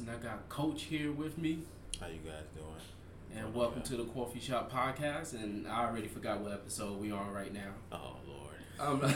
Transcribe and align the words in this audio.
And 0.00 0.10
I 0.10 0.16
got 0.16 0.48
Coach 0.48 0.84
here 0.84 1.12
with 1.12 1.38
me. 1.38 1.60
How 2.00 2.08
you 2.08 2.18
guys 2.24 2.42
doing? 2.56 3.36
And 3.36 3.54
welcome 3.54 3.82
to 3.82 3.96
the 3.96 4.04
Coffee 4.04 4.40
Shop 4.40 4.72
Podcast. 4.72 5.34
And 5.34 5.68
I 5.68 5.84
already 5.84 6.08
forgot 6.08 6.40
what 6.40 6.52
episode 6.52 7.00
we 7.00 7.12
on 7.12 7.32
right 7.32 7.52
now. 7.52 7.70
Oh 7.92 8.16
Lord. 8.26 9.04
Um, 9.04 9.14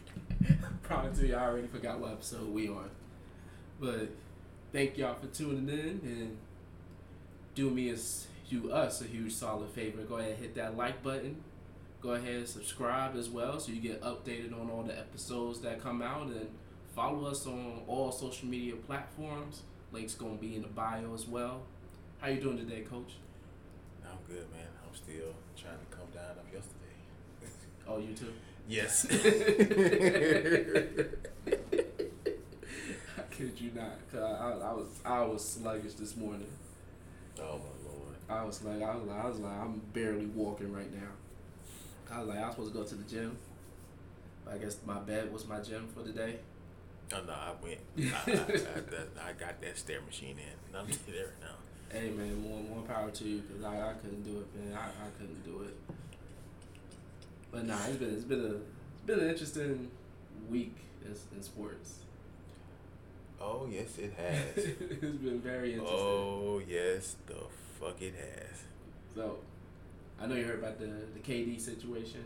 promise 0.82 1.18
to 1.18 1.26
you, 1.28 1.36
I 1.36 1.44
already 1.44 1.68
forgot 1.68 2.00
what 2.00 2.10
episode 2.10 2.48
we 2.48 2.68
on. 2.68 2.90
But 3.78 4.08
thank 4.72 4.98
y'all 4.98 5.14
for 5.20 5.28
tuning 5.28 5.68
in 5.68 6.00
and 6.02 6.38
do 7.54 7.70
me 7.70 7.90
as 7.90 8.26
do 8.50 8.72
us 8.72 9.00
a 9.00 9.04
huge 9.04 9.32
solid 9.32 9.70
favor. 9.70 10.02
Go 10.02 10.16
ahead 10.16 10.32
and 10.32 10.40
hit 10.40 10.54
that 10.56 10.76
like 10.76 11.04
button. 11.04 11.36
Go 12.00 12.14
ahead 12.14 12.34
and 12.34 12.48
subscribe 12.48 13.14
as 13.14 13.28
well 13.28 13.60
so 13.60 13.70
you 13.70 13.80
get 13.80 14.02
updated 14.02 14.60
on 14.60 14.70
all 14.70 14.82
the 14.82 14.98
episodes 14.98 15.60
that 15.60 15.80
come 15.80 16.02
out 16.02 16.26
and 16.26 16.48
follow 16.96 17.26
us 17.26 17.46
on 17.46 17.82
all 17.86 18.10
social 18.10 18.48
media 18.48 18.74
platforms. 18.74 19.62
Links 19.94 20.14
gonna 20.16 20.34
be 20.34 20.56
in 20.56 20.62
the 20.62 20.68
bio 20.68 21.14
as 21.14 21.28
well. 21.28 21.62
How 22.18 22.26
you 22.26 22.40
doing 22.40 22.58
today, 22.58 22.80
Coach? 22.80 23.12
I'm 24.04 24.18
good, 24.26 24.50
man. 24.50 24.66
I'm 24.84 24.92
still 24.92 25.32
trying 25.56 25.78
to 25.78 25.86
come 25.96 26.08
down 26.12 26.36
off 26.36 26.52
yesterday. 26.52 26.80
Oh, 27.86 27.98
you 27.98 28.14
too. 28.14 28.32
Yes. 28.66 29.06
I 29.10 29.12
kid 33.30 33.60
you 33.60 33.70
not. 33.74 34.00
Cause 34.10 34.20
I, 34.20 34.50
I 34.50 34.72
was 34.72 34.88
I 35.04 35.22
was 35.22 35.48
sluggish 35.48 35.94
this 35.94 36.16
morning. 36.16 36.48
oh 37.38 37.58
my 37.58 37.76
Lord. 37.88 38.16
I 38.28 38.42
was 38.42 38.64
like 38.64 38.82
I 38.82 38.96
was 38.96 39.06
like 39.06 39.24
I 39.24 39.28
was 39.28 39.38
like 39.38 39.52
I'm 39.52 39.80
barely 39.92 40.26
walking 40.26 40.72
right 40.72 40.92
now. 40.92 41.12
I 42.10 42.18
was 42.18 42.26
like 42.28 42.38
I 42.38 42.46
was 42.46 42.56
supposed 42.56 42.72
to 42.72 42.78
go 42.78 42.84
to 42.84 42.96
the 42.96 43.04
gym. 43.04 43.38
I 44.50 44.58
guess 44.58 44.78
my 44.84 44.98
bed 44.98 45.32
was 45.32 45.46
my 45.46 45.60
gym 45.60 45.86
for 45.94 46.02
the 46.02 46.10
day. 46.10 46.40
Oh 47.14 47.22
no, 47.26 47.32
I 47.32 47.52
went. 47.62 47.80
I, 47.98 48.32
I, 48.32 49.26
I, 49.26 49.28
I 49.28 49.32
got 49.38 49.60
that 49.60 49.78
stair 49.78 50.00
machine 50.02 50.36
in. 50.38 50.76
I'm 50.78 50.86
there 51.06 51.34
now. 51.40 51.54
Hey 51.90 52.10
man, 52.10 52.42
more 52.42 52.60
more 52.60 52.82
power 52.82 53.10
to 53.10 53.24
you 53.24 53.40
because 53.40 53.62
I, 53.62 53.90
I 53.90 53.92
couldn't 53.94 54.24
do 54.24 54.40
it, 54.40 54.58
man. 54.58 54.76
I, 54.76 54.86
I 54.86 55.10
couldn't 55.16 55.44
do 55.44 55.62
it. 55.62 55.76
But 57.52 57.66
nah, 57.66 57.78
it's 57.86 57.96
been 57.96 58.14
it's 58.14 58.24
been 58.24 58.40
a 58.40 58.54
it's 58.54 59.04
been 59.06 59.20
an 59.20 59.28
interesting 59.28 59.90
week 60.50 60.76
in, 61.04 61.14
in 61.36 61.42
sports. 61.42 62.00
Oh 63.40 63.68
yes, 63.70 63.98
it 63.98 64.12
has. 64.18 64.64
it's 64.64 65.18
been 65.18 65.40
very 65.40 65.74
interesting. 65.74 65.98
oh 66.00 66.60
yes, 66.66 67.14
the 67.26 67.36
fuck 67.78 68.00
it 68.02 68.14
has. 68.14 68.64
So, 69.14 69.38
I 70.20 70.26
know 70.26 70.34
you 70.34 70.44
heard 70.44 70.58
about 70.58 70.80
the 70.80 70.86
the 70.86 71.20
KD 71.20 71.60
situation. 71.60 72.24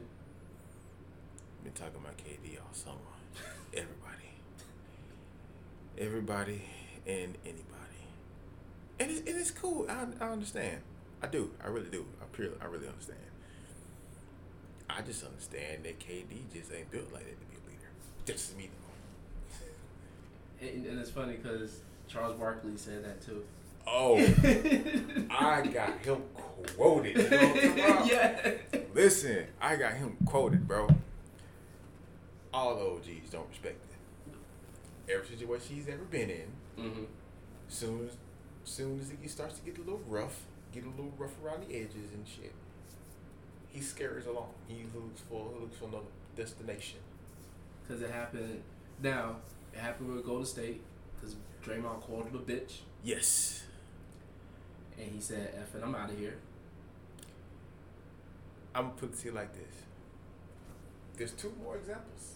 Been 1.62 1.72
talking 1.72 2.00
about 2.00 2.16
KD 2.16 2.56
all 2.58 2.72
summer. 2.72 2.96
Everybody. 3.74 4.07
Everybody 5.98 6.62
and 7.06 7.36
anybody. 7.44 7.64
And 9.00 9.10
it's, 9.10 9.20
and 9.20 9.36
it's 9.36 9.50
cool. 9.50 9.86
I, 9.88 10.06
I 10.24 10.30
understand. 10.30 10.78
I 11.22 11.26
do. 11.26 11.50
I 11.62 11.68
really 11.68 11.90
do. 11.90 12.06
I 12.22 12.24
purely, 12.32 12.54
I 12.60 12.66
really 12.66 12.86
understand. 12.86 13.18
I 14.88 15.02
just 15.02 15.24
understand 15.24 15.84
that 15.84 15.98
KD 15.98 16.52
just 16.52 16.72
ain't 16.72 16.90
built 16.92 17.12
like 17.12 17.24
that 17.24 17.40
to 17.40 17.46
be 17.46 17.56
a 17.56 17.68
leader. 17.68 17.88
Just 18.24 18.56
me. 18.56 18.70
And, 20.60 20.86
and 20.86 20.98
it's 20.98 21.10
funny 21.10 21.34
because 21.34 21.82
Charles 22.08 22.34
Barkley 22.36 22.76
said 22.76 23.04
that 23.04 23.24
too. 23.24 23.44
Oh, 23.86 24.16
I 25.30 25.64
got 25.68 26.00
him 26.00 26.22
quoted. 26.76 27.16
You 27.16 27.28
know 27.30 27.38
what 27.38 27.42
I'm 27.42 27.54
talking 27.54 27.80
about? 27.80 28.06
yeah. 28.10 28.52
Listen, 28.92 29.46
I 29.60 29.76
got 29.76 29.92
him 29.94 30.16
quoted, 30.26 30.66
bro. 30.66 30.88
All 32.52 32.74
the 32.74 32.82
OGs 32.82 33.30
don't 33.30 33.48
respect. 33.48 33.87
Every 35.08 35.26
situation 35.26 35.76
he's 35.76 35.88
ever 35.88 36.04
been 36.04 36.30
in, 36.30 36.48
hmm 36.76 37.04
soon 37.70 38.06
as 38.08 38.16
soon 38.64 38.98
as 39.00 39.10
it 39.10 39.30
starts 39.30 39.58
to 39.58 39.64
get 39.64 39.76
a 39.78 39.80
little 39.82 40.00
rough, 40.06 40.42
get 40.72 40.84
a 40.84 40.88
little 40.88 41.12
rough 41.18 41.32
around 41.44 41.66
the 41.68 41.74
edges 41.76 42.12
and 42.14 42.26
shit, 42.26 42.52
he 43.68 43.80
scares 43.80 44.26
along. 44.26 44.50
He 44.66 44.84
looks 44.94 45.20
for 45.28 45.50
he 45.54 45.60
looks 45.60 45.76
for 45.76 45.86
another 45.86 46.04
destination. 46.36 46.98
Because 47.86 48.02
it 48.02 48.10
happened. 48.10 48.62
Now 49.02 49.36
it 49.72 49.78
happened 49.80 50.14
with 50.14 50.24
Golden 50.26 50.44
State 50.46 50.82
because 51.14 51.36
Draymond 51.64 52.00
called 52.02 52.26
him 52.26 52.34
a 52.36 52.38
bitch 52.38 52.78
Yes. 53.02 53.64
and 54.98 55.10
he 55.10 55.20
said, 55.20 55.54
"F 55.58 55.74
it, 55.74 55.82
I'm 55.82 55.94
out 55.94 56.10
of 56.10 56.18
here." 56.18 56.36
I'm 58.74 58.84
gonna 58.88 58.94
put 58.96 59.12
it 59.12 59.18
to 59.20 59.24
you 59.26 59.32
like 59.32 59.52
this. 59.54 59.82
There's 61.16 61.32
two 61.32 61.52
more 61.62 61.76
examples. 61.76 62.34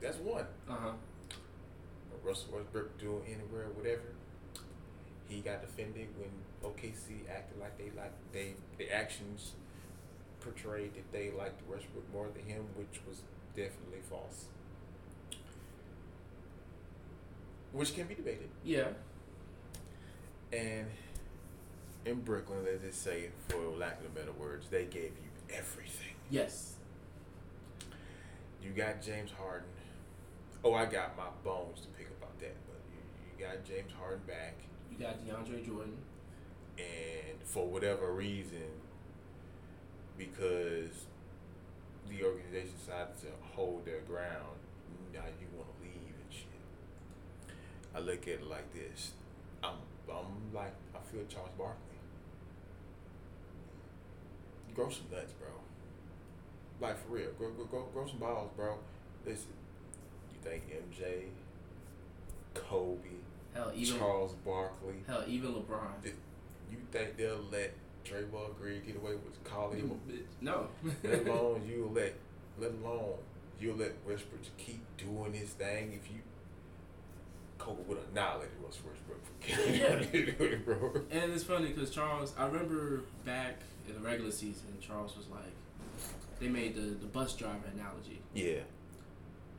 That's 0.00 0.18
one. 0.18 0.46
Uh 0.68 0.76
huh. 0.76 0.92
Russell 2.22 2.50
Westbrook 2.54 2.98
doing 2.98 3.22
anywhere, 3.26 3.68
whatever. 3.74 4.14
He 5.28 5.40
got 5.40 5.62
defended 5.62 6.08
when 6.18 6.30
OKC 6.62 7.28
acted 7.30 7.58
like 7.58 7.78
they 7.78 7.90
like 7.96 8.12
they 8.32 8.54
the 8.78 8.90
actions 8.90 9.52
portrayed 10.40 10.94
that 10.94 11.10
they 11.12 11.30
liked 11.30 11.60
Westbrook 11.68 12.04
more 12.12 12.28
than 12.34 12.44
him, 12.44 12.64
which 12.76 13.00
was 13.08 13.22
definitely 13.56 14.00
false. 14.08 14.46
Which 17.72 17.94
can 17.94 18.06
be 18.06 18.14
debated. 18.14 18.50
Yeah. 18.64 18.88
And 20.52 20.86
in 22.04 22.20
Brooklyn, 22.20 22.58
let's 22.64 22.82
just 22.82 23.02
say, 23.02 23.30
for 23.48 23.62
lack 23.78 24.00
of 24.00 24.14
better 24.14 24.32
words, 24.32 24.68
they 24.68 24.84
gave 24.84 25.04
you 25.04 25.54
everything. 25.54 26.14
Yes. 26.30 26.74
You 28.62 28.70
got 28.70 29.00
James 29.00 29.30
Harden. 29.30 29.68
Oh, 30.64 30.74
I 30.74 30.86
got 30.86 31.16
my 31.16 31.28
bones 31.44 31.80
to 31.82 31.88
pick 31.88 32.08
about 32.18 32.38
that, 32.40 32.56
but 32.66 32.80
you, 32.92 32.98
you 33.24 33.44
got 33.44 33.64
James 33.64 33.92
Harden 33.98 34.22
back. 34.26 34.54
You 34.90 34.96
got 34.98 35.24
DeAndre 35.24 35.64
Jordan. 35.66 35.96
and 36.78 37.38
for 37.44 37.66
whatever 37.68 38.12
reason, 38.12 38.68
because 40.16 41.06
the 42.08 42.24
organization 42.24 42.74
decided 42.78 43.18
to 43.22 43.28
hold 43.54 43.84
their 43.86 44.00
ground, 44.00 44.58
now 45.12 45.24
you 45.40 45.46
want 45.56 45.68
to 45.76 45.82
leave 45.82 46.14
and 46.14 46.30
shit. 46.32 46.46
I 47.94 48.00
look 48.00 48.22
at 48.22 48.40
it 48.40 48.46
like 48.46 48.72
this. 48.72 49.12
I'm, 49.62 49.76
I'm 50.10 50.52
like, 50.54 50.74
I 50.94 50.98
feel 51.10 51.24
Charles 51.28 51.50
Barkley. 51.58 51.78
Grow 54.74 54.88
some 54.90 55.06
nuts, 55.12 55.32
bro. 55.32 55.48
Like 56.80 56.98
for 56.98 57.14
real, 57.14 57.30
grow, 57.38 57.50
grow, 57.50 57.66
grow, 57.66 57.84
grow 57.92 58.06
some 58.06 58.18
balls, 58.18 58.50
bro. 58.56 58.78
Listen, 59.26 59.52
think 60.42 60.62
MJ, 60.70 61.24
Kobe, 62.54 62.98
Hell, 63.54 63.72
even 63.74 63.98
Charles 63.98 64.34
Barkley, 64.44 64.94
hell, 65.06 65.24
even 65.26 65.52
LeBron. 65.52 66.02
Th- 66.02 66.14
you 66.70 66.78
think 66.90 67.16
they'll 67.16 67.44
let 67.50 67.72
Draymond 68.04 68.58
Green 68.58 68.82
get 68.86 68.96
away 68.96 69.12
with 69.12 69.42
calling 69.44 69.78
him 69.80 69.90
a 69.90 70.10
bitch? 70.10 70.24
No. 70.40 70.68
Let 71.04 71.26
alone 71.26 71.62
you 71.68 71.90
let, 71.94 72.14
let 72.58 72.72
alone 72.82 73.14
you'll 73.60 73.76
let 73.76 73.92
Westbrook 74.06 74.40
keep 74.56 74.80
doing 74.96 75.32
his 75.34 75.50
thing. 75.50 75.92
If 76.02 76.10
you, 76.10 76.18
Kobe 77.58 77.82
would 77.86 77.98
annihilate 78.10 78.48
Russ 78.64 78.78
Westbrook 78.84 79.24
for 79.24 79.46
getting 79.46 80.34
it, 80.40 80.64
bro. 80.64 81.02
And 81.10 81.32
it's 81.32 81.44
funny 81.44 81.68
because 81.68 81.90
Charles, 81.90 82.32
I 82.36 82.46
remember 82.46 83.02
back 83.24 83.60
in 83.86 83.94
the 83.94 84.00
regular 84.00 84.30
season, 84.32 84.66
Charles 84.80 85.16
was 85.16 85.28
like, 85.28 85.52
they 86.40 86.48
made 86.48 86.74
the, 86.74 86.80
the 86.80 87.06
bus 87.06 87.34
driver 87.36 87.70
analogy, 87.72 88.20
Yeah, 88.34 88.60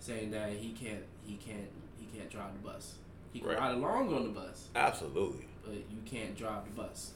saying 0.04 0.32
that 0.32 0.50
he 0.52 0.72
can't 0.74 1.04
he 1.26 1.36
can't 1.36 1.70
he 1.98 2.06
can't 2.18 2.30
drive 2.30 2.54
the 2.54 2.60
bus. 2.68 2.96
He 3.32 3.40
can 3.40 3.48
Right. 3.50 3.58
ride 3.58 3.76
along 3.76 4.14
on 4.14 4.24
the 4.24 4.30
bus, 4.30 4.68
absolutely. 4.76 5.48
but 5.66 5.74
you 5.76 6.02
can't 6.06 6.36
drive 6.38 6.66
the 6.66 6.72
bus. 6.82 7.14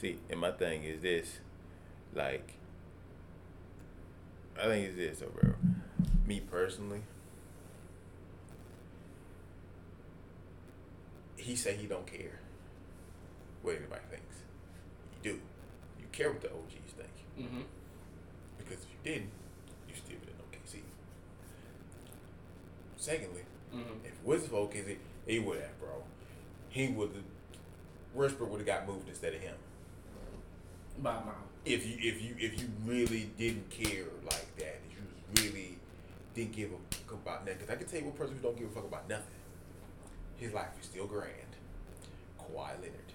See, 0.00 0.18
and 0.30 0.40
my 0.40 0.50
thing 0.52 0.84
is 0.84 1.00
this, 1.02 1.38
like, 2.14 2.54
I 4.58 4.64
think 4.64 4.88
it's 4.88 4.96
this, 4.96 5.18
though, 5.20 5.28
bro. 5.28 5.54
Me 6.26 6.40
personally, 6.40 7.02
he 11.36 11.54
say 11.56 11.76
he 11.76 11.86
don't 11.86 12.06
care 12.06 12.40
what 13.62 13.76
anybody 13.76 14.02
thinks. 14.10 14.36
You 15.22 15.32
do. 15.32 15.40
You 16.00 16.06
care 16.12 16.30
what 16.32 16.40
the 16.40 16.48
OGs 16.48 16.92
think. 16.96 17.10
Mm-hmm. 17.48 17.60
Because 18.58 18.84
if 18.84 18.88
you 18.90 19.12
didn't, 19.12 19.30
you 19.88 19.94
still 19.94 20.16
been 20.18 20.30
in 20.30 20.60
OKC. 20.60 20.82
Secondly, 23.06 23.42
Mm-hmm. 23.72 24.04
if 24.06 24.12
it 24.12 24.18
was 24.24 24.46
for 24.46 24.66
OKC, 24.68 24.96
he 25.26 25.38
would 25.38 25.60
have, 25.60 25.78
bro. 25.80 26.02
He 26.70 26.88
would 26.88 27.10
have. 27.10 27.22
Westbrook 28.14 28.50
would 28.50 28.58
have 28.60 28.66
got 28.66 28.86
moved 28.86 29.08
instead 29.08 29.34
of 29.34 29.40
him. 29.40 29.54
By 31.02 31.12
mile. 31.14 31.34
If 31.64 31.86
you 31.86 31.96
if 31.98 32.22
you 32.22 32.34
if 32.38 32.60
you 32.60 32.68
really 32.84 33.30
didn't 33.38 33.68
care 33.70 34.04
like 34.24 34.56
that, 34.56 34.78
if 34.88 34.96
you 34.96 35.42
really 35.44 35.78
didn't 36.34 36.52
give 36.52 36.70
a 36.70 36.94
fuck 36.94 37.12
about 37.14 37.40
nothing, 37.44 37.58
because 37.58 37.70
I 37.74 37.76
can 37.76 37.86
tell 37.86 37.98
you 38.00 38.06
one 38.06 38.16
person 38.16 38.34
who 38.36 38.42
don't 38.42 38.56
give 38.58 38.68
a 38.70 38.74
fuck 38.74 38.84
about 38.84 39.08
nothing. 39.08 39.40
His 40.38 40.52
life 40.52 40.68
is 40.80 40.86
still 40.86 41.06
grand. 41.06 41.52
Kawhi 42.40 42.70
Leonard. 42.80 43.10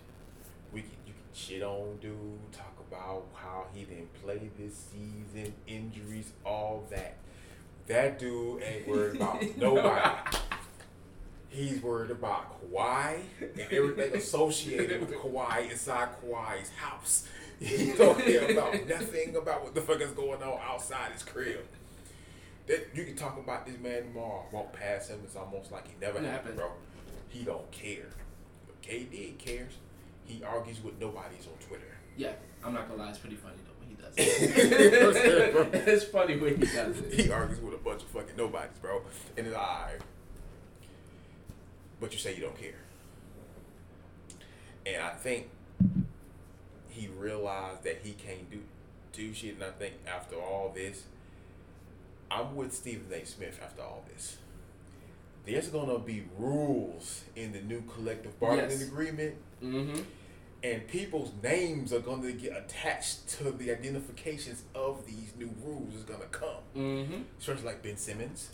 We 0.74 0.82
can 0.82 0.92
you 1.08 1.14
can 1.14 1.34
shit 1.34 1.64
on 1.64 1.98
dude, 2.02 2.52
talk 2.54 2.78
about 2.90 3.26
how 3.34 3.66
he 3.74 3.84
didn't 3.86 4.14
play 4.22 4.50
this 4.60 4.76
season, 4.92 5.54
injuries, 5.66 6.32
all 6.46 6.86
that. 6.92 7.16
That 7.88 8.19
dude 8.19 8.63
ain't 8.63 8.88
worried 8.88 9.16
about 9.16 9.44
nobody. 9.57 10.38
He's 11.50 11.81
worried 11.81 12.12
about 12.12 12.72
Kawhi 12.72 13.22
and 13.42 13.60
everything 13.72 14.16
associated 14.16 15.01
with 15.01 15.12
Kawhi 15.12 15.69
inside 15.69 16.10
Kawhi's 16.24 16.69
house. 16.69 17.28
He 17.60 17.92
don't 17.92 18.18
care 18.18 18.50
about 18.51 18.88
nothing 18.88 19.36
about 19.36 19.63
what 19.63 19.75
the 19.75 19.81
fuck 19.81 20.00
is 20.01 20.12
going 20.12 20.42
on 20.42 20.60
outside 20.66 21.12
his 21.12 21.24
crib. 21.24 21.60
That 22.68 22.88
you 22.95 23.04
can 23.04 23.16
talk 23.16 23.38
about 23.38 23.66
this 23.66 23.78
man 23.80 24.04
tomorrow, 24.04 24.45
walk 24.51 24.72
past 24.74 25.10
him, 25.10 25.19
it's 25.25 25.36
almost 25.36 25.72
like 25.72 25.88
he 25.88 25.94
never 26.00 26.19
happened, 26.19 26.31
happened. 26.34 26.56
bro. 26.57 26.72
He 27.27 27.44
don't 27.44 27.69
care. 27.72 28.07
But 28.66 28.81
KD 28.81 29.38
cares. 29.38 29.74
He 30.25 30.44
argues 30.44 30.81
with 30.81 31.00
nobody's 31.01 31.45
on 31.48 31.68
Twitter. 31.68 31.84
Yeah, 32.16 32.31
I'm 32.63 32.74
not 32.74 32.88
gonna 32.88 33.04
lie, 33.04 33.10
it's 33.10 33.19
pretty 33.19 33.36
funny 33.36 33.56
though 33.66 33.71
he 34.16 34.20
does 34.20 35.16
it. 35.16 35.74
it's 35.88 36.04
funny 36.06 36.38
when 36.38 36.58
he 36.58 36.66
does 36.66 36.98
it. 37.00 37.14
he 37.14 37.32
argues 37.32 37.60
with 37.60 37.74
a 37.74 37.78
bunch 37.78 38.02
of 38.04 38.08
fucking 38.10 38.36
nobodies, 38.38 38.78
bro. 38.82 39.02
And 39.38 39.48
it's 39.48 39.56
alright. 39.56 40.00
But 42.00 42.14
you 42.14 42.20
say 42.20 42.36
you 42.36 42.42
don't 42.42 42.60
care. 42.60 42.74
And 44.86 45.02
I 45.04 45.10
think 45.12 45.48
he 46.90 47.08
realized 47.08 47.84
that 47.84 48.00
he 48.04 48.12
can't 48.14 48.50
do 48.50 48.60
do 49.14 49.34
shit. 49.34 49.56
And 49.56 49.64
I 49.64 49.70
think 49.72 49.94
after 50.08 50.36
all 50.38 50.72
this, 50.74 51.04
I'm 52.30 52.56
with 52.56 52.74
Stephen 52.74 53.06
A. 53.14 53.26
Smith 53.26 53.60
after 53.64 53.82
all 53.82 54.04
this. 54.14 54.38
There's 55.46 55.68
gonna 55.70 56.00
be 56.00 56.24
rules 56.38 57.24
in 57.36 57.52
the 57.52 57.62
new 57.62 57.82
collective 57.94 58.40
bargaining 58.40 58.72
Yes. 58.80 58.82
agreement, 58.88 59.36
Mm-hmm. 59.64 60.02
And 60.63 60.88
people's 60.88 61.31
names 61.42 61.92
are 61.92 62.00
gonna 62.00 62.31
get 62.34 62.56
attached 62.56 63.28
to 63.40 63.52
the 63.52 63.72
identifications 63.72 64.63
of 64.75 65.06
these 65.08 65.34
new 65.38 65.50
rules. 65.63 65.96
Is 65.96 66.04
gonna 66.04 66.25
come. 66.31 66.62
Mm-hmm. 66.75 67.66
Like 67.66 67.81
Ben 67.81 67.98
Simmons. 67.98 68.52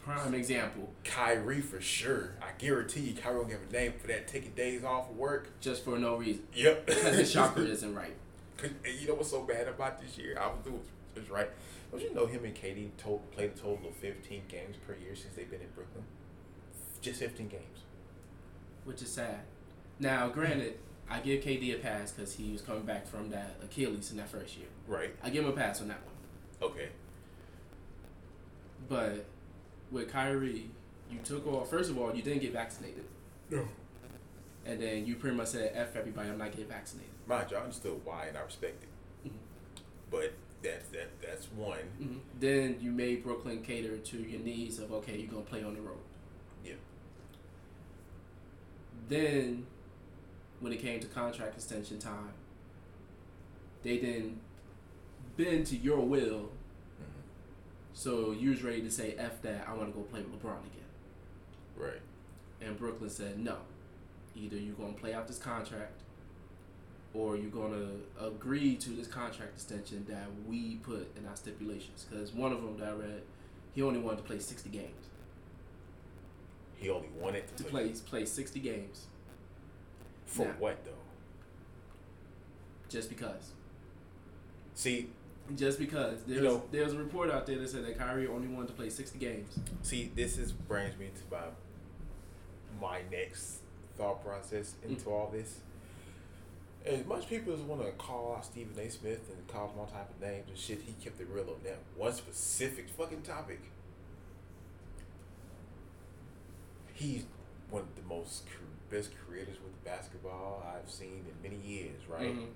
Prime 0.00 0.34
example, 0.34 0.90
Kyrie 1.04 1.60
for 1.62 1.80
sure. 1.80 2.32
I 2.42 2.50
guarantee 2.58 3.00
you 3.00 3.14
Kyrie 3.14 3.36
won't 3.38 3.50
have 3.52 3.60
a 3.68 3.72
name 3.72 3.94
for 3.98 4.06
that 4.08 4.28
taking 4.28 4.50
days 4.50 4.84
off 4.84 5.08
of 5.10 5.16
work. 5.16 5.48
just 5.60 5.84
for 5.84 5.98
no 5.98 6.16
reason. 6.16 6.42
Yep. 6.54 6.86
Because 6.86 7.16
his 7.16 7.32
chakra 7.32 7.62
isn't 7.76 7.94
right. 7.94 8.14
'Cause- 8.58 8.70
and 8.84 8.94
you 9.00 9.08
know 9.08 9.14
what's 9.14 9.30
so 9.30 9.42
bad 9.44 9.66
about 9.68 10.00
this 10.00 10.18
year? 10.18 10.36
I 10.38 10.48
was 10.48 10.58
doing 10.64 10.80
this 11.14 11.30
right. 11.30 11.48
Don't 11.90 12.02
you 12.02 12.12
know 12.12 12.26
him 12.26 12.44
and 12.44 12.54
KD 12.54 12.90
played 13.32 13.50
a 13.52 13.58
total 13.58 13.88
of 13.88 13.94
15 13.96 14.42
games 14.48 14.76
per 14.86 14.94
year 14.94 15.14
since 15.14 15.34
they've 15.36 15.48
been 15.50 15.60
in 15.60 15.68
Brooklyn? 15.74 16.04
Just 17.00 17.20
15 17.20 17.46
games. 17.48 17.62
which 18.84 19.00
is 19.00 19.10
sad. 19.12 19.40
Now, 20.00 20.28
granted, 20.28 20.74
I 21.08 21.20
give 21.20 21.42
KD 21.44 21.74
a 21.74 21.78
pass 21.78 22.12
because 22.12 22.34
he 22.34 22.50
was 22.52 22.62
coming 22.62 22.82
back 22.84 23.06
from 23.06 23.30
that 23.30 23.56
Achilles 23.62 24.10
in 24.10 24.16
that 24.16 24.28
first 24.28 24.56
year. 24.56 24.68
Right. 24.88 25.14
I 25.22 25.30
give 25.30 25.44
him 25.44 25.50
a 25.50 25.54
pass 25.54 25.80
on 25.80 25.88
that 25.88 26.00
one. 26.04 26.70
Okay. 26.72 26.88
But 28.88 29.26
with 29.90 30.10
Kyrie, 30.10 30.70
you 31.10 31.18
took 31.24 31.46
off. 31.46 31.68
First 31.70 31.90
of 31.90 31.98
all, 31.98 32.14
you 32.14 32.22
didn't 32.22 32.40
get 32.40 32.52
vaccinated, 32.52 33.04
No. 33.50 33.66
and 34.64 34.80
then 34.80 35.06
you 35.06 35.16
pretty 35.16 35.36
much 35.36 35.48
said, 35.48 35.72
"F 35.74 35.94
everybody, 35.96 36.28
I'm 36.30 36.38
not 36.38 36.50
getting 36.50 36.66
vaccinated." 36.68 37.10
Mind 37.26 37.50
you, 37.50 37.56
I 37.56 37.60
understood 37.60 38.00
why 38.04 38.26
and 38.26 38.36
I 38.36 38.42
respect 38.42 38.82
it. 38.82 39.28
Mhm. 39.28 39.32
But 40.10 40.32
that's 40.62 40.88
that 40.88 41.08
that's 41.22 41.46
one. 41.52 41.78
hmm 41.98 42.18
Then 42.40 42.78
you 42.80 42.90
made 42.90 43.22
Brooklyn 43.22 43.62
cater 43.62 43.98
to 43.98 44.16
your 44.18 44.40
needs 44.40 44.78
of 44.78 44.92
okay, 44.92 45.18
you're 45.18 45.30
gonna 45.30 45.42
play 45.44 45.62
on 45.62 45.74
the 45.74 45.80
road. 45.80 45.98
Yeah. 46.64 46.74
Then, 49.08 49.66
when 50.64 50.72
it 50.72 50.80
came 50.80 50.98
to 50.98 51.06
contract 51.06 51.54
extension 51.54 51.98
time, 51.98 52.32
they 53.82 53.98
didn't 53.98 54.40
bend 55.36 55.66
to 55.66 55.76
your 55.76 56.00
will. 56.00 56.50
Mhm. 56.98 57.22
So 57.92 58.32
you 58.32 58.48
was 58.48 58.62
ready 58.62 58.80
to 58.80 58.90
say 58.90 59.12
F 59.16 59.42
that, 59.42 59.68
I 59.68 59.74
want 59.74 59.92
to 59.92 59.98
go 59.98 60.02
play 60.06 60.22
with 60.22 60.42
LeBron 60.42 60.60
again. 60.60 60.88
Right. 61.76 62.00
And 62.62 62.78
Brooklyn 62.78 63.10
said 63.10 63.38
no. 63.38 63.58
Either 64.34 64.56
you're 64.56 64.74
going 64.74 64.94
to 64.94 65.00
play 65.00 65.12
out 65.12 65.28
this 65.28 65.38
contract 65.38 66.00
or 67.12 67.36
you're 67.36 67.50
going 67.50 67.72
to 67.72 68.24
agree 68.26 68.74
to 68.76 68.90
this 68.90 69.06
contract 69.06 69.52
extension 69.52 70.06
that 70.08 70.28
we 70.48 70.76
put 70.76 71.14
in 71.18 71.26
our 71.26 71.36
stipulations. 71.36 72.06
Because 72.08 72.32
one 72.32 72.52
of 72.52 72.62
them 72.62 72.78
that 72.78 72.88
I 72.88 72.92
read, 72.92 73.22
he 73.74 73.82
only 73.82 74.00
wanted 74.00 74.16
to 74.16 74.22
play 74.22 74.38
60 74.38 74.70
games. 74.70 75.08
He 76.76 76.88
only 76.88 77.08
wanted 77.10 77.46
to, 77.48 77.64
To 77.64 77.70
play, 77.70 77.90
play 77.90 78.24
60 78.24 78.60
games 78.60 79.08
For 80.26 80.46
Nah. 80.46 80.52
what 80.54 80.84
though? 80.84 80.90
just 82.88 83.08
because. 83.08 83.50
See, 84.74 85.10
Just 85.56 85.78
because. 85.78 86.22
there's 86.22 86.40
You 86.40 86.48
know- 86.48 86.62
there 86.70 86.84
was 86.84 86.94
a 86.94 86.98
report 86.98 87.30
out 87.30 87.44
there 87.46 87.58
that 87.58 87.68
said 87.68 87.84
that 87.84 87.98
Kyrie 87.98 88.26
only 88.28 88.48
wanted 88.48 88.68
to 88.68 88.72
play 88.74 88.88
60 88.88 89.18
games. 89.18 89.58
See, 89.82 90.10
this 90.14 90.38
is 90.38 90.52
brings 90.52 90.96
me 90.96 91.08
to 91.08 91.34
my 91.34 91.42
my 92.80 93.02
next 93.10 93.58
thought 93.96 94.24
process 94.24 94.74
mm. 94.84 94.90
into 94.90 95.10
all 95.10 95.28
this. 95.30 95.60
As 96.84 97.04
much 97.06 97.28
people 97.28 97.52
as 97.52 97.60
want 97.60 97.82
to 97.84 97.92
call 97.92 98.34
out 98.36 98.44
Stephen 98.44 98.78
A. 98.78 98.88
Smith 98.90 99.30
and 99.30 99.46
call 99.48 99.68
him 99.68 99.78
all 99.78 99.86
type 99.86 100.10
of 100.10 100.20
names 100.20 100.48
and 100.48 100.58
shit, 100.58 100.82
he 100.82 100.92
kept 100.92 101.20
it 101.20 101.28
real 101.30 101.48
on 101.50 101.62
that 101.64 101.78
one 101.96 102.12
specific 102.12 102.88
fucking 102.88 103.22
topic. 103.22 103.60
He's 106.92 107.24
one 107.70 107.82
of 107.82 107.96
the 107.96 108.02
most 108.02 108.44
best 108.94 109.10
creators 109.26 109.56
with 109.64 109.84
basketball 109.84 110.64
I've 110.64 110.88
seen 110.88 111.24
in 111.28 111.42
many 111.42 111.60
years, 111.66 112.00
right? 112.08 112.32
Mhm. 112.32 112.46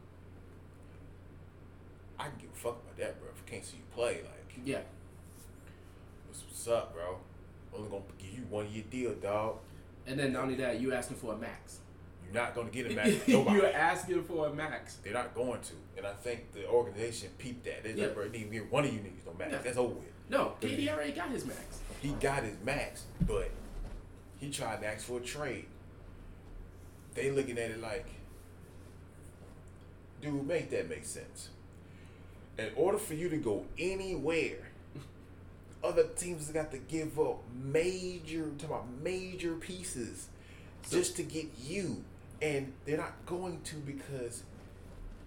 I 2.18 2.28
can 2.28 2.38
give 2.38 2.50
a 2.50 2.54
fuck 2.56 2.80
about 2.84 2.96
that, 2.96 3.18
bro. 3.20 3.28
If 3.30 3.42
I 3.44 3.50
can't 3.50 3.64
see 3.64 3.78
you 3.78 3.82
play, 3.92 4.22
like, 4.22 4.54
Yeah. 4.64 4.82
what's, 6.28 6.44
what's 6.44 6.68
up, 6.68 6.94
bro? 6.94 7.18
Only 7.74 7.88
gonna 7.90 8.02
give 8.18 8.30
you 8.38 8.44
one 8.48 8.70
year 8.70 8.84
deal, 8.88 9.14
dog. 9.14 9.58
And 10.06 10.18
then 10.18 10.32
not 10.32 10.44
only 10.44 10.54
that, 10.56 10.80
you 10.80 10.92
asking 10.92 11.16
for 11.16 11.34
a 11.34 11.36
max. 11.36 11.80
You're 12.24 12.34
not 12.34 12.54
gonna 12.54 12.70
get 12.70 12.86
a 12.92 12.94
max. 12.94 13.10
nobody. 13.28 13.56
You're 13.56 13.72
asking 13.72 14.22
for 14.24 14.46
a 14.46 14.52
max. 14.54 14.96
They're 15.02 15.12
not 15.12 15.34
going 15.34 15.60
to, 15.60 15.72
and 15.96 16.06
I 16.06 16.12
think 16.14 16.52
the 16.52 16.68
organization 16.68 17.30
peeped 17.38 17.64
that. 17.64 17.82
They're 17.82 17.92
Yeah. 17.96 18.04
like, 18.06 18.14
bro, 18.14 18.24
to 18.28 18.30
be 18.30 18.60
one 18.60 18.84
of 18.84 18.92
you 18.94 19.00
niggas 19.00 19.26
no 19.26 19.32
max. 19.34 19.52
Yeah. 19.52 19.58
That's 19.62 19.76
over 19.76 19.94
with. 19.94 20.12
No, 20.28 20.54
KD 20.60 20.88
already 20.88 21.12
got 21.12 21.30
his 21.30 21.44
max. 21.46 21.80
He 22.00 22.10
got 22.12 22.44
his 22.44 22.56
max, 22.64 23.04
but 23.26 23.50
he 24.38 24.50
tried 24.50 24.80
to 24.82 24.86
ask 24.86 25.04
for 25.06 25.18
a 25.18 25.20
trade. 25.22 25.66
They 27.18 27.32
looking 27.32 27.58
at 27.58 27.72
it 27.72 27.80
like, 27.82 28.06
dude, 30.22 30.46
make 30.46 30.70
that 30.70 30.88
make 30.88 31.04
sense. 31.04 31.48
In 32.56 32.70
order 32.76 32.96
for 32.98 33.14
you 33.14 33.28
to 33.28 33.36
go 33.38 33.64
anywhere, 33.76 34.68
other 35.84 36.04
teams 36.04 36.46
have 36.46 36.54
got 36.54 36.70
to 36.70 36.78
give 36.78 37.18
up 37.18 37.42
major, 37.52 38.50
talking 38.56 38.66
about 38.66 38.86
major 39.02 39.54
pieces, 39.54 40.28
just 40.88 41.16
to 41.16 41.24
get 41.24 41.46
you, 41.60 42.04
and 42.40 42.72
they're 42.84 42.96
not 42.96 43.14
going 43.26 43.60
to 43.62 43.76
because 43.76 44.44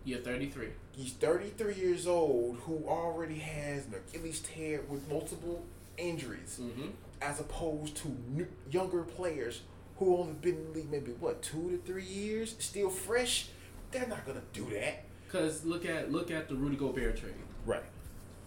You're 0.06 0.20
33. 0.20 0.70
He's 0.94 1.12
33 1.12 1.76
years 1.76 2.08
old 2.08 2.58
who 2.60 2.86
already 2.88 3.40
has 3.40 3.86
an 3.88 3.96
Achilles 3.96 4.40
tear 4.40 4.82
with 4.90 5.10
multiple 5.10 5.66
injuries, 5.98 6.58
Mm-hmm. 6.62 6.88
as 7.22 7.42
opposed 7.42 7.98
to 7.98 8.08
new, 8.30 8.48
younger 8.72 9.04
players 9.04 9.62
who 10.02 10.18
only 10.18 10.34
been 10.34 10.56
in 10.56 10.64
the 10.74 10.80
league 10.80 10.92
maybe 10.92 11.12
what 11.20 11.44
two 11.44 11.70
to 11.70 11.78
three 11.86 12.04
years, 12.04 12.56
still 12.58 12.90
fresh. 12.90 13.50
They're 13.92 14.08
not 14.08 14.26
gonna 14.26 14.42
do 14.52 14.68
that. 14.72 15.04
Cause 15.32 15.64
look 15.64 15.86
at 15.86 16.12
look 16.12 16.32
at 16.32 16.50
the 16.50 16.56
Rudy 16.56 16.76
Gobert 16.76 17.18
trade. 17.18 17.36
Right. 17.68 17.84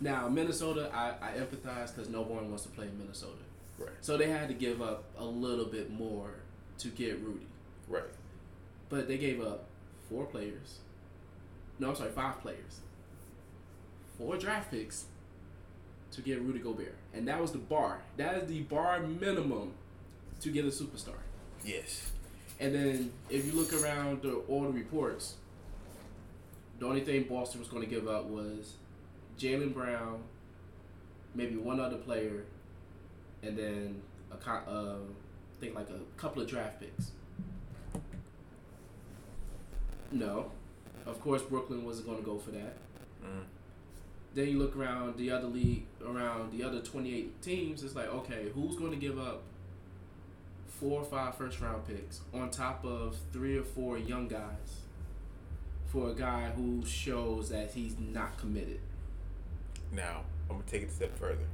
Now 0.00 0.28
Minnesota, 0.28 0.90
I, 0.92 1.10
I 1.22 1.30
empathize 1.38 1.94
because 1.94 2.08
no 2.08 2.22
one 2.22 2.48
wants 2.48 2.64
to 2.64 2.70
play 2.70 2.86
in 2.86 2.98
Minnesota, 2.98 3.38
Right. 3.78 3.90
so 4.00 4.16
they 4.16 4.28
had 4.28 4.48
to 4.48 4.54
give 4.54 4.82
up 4.82 5.04
a 5.16 5.24
little 5.24 5.66
bit 5.66 5.92
more 5.92 6.30
to 6.78 6.88
get 6.88 7.20
Rudy. 7.20 7.46
Right. 7.88 8.02
But 8.88 9.06
they 9.06 9.16
gave 9.16 9.40
up 9.40 9.66
four 10.10 10.26
players. 10.26 10.78
No, 11.78 11.90
I'm 11.90 11.96
sorry, 11.96 12.10
five 12.10 12.40
players. 12.42 12.80
Four 14.18 14.36
draft 14.38 14.72
picks 14.72 15.04
to 16.12 16.20
get 16.20 16.40
Rudy 16.40 16.58
Gobert, 16.58 16.96
and 17.14 17.26
that 17.28 17.40
was 17.40 17.52
the 17.52 17.58
bar. 17.58 18.02
That 18.16 18.36
is 18.42 18.48
the 18.48 18.60
bar 18.62 19.00
minimum 19.00 19.72
to 20.40 20.50
get 20.50 20.64
a 20.64 20.68
superstar. 20.68 21.14
Yes. 21.64 22.10
And 22.60 22.74
then 22.74 23.12
if 23.30 23.46
you 23.46 23.52
look 23.52 23.72
around 23.82 24.22
the, 24.22 24.34
all 24.48 24.62
the 24.62 24.68
reports, 24.68 25.34
the 26.78 26.86
only 26.86 27.00
thing 27.00 27.24
Boston 27.24 27.60
was 27.60 27.68
going 27.68 27.82
to 27.82 27.88
give 27.88 28.06
up 28.08 28.26
was 28.26 28.74
Jaylen 29.38 29.72
Brown, 29.72 30.20
maybe 31.34 31.56
one 31.56 31.80
other 31.80 31.96
player, 31.96 32.44
and 33.42 33.56
then 33.56 34.02
a 34.30 34.36
co- 34.36 34.52
uh, 34.68 34.96
I 34.96 35.60
think 35.60 35.74
like 35.74 35.88
a 35.90 36.20
couple 36.20 36.42
of 36.42 36.48
draft 36.48 36.80
picks. 36.80 37.12
No, 40.12 40.50
of 41.06 41.20
course 41.20 41.42
Brooklyn 41.42 41.84
wasn't 41.84 42.06
going 42.06 42.18
to 42.18 42.24
go 42.24 42.38
for 42.38 42.50
that. 42.52 42.76
Mm. 43.24 43.44
Then 44.34 44.48
you 44.48 44.58
look 44.58 44.76
around 44.76 45.16
the 45.16 45.30
other 45.30 45.46
league, 45.46 45.86
around 46.04 46.52
the 46.52 46.64
other 46.64 46.80
28 46.80 47.40
teams. 47.42 47.82
It's 47.82 47.94
like, 47.94 48.08
okay, 48.08 48.48
who's 48.54 48.76
going 48.76 48.90
to 48.90 48.96
give 48.96 49.18
up 49.18 49.42
four 50.80 51.00
or 51.00 51.04
five 51.04 51.36
first 51.36 51.60
round 51.60 51.86
picks 51.86 52.20
on 52.32 52.50
top 52.50 52.84
of 52.84 53.16
three 53.32 53.56
or 53.56 53.62
four 53.62 53.98
young 53.98 54.28
guys 54.28 54.82
for 55.86 56.10
a 56.10 56.14
guy 56.14 56.50
who 56.56 56.84
shows 56.84 57.50
that 57.50 57.70
he's 57.72 57.96
not 57.98 58.36
committed? 58.38 58.80
Now 59.92 60.22
I'm 60.50 60.56
gonna 60.56 60.68
take 60.68 60.82
it 60.82 60.88
a 60.88 60.92
step 60.92 61.18
further. 61.18 61.46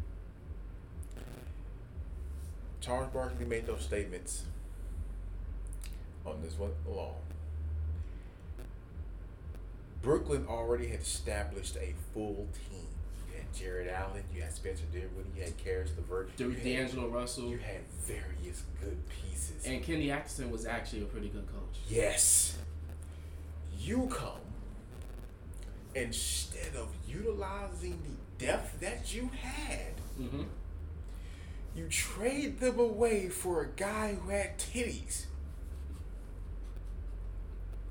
Charles 2.81 3.13
Barkley 3.13 3.45
made 3.45 3.67
those 3.67 3.83
statements 3.83 4.45
on 6.25 6.41
this 6.43 6.59
one 6.59 6.73
alone. 6.89 7.15
Brooklyn 10.01 10.47
already 10.49 10.89
had 10.89 11.01
established 11.01 11.77
a 11.77 11.93
full 12.15 12.49
team. 12.71 12.87
Jarrett 13.55 13.89
Allen, 13.93 14.23
you 14.35 14.43
had 14.43 14.53
Spencer 14.53 14.85
Dinwiddie, 14.93 15.31
you 15.37 15.43
had 15.43 15.57
Caris 15.57 15.91
LeVert, 15.97 16.31
was 16.37 16.41
you 16.41 16.51
had, 16.51 16.65
D'Angelo 16.65 17.09
Russell. 17.09 17.49
you 17.49 17.59
had 17.59 17.81
various 18.03 18.63
good 18.81 18.99
pieces. 19.09 19.65
And 19.67 19.83
Kenny 19.83 20.11
Atkinson 20.11 20.51
was 20.51 20.67
actually 20.67 21.03
a 21.03 21.07
pretty 21.07 21.29
good 21.29 21.47
coach. 21.47 21.79
Yes. 21.89 22.57
You 23.79 24.09
come 24.11 24.41
instead 25.95 26.75
of 26.77 26.89
utilizing 27.09 27.99
the 28.39 28.45
depth 28.47 28.81
that 28.81 29.15
you 29.15 29.31
had, 29.43 29.95
Mm-hmm. 30.21 30.43
you 31.75 31.87
trade 31.89 32.61
them 32.61 32.79
away 32.79 33.29
for 33.31 33.63
a 33.63 33.69
guy 33.69 34.15
who 34.21 34.29
had 34.31 34.59
titties. 34.59 35.25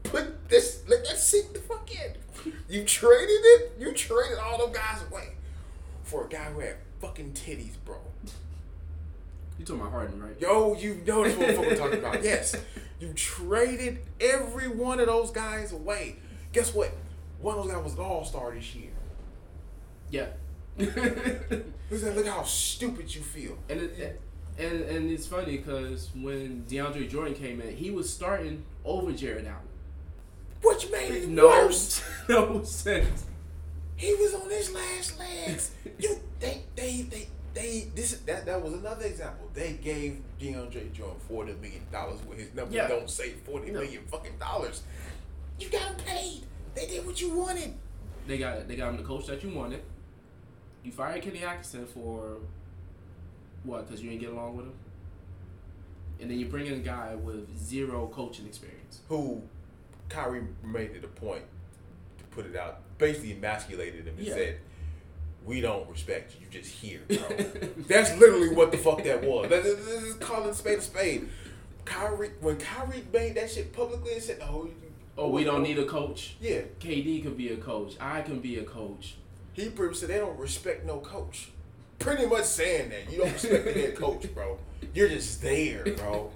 Put 0.04 0.48
this, 0.50 0.84
let 0.88 1.04
that 1.06 1.18
sink 1.18 1.54
the 1.54 1.60
fuck 1.60 1.90
in. 1.92 2.54
You 2.70 2.84
traded 2.84 3.30
it, 3.30 3.72
you 3.80 3.92
traded 3.94 4.38
all 4.40 4.58
those 4.60 4.76
guys 4.76 5.02
away 5.12 5.30
for 6.10 6.26
a 6.26 6.30
guy 6.30 6.46
who 6.46 6.60
had 6.60 6.76
fucking 7.00 7.34
titties, 7.34 7.74
bro. 7.86 7.98
You 9.60 9.66
talking 9.66 9.82
about 9.82 9.92
Harden, 9.92 10.22
right? 10.22 10.40
Yo, 10.40 10.76
you 10.76 11.02
know 11.06 11.24
this 11.24 11.38
what 11.38 11.60
we're 11.60 11.76
talking 11.76 12.00
about. 12.00 12.24
Yes. 12.24 12.56
You 13.00 13.14
traded 13.14 14.00
every 14.20 14.68
one 14.68 15.00
of 15.00 15.08
those 15.08 15.32
guys 15.32 15.72
away. 15.72 16.16
Guess 16.52 16.74
what? 16.74 16.92
One 17.42 17.58
of 17.58 17.66
those 17.66 17.74
guys 17.74 17.84
was 17.84 17.94
an 17.94 18.00
all 18.00 18.26
star 18.26 18.54
this 18.54 18.74
year. 18.76 18.92
Yeah. 20.10 20.28
Look 20.78 20.98
at 20.98 22.16
look 22.16 22.26
how 22.26 22.44
stupid 22.44 23.14
you 23.14 23.22
feel. 23.22 23.58
And 23.70 23.82
it, 23.82 24.20
and 24.58 24.82
and 24.82 25.12
it's 25.12 25.28
funny 25.28 25.58
because 25.58 26.10
when 26.16 26.66
DeAndre 26.68 27.10
Jordan 27.10 27.36
came 27.36 27.62
in, 27.62 27.76
he 27.76 27.92
was 27.92 28.12
starting 28.12 28.64
over 28.84 29.12
Jarrett 29.12 29.46
Allen. 29.46 29.60
Which 30.64 30.90
made 30.92 31.12
it 31.12 31.30
No, 31.30 31.48
worse. 31.48 32.02
no 32.30 32.64
sense. 32.64 33.26
He 34.00 34.14
was 34.16 34.34
on 34.34 34.50
his 34.50 34.74
last 34.74 35.20
legs. 35.20 35.72
You 36.00 36.16
they 36.40 36.64
they 36.78 37.02
they 37.02 37.28
they 37.54 37.88
this 37.94 38.14
that 38.26 38.46
that 38.46 38.62
was 38.64 38.72
another 38.74 39.06
example. 39.06 39.50
They 39.54 39.74
gave 39.74 40.22
DeAndre 40.40 40.94
Jordan 40.94 41.20
forty 41.28 41.54
million 41.54 41.82
dollars 41.92 42.20
when 42.26 42.38
his 42.40 42.54
number 42.54 42.74
Yeah. 42.74 42.88
don't 42.88 43.10
say 43.10 43.32
forty 43.46 43.72
No. 43.72 43.82
million 43.82 44.04
fucking 44.06 44.38
dollars. 44.40 44.84
You 45.60 45.68
got 45.70 45.82
him 45.92 45.96
paid. 46.06 46.44
They 46.76 46.88
did 46.88 47.06
what 47.06 47.20
you 47.22 47.34
wanted. 47.34 47.74
They 48.26 48.38
got 48.38 48.70
they 48.70 48.78
got 48.78 48.92
him 48.92 48.98
the 48.98 49.04
coach 49.04 49.28
that 49.28 49.44
you 49.44 49.50
wanted. 49.50 49.82
You 50.84 50.94
fired 50.94 51.22
Kenny 51.22 51.44
Atkinson 51.44 51.86
for 51.86 52.38
what? 53.66 53.86
Because 53.86 54.02
you 54.02 54.12
didn't 54.12 54.22
get 54.22 54.30
along 54.32 54.56
with 54.56 54.68
him. 54.68 54.74
And 56.22 56.32
then 56.32 56.40
you 56.40 56.46
bring 56.46 56.68
in 56.68 56.74
a 56.76 56.78
guy 56.78 57.16
with 57.16 57.50
zero 57.58 58.08
coaching 58.14 58.46
experience. 58.46 59.02
who 59.10 59.42
Kyrie 60.08 60.44
made 60.64 60.92
it 60.92 61.04
a 61.04 61.08
point 61.08 61.44
put 62.32 62.46
it 62.46 62.56
out, 62.56 62.82
basically 62.98 63.32
emasculated 63.34 64.06
him 64.06 64.16
and 64.18 64.28
Yeah. 64.28 64.34
said, 64.34 64.60
"We 65.46 65.62
don't 65.62 65.90
respect 65.90 66.36
you. 66.36 66.46
You 66.46 66.62
just 66.62 66.72
here, 66.76 67.02
bro." 67.08 67.18
That's 67.88 68.16
literally 68.18 68.50
what 68.50 68.72
the 68.72 68.78
fuck 68.78 69.04
that 69.04 69.24
was. 69.24 69.50
That- 69.50 69.64
This 69.64 69.80
is 69.80 70.16
calling 70.16 70.54
spade 70.54 70.80
a 70.80 70.82
spade. 70.82 71.30
Kyrie, 71.86 72.32
when 72.42 72.58
Kyrie 72.58 73.04
made 73.12 73.36
that 73.36 73.50
shit 73.50 73.74
publicly 73.74 74.14
and 74.14 74.24
said, 74.24 74.40
"Oh, 74.42 74.70
Oh, 75.18 75.30
we 75.30 75.44
don't 75.44 75.56
oh, 75.62 75.64
need 75.64 75.78
a 75.80 75.86
coach. 75.86 76.36
yeah," 76.40 76.62
KD 76.80 77.22
could 77.24 77.36
be 77.36 77.50
a 77.50 77.58
coach. 77.58 77.96
I 78.00 78.22
can 78.22 78.40
be 78.40 78.58
a 78.60 78.64
coach. 78.64 79.16
he 79.54 79.70
pretty 79.70 79.94
said 79.96 80.08
they 80.10 80.18
don't 80.20 80.40
respect 80.40 80.86
no 80.86 81.00
coach. 81.00 81.50
Pretty 81.98 82.26
much 82.26 82.46
saying 82.46 82.90
that 82.92 83.12
you 83.12 83.18
don't 83.18 83.34
respect 83.34 83.66
the 83.66 83.74
head 83.74 83.96
coach, 83.98 84.34
bro. 84.34 84.58
You're 84.94 85.10
just 85.10 85.42
there, 85.42 85.84
bro. 85.84 86.32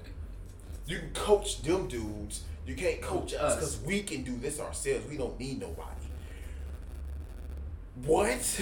You 0.85 0.97
can 0.99 1.11
coach 1.11 1.61
them 1.61 1.87
dudes. 1.87 2.41
You 2.65 2.75
can't 2.75 3.01
coach 3.01 3.33
us. 3.33 3.55
because 3.55 3.79
we 3.81 4.03
can 4.03 4.23
do 4.23 4.37
this 4.37 4.59
ourselves. 4.59 5.07
We 5.09 5.17
don't 5.17 5.37
need 5.39 5.59
nobody. 5.59 5.89
What? 8.05 8.61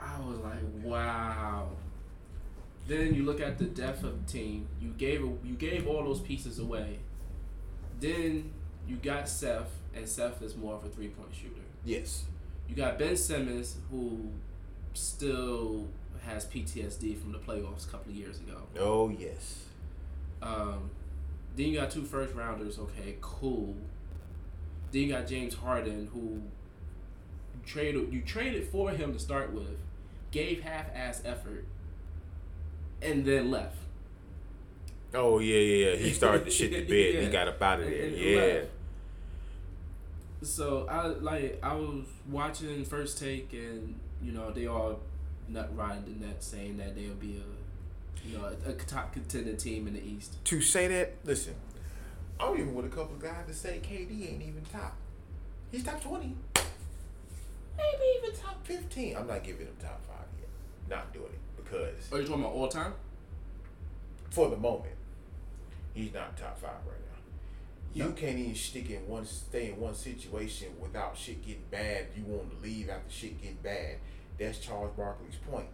I 0.00 0.20
was 0.20 0.38
like, 0.38 0.58
wow. 0.82 1.68
Then 2.86 3.14
you 3.14 3.24
look 3.24 3.40
at 3.40 3.58
the 3.58 3.64
depth 3.64 4.04
of 4.04 4.24
the 4.26 4.32
team. 4.32 4.68
You 4.80 4.90
gave 4.90 5.20
you 5.20 5.54
gave 5.58 5.88
all 5.88 6.04
those 6.04 6.20
pieces 6.20 6.58
away. 6.58 6.98
Then 7.98 8.52
you 8.86 8.96
got 8.96 9.28
Seth, 9.28 9.70
and 9.94 10.06
Seth 10.08 10.40
is 10.42 10.54
more 10.56 10.74
of 10.74 10.84
a 10.84 10.88
three 10.88 11.08
point 11.08 11.34
shooter. 11.34 11.62
yes. 11.84 12.24
You 12.68 12.74
got 12.74 12.98
Ben 12.98 13.16
Simmons, 13.16 13.76
who 13.92 14.28
still 14.92 15.86
has 16.24 16.44
PTSD 16.46 17.16
from 17.16 17.30
the 17.30 17.38
playoffs 17.38 17.86
a 17.86 17.90
couple 17.92 18.10
of 18.10 18.16
years 18.18 18.40
ago. 18.40 18.60
Oh 18.78 19.08
yes. 19.08 19.64
Um, 20.42 20.90
then 21.56 21.66
you 21.68 21.80
got 21.80 21.90
two 21.90 22.04
first 22.04 22.34
rounders. 22.34 22.78
Okay, 22.78 23.16
cool. 23.20 23.74
Then 24.92 25.02
you 25.02 25.08
got 25.12 25.26
James 25.26 25.54
Harden, 25.54 26.08
who 26.12 26.20
you 26.20 27.60
traded 27.66 28.12
you 28.12 28.20
traded 28.22 28.68
for 28.68 28.90
him 28.90 29.12
to 29.12 29.18
start 29.18 29.52
with, 29.52 29.78
gave 30.30 30.62
half 30.62 30.86
ass 30.94 31.22
effort, 31.24 31.64
and 33.02 33.24
then 33.24 33.50
left. 33.50 33.78
Oh 35.14 35.38
yeah, 35.38 35.56
yeah, 35.58 35.90
yeah. 35.92 35.96
He 35.96 36.10
started 36.12 36.44
to 36.44 36.50
shit 36.50 36.70
the 36.72 36.80
bed. 36.82 36.90
Yeah. 37.14 37.20
He 37.22 37.28
got 37.28 37.48
up 37.48 37.62
out 37.62 37.80
of 37.80 37.86
And- 37.86 37.94
there. 37.94 38.04
and 38.06 38.16
Yeah. 38.16 38.36
left. 38.36 38.68
So 40.42 40.86
I 40.88 41.06
like 41.06 41.58
I 41.62 41.74
was 41.74 42.04
watching 42.30 42.84
First 42.84 43.18
Take, 43.18 43.52
and 43.54 43.98
you 44.22 44.32
know 44.32 44.50
they 44.50 44.66
all 44.66 45.00
nut 45.48 45.70
riding 45.74 46.04
the 46.20 46.26
net, 46.26 46.42
saying 46.44 46.76
that 46.76 46.94
they'll 46.94 47.14
be 47.14 47.38
a 47.38 47.55
you 48.24 48.38
know 48.38 48.44
a, 48.66 48.70
a 48.70 48.74
top 48.74 49.12
contending 49.12 49.56
team 49.56 49.86
in 49.86 49.94
the 49.94 50.02
East. 50.04 50.42
To 50.44 50.60
say 50.60 50.88
that, 50.88 51.14
listen, 51.24 51.54
I'm 52.40 52.54
even 52.54 52.74
with 52.74 52.86
a 52.86 52.88
couple 52.88 53.14
of 53.16 53.22
guys 53.22 53.44
that 53.46 53.54
say 53.54 53.80
KD 53.82 54.32
ain't 54.32 54.42
even 54.42 54.64
top. 54.72 54.96
He's 55.70 55.84
top 55.84 56.00
twenty. 56.02 56.34
Maybe 57.76 58.02
even 58.18 58.38
top 58.40 58.64
fifteen. 58.66 59.16
I'm 59.16 59.26
not 59.26 59.44
giving 59.44 59.66
him 59.66 59.76
top 59.80 60.00
five 60.06 60.26
yet. 60.38 60.48
Not 60.88 61.12
doing 61.12 61.26
it 61.26 61.40
because 61.56 62.12
Are 62.12 62.20
you 62.20 62.26
talking 62.26 62.42
about 62.42 62.54
all 62.54 62.68
time? 62.68 62.94
for 64.30 64.50
the 64.50 64.56
moment, 64.56 64.94
he's 65.94 66.12
not 66.12 66.36
top 66.36 66.58
five 66.58 66.72
right 66.86 67.00
now. 67.00 68.04
You 68.06 68.12
can't 68.12 68.38
even 68.38 68.54
stick 68.54 68.90
in 68.90 69.08
one 69.08 69.24
stay 69.24 69.70
in 69.70 69.80
one 69.80 69.94
situation 69.94 70.68
without 70.80 71.16
shit 71.16 71.40
getting 71.46 71.62
bad. 71.70 72.08
You 72.14 72.24
want 72.24 72.50
to 72.50 72.56
leave 72.62 72.90
after 72.90 73.10
shit 73.10 73.40
getting 73.40 73.56
bad. 73.62 73.96
That's 74.38 74.58
Charles 74.58 74.90
Barkley's 74.94 75.36
point. 75.50 75.68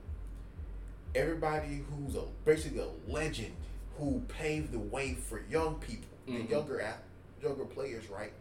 Everybody 1.15 1.85
who's 1.91 2.17
a 2.17 2.23
basically 2.45 2.81
a 2.81 3.11
legend 3.11 3.53
who 3.99 4.23
paved 4.29 4.73
the 4.73 4.79
way 4.79 5.15
for 5.15 5.43
young 5.51 5.77
people, 5.77 6.09
Mhm. 6.27 6.47
the 6.47 6.51
younger 6.55 6.95
younger 7.43 7.65
players, 7.65 8.09
right? 8.09 8.33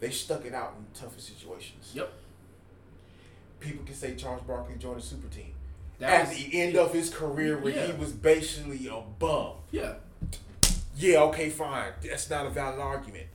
They 0.00 0.10
stuck 0.10 0.44
it 0.44 0.54
out 0.54 0.74
in 0.78 0.86
tougher 0.98 1.20
situations. 1.20 1.90
Yep. 1.94 2.12
People 3.60 3.84
can 3.84 3.94
say 3.94 4.14
Charles 4.14 4.42
Barkley 4.42 4.76
joined 4.76 4.98
a 5.00 5.02
super 5.02 5.28
team 5.28 5.52
That 5.98 6.10
at 6.22 6.28
was- 6.28 6.36
the 6.38 6.60
end 6.60 6.76
of 6.76 6.92
his 6.92 7.10
career 7.10 7.58
when 7.58 7.74
he 7.74 7.92
was 7.92 8.12
basically 8.12 8.86
a 8.86 9.00
bum. 9.18 9.56
Yeah. 9.70 9.94
Yeah, 10.96 11.22
okay, 11.24 11.50
fine. 11.50 11.92
That's 12.02 12.28
not 12.30 12.46
a 12.46 12.50
valid 12.50 12.78
argument. 12.80 13.26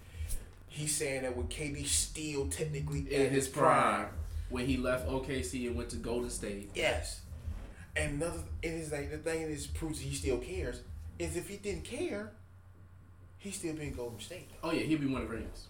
He's 0.68 0.96
saying 0.96 1.24
that 1.24 1.36
with 1.38 1.50
KD 1.50 1.86
still 1.86 2.48
technically 2.50 3.14
In 3.14 3.32
his 3.32 3.48
prime, 3.48 4.08
when 4.50 4.66
he 4.66 4.78
left 4.78 5.08
OKC 5.08 5.68
and 5.68 5.76
went 5.76 5.90
to 5.92 5.98
Golden 5.98 6.30
State. 6.30 6.72
Yes. 6.74 7.22
And 7.96 8.22
another 8.22 8.40
it 8.62 8.70
is 8.74 8.92
like 8.92 9.12
the 9.12 9.18
thing 9.18 9.50
that 9.50 9.74
proves 9.76 10.00
he 10.00 10.14
still 10.16 10.38
cares 10.38 10.82
is 11.20 11.36
if 11.38 11.48
he 11.48 11.58
didn't 11.58 11.84
care, 11.84 12.32
he 13.38 13.52
still 13.52 13.76
be 13.76 13.84
in 13.84 13.94
Golden 13.94 14.20
State. 14.20 14.50
Oh 14.64 14.72
yeah, 14.72 14.82
he'd 14.84 15.00
be 15.02 15.08
one 15.08 15.22
of 15.22 15.30
rings. 15.30 15.68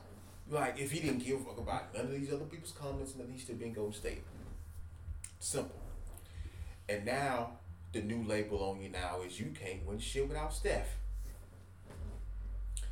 Like 0.50 0.80
if 0.80 0.92
he 0.92 1.00
didn't 1.00 1.24
give 1.26 1.42
a 1.42 1.44
fuck 1.44 1.58
about 1.58 1.94
none 1.94 2.06
of 2.06 2.12
these 2.12 2.32
other 2.32 2.46
people's 2.46 2.72
comments, 2.72 3.14
none 3.18 3.30
he 3.32 3.40
still 3.40 3.56
been 3.56 3.74
Golden 3.74 3.94
State. 3.94 4.24
Simple. 5.40 5.76
And 6.88 7.06
now 7.06 7.52
the 7.92 8.02
new 8.02 8.24
label 8.24 8.64
on 8.64 8.82
you 8.82 8.90
now 8.90 9.22
is 9.26 9.40
you 9.40 9.54
can't 9.60 9.86
win 9.86 10.00
shit 10.00 10.28
without 10.28 10.54
Steph. 10.54 10.88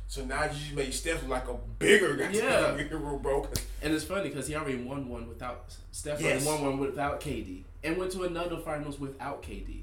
So 0.06 0.24
now 0.26 0.44
you 0.44 0.50
just 0.50 0.74
made 0.74 0.92
Steph 0.92 1.26
like 1.26 1.48
a 1.48 1.54
bigger 1.78 2.14
guy, 2.16 2.30
Yeah. 2.30 2.76
hero, 2.88 3.18
bro. 3.18 3.48
And 3.82 3.94
it's 3.94 4.04
funny 4.04 4.28
because 4.28 4.46
he 4.46 4.54
already 4.54 4.76
won 4.76 5.08
one 5.08 5.26
without 5.26 5.74
Steph. 5.90 6.20
Yes. 6.20 6.44
Won 6.44 6.60
one 6.62 6.78
without 6.78 7.18
KD, 7.20 7.62
and 7.84 7.96
went 7.96 8.12
to 8.12 8.22
another 8.24 8.58
finals 8.58 8.98
without 9.00 9.42
KD. 9.42 9.82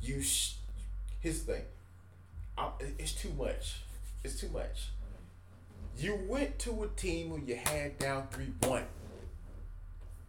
you 0.00 0.20
sh- 0.22 0.54
the 1.22 1.30
thing 1.32 1.62
I, 2.56 2.70
it's 2.98 3.12
too 3.12 3.32
much 3.36 3.82
it's 4.24 4.40
too 4.40 4.48
much 4.48 4.88
you 5.98 6.18
went 6.28 6.58
to 6.60 6.84
a 6.84 6.88
team 6.88 7.30
who 7.30 7.40
you 7.44 7.56
had 7.56 7.98
down 7.98 8.28
3-1 8.62 8.82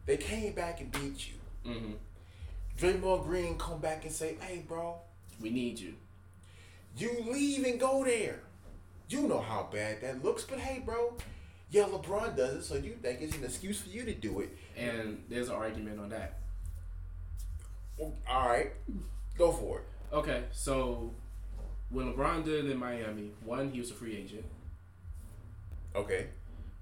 they 0.05 0.17
came 0.17 0.53
back 0.53 0.81
and 0.81 0.91
beat 0.91 1.27
you 1.29 1.35
Mm-hmm. 1.71 1.91
Draymond 2.77 3.23
Green 3.25 3.57
come 3.57 3.79
back 3.79 4.05
and 4.05 4.13
say 4.13 4.35
hey 4.41 4.63
bro 4.67 4.95
We 5.41 5.49
need 5.51 5.79
you. 5.79 5.93
you 6.97 7.11
leave 7.31 7.65
and 7.65 7.79
go 7.79 8.03
there 8.03 8.39
you 9.09 9.27
know 9.27 9.39
how 9.41 9.67
bad 9.71 10.01
that 10.01 10.23
looks 10.23 10.43
but 10.43 10.59
hey 10.59 10.79
bro 10.79 11.13
yeah 11.71 11.83
LeBron 11.83 12.35
does 12.35 12.53
it 12.55 12.63
so 12.63 12.75
you 12.75 12.95
think 13.01 13.21
it's 13.21 13.35
an 13.37 13.43
excuse 13.43 13.79
for 13.81 13.89
you 13.89 14.03
to 14.05 14.13
do 14.13 14.39
it 14.39 14.57
And 14.77 15.23
there's 15.29 15.49
an 15.49 15.55
argument 15.55 15.99
on 15.99 16.09
that. 16.09 16.39
All 18.29 18.47
right 18.47 18.71
go 19.37 19.51
for 19.51 19.79
it 19.79 19.85
Okay, 20.11 20.43
so 20.51 21.13
when 21.89 22.13
LeBron 22.13 22.43
did 22.43 22.65
it 22.65 22.71
in 22.71 22.77
Miami, 22.77 23.31
one, 23.45 23.71
he 23.71 23.79
was 23.79 23.91
a 23.91 23.93
free 23.93 24.17
agent. 24.17 24.45
Okay. 25.95 26.27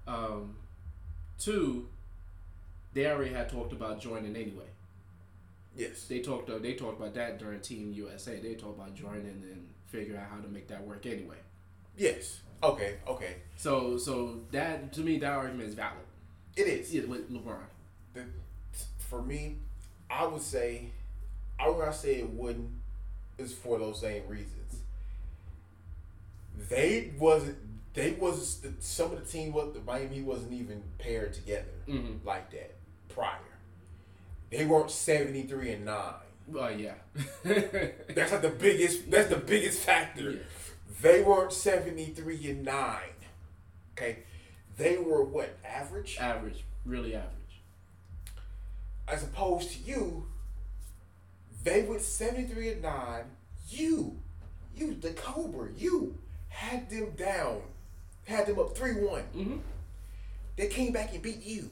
Um, 0.06 0.56
two, 1.38 1.88
they 2.94 3.06
already 3.06 3.34
had 3.34 3.48
talked 3.48 3.72
about 3.72 4.00
joining 4.00 4.34
anyway. 4.34 4.64
Yes. 5.76 6.04
They 6.04 6.20
talked. 6.20 6.48
Uh, 6.48 6.58
they 6.58 6.72
talked 6.74 6.98
about 6.98 7.14
that 7.14 7.38
during 7.38 7.60
Team 7.60 7.92
USA. 7.92 8.38
They 8.40 8.54
talked 8.54 8.78
about 8.78 8.94
joining 8.94 9.26
and 9.26 9.68
figure 9.86 10.16
out 10.16 10.28
how 10.30 10.40
to 10.40 10.48
make 10.48 10.68
that 10.68 10.84
work 10.84 11.06
anyway. 11.06 11.36
Yes. 11.96 12.40
Okay. 12.62 12.96
Okay. 13.06 13.36
So, 13.56 13.98
so 13.98 14.40
that 14.52 14.92
to 14.94 15.00
me, 15.00 15.18
that 15.18 15.32
argument 15.32 15.68
is 15.68 15.74
valid. 15.74 15.98
It 16.56 16.66
is. 16.66 16.92
Yeah, 16.92 17.04
with 17.04 17.30
LeBron. 17.30 17.58
The, 18.14 18.24
for 18.98 19.22
me, 19.22 19.56
I 20.10 20.26
would 20.26 20.42
say, 20.42 20.90
I 21.58 21.68
would 21.68 21.78
not 21.84 21.94
say 21.94 22.16
it 22.16 22.30
wouldn't. 22.30 22.70
Is 23.38 23.54
for 23.54 23.78
those 23.78 24.00
same 24.00 24.26
reasons. 24.26 24.80
They 26.68 27.12
wasn't. 27.18 27.56
They 27.94 28.12
was 28.12 28.60
the, 28.60 28.72
some 28.80 29.12
of 29.12 29.20
the 29.24 29.30
team. 29.30 29.52
What 29.52 29.74
the 29.74 29.80
Miami 29.80 30.22
wasn't 30.22 30.52
even 30.52 30.82
paired 30.98 31.32
together 31.34 31.70
Mhm. 31.88 32.24
like 32.24 32.50
that 32.50 32.74
prior. 33.08 33.38
They 34.50 34.64
weren't 34.66 34.90
seventy 34.90 35.42
three 35.42 35.72
and 35.72 35.84
nine. 35.84 36.14
Uh, 36.58 36.68
yeah. 36.68 36.94
That's 37.44 38.32
like 38.32 38.42
the 38.42 38.54
biggest. 38.58 39.10
That's 39.10 39.28
the 39.28 39.36
biggest 39.36 39.80
factor. 39.80 40.30
Yeah. 40.32 40.38
They 41.00 41.22
weren't 41.22 41.52
seventy 41.52 42.06
three 42.06 42.50
and 42.50 42.64
nine. 42.64 43.14
Okay, 43.96 44.18
they 44.76 44.96
were 44.98 45.22
what 45.24 45.56
average 45.64 46.16
average, 46.20 46.64
really 46.84 47.14
average. 47.14 47.32
as 49.06 49.22
opposed 49.22 49.70
to 49.72 49.78
you. 49.80 50.26
They 51.64 51.82
went 51.82 52.02
seventy 52.02 52.44
three 52.44 52.70
and 52.72 52.82
nine. 52.82 53.24
You, 53.68 54.16
you 54.76 54.94
the 54.94 55.10
Cobra. 55.10 55.68
You 55.76 56.16
had 56.48 56.88
them 56.88 57.12
down, 57.16 57.62
had 58.24 58.46
them 58.46 58.58
up 58.58 58.76
three 58.76 58.94
one. 58.94 59.24
Mm-hmm. 59.36 59.58
They 60.56 60.68
came 60.68 60.92
back 60.92 61.12
and 61.12 61.22
beat 61.22 61.44
you. 61.44 61.70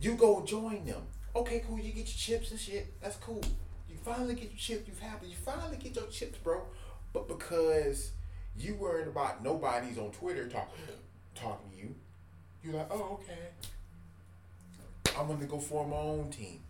You 0.00 0.14
go 0.14 0.44
join 0.44 0.84
them. 0.84 1.02
Okay, 1.34 1.62
cool. 1.66 1.78
You 1.78 1.92
get 1.92 2.06
your 2.06 2.06
chips 2.06 2.50
and 2.50 2.58
shit. 2.58 3.00
That's 3.00 3.16
cool. 3.16 3.40
You 3.88 3.96
finally 4.04 4.34
get 4.34 4.50
your 4.50 4.58
chips. 4.58 4.88
You 4.88 4.94
happy. 5.00 5.28
You 5.28 5.36
finally 5.36 5.76
get 5.76 5.94
your 5.94 6.06
chips, 6.06 6.38
bro. 6.38 6.62
But 7.12 7.28
because 7.28 8.10
you 8.56 8.74
worrying 8.74 9.08
about 9.08 9.42
nobody's 9.42 9.98
on 9.98 10.10
Twitter 10.10 10.48
talking 10.48 10.74
talking 11.34 11.70
to 11.70 11.76
you, 11.76 11.94
you're 12.64 12.74
like, 12.74 12.88
oh 12.90 13.20
okay. 13.22 13.38
I'm 15.18 15.28
gonna 15.28 15.44
go 15.46 15.58
form 15.58 15.90
my 15.90 15.96
own 15.96 16.30
team. 16.30 16.60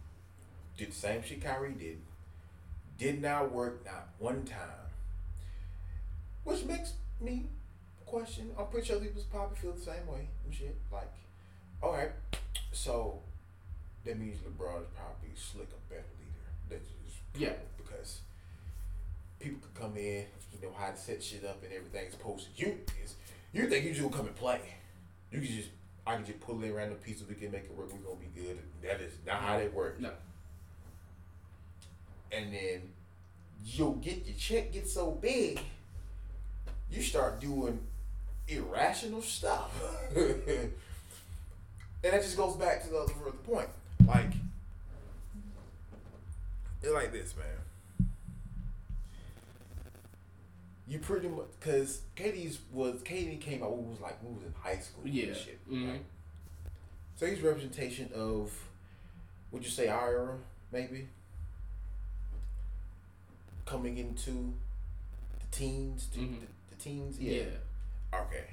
Did 0.76 0.90
the 0.90 0.94
same 0.94 1.22
shit 1.22 1.42
Kyrie 1.42 1.72
did. 1.72 1.98
Did 2.98 3.20
not 3.22 3.52
work 3.52 3.84
not 3.84 4.08
one 4.18 4.44
time. 4.44 4.58
Which 6.44 6.64
makes 6.64 6.94
me 7.20 7.46
question. 8.06 8.50
I'm 8.58 8.66
pretty 8.66 8.86
sure 8.86 8.98
people 8.98 9.22
probably 9.30 9.56
feel 9.56 9.72
the 9.72 9.80
same 9.80 10.06
way 10.06 10.28
and 10.44 10.54
shit. 10.54 10.76
Like, 10.92 11.10
all 11.82 11.92
right, 11.92 12.10
so 12.72 13.20
that 14.04 14.18
means 14.18 14.38
LeBron 14.40 14.82
is 14.82 14.88
probably 14.96 15.30
slick 15.34 15.68
a 15.68 15.90
better 15.92 16.04
leader. 16.18 16.48
That's 16.68 16.88
just 17.04 17.18
Yeah. 17.40 17.54
because 17.76 18.20
people 19.38 19.60
could 19.60 19.74
come 19.80 19.96
in, 19.96 20.26
you 20.52 20.60
know 20.60 20.72
how 20.76 20.90
to 20.90 20.96
set 20.96 21.22
shit 21.22 21.44
up 21.44 21.62
and 21.62 21.72
everything's 21.72 22.14
posted. 22.16 22.58
You 22.58 22.78
is 23.02 23.14
you 23.52 23.68
think 23.68 23.84
you 23.84 23.90
just 23.92 24.02
gonna 24.02 24.16
come 24.16 24.26
and 24.26 24.36
play? 24.36 24.60
You 25.30 25.40
can 25.40 25.48
just 25.48 25.70
I 26.06 26.16
can 26.16 26.24
just 26.26 26.40
pull 26.40 26.60
in 26.62 26.74
random 26.74 26.98
pieces. 26.98 27.28
We 27.28 27.36
can 27.36 27.52
make 27.52 27.64
it 27.64 27.76
work. 27.76 27.92
We're 27.92 27.98
gonna 28.00 28.16
be 28.20 28.40
good. 28.40 28.58
That 28.82 29.00
is 29.00 29.12
not 29.24 29.40
how 29.40 29.58
that 29.58 29.72
works. 29.72 30.00
No. 30.00 30.10
And 32.34 32.52
then 32.52 32.82
you'll 33.64 33.94
get 33.96 34.24
your 34.26 34.34
check 34.36 34.72
get 34.72 34.88
so 34.88 35.10
big, 35.12 35.60
you 36.90 37.02
start 37.02 37.40
doing 37.40 37.78
irrational 38.48 39.22
stuff. 39.22 39.70
and 40.16 40.72
that 42.02 42.22
just 42.22 42.36
goes 42.36 42.56
back 42.56 42.82
to 42.84 42.90
the 42.90 42.98
other 42.98 43.12
further 43.12 43.36
point. 43.38 43.68
Like 44.06 44.32
it's 46.82 46.92
like 46.92 47.12
this, 47.12 47.34
man. 47.36 48.08
You 50.88 50.98
pretty 50.98 51.28
much 51.28 51.46
because 51.60 52.02
KD's 52.16 52.58
was 52.72 53.00
Katie 53.02 53.36
came 53.36 53.62
out 53.62 53.76
when 53.76 53.88
was 53.90 54.00
like 54.00 54.20
we 54.22 54.34
was 54.34 54.42
in 54.44 54.52
high 54.60 54.78
school 54.78 55.06
Yeah. 55.06 55.28
and 55.28 55.36
shit. 55.36 55.70
Mhm. 55.70 55.90
Right? 55.92 56.04
So 57.16 57.26
he's 57.26 57.40
representation 57.40 58.10
of 58.14 58.52
would 59.52 59.62
you 59.64 59.70
say 59.70 59.86
era, 59.88 60.36
maybe? 60.72 61.08
Coming 63.64 63.96
into 63.98 64.54
the 65.40 65.46
teens, 65.50 66.06
to 66.14 66.18
Mhm. 66.20 66.40
the, 66.40 66.46
the 66.70 66.82
teens, 66.82 67.18
Yeah. 67.18 67.44
Okay. 68.12 68.44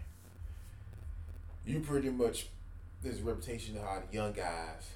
You 1.65 1.81
pretty 1.81 2.09
much 2.09 2.47
there's 3.01 3.19
a 3.19 3.23
reputation 3.23 3.77
of 3.77 3.83
how 3.83 4.01
the 4.07 4.13
young 4.13 4.33
guys. 4.33 4.91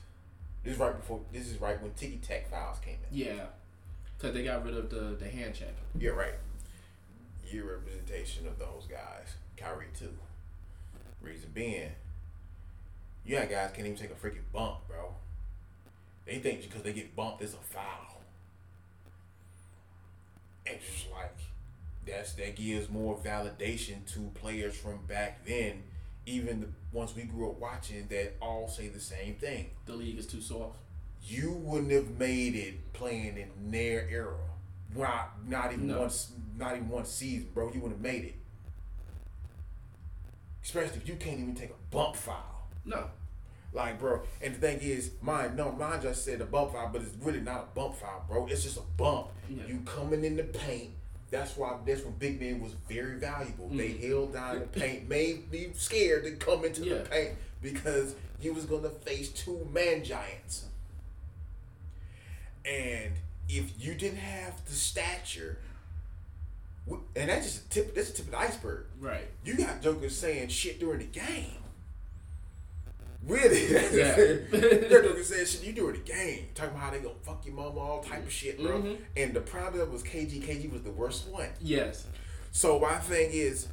This 0.64 0.74
is 0.74 0.80
right 0.80 0.96
before. 0.96 1.22
This 1.32 1.48
is 1.50 1.60
right 1.60 1.82
when 1.82 1.94
Tiki 1.94 2.18
Tech 2.18 2.50
Files 2.50 2.80
came 2.80 2.98
in. 3.10 3.18
Yeah. 3.18 3.48
Cause 4.20 4.34
they 4.34 4.44
got 4.44 4.64
rid 4.64 4.76
of 4.78 4.90
the 4.90 5.16
the 5.20 5.30
hand 5.30 5.54
check. 5.56 5.74
Yeah, 5.98 6.12
right. 6.12 6.36
Your 7.46 7.66
representation 7.78 8.48
of 8.48 8.58
those 8.60 8.86
guys. 8.90 9.36
Kyrie 9.58 9.88
too. 9.98 10.14
Reason 11.22 11.50
being, 11.54 11.92
you 13.26 13.38
got 13.38 13.50
guys 13.50 13.72
can't 13.74 13.88
even 13.88 13.98
take 13.98 14.12
a 14.12 14.16
freaking 14.16 14.44
bump, 14.52 14.88
bro. 14.88 15.16
They 16.26 16.40
think 16.40 16.62
because 16.64 16.82
they 16.84 16.94
get 16.94 17.16
bumped, 17.16 17.42
it's 17.42 17.54
a 17.54 17.58
foul. 17.58 18.13
And 20.66 20.78
just 20.80 21.12
like 21.12 21.36
that's 22.06 22.34
that 22.34 22.56
gives 22.56 22.90
more 22.90 23.18
validation 23.18 24.06
to 24.14 24.32
players 24.36 24.76
from 24.76 25.06
back 25.08 25.46
then, 25.46 25.84
even 26.26 26.62
the 26.62 26.68
ones 26.98 27.16
we 27.16 27.24
grew 27.24 27.50
up 27.50 27.60
watching 27.60 28.08
that 28.10 28.34
all 28.42 28.68
say 28.68 28.88
the 28.88 29.00
same 29.00 29.36
thing. 29.36 29.70
The 29.86 29.94
league 29.94 30.18
is 30.20 30.28
too 30.28 30.42
soft. 30.42 30.78
You 31.26 31.52
wouldn't 31.54 31.92
have 31.92 32.18
made 32.20 32.56
it 32.56 32.94
playing 32.94 33.38
in 33.38 33.72
their 33.72 34.08
era. 34.10 34.36
Not 34.96 35.48
not 35.48 35.74
even 35.74 35.88
No. 35.88 36.00
one 36.00 36.08
s- 36.08 36.32
not 36.58 36.76
even 36.76 36.90
one 36.90 37.06
season, 37.06 37.50
bro. 37.54 37.68
You 37.74 37.80
wouldn't 37.82 37.94
have 38.04 38.14
made 38.14 38.26
it. 38.26 38.36
Especially 40.64 40.98
if 40.98 41.08
you 41.08 41.16
can't 41.16 41.40
even 41.40 41.56
take 41.56 41.70
a 41.72 41.96
bump 41.96 42.16
foul. 42.16 42.68
No. 42.86 43.10
Like, 43.74 44.00
bro, 44.00 44.22
and 44.42 44.54
the 44.54 44.60
thing 44.60 44.80
is, 44.82 45.12
mine, 45.22 45.56
no, 45.56 45.72
mine 45.72 46.00
just 46.02 46.24
said 46.24 46.40
a 46.42 46.46
bump 46.46 46.74
foul, 46.74 46.90
but 46.94 47.02
it's 47.02 47.16
really 47.22 47.42
not 47.42 47.70
a 47.72 47.76
bump 47.80 47.96
foul, 47.96 48.24
bro. 48.28 48.46
It's 48.48 48.64
just 48.64 48.78
a 48.78 48.82
bump. 48.98 49.28
Yeah. 49.50 49.64
You 49.68 49.80
coming 49.86 50.24
in 50.24 50.36
the 50.38 50.44
paint. 50.44 50.92
That's 51.32 51.58
why 51.58 51.76
that's 51.84 52.04
when 52.04 52.14
big 52.14 52.40
men 52.40 52.62
was 52.62 52.74
very 52.88 53.16
valuable. 53.18 53.70
They 53.70 53.90
Mhm. 53.90 54.08
held 54.10 54.34
down 54.34 54.60
the 54.60 54.66
paint, 54.80 55.10
made 55.10 55.52
me 55.52 55.72
scared 55.74 56.24
to 56.26 56.32
come 56.36 56.64
into 56.64 56.84
Yeah. 56.84 57.00
the 57.00 57.10
paint 57.10 57.32
because 57.64 58.14
you 58.40 58.54
was 58.54 58.66
gonna 58.66 58.90
face 58.92 59.30
two 59.30 59.68
man 59.74 60.04
giants. 60.04 60.66
And 62.66 63.14
if 63.50 63.72
you 63.84 63.96
didn't 63.96 64.20
have 64.20 64.64
the 64.66 64.74
stature, 64.74 65.58
and 67.16 67.30
that's 67.30 67.46
just 67.46 67.66
a 67.66 67.70
tip. 67.70 67.96
That's 67.96 68.10
a 68.10 68.14
tip 68.14 68.26
of 68.26 68.32
the 68.32 68.38
iceberg. 68.38 68.86
Right. 69.00 69.28
You 69.44 69.56
got 69.56 69.82
jokers 69.82 70.18
saying 70.18 70.50
shit 70.50 70.80
during 70.80 71.00
the 71.00 71.06
game. 71.06 71.63
Really? 73.26 73.72
Yeah. 73.72 74.16
They're 74.52 75.02
jokers 75.04 75.28
saying 75.30 75.46
shit 75.46 75.64
you 75.64 75.74
during 75.74 75.94
the 76.04 76.12
game. 76.12 76.48
Talking 76.56 76.72
about 76.72 76.84
how 76.84 76.92
they 76.92 77.00
gonna 77.00 77.16
fuck 77.22 77.46
your 77.46 77.56
mama, 77.56 77.80
all 77.80 78.04
type 78.04 78.26
of 78.26 78.32
shit, 78.32 78.62
bro. 78.62 78.82
Mhm. 78.82 78.98
And 79.16 79.34
the 79.34 79.42
problem 79.42 79.92
was 79.92 80.04
KG. 80.04 80.42
KG 80.46 80.72
was 80.72 80.82
the 80.82 80.92
worst 80.92 81.28
one. 81.30 81.48
Yes. 81.62 82.06
So 82.52 82.80
my 82.80 82.96
thing 82.98 83.30
is, 83.32 83.68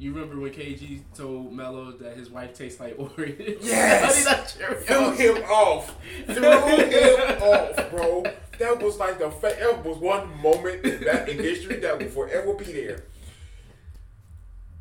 You 0.00 0.12
remember 0.12 0.40
when 0.40 0.52
KG 0.52 1.00
told 1.12 1.52
Melo 1.52 1.90
that 1.98 2.16
his 2.16 2.30
wife 2.30 2.54
tastes 2.54 2.78
like 2.78 2.96
Oreos? 2.98 3.58
Yes! 3.60 4.54
Threw 4.86 5.10
him 5.10 5.42
off. 5.44 5.92
Threw 6.24 6.34
him 6.36 7.42
off, 7.42 7.90
bro. 7.90 8.22
That 8.60 8.80
was 8.80 8.96
like 8.98 9.18
the 9.18 9.28
fa- 9.32 9.56
that 9.58 9.84
was 9.84 9.98
one 9.98 10.40
moment 10.40 10.84
in 10.84 11.02
that 11.04 11.28
in 11.28 11.38
history 11.38 11.76
that 11.80 11.98
will 11.98 12.08
forever 12.10 12.54
be 12.54 12.64
there. 12.72 13.02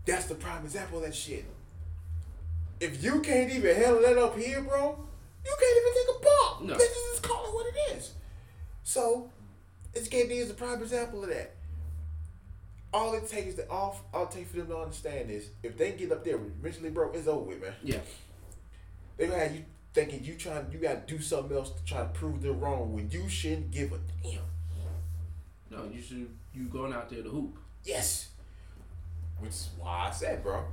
That's 0.05 0.25
the 0.27 0.35
prime 0.35 0.63
example 0.63 0.99
of 0.99 1.05
that 1.05 1.15
shit. 1.15 1.45
If 2.79 3.03
you 3.03 3.21
can't 3.21 3.51
even 3.51 3.75
handle 3.75 4.01
that 4.01 4.17
up 4.17 4.37
here, 4.37 4.61
bro, 4.61 4.97
you 5.45 5.55
can't 5.59 5.77
even 5.77 5.93
take 5.93 6.15
a 6.15 6.19
bump. 6.23 6.69
No. 6.69 6.73
Bitches 6.75 7.11
just 7.11 7.23
call 7.23 7.45
it 7.45 7.53
what 7.53 7.65
it 7.67 7.97
is. 7.97 8.13
So, 8.83 9.29
this 9.93 10.07
KD 10.07 10.31
is 10.31 10.51
a 10.51 10.53
prime 10.53 10.81
example 10.81 11.23
of 11.23 11.29
that. 11.29 11.55
All 12.93 13.13
it 13.15 13.27
takes 13.27 13.55
to 13.55 13.69
off, 13.69 14.01
all 14.13 14.25
it 14.25 14.31
takes 14.31 14.51
for 14.51 14.57
them 14.57 14.67
to 14.67 14.77
understand 14.77 15.29
is 15.29 15.49
if 15.63 15.77
they 15.77 15.91
get 15.91 16.11
up 16.11 16.23
there 16.23 16.35
eventually, 16.35 16.89
bro, 16.89 17.11
it's 17.11 17.27
over 17.27 17.45
with, 17.45 17.61
man. 17.61 17.73
Yeah. 17.83 17.99
They 19.17 19.27
gonna 19.27 19.39
have 19.39 19.55
you 19.55 19.65
thinking 19.93 20.23
you 20.23 20.35
trying 20.35 20.67
you 20.71 20.77
gotta 20.77 21.01
do 21.07 21.19
something 21.19 21.55
else 21.55 21.71
to 21.71 21.83
try 21.83 21.99
to 21.99 22.09
prove 22.09 22.41
they're 22.41 22.51
wrong 22.51 22.93
when 22.93 23.09
you 23.09 23.27
shouldn't 23.27 23.71
give 23.71 23.91
a 23.91 23.99
damn. 24.23 24.41
No, 25.69 25.89
you 25.91 26.01
should. 26.01 26.29
You 26.53 26.63
going 26.65 26.93
out 26.93 27.09
there 27.09 27.23
to 27.23 27.29
hoop. 27.29 27.57
Yes. 27.83 28.29
Which 29.39 29.51
is 29.51 29.69
why 29.77 30.07
I 30.09 30.11
said, 30.11 30.41
bro, 30.43 30.63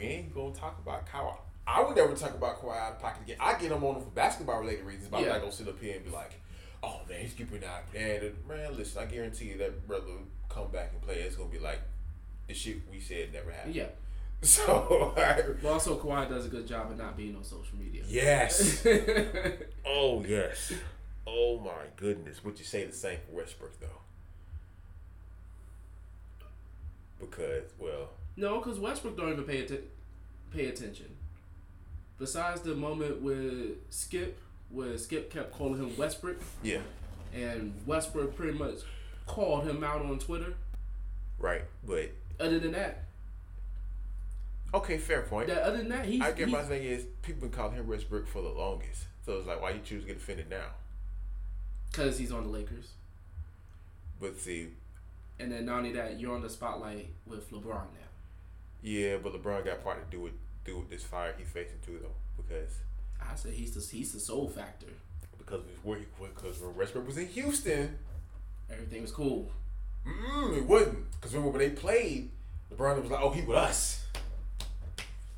we 0.00 0.06
ain't 0.06 0.34
gonna 0.34 0.54
talk 0.54 0.78
about 0.82 1.06
Kawhi. 1.06 1.36
I 1.66 1.82
would 1.82 1.94
never 1.96 2.14
talk 2.14 2.34
about 2.34 2.60
Kawhi 2.60 2.76
out 2.76 2.92
of 2.92 3.00
pocket 3.00 3.22
again. 3.22 3.36
I 3.38 3.52
get 3.58 3.70
him 3.70 3.84
on 3.84 4.00
for 4.00 4.10
basketball 4.10 4.60
related 4.60 4.84
reasons, 4.84 5.08
but 5.08 5.18
I'm 5.18 5.26
not 5.28 5.40
gonna 5.40 5.52
sit 5.52 5.68
up 5.68 5.80
here 5.80 5.96
and 5.96 6.04
be 6.04 6.10
like, 6.10 6.32
Oh 6.82 7.00
man, 7.08 7.20
he's 7.20 7.34
keeping 7.34 7.62
out. 7.64 7.92
Man, 7.92 8.32
man, 8.48 8.76
listen, 8.76 9.02
I 9.02 9.04
guarantee 9.06 9.46
you 9.46 9.58
that 9.58 9.86
brother 9.86 10.06
will 10.06 10.26
come 10.48 10.70
back 10.72 10.90
and 10.92 11.02
play. 11.02 11.16
It's 11.16 11.36
gonna 11.36 11.50
be 11.50 11.58
like 11.58 11.80
the 12.48 12.54
shit 12.54 12.78
we 12.90 12.98
said 13.00 13.32
never 13.32 13.50
happened. 13.50 13.74
Yeah. 13.74 13.86
So 14.42 15.12
But 15.14 15.68
also, 15.70 15.98
Kawhi 15.98 16.26
does 16.30 16.46
a 16.46 16.48
good 16.48 16.66
job 16.66 16.90
of 16.90 16.96
not 16.96 17.14
being 17.14 17.36
on 17.36 17.44
social 17.44 17.76
media. 17.78 18.02
yes. 18.08 18.86
oh 19.86 20.24
yes. 20.26 20.72
Oh 21.26 21.60
my 21.60 21.84
goodness. 21.96 22.42
Would 22.42 22.58
you 22.58 22.64
say 22.64 22.86
the 22.86 22.92
same 22.94 23.18
for 23.28 23.36
Westbrook 23.36 23.78
though? 23.80 24.00
Because 27.20 27.64
well, 27.78 28.08
no, 28.36 28.58
because 28.58 28.78
Westbrook 28.78 29.16
don't 29.16 29.32
even 29.32 29.44
pay 29.44 29.62
atten- 29.64 29.88
pay 30.52 30.66
attention. 30.66 31.06
Besides 32.18 32.60
the 32.62 32.74
moment 32.74 33.22
with 33.22 33.78
Skip, 33.90 34.38
where 34.70 34.96
Skip 34.98 35.30
kept 35.30 35.52
calling 35.52 35.80
him 35.80 35.96
Westbrook, 35.96 36.36
yeah, 36.62 36.80
and 37.34 37.72
Westbrook 37.86 38.36
pretty 38.36 38.56
much 38.58 38.80
called 39.26 39.64
him 39.66 39.82
out 39.84 40.02
on 40.02 40.18
Twitter. 40.18 40.54
right. 41.38 41.62
But 41.86 42.10
Other 42.38 42.58
than 42.58 42.72
that, 42.72 43.04
okay, 44.74 44.98
fair 44.98 45.22
point. 45.22 45.48
that 45.48 45.62
other 45.62 45.78
than 45.78 45.88
that, 45.90 46.04
he's, 46.06 46.20
I 46.20 46.32
get 46.32 46.48
he's 46.48 46.52
my 46.56 46.62
thing 46.62 46.82
is 46.82 47.04
people 47.22 47.42
been 47.48 47.50
calling 47.56 47.74
him 47.76 47.86
Westbrook 47.86 48.26
for 48.28 48.42
the 48.42 48.48
longest. 48.50 49.04
So 49.24 49.38
it's 49.38 49.46
like 49.46 49.60
why 49.60 49.70
you 49.70 49.80
choose 49.84 50.02
to 50.02 50.08
get 50.08 50.16
offended 50.16 50.48
now? 50.50 50.66
because 51.90 52.18
he's 52.18 52.30
on 52.30 52.44
the 52.44 52.48
Lakers. 52.48 52.90
But 54.20 54.38
see, 54.38 54.68
And 55.40 55.50
then 55.50 55.66
not 55.66 55.78
only 55.78 55.92
that, 55.92 56.20
you're 56.20 56.32
on 56.34 56.40
the 56.42 56.48
spotlight 56.50 57.08
with 57.26 57.50
LeBron 57.50 57.64
now. 57.64 58.09
Yeah, 58.82 59.16
but 59.22 59.32
LeBron 59.32 59.64
got 59.64 59.82
part 59.84 60.04
to 60.10 60.16
do 60.16 60.22
with 60.22 60.32
do 60.64 60.78
with 60.78 60.90
this 60.90 61.02
fire 61.02 61.34
he's 61.38 61.48
facing 61.48 61.78
too 61.84 61.98
though. 62.02 62.14
Because 62.42 62.72
I 63.20 63.34
said 63.34 63.52
he's 63.52 63.74
the 63.74 63.96
he's 63.96 64.12
the 64.12 64.20
soul 64.20 64.48
factor. 64.48 64.86
because 65.38 65.60
of 65.60 65.66
his 65.68 65.82
work 65.84 66.00
because 66.34 66.60
when 66.60 66.76
Westbrook 66.76 67.06
was 67.06 67.18
in 67.18 67.26
Houston, 67.28 67.98
Everything 68.70 69.02
was 69.02 69.10
cool. 69.10 69.50
mm, 70.06 70.56
it 70.56 70.64
wasn't. 70.64 71.10
Because 71.12 71.34
remember 71.34 71.58
when 71.58 71.68
they 71.68 71.74
played, 71.74 72.30
LeBron 72.72 73.02
was 73.02 73.10
like, 73.10 73.20
"Oh, 73.22 73.30
he 73.30 73.42
with 73.42 73.56
us." 73.56 74.04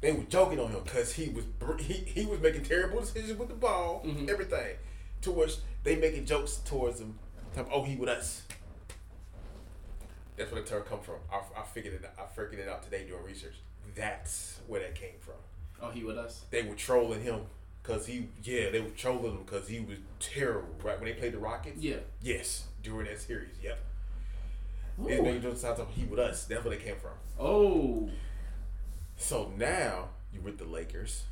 They 0.00 0.12
were 0.12 0.24
joking 0.24 0.58
on 0.58 0.70
him 0.70 0.80
because 0.84 1.12
he 1.14 1.28
was 1.30 1.44
he, 1.80 1.92
he 1.94 2.26
was 2.26 2.40
making 2.40 2.64
terrible 2.64 3.00
decisions 3.00 3.38
with 3.38 3.48
the 3.48 3.54
ball, 3.54 4.02
Mhm. 4.04 4.28
everything. 4.28 4.76
To 5.22 5.30
which 5.30 5.56
they 5.84 5.94
making 5.96 6.26
jokes 6.26 6.56
towards 6.64 7.00
him, 7.00 7.18
talking, 7.54 7.72
"Oh, 7.72 7.84
he 7.84 7.94
with 7.96 8.08
us." 8.08 8.42
That's 10.36 10.50
where 10.50 10.62
the 10.62 10.68
term 10.68 10.82
come 10.82 11.00
from. 11.00 11.16
I, 11.32 11.60
I 11.60 11.62
figured 11.64 11.94
it. 11.94 12.10
I 12.18 12.24
figured 12.34 12.60
it 12.60 12.68
out 12.68 12.82
today 12.82 13.04
doing 13.06 13.22
research. 13.24 13.54
That's 13.94 14.58
where 14.66 14.80
that 14.80 14.94
came 14.94 15.18
from. 15.20 15.34
Oh, 15.80 15.90
he 15.90 16.04
with 16.04 16.16
us. 16.16 16.44
They 16.50 16.62
were 16.62 16.74
trolling 16.74 17.22
him 17.22 17.40
because 17.82 18.06
he, 18.06 18.28
yeah, 18.42 18.70
they 18.70 18.80
were 18.80 18.90
trolling 18.90 19.32
him 19.32 19.42
because 19.44 19.68
he 19.68 19.80
was 19.80 19.98
terrible. 20.20 20.68
Right 20.82 20.98
when 21.00 21.08
they 21.10 21.14
played 21.14 21.32
the 21.32 21.38
Rockets. 21.38 21.80
Yeah. 21.82 21.96
Yes, 22.22 22.64
during 22.82 23.06
that 23.06 23.20
series. 23.20 23.56
Yep. 23.62 23.78
Ooh. 25.02 25.08
It's 25.08 25.22
making 25.22 25.42
jokes 25.42 25.60
sound 25.60 25.78
like 25.78 25.90
he 25.90 26.04
with 26.04 26.18
us. 26.18 26.44
That's 26.44 26.64
where 26.64 26.76
they 26.76 26.82
came 26.82 26.96
from. 26.96 27.12
Oh, 27.38 28.08
So 29.16 29.50
now 29.56 30.08
you 30.32 30.40
with 30.40 30.58
the 30.58 30.64
Lakers. 30.64 31.24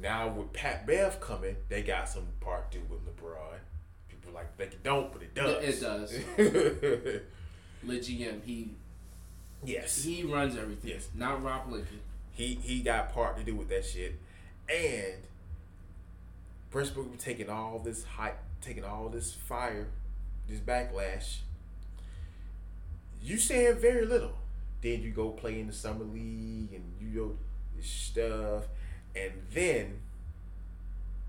Now 0.00 0.28
with 0.28 0.52
Pat 0.52 0.86
Bev 0.86 1.20
coming, 1.20 1.56
they 1.68 1.82
got 1.82 2.08
some 2.08 2.26
part 2.40 2.70
do 2.70 2.80
with 2.88 3.00
LeBron. 3.04 3.58
People 4.28 4.40
like 4.40 4.56
think 4.58 4.72
it 4.74 4.82
don't, 4.82 5.10
but 5.10 5.22
it 5.22 5.34
does. 5.34 5.64
It 5.64 5.80
does. 5.80 6.12
Le 7.82 7.94
GM. 7.94 8.44
He 8.44 8.70
yes. 9.64 10.04
he 10.04 10.22
runs 10.22 10.54
everything. 10.56 10.90
Yes. 10.90 11.08
Not 11.14 11.42
Rob 11.42 11.70
Pelinka. 11.70 11.86
He 12.32 12.58
he 12.62 12.80
got 12.80 13.14
part 13.14 13.38
to 13.38 13.42
do 13.42 13.54
with 13.54 13.70
that 13.70 13.86
shit. 13.86 14.18
And 14.68 15.14
Westbrook 16.72 17.10
was 17.10 17.22
taking 17.22 17.48
all 17.48 17.78
this 17.78 18.04
hype, 18.04 18.38
taking 18.60 18.84
all 18.84 19.08
this 19.08 19.32
fire, 19.32 19.88
this 20.46 20.60
backlash. 20.60 21.38
You 23.22 23.38
saying 23.38 23.78
very 23.78 24.04
little. 24.04 24.36
Then 24.82 25.00
you 25.00 25.10
go 25.10 25.30
play 25.30 25.58
in 25.58 25.68
the 25.68 25.72
summer 25.72 26.04
league 26.04 26.74
and 26.74 26.84
you 27.00 27.18
know 27.18 27.36
this 27.74 27.86
stuff, 27.86 28.64
and 29.16 29.32
then 29.54 30.00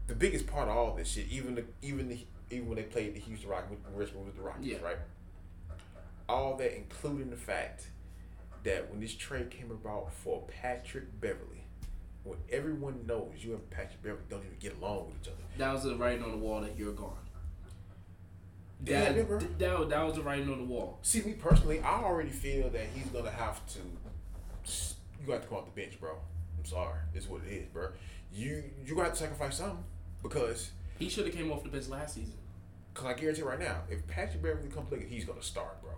the 0.09 0.15
biggest 0.15 0.47
part 0.47 0.67
of 0.67 0.75
all 0.75 0.95
this 0.95 1.11
shit, 1.11 1.27
even 1.29 1.55
the 1.55 1.63
even 1.81 2.09
the 2.09 2.25
even 2.51 2.67
when 2.67 2.75
they 2.77 2.83
played 2.83 3.15
the 3.15 3.19
Houston 3.19 3.49
Rockets, 3.49 3.71
with 3.93 4.13
was 4.13 4.35
the 4.35 4.41
Rockets, 4.41 4.65
Yeah. 4.65 4.77
right? 4.81 4.97
All 6.27 6.55
that, 6.57 6.75
including 6.75 7.29
the 7.29 7.37
fact 7.37 7.87
that 8.63 8.89
when 8.91 8.99
this 8.99 9.15
trade 9.15 9.49
came 9.49 9.71
about 9.71 10.13
for 10.13 10.43
Patrick 10.47 11.19
Beverley, 11.19 11.63
when 12.23 12.37
everyone 12.51 13.05
knows 13.07 13.31
you 13.39 13.53
and 13.53 13.69
Patrick 13.69 14.01
Beverley 14.03 14.21
don't 14.29 14.43
even 14.45 14.57
get 14.59 14.77
along 14.77 15.07
with 15.07 15.15
each 15.21 15.27
other. 15.29 15.37
That 15.57 15.73
was 15.73 15.83
the 15.83 15.95
writing 15.95 16.23
on 16.23 16.31
the 16.31 16.37
wall 16.37 16.61
that 16.61 16.77
you're 16.77 16.93
gone. 16.93 17.15
Yeah, 18.85 19.11
That, 19.11 19.59
that, 19.59 19.89
that 19.89 20.03
was 20.05 20.15
the 20.15 20.21
writing 20.21 20.49
on 20.51 20.57
the 20.59 20.63
wall. 20.63 20.99
See, 21.01 21.21
me 21.21 21.33
personally, 21.33 21.79
I 21.81 22.01
already 22.01 22.29
feel 22.29 22.69
that 22.69 22.85
he's 22.93 23.07
gonna 23.07 23.31
have 23.31 23.61
to. 23.73 23.79
You 25.21 25.27
got 25.27 25.41
to 25.41 25.47
come 25.47 25.57
off 25.57 25.65
the 25.65 25.71
bench, 25.81 25.99
bro. 25.99 26.15
I'm 26.57 26.65
sorry, 26.65 26.99
it's 27.13 27.27
what 27.27 27.41
it 27.45 27.51
is, 27.53 27.65
bro. 27.67 27.89
You 28.31 28.63
you 28.85 28.95
got 28.95 29.09
to 29.09 29.15
sacrifice 29.19 29.57
something 29.57 29.83
because, 30.23 30.71
He 30.99 31.09
should 31.09 31.25
have 31.25 31.33
came 31.33 31.51
off 31.51 31.63
the 31.63 31.69
bench 31.69 31.87
last 31.87 32.15
season. 32.15 32.33
cause 32.93 33.05
I 33.07 33.13
guarantee 33.13 33.41
right 33.41 33.59
now, 33.59 33.77
if 33.89 34.05
Patrick 34.07 34.43
Beverley 34.43 34.67
comes 34.69 34.91
looking, 34.91 35.07
he's 35.07 35.25
gonna 35.25 35.41
start, 35.41 35.81
bro. 35.81 35.91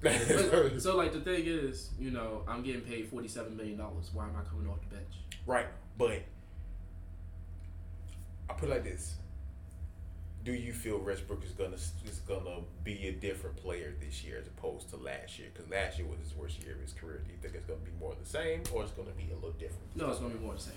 But, 0.00 0.80
so 0.80 0.96
like 0.96 1.12
the 1.18 1.20
thing 1.20 1.44
is, 1.46 1.90
you 1.98 2.10
know, 2.10 2.42
I'm 2.48 2.62
getting 2.62 2.82
paid 2.82 3.08
forty 3.08 3.28
seven 3.28 3.56
million 3.56 3.76
dollars. 3.76 4.10
Why 4.12 4.24
am 4.24 4.36
I 4.36 4.48
coming 4.48 4.68
off 4.68 4.78
the 4.88 4.96
bench? 4.96 5.14
Right, 5.46 5.66
but 5.98 6.22
I 8.50 8.52
put 8.54 8.68
it 8.68 8.72
like 8.72 8.84
this: 8.84 9.14
Do 10.44 10.52
you 10.52 10.72
feel 10.72 10.98
Westbrook 10.98 11.44
is 11.44 11.52
gonna 11.52 11.74
is 11.74 12.20
gonna 12.26 12.60
be 12.84 13.08
a 13.08 13.12
different 13.12 13.56
player 13.56 13.94
this 14.00 14.22
year 14.24 14.38
as 14.40 14.46
opposed 14.46 14.90
to 14.90 14.96
last 14.96 15.38
year? 15.38 15.48
Because 15.52 15.70
last 15.70 15.98
year 15.98 16.06
was 16.06 16.18
his 16.20 16.34
worst 16.36 16.62
year 16.62 16.74
of 16.74 16.80
his 16.80 16.92
career. 16.92 17.20
Do 17.24 17.30
you 17.32 17.38
think 17.40 17.54
it's 17.54 17.66
gonna 17.66 17.80
be 17.80 17.92
more 18.00 18.12
of 18.12 18.18
the 18.20 18.28
same, 18.28 18.62
or 18.72 18.82
it's 18.82 18.92
gonna 18.92 19.10
be 19.10 19.28
a 19.32 19.34
little 19.34 19.52
different? 19.52 19.96
No, 19.96 20.10
it's 20.10 20.18
gonna 20.20 20.34
be 20.34 20.44
more 20.44 20.54
the 20.54 20.60
same. 20.60 20.74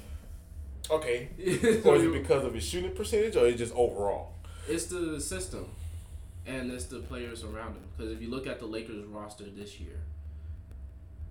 Okay, 0.89 1.29
or 1.85 1.95
is 1.95 2.03
it 2.03 2.13
because 2.13 2.43
of 2.43 2.53
his 2.53 2.63
shooting 2.63 2.91
percentage, 2.91 3.35
or 3.35 3.47
is 3.47 3.55
it 3.55 3.57
just 3.57 3.73
overall? 3.73 4.33
It's 4.67 4.85
the 4.85 5.19
system, 5.19 5.67
and 6.45 6.71
it's 6.71 6.85
the 6.85 6.99
players 6.99 7.43
around 7.43 7.73
him. 7.73 7.83
Because 7.95 8.11
if 8.11 8.21
you 8.21 8.29
look 8.29 8.47
at 8.47 8.59
the 8.59 8.65
Lakers 8.65 9.03
roster 9.05 9.45
this 9.45 9.79
year, 9.79 9.99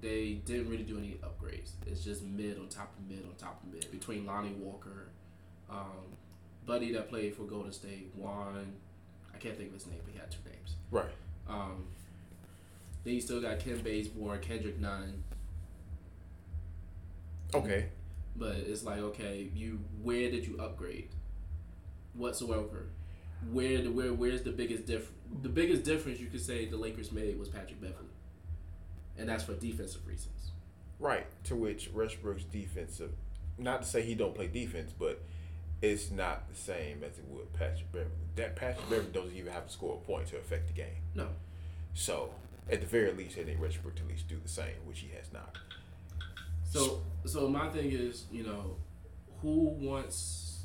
they 0.00 0.34
didn't 0.44 0.68
really 0.68 0.82
do 0.82 0.98
any 0.98 1.18
upgrades. 1.22 1.70
It's 1.86 2.04
just 2.04 2.22
mid 2.22 2.58
on 2.58 2.68
top 2.68 2.92
of 2.98 3.08
mid 3.08 3.24
on 3.24 3.34
top 3.36 3.62
of 3.62 3.72
mid 3.72 3.90
between 3.90 4.26
Lonnie 4.26 4.52
Walker, 4.52 5.08
um, 5.70 6.16
Buddy 6.66 6.92
that 6.92 7.08
played 7.08 7.34
for 7.34 7.42
Golden 7.42 7.72
State, 7.72 8.10
Juan. 8.16 8.74
I 9.34 9.38
can't 9.38 9.56
think 9.56 9.68
of 9.68 9.74
his 9.74 9.86
name, 9.86 10.00
but 10.04 10.12
he 10.12 10.18
had 10.18 10.30
two 10.30 10.38
names. 10.50 10.74
Right. 10.90 11.12
Um, 11.48 11.86
then 13.04 13.14
you 13.14 13.20
still 13.20 13.40
got 13.40 13.58
Kent 13.58 13.84
Bazemore, 13.84 14.38
Kendrick 14.38 14.80
Nunn. 14.80 15.22
Okay. 17.54 17.86
But 18.36 18.56
it's 18.56 18.82
like, 18.84 18.98
okay, 18.98 19.48
you 19.54 19.80
where 20.02 20.30
did 20.30 20.46
you 20.46 20.58
upgrade? 20.58 21.10
Whatsoever. 22.14 22.86
Where 23.52 23.82
the 23.82 23.90
where 23.90 24.12
where's 24.12 24.42
the 24.42 24.52
biggest 24.52 24.86
diff 24.86 25.10
the 25.42 25.48
biggest 25.48 25.84
difference 25.84 26.20
you 26.20 26.26
could 26.26 26.40
say 26.40 26.66
the 26.66 26.76
Lakers 26.76 27.12
made 27.12 27.38
was 27.38 27.48
Patrick 27.48 27.80
Beverley. 27.80 28.08
And 29.16 29.28
that's 29.28 29.44
for 29.44 29.54
defensive 29.54 30.06
reasons. 30.06 30.52
Right. 30.98 31.26
To 31.44 31.56
which 31.56 31.90
Westbrook's 31.92 32.44
defensive, 32.44 33.12
not 33.58 33.82
to 33.82 33.88
say 33.88 34.02
he 34.02 34.14
don't 34.14 34.34
play 34.34 34.48
defense, 34.48 34.92
but 34.96 35.22
it's 35.82 36.10
not 36.10 36.48
the 36.48 36.54
same 36.54 37.04
as 37.04 37.18
it 37.18 37.24
would 37.28 37.52
Patrick 37.52 37.90
Beverley. 37.92 38.10
That 38.36 38.56
Patrick 38.56 38.88
Beverley 38.88 39.12
doesn't 39.12 39.36
even 39.36 39.52
have 39.52 39.66
to 39.66 39.72
score 39.72 40.00
a 40.02 40.06
point 40.06 40.28
to 40.28 40.38
affect 40.38 40.68
the 40.68 40.72
game. 40.72 41.02
No. 41.14 41.28
So 41.94 42.30
at 42.70 42.80
the 42.80 42.86
very 42.86 43.12
least, 43.12 43.38
I 43.38 43.44
think 43.44 43.60
Westbrook 43.60 43.96
to 43.96 44.02
at 44.02 44.08
least 44.08 44.28
do 44.28 44.38
the 44.42 44.48
same, 44.48 44.74
which 44.86 45.00
he 45.00 45.10
has 45.16 45.32
not. 45.32 45.58
So 46.74 47.02
so 47.24 47.48
my 47.48 47.68
thing 47.68 47.92
is, 47.92 48.24
you 48.32 48.42
know, 48.42 48.76
who 49.40 49.68
wants 49.78 50.64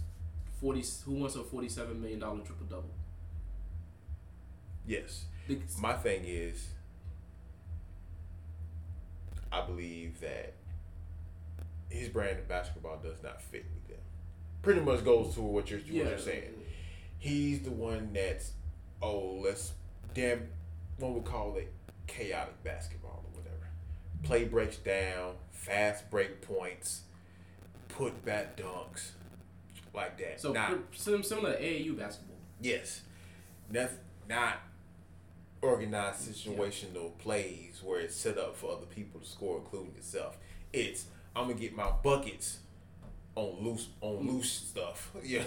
forty 0.59 0.83
who 1.05 1.13
wants 1.13 1.35
a 1.35 1.43
forty 1.43 1.69
seven 1.69 2.01
million 2.01 2.19
dollar 2.19 2.39
triple 2.39 2.65
double? 2.65 2.89
Yes. 4.87 5.25
My 5.79 5.93
thing 5.93 6.23
is, 6.25 6.67
I 9.51 9.61
believe 9.65 10.19
that 10.21 10.53
his 11.89 12.09
brand 12.09 12.39
of 12.39 12.47
basketball 12.47 12.97
does 12.97 13.21
not 13.21 13.41
fit 13.41 13.65
with 13.73 13.87
them. 13.87 14.03
Pretty 14.63 14.81
much 14.81 15.03
goes 15.03 15.35
to 15.35 15.41
what 15.41 15.69
you're, 15.69 15.79
what 15.79 15.87
you're 15.89 16.17
saying. 16.17 16.53
He's 17.17 17.61
the 17.61 17.71
one 17.71 18.11
that's, 18.13 18.51
oh, 19.01 19.41
let's 19.43 19.73
damn, 20.13 20.47
one 20.97 21.15
would 21.15 21.25
call 21.25 21.55
it 21.57 21.71
chaotic 22.05 22.63
basketball. 22.63 23.08
Play 24.23 24.45
breaks 24.45 24.77
down, 24.77 25.35
fast 25.51 26.09
break 26.09 26.41
points, 26.41 27.01
put 27.87 28.23
back 28.25 28.57
dunks, 28.57 29.11
like 29.93 30.17
that. 30.17 30.41
So 30.41 30.51
not, 30.51 30.77
similar 30.93 31.53
to 31.53 31.61
AAU 31.61 31.97
basketball. 31.97 32.37
Yes. 32.61 33.01
That's 33.71 33.93
not 34.27 34.59
organized 35.61 36.29
situational 36.31 37.17
plays 37.17 37.81
where 37.83 37.99
it's 37.99 38.15
set 38.15 38.37
up 38.37 38.55
for 38.55 38.71
other 38.71 38.85
people 38.85 39.19
to 39.19 39.25
score, 39.25 39.57
including 39.57 39.93
yourself. 39.95 40.37
It's 40.71 41.05
I'm 41.35 41.47
gonna 41.47 41.59
get 41.59 41.75
my 41.75 41.91
buckets 42.03 42.59
on 43.35 43.57
loose 43.63 43.87
on 44.01 44.23
mm. 44.25 44.27
loose 44.27 44.51
stuff. 44.51 45.11
Yeah. 45.23 45.43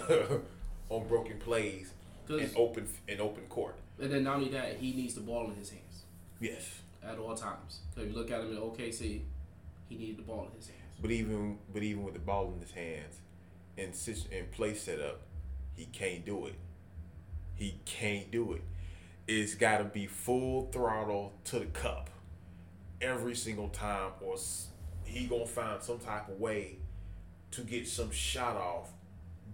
on 0.89 1.07
broken 1.07 1.37
plays 1.39 1.91
in 2.29 2.39
'Cause- 2.39 2.53
open 2.55 2.87
in 3.07 3.19
open 3.21 3.43
court. 3.47 3.75
And 3.99 4.11
then 4.11 4.23
not 4.23 4.37
only 4.37 4.49
that, 4.49 4.77
he 4.77 4.91
needs 4.93 5.13
the 5.15 5.21
ball 5.21 5.49
in 5.51 5.55
his 5.55 5.69
hands 5.69 6.03
Yes. 6.39 6.81
At 7.07 7.17
all 7.17 7.35
times. 7.35 7.81
Because 7.89 8.07
if 8.07 8.13
you 8.13 8.19
look 8.19 8.31
at 8.31 8.41
him 8.41 8.51
in 8.51 8.57
OKC, 8.57 9.21
he 9.89 9.97
needed 9.97 10.17
the 10.17 10.23
ball 10.23 10.47
in 10.49 10.57
his 10.57 10.67
hands. 10.67 10.79
But 11.01 11.11
even 11.11 11.57
but 11.73 11.83
even 11.83 12.03
with 12.03 12.13
the 12.13 12.19
ball 12.19 12.53
in 12.53 12.61
his 12.61 12.71
hands 12.71 13.19
and 13.77 13.93
in 14.31 14.45
play 14.51 14.73
setup, 14.73 15.21
he 15.75 15.85
can't 15.85 16.25
do 16.25 16.45
it. 16.45 16.55
He 17.55 17.79
can't 17.85 18.31
do 18.31 18.53
it. 18.53 18.61
It's 19.27 19.55
got 19.55 19.77
to 19.77 19.85
be 19.85 20.05
full 20.05 20.69
throttle 20.71 21.33
to 21.45 21.59
the 21.59 21.65
cup 21.65 22.09
every 23.01 23.35
single 23.35 23.69
time, 23.69 24.11
or 24.21 24.35
he 25.03 25.25
gonna 25.25 25.45
find 25.45 25.81
some 25.81 25.99
type 25.99 26.29
of 26.29 26.39
way 26.39 26.77
to 27.51 27.61
get 27.61 27.87
some 27.87 28.11
shot 28.11 28.55
off. 28.55 28.91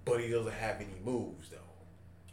But 0.06 0.22
he 0.22 0.30
doesn't 0.30 0.54
have 0.54 0.78
any 0.78 1.00
moves 1.04 1.50
though. 1.50 1.58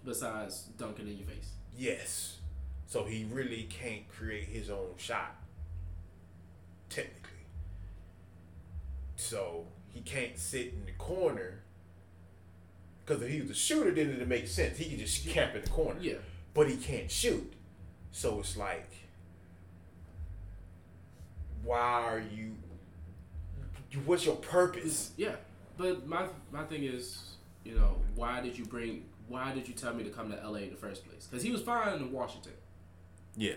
Besides 0.05 0.69
dunking 0.79 1.09
in 1.09 1.19
your 1.19 1.27
face. 1.27 1.53
Yes. 1.77 2.39
So 2.87 3.05
he 3.05 3.27
really 3.31 3.65
can't 3.65 4.09
create 4.09 4.49
his 4.49 4.71
own 4.71 4.95
shot. 4.97 5.37
Technically. 6.89 7.23
So 9.17 9.67
he 9.93 10.01
can't 10.01 10.39
sit 10.39 10.73
in 10.73 10.87
the 10.87 10.93
corner. 10.93 11.63
Because 13.05 13.23
if 13.23 13.31
he 13.31 13.41
was 13.41 13.51
a 13.51 13.55
shooter, 13.55 13.91
then 13.91 14.11
it'd 14.11 14.29
make 14.29 14.47
sense. 14.49 14.79
He 14.79 14.91
could 14.91 14.99
just 14.99 15.27
camp 15.29 15.55
in 15.55 15.63
the 15.63 15.69
corner. 15.69 16.01
Yeah. 16.01 16.15
But 16.55 16.69
he 16.69 16.77
can't 16.77 17.11
shoot. 17.11 17.53
So 18.13 18.41
it's 18.41 18.57
like, 18.57 18.91
why 21.63 21.79
are 21.79 22.19
you. 22.35 22.55
What's 24.05 24.25
your 24.25 24.37
purpose? 24.37 25.13
Yeah, 25.17 25.37
but 25.77 26.07
my 26.07 26.27
my 26.51 26.65
thing 26.65 26.85
is, 26.85 27.35
you 27.65 27.75
know, 27.75 27.97
why 28.15 28.41
did 28.41 28.59
you 28.59 28.65
bring? 28.65 29.05
Why 29.29 29.53
did 29.53 29.69
you 29.69 29.75
tell 29.75 29.93
me 29.93 30.05
to 30.05 30.11
come 30.11 30.31
to 30.31 30.37
LA 30.37 30.61
in 30.61 30.71
the 30.71 30.77
first 30.77 31.07
place? 31.07 31.27
Because 31.27 31.43
he 31.43 31.51
was 31.51 31.63
fine 31.63 31.95
in 31.97 32.13
Washington. 32.13 32.53
Yeah. 33.37 33.55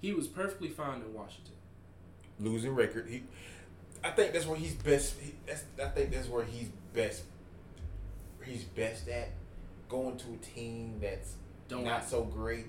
He 0.00 0.12
was 0.12 0.26
perfectly 0.26 0.68
fine 0.68 1.00
in 1.02 1.12
Washington. 1.14 1.54
losing 2.40 2.74
record. 2.74 3.08
He, 3.08 3.24
I 4.04 4.10
think 4.10 4.32
that's 4.32 4.46
where 4.46 4.56
he's 4.58 4.74
best. 4.74 5.14
He, 5.20 5.34
that's, 5.46 5.64
I 5.82 5.88
think 5.88 6.12
that's 6.12 6.28
where 6.28 6.44
he's 6.44 6.68
best. 6.94 7.22
He's 8.44 8.62
best 8.64 9.08
at 9.08 9.30
going 9.88 10.16
to 10.18 10.26
a 10.34 10.36
team 10.54 10.98
that's 11.02 11.34
Don't 11.68 11.84
not 11.84 12.08
so 12.08 12.22
great, 12.24 12.66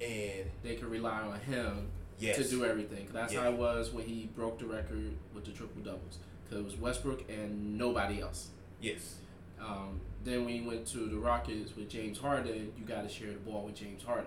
and 0.00 0.44
They 0.62 0.76
can 0.76 0.88
rely 0.88 1.20
on 1.20 1.38
him 1.40 1.88
yes, 2.18 2.36
to 2.36 2.44
do 2.48 2.64
everything. 2.64 3.06
'Cause 3.06 3.14
that's 3.14 3.34
how 3.34 3.48
it 3.50 3.56
was 3.56 3.90
when 3.90 4.04
he 4.06 4.30
broke 4.34 4.58
the 4.58 4.66
record 4.66 5.12
with 5.34 5.44
the 5.44 5.50
triple 5.52 5.82
doubles. 5.82 6.18
Because 6.44 6.60
it 6.60 6.64
was 6.64 6.76
Westbrook 6.76 7.28
and 7.28 7.76
nobody 7.76 8.20
else. 8.22 8.50
yes, 8.80 9.16
Um, 9.60 10.00
then 10.24 10.44
when 10.44 10.54
he 10.54 10.60
went 10.62 10.86
to 10.88 11.06
the 11.08 11.16
Rockets 11.18 11.76
with 11.76 11.88
James 11.90 12.18
Harden, 12.18 12.72
you 12.78 12.84
got 12.86 13.02
to 13.02 13.08
share 13.08 13.32
the 13.32 13.38
ball 13.38 13.64
with 13.66 13.74
James 13.74 14.02
Harden, 14.02 14.26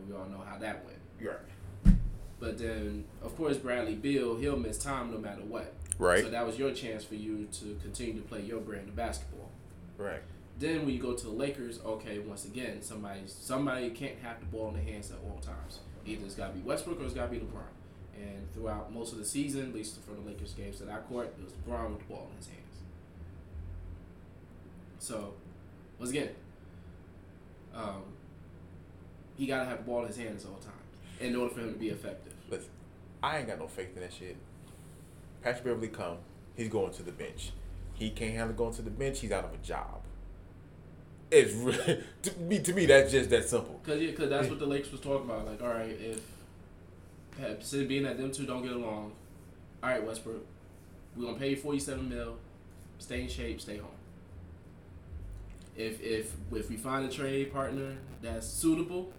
and 0.00 0.08
we 0.10 0.16
all 0.16 0.26
know 0.26 0.42
how 0.48 0.58
that 0.58 0.84
went. 0.84 0.98
right, 1.20 1.94
But 2.38 2.58
then, 2.58 3.04
of 3.22 3.36
course, 3.36 3.56
Bradley 3.58 3.94
Beal, 3.94 4.36
he'll 4.36 4.56
miss 4.58 4.78
time 4.78 5.10
no 5.10 5.18
matter 5.18 5.42
what. 5.42 5.72
right, 5.98 6.24
So 6.24 6.30
that 6.30 6.46
was 6.46 6.58
your 6.58 6.72
chance 6.72 7.04
for 7.04 7.14
you 7.14 7.46
to 7.60 7.78
continue 7.82 8.14
to 8.20 8.26
play 8.28 8.40
your 8.42 8.60
brand 8.60 8.88
of 8.88 8.96
basketball. 8.96 9.50
right, 9.98 10.20
Then 10.58 10.80
when 10.86 10.90
you 10.90 11.00
go 11.00 11.14
to 11.14 11.24
the 11.24 11.30
Lakers, 11.32 11.80
okay, 11.84 12.18
once 12.18 12.44
again, 12.44 12.82
somebody 12.82 13.20
somebody 13.26 13.90
can't 13.90 14.18
have 14.22 14.40
the 14.40 14.46
ball 14.46 14.68
in 14.68 14.74
their 14.74 14.84
hands 14.84 15.10
at 15.10 15.18
all 15.24 15.38
times. 15.40 15.80
Either 16.06 16.24
it's 16.24 16.34
got 16.34 16.48
to 16.48 16.54
be 16.54 16.60
Westbrook 16.60 17.00
or 17.00 17.04
it's 17.04 17.14
got 17.14 17.26
to 17.26 17.30
be 17.32 17.38
LeBron. 17.38 17.62
And 18.16 18.52
throughout 18.52 18.92
most 18.92 19.12
of 19.12 19.18
the 19.18 19.24
season, 19.24 19.68
at 19.68 19.74
least 19.74 19.98
for 20.02 20.12
the 20.14 20.20
Lakers 20.20 20.52
games 20.52 20.78
that 20.80 20.88
I 20.90 20.98
court, 20.98 21.34
it 21.38 21.44
was 21.44 21.52
LeBron 21.52 21.90
with 21.90 21.98
the 22.00 22.04
ball 22.06 22.28
in 22.30 22.36
his 22.38 22.46
hands. 22.48 22.58
So, 24.98 25.34
once 25.98 26.10
again, 26.10 26.30
um, 27.74 28.02
he 29.40 29.46
got 29.46 29.60
to 29.60 29.64
have 29.64 29.78
the 29.78 29.84
ball 29.84 30.02
in 30.02 30.08
his 30.08 30.18
hands 30.18 30.44
all 30.44 30.58
times 30.58 30.76
in 31.18 31.34
order 31.34 31.54
for 31.54 31.60
him 31.60 31.72
to 31.72 31.78
be 31.78 31.88
effective. 31.88 32.34
Listen, 32.50 32.68
I 33.22 33.38
ain't 33.38 33.48
got 33.48 33.58
no 33.58 33.68
faith 33.68 33.96
in 33.96 34.02
that 34.02 34.12
shit. 34.12 34.36
Patrick 35.42 35.64
Beverley 35.64 35.88
come, 35.88 36.18
he's 36.54 36.68
going 36.68 36.92
to 36.92 37.02
the 37.02 37.10
bench. 37.10 37.52
He 37.94 38.10
can't 38.10 38.34
handle 38.34 38.54
going 38.54 38.74
to 38.74 38.82
the 38.82 38.90
bench. 38.90 39.20
He's 39.20 39.32
out 39.32 39.46
of 39.46 39.54
a 39.54 39.56
job. 39.56 40.02
It's 41.30 41.54
really, 41.54 42.02
to 42.22 42.38
me. 42.38 42.58
To 42.58 42.74
me, 42.74 42.84
that's 42.84 43.10
just 43.10 43.30
that 43.30 43.48
simple. 43.48 43.80
Cause 43.82 43.98
yeah, 43.98 44.12
cause 44.12 44.28
that's 44.28 44.48
what 44.48 44.58
the 44.58 44.66
Lakers 44.66 44.92
was 44.92 45.00
talking 45.00 45.30
about. 45.30 45.46
Like, 45.46 45.62
all 45.62 45.68
right, 45.68 45.96
if 45.98 46.20
of 47.72 47.88
being 47.88 48.02
that 48.02 48.18
them 48.18 48.32
two 48.32 48.44
don't 48.44 48.62
get 48.62 48.72
along, 48.72 49.12
all 49.82 49.88
right, 49.88 50.04
Westbrook, 50.04 50.44
we're 51.16 51.24
gonna 51.26 51.38
pay 51.38 51.50
you 51.50 51.56
forty 51.56 51.78
seven 51.78 52.10
mil. 52.10 52.36
Stay 52.98 53.22
in 53.22 53.28
shape. 53.28 53.58
Stay 53.60 53.78
home. 53.78 53.88
If 55.76 56.02
if 56.02 56.34
if 56.52 56.68
we 56.68 56.76
find 56.76 57.06
a 57.06 57.10
trade 57.10 57.52
partner 57.52 57.96
that's 58.20 58.46
suitable, 58.46 59.12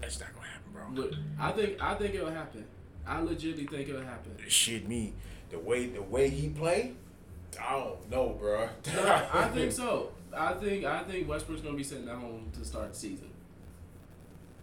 That's 0.00 0.20
not 0.20 0.34
gonna 0.34 0.46
happen, 0.46 0.72
bro. 0.72 0.82
look, 1.02 1.12
I 1.40 1.52
think 1.52 1.82
I 1.82 1.94
think 1.94 2.14
it'll 2.14 2.30
happen. 2.30 2.64
I 3.06 3.20
legitimately 3.20 3.76
think 3.76 3.88
it'll 3.88 4.02
happen. 4.02 4.32
shit 4.48 4.88
me 4.88 5.12
the 5.50 5.58
way 5.58 5.86
the 5.86 6.02
way 6.02 6.28
he 6.28 6.48
play 6.48 6.92
i 7.62 7.72
don't 7.72 8.10
know 8.10 8.30
bro 8.38 8.68
No, 8.94 9.28
I 9.32 9.48
think 9.48 9.70
so. 9.72 10.10
I 10.36 10.52
think 10.54 10.84
I 10.84 11.04
think 11.04 11.28
Westbrook's 11.28 11.62
gonna 11.62 11.76
be 11.76 11.84
sitting 11.84 12.08
at 12.08 12.16
home 12.16 12.50
to 12.58 12.64
start 12.64 12.92
the 12.92 12.98
season. 12.98 13.30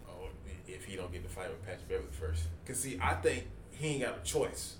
oh, 0.08 0.28
if 0.68 0.84
he 0.84 0.94
don't 0.94 1.10
get 1.10 1.22
the 1.22 1.28
fight 1.28 1.48
with 1.48 1.62
patrick 1.64 1.88
beverley 1.88 2.08
first 2.12 2.44
because 2.62 2.78
see 2.80 2.98
i 3.02 3.14
think 3.14 3.46
he 3.72 3.88
ain't 3.88 4.02
got 4.02 4.18
a 4.18 4.22
choice 4.22 4.76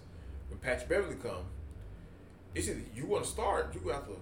when 0.51 0.59
patrick 0.59 0.89
beverley 0.89 1.17
come 1.17 1.45
it's 2.55 2.69
either 2.69 2.81
you 2.95 3.07
want 3.07 3.25
to 3.25 3.31
start 3.31 3.75
you 3.75 3.89
have 3.89 4.05
to 4.07 4.13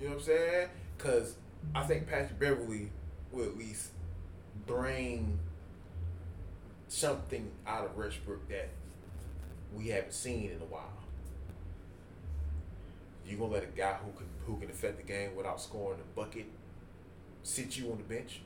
you 0.00 0.06
know 0.08 0.14
what 0.14 0.20
i'm 0.20 0.22
saying 0.26 0.68
because 0.98 1.36
i 1.74 1.82
think 1.82 2.06
patrick 2.06 2.38
beverley 2.38 2.90
will 3.32 3.44
at 3.46 3.56
least 3.56 3.88
bring 4.66 5.38
something 6.88 7.50
out 7.66 7.84
of 7.84 7.96
Westbrook 7.96 8.48
that 8.48 8.68
we 9.74 9.88
haven't 9.88 10.12
seen 10.14 10.50
in 10.50 10.60
a 10.60 10.64
while. 10.64 10.92
You 13.26 13.36
gonna 13.36 13.52
let 13.52 13.64
a 13.64 13.66
guy 13.66 13.94
who 13.94 14.12
can 14.12 14.26
who 14.46 14.56
can 14.60 14.70
affect 14.70 14.98
the 14.98 15.02
game 15.02 15.34
without 15.34 15.60
scoring 15.60 15.98
a 16.00 16.16
bucket 16.18 16.46
sit 17.42 17.76
you 17.76 17.90
on 17.90 17.98
the 17.98 18.04
bench? 18.04 18.40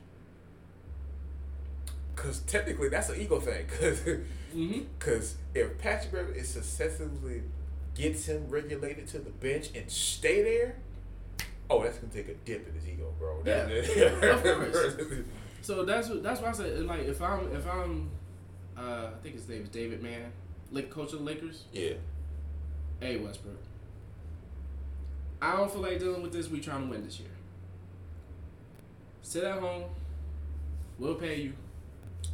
Cause 2.16 2.40
technically 2.40 2.88
that's 2.88 3.08
an 3.10 3.20
ego 3.20 3.40
thing. 3.40 3.66
Cause, 3.80 4.00
Mm-hmm. 4.54 4.80
'cause 4.98 5.36
if 5.54 5.78
Patrick 5.78 6.10
Beverley 6.10 6.40
is 6.40 6.48
successfully 6.48 7.42
gets 7.94 8.26
him 8.26 8.48
regulated 8.48 9.06
to 9.08 9.20
the 9.20 9.30
bench 9.30 9.68
and 9.76 9.88
stay 9.88 10.42
there, 10.42 10.74
oh, 11.70 11.84
that's 11.84 11.98
gonna 11.98 12.12
take 12.12 12.26
a 12.28 12.34
dip 12.34 12.66
in 12.66 12.74
his 12.74 12.88
ego, 12.88 13.14
bro. 13.16 13.40
That- 13.44 13.70
Of 14.34 14.42
course. 14.42 15.22
So 15.62 15.84
that's 15.84 16.08
what 16.08 16.24
that's 16.24 16.40
why 16.40 16.48
I 16.48 16.52
said 16.52 16.82
like 16.84 17.02
if 17.02 17.22
I'm 17.22 17.54
if 17.54 17.64
I'm 17.64 18.10
uh, 18.80 19.06
I 19.08 19.22
think 19.22 19.34
his 19.34 19.48
name 19.48 19.62
is 19.62 19.68
Darvin 19.68 20.02
Ham, 20.04 20.32
like 20.72 20.90
coach 20.90 21.12
of 21.12 21.18
the 21.20 21.24
Lakers. 21.24 21.64
yeah. 21.72 21.92
Hey 23.00 23.16
Westbrook, 23.16 23.56
I 25.40 25.56
don't 25.56 25.70
feel 25.70 25.80
like 25.80 25.98
dealing 25.98 26.22
with 26.22 26.32
this. 26.32 26.48
We 26.48 26.60
trying 26.60 26.84
to 26.84 26.90
win 26.90 27.04
this 27.04 27.18
year. 27.18 27.30
Sit 29.22 29.44
at 29.44 29.58
home. 29.58 29.84
We'll 30.98 31.14
pay 31.14 31.40
you. 31.40 31.52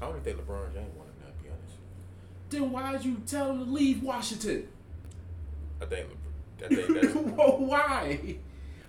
I 0.03 0.07
don't 0.07 0.23
think 0.25 0.39
LeBron 0.39 0.73
James 0.75 0.93
wanted 0.97 1.13
that. 1.21 1.37
To 1.39 1.43
be 1.45 1.51
honest, 1.51 1.77
Then 2.51 2.71
why'd 2.73 3.05
you 3.05 3.23
tell 3.27 3.53
him 3.53 3.65
to 3.65 3.71
leave 3.71 4.03
Washington? 4.03 4.67
I 5.81 5.85
think 5.85 6.09
I 6.65 6.69
think 6.69 7.01
that's 7.01 7.15
Why? 7.37 8.37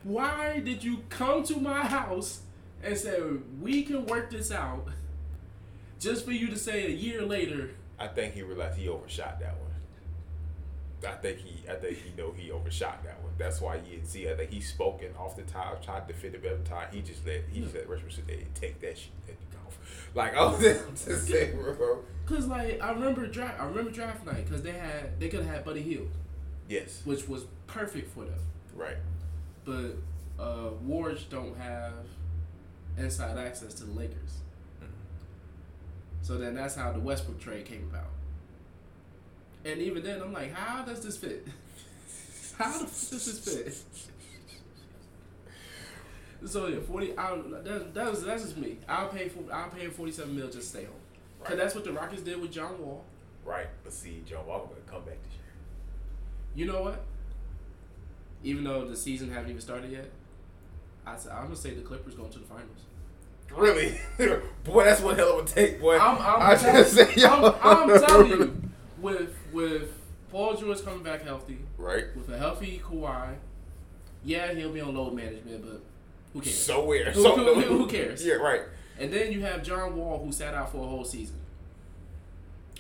Why 0.04 0.60
did 0.60 0.84
you 0.84 1.04
come 1.10 1.44
to 1.44 1.58
my 1.60 1.82
house 1.82 2.42
and 2.84 2.98
say 2.98 3.20
we 3.62 3.84
can 3.84 4.06
work 4.06 4.32
this 4.32 4.52
out, 4.52 4.88
just 6.00 6.26
for 6.26 6.32
you 6.32 6.48
to 6.48 6.58
say 6.58 6.86
a 6.86 6.90
year 6.90 7.22
later? 7.22 7.72
I 8.00 8.08
think 8.08 8.34
he 8.34 8.42
realized 8.44 8.78
he 8.78 8.88
overshot 8.88 9.40
that 9.40 9.56
one. 9.58 9.68
I 11.08 11.16
think 11.16 11.38
he, 11.40 11.70
I 11.70 11.76
think 11.76 11.98
he 11.98 12.12
know 12.18 12.32
he 12.36 12.52
overshot 12.52 13.04
that 13.04 13.22
one. 13.22 13.32
That's 13.38 13.62
why 13.62 13.76
you 13.76 13.98
didn't 13.98 14.08
see. 14.08 14.30
I 14.30 14.36
think 14.36 14.52
he 14.52 14.60
spoken 14.62 15.10
off 15.18 15.36
the 15.36 15.44
top, 15.44 15.84
tried 15.84 16.08
to 16.08 16.14
fit 16.14 16.34
it 16.34 16.44
every 16.44 16.66
time. 16.66 16.88
He 16.92 17.02
just 17.02 17.26
let, 17.26 17.44
he 17.52 17.60
just 17.62 17.76
let 17.76 17.88
sit 18.12 18.24
and 18.30 18.56
take 18.56 18.82
that 18.82 18.98
shit 18.98 19.12
and 19.28 19.38
off. 19.66 19.78
Like 20.16 20.36
I 20.36 20.46
was 20.46 20.60
just 21.06 21.28
saying, 21.28 21.56
bro. 21.56 22.00
Cause 22.26 22.48
like 22.48 22.82
I 22.82 22.92
remember 22.92 23.28
draft, 23.28 23.62
I 23.62 23.66
remember 23.66 23.92
draft 23.92 24.26
night 24.26 24.46
because 24.46 24.62
they 24.64 24.72
had 24.72 25.20
they 25.20 25.30
could 25.30 25.42
have 25.44 25.56
had 25.56 25.66
Buddy 25.66 25.82
Hield. 25.82 26.10
Yes, 26.68 27.02
which 27.06 27.28
was 27.28 27.46
perfect 27.68 28.14
for 28.14 28.26
them. 28.26 28.40
right. 28.76 28.98
But 29.64 29.98
uh, 30.40 30.72
Wards 30.84 31.24
don't 31.26 31.58
have 31.58 31.94
inside 32.98 33.38
access 33.38 33.74
to 33.76 33.84
the 33.84 33.94
Lakers. 33.94 34.40
So 36.22 36.38
then 36.38 36.56
that's 36.56 36.76
how 36.76 36.92
the 36.92 37.00
Westbrook 37.00 37.40
trade 37.40 37.66
came 37.66 37.90
about. 37.92 38.10
And 39.66 39.82
even 39.82 40.04
then, 40.04 40.22
I'm 40.22 40.34
like, 40.34 40.54
how 40.54 40.84
does 40.84 41.02
this 41.02 41.18
fit? 41.18 41.48
How 42.58 42.72
the 42.80 42.86
does 42.86 43.10
this 43.10 43.40
fit? 43.40 43.76
So 46.46 46.68
yeah, 46.68 46.80
forty. 46.80 47.18
I 47.18 47.30
don't, 47.30 47.64
that, 47.64 47.94
that 47.96 48.12
was 48.12 48.24
that's 48.24 48.44
just 48.44 48.58
me. 48.58 48.78
I'll 48.88 49.08
pay 49.08 49.28
for 49.28 49.40
I'll 49.52 49.70
pay 49.70 49.82
him 49.82 49.92
forty 49.92 50.12
seven 50.12 50.36
mil 50.36 50.46
just 50.46 50.60
to 50.60 50.64
stay 50.78 50.84
home. 50.84 50.94
Cause 51.44 51.58
that's 51.58 51.76
what 51.76 51.84
the 51.84 51.92
Rockets 51.92 52.22
did 52.22 52.40
with 52.40 52.52
John 52.52 52.80
Wall. 52.80 53.04
Right. 53.44 53.68
But 53.84 53.94
see, 53.94 54.24
John 54.26 54.46
Walker 54.46 54.68
gonna 54.68 54.82
come 54.86 55.04
back 55.04 55.22
this 55.24 55.34
year. 55.34 55.44
You 56.56 56.72
know 56.72 56.82
what? 56.84 57.04
Even 58.44 58.64
though 58.64 58.86
the 58.86 58.96
season 58.96 59.32
haven't 59.32 59.50
even 59.50 59.62
started 59.62 59.92
yet, 59.92 60.10
I, 61.06 61.14
I'm 61.32 61.44
gonna 61.46 61.56
say 61.56 61.74
the 61.74 61.82
Clippers 61.82 62.14
going 62.14 62.30
to 62.32 62.40
the 62.40 62.46
finals. 62.46 62.82
Really, 63.56 64.00
boy, 64.64 64.84
that's 64.84 65.02
one 65.02 65.16
hell 65.16 65.37
of 65.37 65.37
take, 65.58 65.80
boy. 65.82 65.98
I'm, 65.98 66.18
I'm, 66.18 66.42
I 66.52 66.56
telling, 66.56 66.84
just 66.84 66.94
say, 66.96 67.24
I'm, 67.24 67.54
I'm 67.62 68.00
telling 68.06 68.30
you, 68.30 68.62
with 69.02 69.34
with 69.52 69.90
Paul 70.32 70.56
George 70.56 70.84
coming 70.84 71.04
back 71.04 71.24
healthy, 71.24 71.60
right? 71.78 72.06
with 72.16 72.30
a 72.30 72.38
healthy 72.38 72.82
Kawhi, 72.84 73.36
yeah, 74.24 74.54
he'll 74.54 74.72
be 74.74 74.82
on 74.82 74.96
load 74.96 75.14
management, 75.14 75.64
but 75.66 75.82
who 76.34 76.42
cares? 76.42 76.58
So 76.58 76.86
weird. 76.86 77.14
Who- 77.16 77.24
So 77.24 77.36
who- 77.36 77.62
who 77.62 77.88
cares? 77.88 78.26
Yeah, 78.26 78.36
right. 78.36 78.62
And 79.00 79.12
then 79.14 79.32
you 79.32 79.42
have 79.42 79.64
John 79.64 79.96
Wall, 79.96 80.24
who 80.24 80.32
sat 80.32 80.54
out 80.54 80.72
for 80.72 80.84
a 80.84 80.88
whole 80.88 81.06
season. 81.06 81.38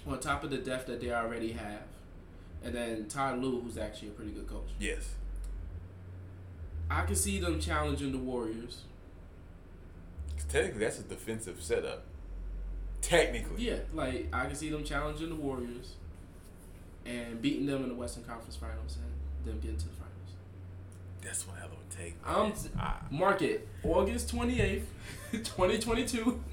On 0.08 0.20
top 0.20 0.44
of 0.44 0.50
the 0.50 0.58
depth 0.58 0.88
that 0.88 1.00
they 1.02 1.12
already 1.12 1.52
have. 1.52 1.82
And 2.63 2.74
then 2.74 3.08
Ty 3.08 3.36
Lue, 3.36 3.62
who's 3.62 3.78
actually 3.78 4.08
a 4.08 4.12
pretty 4.12 4.32
good 4.32 4.48
coach. 4.48 4.70
Yes. 4.80 5.13
I 6.90 7.04
can 7.06 7.16
see 7.16 7.40
them 7.40 7.60
challenging 7.60 8.12
the 8.13 8.18
Warriors. 8.18 8.82
Technically, 10.50 10.80
that's 10.80 11.00
a 11.00 11.04
defensive 11.04 11.62
setup. 11.62 12.04
Technically. 13.01 13.63
Yeah, 13.65 13.77
like 13.93 14.27
I 14.33 14.45
can 14.47 14.55
see 14.55 14.69
them 14.69 14.83
challenging 14.83 15.29
the 15.29 15.36
Warriors 15.36 15.93
and 17.05 17.41
beating 17.41 17.65
them 17.65 17.83
in 17.83 17.89
the 17.89 17.95
Western 17.95 18.23
Conference 18.23 18.55
Finals 18.55 18.97
and 18.97 19.47
them 19.49 19.60
getting 19.62 19.77
to 19.77 19.86
the 19.86 19.91
finals. 19.93 20.03
That's 21.21 21.47
one 21.47 21.57
hell 21.57 21.67
of 21.67 21.73
a 21.73 21.95
take. 21.95 22.15
I'm 22.25 22.49
man. 22.49 22.55
I, 22.79 22.93
mark 23.12 23.41
it 23.41 23.67
August 23.83 24.33
28th, 24.36 24.83
2022. 25.31 26.43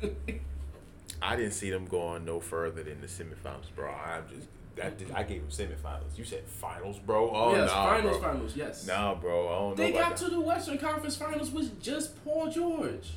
I 1.23 1.37
didn't 1.37 1.53
see 1.53 1.71
them 1.71 1.87
going 1.87 2.25
no 2.25 2.39
further 2.41 2.83
than 2.83 3.01
the 3.01 3.07
semifinals, 3.07 3.75
bro. 3.75 3.91
I'm 3.91 4.25
just 4.29 4.49
that 4.77 4.95
I 5.15 5.23
gave 5.23 5.41
them 5.41 5.51
semifinals. 5.51 6.17
You 6.19 6.25
said 6.25 6.45
finals, 6.47 6.99
bro. 6.99 7.31
Oh 7.33 7.53
yes, 7.55 7.69
no, 7.71 7.75
finals, 7.75 8.19
bro. 8.19 8.31
finals, 8.33 8.57
yes. 8.57 8.87
Nah, 8.87 9.15
bro. 9.15 9.47
I 9.49 9.59
don't 9.59 9.77
They 9.77 9.91
know 9.93 9.99
got 9.99 10.07
about 10.09 10.17
to 10.19 10.25
that. 10.25 10.31
the 10.33 10.41
Western 10.41 10.79
Conference 10.79 11.17
Finals 11.17 11.51
with 11.51 11.81
just 11.83 12.23
Paul 12.25 12.51
George. 12.51 13.13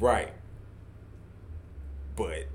Right. 0.00 0.32
But 2.20 2.48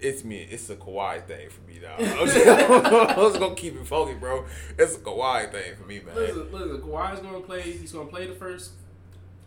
it's 0.00 0.22
me. 0.22 0.46
It's 0.50 0.68
a 0.68 0.76
Kawhi 0.76 1.24
thing 1.26 1.48
for 1.48 1.62
me, 1.62 1.78
dog. 1.78 1.98
I 1.98 2.22
was, 2.22 2.36
I 2.36 3.16
was 3.16 3.38
gonna 3.38 3.54
keep 3.54 3.74
it 3.74 3.86
funky, 3.86 4.12
bro. 4.14 4.44
It's 4.78 4.96
a 4.96 4.98
Kawhi 4.98 5.50
thing 5.50 5.76
for 5.76 5.86
me, 5.86 6.00
man. 6.00 6.14
Listen, 6.14 6.52
listen. 6.52 6.82
Kawhi's 6.82 7.20
gonna 7.20 7.40
play. 7.40 7.62
He's 7.62 7.92
gonna 7.92 8.10
play 8.10 8.26
the 8.26 8.34
first 8.34 8.72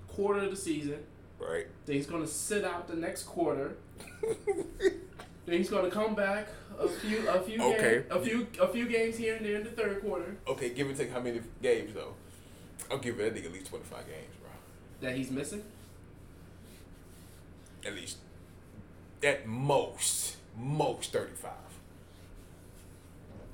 quarter 0.08 0.40
of 0.40 0.50
the 0.50 0.56
season. 0.56 0.98
Right. 1.40 1.68
Then 1.86 1.96
he's 1.98 2.08
gonna 2.08 2.26
sit 2.26 2.66
out 2.66 2.88
the 2.88 2.96
next 2.96 3.24
quarter. 3.24 3.76
then 5.46 5.58
he's 5.58 5.70
gonna 5.70 5.92
come 5.92 6.16
back 6.16 6.48
a 6.80 6.88
few, 6.88 7.30
a 7.30 7.40
few, 7.42 7.62
Okay. 7.62 8.04
game, 8.04 8.04
a 8.10 8.20
few, 8.20 8.48
a 8.60 8.68
few 8.68 8.88
games 8.88 9.16
here 9.16 9.36
and 9.36 9.46
there 9.46 9.58
in 9.58 9.64
the 9.64 9.70
third 9.70 10.02
quarter 10.02 10.38
Okay, 10.48 10.72
give 10.72 10.88
and 10.88 10.98
take 10.98 11.12
how 11.12 11.20
many 11.20 11.40
games 11.62 11.94
though? 11.94 12.16
I'll 12.90 12.98
give 12.98 13.18
that 13.18 13.36
nigga 13.36 13.46
at 13.46 13.54
least 13.54 13.68
twenty 13.68 13.86
five 13.86 14.08
games, 14.08 14.34
bro. 14.42 14.50
that 15.08 15.16
he's 15.16 15.30
missing. 15.30 15.64
At 17.86 17.94
least. 17.94 18.18
At 19.26 19.48
most, 19.48 20.38
most 20.56 21.12
thirty 21.12 21.34
five. 21.34 21.52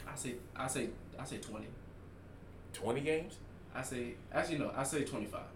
I 0.05 0.15
say, 0.15 0.35
I 0.55 0.67
say, 0.67 0.89
I 1.17 1.23
say 1.25 1.37
twenty. 1.37 1.67
Twenty 2.73 3.01
games? 3.01 3.37
I 3.73 3.81
say, 3.81 4.15
actually 4.33 4.57
no, 4.57 4.71
I 4.75 4.83
say 4.83 5.05
twenty-five. 5.05 5.47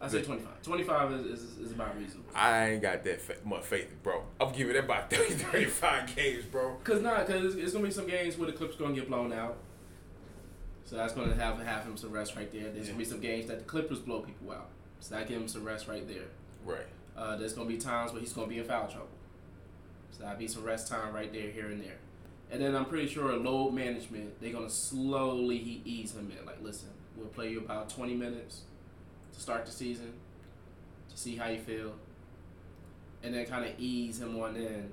I 0.00 0.08
say 0.08 0.22
twenty-five. 0.22 0.62
Twenty-five 0.62 1.12
is, 1.12 1.26
is, 1.26 1.58
is 1.58 1.72
about 1.72 1.96
reasonable. 1.96 2.28
I 2.34 2.70
ain't 2.70 2.82
got 2.82 3.04
that 3.04 3.20
fa- 3.20 3.36
much 3.44 3.62
faith, 3.62 3.88
bro. 4.02 4.22
I'm 4.40 4.52
giving 4.52 4.74
that 4.74 4.84
about 4.84 5.10
30, 5.10 5.34
35 5.34 6.16
games, 6.16 6.44
bro. 6.44 6.76
Cause 6.84 7.00
not, 7.00 7.26
cause 7.26 7.44
it's, 7.44 7.54
it's 7.54 7.72
gonna 7.72 7.84
be 7.84 7.90
some 7.92 8.06
games 8.06 8.36
where 8.36 8.50
the 8.50 8.56
Clips 8.56 8.76
gonna 8.76 8.94
get 8.94 9.08
blown 9.08 9.32
out. 9.32 9.56
So 10.84 10.96
that's 10.96 11.12
gonna 11.12 11.34
have 11.34 11.60
have 11.64 11.84
him 11.84 11.96
some 11.96 12.10
rest 12.10 12.34
right 12.36 12.50
there. 12.52 12.70
There's 12.70 12.88
gonna 12.88 12.98
be 12.98 13.04
some 13.04 13.20
games 13.20 13.46
that 13.46 13.58
the 13.60 13.64
Clippers 13.64 14.00
blow 14.00 14.20
people 14.20 14.50
out. 14.52 14.68
So 15.00 15.14
that 15.14 15.28
give 15.28 15.40
him 15.40 15.48
some 15.48 15.64
rest 15.64 15.86
right 15.86 16.06
there. 16.06 16.26
Right. 16.64 16.86
Uh, 17.16 17.36
there's 17.36 17.52
gonna 17.54 17.68
be 17.68 17.78
times 17.78 18.12
where 18.12 18.20
he's 18.20 18.32
gonna 18.32 18.48
be 18.48 18.58
in 18.58 18.64
foul 18.64 18.88
trouble. 18.88 19.08
So 20.16 20.24
that'll 20.24 20.38
be 20.38 20.48
some 20.48 20.64
rest 20.64 20.88
time 20.88 21.12
right 21.12 21.30
there, 21.30 21.50
here 21.50 21.66
and 21.66 21.82
there. 21.82 21.98
And 22.50 22.62
then 22.62 22.74
I'm 22.74 22.86
pretty 22.86 23.08
sure 23.08 23.36
load 23.36 23.72
management, 23.72 24.40
they're 24.40 24.52
gonna 24.52 24.70
slowly 24.70 25.82
ease 25.84 26.14
him 26.14 26.32
in. 26.38 26.46
Like, 26.46 26.62
listen, 26.62 26.88
we'll 27.16 27.26
play 27.28 27.50
you 27.50 27.58
about 27.58 27.90
20 27.90 28.14
minutes 28.14 28.62
to 29.34 29.40
start 29.40 29.66
the 29.66 29.72
season 29.72 30.14
to 31.10 31.16
see 31.18 31.36
how 31.36 31.48
you 31.48 31.58
feel, 31.58 31.94
and 33.22 33.34
then 33.34 33.44
kind 33.46 33.64
of 33.64 33.72
ease 33.78 34.20
him 34.20 34.40
on 34.40 34.56
in 34.56 34.90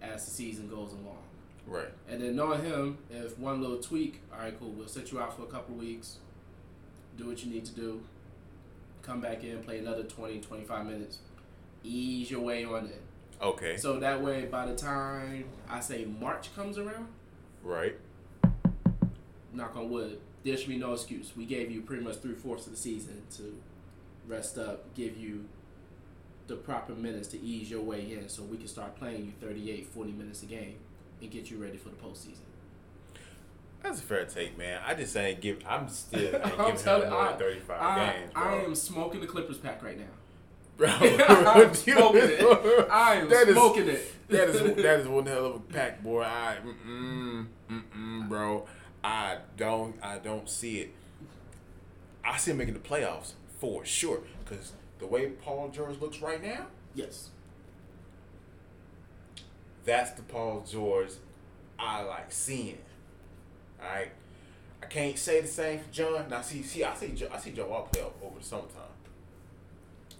as 0.00 0.24
the 0.26 0.30
season 0.30 0.68
goes 0.68 0.92
along. 0.92 1.22
Right. 1.66 1.88
And 2.08 2.20
then 2.22 2.36
knowing 2.36 2.62
him, 2.62 2.98
if 3.10 3.38
one 3.38 3.60
little 3.60 3.78
tweak, 3.78 4.20
all 4.32 4.40
right, 4.40 4.56
cool, 4.58 4.70
we'll 4.70 4.86
set 4.86 5.10
you 5.10 5.20
out 5.20 5.36
for 5.36 5.42
a 5.42 5.46
couple 5.46 5.74
weeks, 5.74 6.18
do 7.16 7.26
what 7.26 7.44
you 7.44 7.50
need 7.50 7.64
to 7.64 7.72
do, 7.72 8.02
come 9.02 9.20
back 9.20 9.42
in, 9.42 9.62
play 9.62 9.78
another 9.78 10.04
20, 10.04 10.40
25 10.40 10.86
minutes, 10.86 11.18
ease 11.82 12.30
your 12.30 12.40
way 12.40 12.64
on 12.64 12.86
it. 12.86 13.02
Okay. 13.42 13.76
So 13.76 13.98
that 13.98 14.22
way, 14.22 14.46
by 14.46 14.66
the 14.66 14.74
time 14.76 15.46
I 15.68 15.80
say 15.80 16.04
March 16.04 16.54
comes 16.54 16.78
around, 16.78 17.08
Right. 17.62 17.96
knock 19.52 19.76
on 19.76 19.90
wood, 19.90 20.20
there 20.44 20.56
should 20.56 20.68
be 20.68 20.78
no 20.78 20.92
excuse. 20.92 21.32
We 21.36 21.44
gave 21.44 21.70
you 21.70 21.82
pretty 21.82 22.02
much 22.02 22.16
three 22.16 22.34
fourths 22.34 22.66
of 22.66 22.72
the 22.72 22.78
season 22.78 23.22
to 23.36 23.60
rest 24.26 24.58
up, 24.58 24.94
give 24.94 25.16
you 25.16 25.46
the 26.46 26.56
proper 26.56 26.92
minutes 26.94 27.28
to 27.28 27.40
ease 27.40 27.70
your 27.70 27.80
way 27.82 28.12
in 28.12 28.28
so 28.28 28.42
we 28.42 28.56
can 28.56 28.66
start 28.66 28.96
playing 28.96 29.26
you 29.26 29.32
38, 29.40 29.86
40 29.86 30.12
minutes 30.12 30.42
a 30.42 30.46
game 30.46 30.76
and 31.20 31.30
get 31.30 31.50
you 31.50 31.56
ready 31.58 31.76
for 31.76 31.88
the 31.88 31.96
postseason. 31.96 32.38
That's 33.82 33.98
a 33.98 34.02
fair 34.02 34.24
take, 34.24 34.56
man. 34.56 34.80
I 34.86 34.94
just 34.94 35.16
ain't 35.16 35.40
give. 35.40 35.58
I'm 35.66 35.88
still 35.88 36.20
ain't 36.36 36.44
I'm 36.44 36.66
giving 36.66 36.76
telling 36.76 37.04
him 37.04 37.10
more 37.10 37.22
I, 37.22 37.28
than 37.30 37.38
35 37.38 37.80
I, 37.80 38.12
games, 38.12 38.32
bro. 38.32 38.42
I 38.42 38.54
am 38.62 38.74
smoking 38.76 39.20
the 39.20 39.26
Clippers 39.26 39.58
pack 39.58 39.82
right 39.82 39.98
now. 39.98 40.04
Bro. 40.76 40.88
I'm 40.90 41.74
smoking 41.74 42.20
it. 42.22 42.40
I 42.90 43.16
am 43.16 43.28
That 43.28 43.48
is- 43.48 43.54
smoking 43.54 43.88
it. 43.88 44.12
that 44.28 44.48
is 44.48 44.76
that 44.82 45.00
is 45.00 45.08
one 45.08 45.26
hell 45.26 45.46
of 45.46 45.54
a 45.56 45.60
pack, 45.60 46.02
boy. 46.02 46.22
I 46.22 46.56
mm 46.64 47.46
mm 47.70 47.82
mm, 47.96 48.28
bro. 48.28 48.66
I 49.04 49.38
don't 49.56 49.94
I 50.02 50.18
don't 50.18 50.48
see 50.48 50.78
it. 50.80 50.94
I 52.24 52.36
see 52.38 52.52
him 52.52 52.58
making 52.58 52.74
the 52.74 52.80
playoffs 52.80 53.32
for 53.58 53.84
sure. 53.84 54.20
Cause 54.44 54.72
the 54.98 55.06
way 55.06 55.26
Paul 55.28 55.70
George 55.70 56.00
looks 56.00 56.20
right 56.22 56.42
now, 56.42 56.66
yes. 56.94 57.30
that's 59.84 60.12
the 60.12 60.22
Paul 60.22 60.64
George 60.68 61.10
I 61.78 62.02
like 62.02 62.30
seeing. 62.30 62.78
All 63.80 63.88
right. 63.92 64.12
I 64.82 64.86
can't 64.86 65.18
say 65.18 65.40
the 65.40 65.48
same 65.48 65.80
for 65.80 65.90
John. 65.92 66.28
Now, 66.28 66.40
see, 66.40 66.62
see, 66.62 66.84
I 66.84 66.94
see, 66.94 67.12
I 67.32 67.38
see 67.38 67.50
John 67.52 67.68
Wall 67.68 67.88
play 67.92 68.02
over 68.02 68.38
the 68.38 68.44
summertime. 68.44 68.91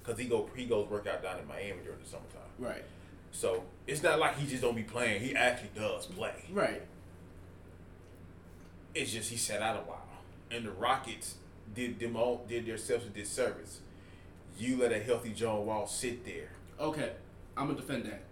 Cause 0.03 0.19
he 0.19 0.25
go, 0.25 0.51
he 0.57 0.65
goes 0.65 0.89
work 0.89 1.07
out 1.07 1.23
down 1.23 1.39
in 1.39 1.47
Miami 1.47 1.79
during 1.85 2.01
the 2.01 2.09
summertime. 2.09 2.41
Right. 2.59 2.85
So 3.31 3.63
it's 3.87 4.03
not 4.03 4.19
like 4.19 4.37
he 4.37 4.47
just 4.47 4.63
don't 4.63 4.75
be 4.75 4.83
playing. 4.83 5.23
He 5.23 5.35
actually 5.35 5.71
does 5.75 6.07
play. 6.07 6.45
Right. 6.51 6.83
It's 8.95 9.13
just 9.13 9.31
he 9.31 9.37
sat 9.37 9.63
out 9.63 9.77
a 9.77 9.81
while, 9.81 10.07
and 10.51 10.67
the 10.67 10.71
Rockets 10.73 11.37
did 11.75 11.99
them 11.99 12.17
all 12.17 12.45
did 12.49 12.67
themselves 12.67 13.07
a 13.07 13.09
disservice. 13.09 13.81
You 14.59 14.77
let 14.77 14.93
a 14.93 14.99
healthy 14.99 15.31
John 15.31 15.65
Wall 15.65 15.87
sit 15.87 16.27
there. 16.27 16.51
Okay. 16.79 17.13
I'm 17.57 17.67
going 17.67 17.77
to 17.77 17.83
defend 17.83 18.07
that. 18.07 18.23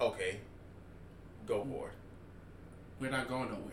Okay, 0.00 0.40
go 1.46 1.64
for 1.64 1.88
it. 1.88 1.94
We're 3.00 3.10
not 3.10 3.28
going 3.28 3.48
nowhere. 3.48 3.72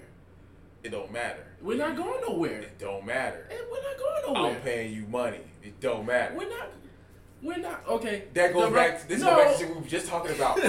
It 0.83 0.91
don't 0.91 1.11
matter. 1.11 1.45
We're 1.61 1.77
not 1.77 1.95
going 1.95 2.21
nowhere. 2.21 2.61
It 2.61 2.79
don't 2.79 3.05
matter. 3.05 3.47
And 3.51 3.59
we're 3.71 3.83
not 3.83 3.97
going 3.97 4.33
nowhere. 4.33 4.55
I'm 4.55 4.61
paying 4.61 4.93
you 4.93 5.05
money. 5.07 5.41
It 5.61 5.79
don't 5.79 6.05
matter. 6.05 6.35
We're 6.35 6.49
not. 6.49 6.69
We're 7.41 7.57
not. 7.57 7.83
Okay. 7.87 8.25
That 8.33 8.53
goes 8.53 8.69
The 8.69 8.75
back. 8.75 9.01
To, 9.01 9.07
this 9.07 9.21
no. 9.21 9.35
goes 9.35 9.45
back 9.45 9.57
to 9.57 9.65
what 9.65 9.75
we 9.77 9.81
were 9.81 9.87
just 9.87 10.07
talking 10.07 10.35
about. 10.35 10.59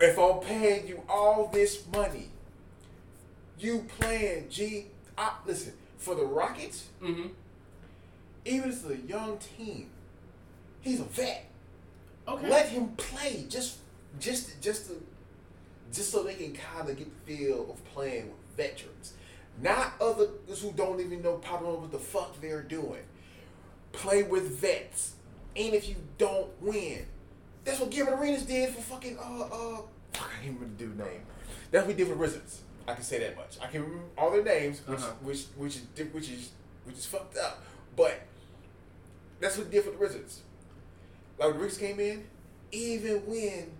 if 0.00 0.18
I'm 0.18 0.40
paying 0.40 0.86
you 0.86 1.02
all 1.08 1.48
this 1.52 1.84
money, 1.92 2.28
you 3.58 3.86
playing 3.98 4.48
G. 4.48 4.86
I, 5.18 5.32
listen 5.46 5.72
for 5.98 6.14
the 6.14 6.24
Rockets. 6.24 6.86
hmm 7.00 7.26
Even 8.44 8.70
if 8.70 8.84
it's 8.84 8.90
a 8.90 8.96
young 9.06 9.38
team, 9.38 9.90
he's 10.80 11.00
a 11.00 11.04
vet. 11.04 11.46
Okay. 12.28 12.48
Let 12.48 12.68
him 12.68 12.88
play 12.96 13.46
just 13.48 13.78
just 14.18 14.60
just 14.62 14.86
to, 14.88 15.02
just 15.92 16.12
so 16.12 16.22
they 16.22 16.34
can 16.34 16.52
kind 16.52 16.88
of 16.88 16.96
get 16.96 17.08
the 17.26 17.36
feel 17.36 17.70
of 17.70 17.84
playing 17.92 18.28
with 18.28 18.56
veterans, 18.56 19.14
not 19.60 19.94
others 20.00 20.62
who 20.62 20.72
don't 20.72 21.00
even 21.00 21.22
know 21.22 21.34
probably 21.34 21.68
know 21.68 21.74
what 21.74 21.90
the 21.90 21.98
fuck 21.98 22.40
they're 22.40 22.62
doing. 22.62 23.02
Play 23.92 24.22
with 24.22 24.58
vets, 24.60 25.14
and 25.56 25.74
if 25.74 25.88
you 25.88 25.96
don't 26.16 26.48
win, 26.62 27.04
that's 27.64 27.80
what 27.80 27.90
Gilbert 27.90 28.14
Arenas 28.14 28.46
did 28.46 28.70
for 28.74 28.80
fucking 28.82 29.18
uh 29.18 29.42
uh. 29.42 29.76
Fuck, 30.12 30.30
I 30.38 30.42
can't 30.44 30.54
remember 30.58 30.66
the 30.78 30.84
dude's 30.84 30.98
name. 30.98 31.22
That's 31.70 31.86
what 31.86 31.96
he 31.96 32.02
did 32.04 32.10
for 32.10 32.16
Wizards. 32.18 32.62
I 32.88 32.94
can 32.94 33.02
say 33.02 33.18
that 33.20 33.36
much. 33.36 33.58
I 33.60 33.66
can 33.66 33.82
remember 33.82 34.04
all 34.16 34.30
their 34.30 34.42
names, 34.44 34.80
which 34.86 34.98
Uh-huh. 35.00 35.12
which 35.22 35.44
which 35.56 35.76
is 35.76 35.82
which 36.12 36.30
is 36.30 36.50
which 36.84 36.96
is 36.96 37.06
fucked 37.06 37.36
up, 37.36 37.62
but 37.96 38.20
that's 39.40 39.56
what 39.58 39.66
he 39.66 39.72
did 39.72 39.84
for 39.84 39.90
the 39.90 39.98
Wizards. 39.98 40.40
Like 41.38 41.50
when 41.50 41.58
the 41.60 41.76
came 41.76 42.00
in, 42.00 42.24
even 42.72 43.16
when 43.26 43.70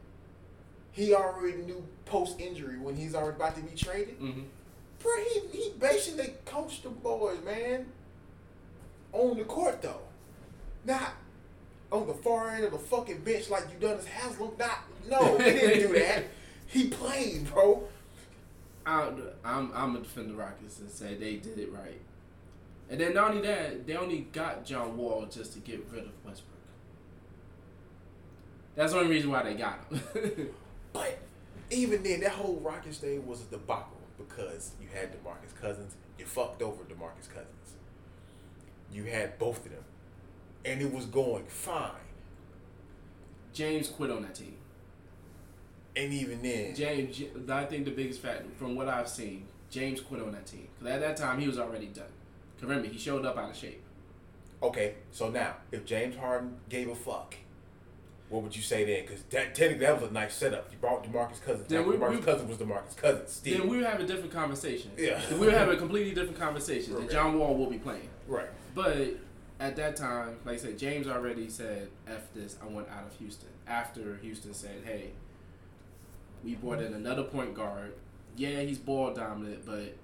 he 0.92 1.14
already 1.14 1.58
knew 1.58 1.86
post 2.04 2.40
injury 2.40 2.78
when 2.78 2.96
he's 2.96 3.14
already 3.14 3.36
about 3.36 3.54
to 3.56 3.62
be 3.62 3.76
traded, 3.76 4.16
hmm 4.16 4.40
bro, 4.98 5.12
he, 5.32 5.40
he 5.56 5.70
basically 5.78 6.34
coached 6.44 6.82
the 6.82 6.90
boys, 6.90 7.38
man. 7.44 7.86
On 9.12 9.36
the 9.36 9.44
court 9.44 9.82
though, 9.82 10.02
not 10.84 11.14
on 11.90 12.06
the 12.06 12.14
far 12.14 12.50
end 12.50 12.64
of 12.64 12.72
the 12.72 12.78
fucking 12.78 13.20
bench 13.22 13.50
like 13.50 13.64
Udonis 13.78 14.04
Haslem. 14.04 14.52
Not 14.58 14.78
no, 15.08 15.38
he 15.38 15.44
didn't 15.44 15.88
do 15.92 15.98
that. 15.98 16.24
He 16.66 16.88
played, 16.88 17.52
bro. 17.52 17.82
I, 18.86 19.08
I'm 19.44 19.70
I'm 19.74 19.92
gonna 19.92 20.00
defend 20.00 20.30
the 20.30 20.34
Rockets 20.34 20.78
and 20.78 20.90
say 20.90 21.14
they 21.14 21.36
did 21.36 21.58
it 21.58 21.72
right. 21.72 22.00
And 22.88 23.00
then 23.00 23.14
not 23.14 23.30
only 23.30 23.42
that, 23.42 23.86
they 23.86 23.94
only 23.96 24.26
got 24.32 24.64
John 24.64 24.96
Wall 24.96 25.26
just 25.30 25.52
to 25.52 25.60
get 25.60 25.86
rid 25.92 26.04
of 26.04 26.10
Westbrook. 26.24 26.58
That's 28.74 28.92
the 28.92 28.98
only 28.98 29.10
reason 29.10 29.30
why 29.30 29.42
they 29.44 29.54
got 29.54 29.80
him. 29.90 30.50
But 30.92 31.20
even 31.70 32.02
then, 32.02 32.18
that 32.20 32.32
whole 32.32 32.56
Rockets 32.56 32.98
thing 32.98 33.24
was 33.24 33.42
a 33.42 33.44
debacle 33.44 34.00
because 34.18 34.72
you 34.82 34.88
had 34.92 35.12
DeMarcus 35.12 35.54
Cousins. 35.60 35.94
You 36.18 36.24
fucked 36.24 36.62
over 36.62 36.82
DeMarcus 36.82 37.28
Cousins. 37.28 37.74
You 38.92 39.04
had 39.04 39.38
both 39.38 39.64
of 39.64 39.72
them, 39.72 39.84
and 40.64 40.80
it 40.82 40.92
was 40.92 41.06
going 41.06 41.44
fine. 41.46 41.90
James 43.52 43.88
quit 43.88 44.10
on 44.10 44.22
that 44.22 44.34
team. 44.34 44.56
And 45.96 46.12
even 46.12 46.40
then, 46.42 46.74
James, 46.74 47.20
I 47.50 47.64
think 47.64 47.84
the 47.84 47.90
biggest 47.90 48.20
factor 48.20 48.44
from 48.58 48.76
what 48.76 48.88
I've 48.88 49.08
seen, 49.08 49.46
James 49.70 50.00
quit 50.00 50.20
on 50.22 50.32
that 50.32 50.46
team 50.46 50.68
because 50.78 50.94
at 50.94 51.00
that 51.00 51.16
time 51.16 51.40
he 51.40 51.46
was 51.48 51.58
already 51.58 51.86
done. 51.86 52.04
'Cause 52.54 52.68
remember, 52.68 52.88
he 52.88 52.98
showed 52.98 53.24
up 53.24 53.36
out 53.36 53.50
of 53.50 53.56
shape. 53.56 53.82
okay, 54.62 54.94
so 55.10 55.30
now 55.30 55.56
if 55.72 55.84
James 55.84 56.16
Harden 56.16 56.58
gave 56.68 56.88
a 56.88 56.94
fuck, 56.94 57.34
what 58.28 58.42
would 58.42 58.54
you 58.54 58.62
say 58.62 58.84
then? 58.84 59.04
Because 59.06 59.22
that 59.30 59.54
technically 59.54 59.84
that 59.86 60.00
was 60.00 60.10
a 60.10 60.12
nice 60.12 60.34
setup. 60.34 60.70
You 60.70 60.78
brought 60.78 61.02
DeMarcus 61.02 61.42
Cousins. 61.44 61.66
Then 61.66 61.84
we- 61.86 61.96
DeMarcus 61.96 62.16
we- 62.18 62.22
Cousins 62.22 62.48
was 62.48 62.58
DeMarcus 62.58 62.96
Cousins 62.96 63.30
still. 63.32 63.58
Then 63.58 63.68
we 63.68 63.78
would 63.78 63.86
have 63.86 63.98
a 64.00 64.06
different 64.06 64.32
conversation. 64.32 64.92
Yeah. 64.96 65.20
we 65.32 65.38
would 65.46 65.52
have 65.54 65.68
a 65.70 65.76
completely 65.76 66.14
different 66.14 66.38
conversation. 66.38 66.94
Right. 66.94 67.10
John 67.10 67.36
Wall 67.38 67.56
will 67.56 67.70
be 67.70 67.78
playing. 67.78 68.08
right. 68.28 68.48
But 68.74 69.14
at 69.58 69.76
that 69.76 69.96
time, 69.96 70.38
like 70.44 70.54
I 70.54 70.58
said, 70.58 70.78
James 70.78 71.06
already 71.06 71.48
said, 71.48 71.88
"F 72.06 72.32
this, 72.34 72.56
I 72.62 72.66
want 72.66 72.88
out 72.88 73.06
of 73.06 73.16
Houston." 73.18 73.48
After 73.66 74.16
Houston 74.16 74.54
said, 74.54 74.82
"Hey, 74.84 75.10
we 76.44 76.54
brought 76.54 76.80
in 76.80 76.94
another 76.94 77.24
point 77.24 77.54
guard. 77.54 77.94
Yeah, 78.36 78.60
he's 78.60 78.78
ball 78.78 79.12
dominant, 79.12 79.66
but 79.66 79.94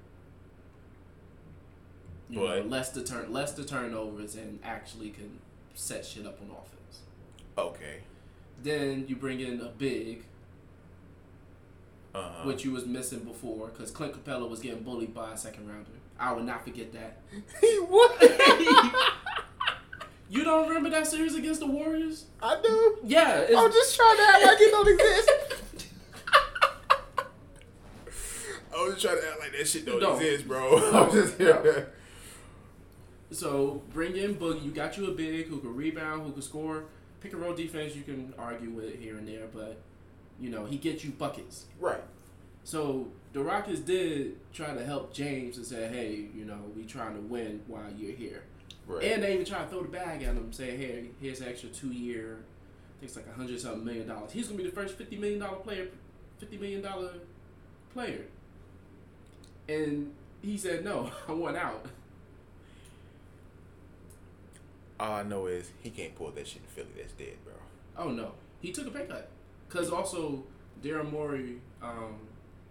you 2.28 2.40
know, 2.40 2.60
less 2.62 2.90
the 2.90 3.02
turn, 3.04 3.32
less 3.32 3.52
the 3.52 3.64
turnovers, 3.64 4.34
and 4.34 4.58
actually 4.64 5.10
can 5.10 5.38
set 5.74 6.04
shit 6.04 6.26
up 6.26 6.40
on 6.42 6.50
offense." 6.50 7.00
Okay. 7.56 8.00
Then 8.62 9.06
you 9.06 9.16
bring 9.16 9.40
in 9.40 9.60
a 9.60 9.68
big, 9.68 10.24
Uh-huh. 12.14 12.44
which 12.46 12.64
you 12.64 12.72
was 12.72 12.86
missing 12.86 13.20
before, 13.20 13.68
because 13.68 13.90
Clint 13.90 14.14
Capela 14.14 14.48
was 14.48 14.60
getting 14.60 14.82
bullied 14.82 15.14
by 15.14 15.32
a 15.32 15.36
second 15.36 15.68
rounder. 15.68 15.90
I 16.18 16.32
would 16.32 16.44
not 16.44 16.64
forget 16.64 16.92
that. 16.92 17.18
he 17.60 17.76
what? 17.78 18.20
You 20.28 20.42
don't 20.42 20.66
remember 20.68 20.90
that 20.90 21.06
series 21.06 21.36
against 21.36 21.60
the 21.60 21.66
Warriors? 21.66 22.26
I 22.42 22.60
do. 22.60 22.98
Yeah, 23.04 23.38
it's, 23.38 23.56
I'm 23.56 23.70
just 23.70 23.94
trying 23.94 24.16
to 24.16 24.22
act 24.22 24.44
like 24.44 24.60
it 24.60 24.70
don't 24.72 24.88
exist. 24.88 25.86
I 28.76 28.82
was 28.84 28.94
just 28.94 29.04
trying 29.04 29.20
to 29.20 29.28
act 29.28 29.40
like 29.40 29.52
that 29.52 29.68
shit 29.68 29.86
don't, 29.86 30.00
Don't. 30.00 30.16
exist, 30.16 30.48
bro. 30.48 30.78
I'm 30.92 31.12
just 31.12 31.38
here. 31.38 31.92
So 33.30 33.82
bring 33.92 34.16
in 34.16 34.34
Boogie. 34.34 34.64
You 34.64 34.72
got 34.72 34.96
you 34.98 35.06
a 35.06 35.12
big 35.12 35.46
who 35.46 35.60
can 35.60 35.74
rebound, 35.76 36.26
who 36.26 36.32
can 36.32 36.42
score. 36.42 36.84
Pick 37.20 37.32
and 37.32 37.40
roll 37.40 37.54
defense 37.54 37.94
you 37.94 38.02
can 38.02 38.34
argue 38.36 38.70
with 38.70 38.86
it 38.86 38.98
here 38.98 39.16
and 39.16 39.26
there, 39.26 39.46
but 39.54 39.78
you 40.40 40.50
know 40.50 40.64
he 40.64 40.76
gets 40.76 41.04
you 41.04 41.12
buckets. 41.12 41.66
Right. 41.78 42.02
So 42.64 43.08
the 43.36 43.42
Rockets 43.42 43.80
did 43.80 44.34
try 44.54 44.72
to 44.72 44.82
help 44.82 45.12
James 45.12 45.58
and 45.58 45.66
say, 45.66 45.88
hey, 45.88 46.24
you 46.34 46.46
know 46.46 46.58
we 46.74 46.84
trying 46.86 47.14
to 47.14 47.20
win 47.20 47.60
while 47.66 47.82
you're 47.94 48.16
here, 48.16 48.44
Right. 48.86 49.04
and 49.04 49.22
they 49.22 49.34
even 49.34 49.44
try 49.44 49.58
to 49.62 49.68
throw 49.68 49.82
the 49.82 49.88
bag 49.88 50.22
at 50.22 50.34
him, 50.34 50.50
say, 50.54 50.74
hey, 50.74 51.10
here's 51.20 51.42
an 51.42 51.48
extra 51.48 51.68
two 51.68 51.92
year, 51.92 52.38
I 52.38 53.00
think 53.00 53.10
it's 53.10 53.16
like 53.16 53.26
a 53.30 53.36
hundred 53.36 53.60
something 53.60 53.84
million 53.84 54.08
dollars. 54.08 54.32
He's 54.32 54.46
gonna 54.46 54.56
be 54.56 54.64
the 54.64 54.74
first 54.74 54.94
fifty 54.96 55.18
million 55.18 55.38
dollar 55.40 55.58
player, 55.58 55.88
fifty 56.38 56.56
million 56.56 56.80
dollar 56.80 57.12
player, 57.92 58.22
and 59.68 60.14
he 60.40 60.56
said 60.56 60.82
no, 60.82 61.10
I 61.28 61.32
want 61.32 61.58
out. 61.58 61.84
All 64.98 65.12
I 65.12 65.24
know 65.24 65.44
is 65.44 65.70
he 65.82 65.90
can't 65.90 66.14
pull 66.14 66.30
that 66.30 66.46
shit 66.46 66.62
in 66.62 66.68
Philly. 66.68 66.88
That's 66.96 67.12
dead, 67.12 67.34
bro. 67.44 67.52
Oh 67.98 68.08
no, 68.08 68.32
he 68.62 68.72
took 68.72 68.86
a 68.86 68.90
pay 68.90 69.04
cut. 69.04 69.28
Cause 69.68 69.90
also 69.90 70.42
Daryl 70.82 71.10
Morey, 71.12 71.56
um, 71.82 72.14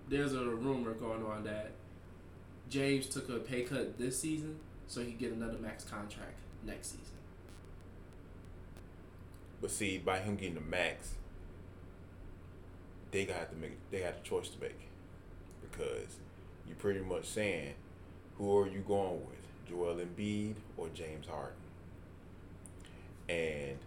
there's 0.10 0.34
a 0.34 0.44
rumor 0.44 0.94
going 0.94 1.24
on 1.26 1.44
that 1.46 1.72
James 2.70 3.08
took 3.08 3.30
a 3.30 3.38
pay 3.38 3.64
cut 3.64 3.98
this 3.98 4.20
season 4.20 4.58
so 4.88 5.02
he 5.02 5.08
could 5.08 5.20
get 5.20 5.32
another 5.34 5.58
max 5.58 5.84
contract 5.84 6.38
next 6.64 6.92
season. 6.92 7.06
But 9.62 9.72
see, 9.72 9.98
by 9.98 10.20
him 10.20 10.36
getting 10.36 10.56
the 10.56 10.62
max, 10.62 11.16
they 13.12 13.26
got 13.26 13.50
to 13.50 13.56
make. 13.56 13.78
They 13.92 14.02
got 14.02 14.16
a 14.20 14.28
choice 14.28 14.50
to 14.50 14.62
make 14.62 14.80
because 15.62 16.18
you're 16.68 16.76
pretty 16.76 17.00
much 17.00 17.26
saying, 17.26 17.74
who 18.38 18.58
are 18.58 18.68
you 18.68 18.80
going 18.80 19.22
with, 19.26 19.70
Joel 19.70 19.96
Embiid 19.96 20.56
or 20.78 20.90
James 20.90 21.26
Harden? 21.28 21.54
And 23.28 23.78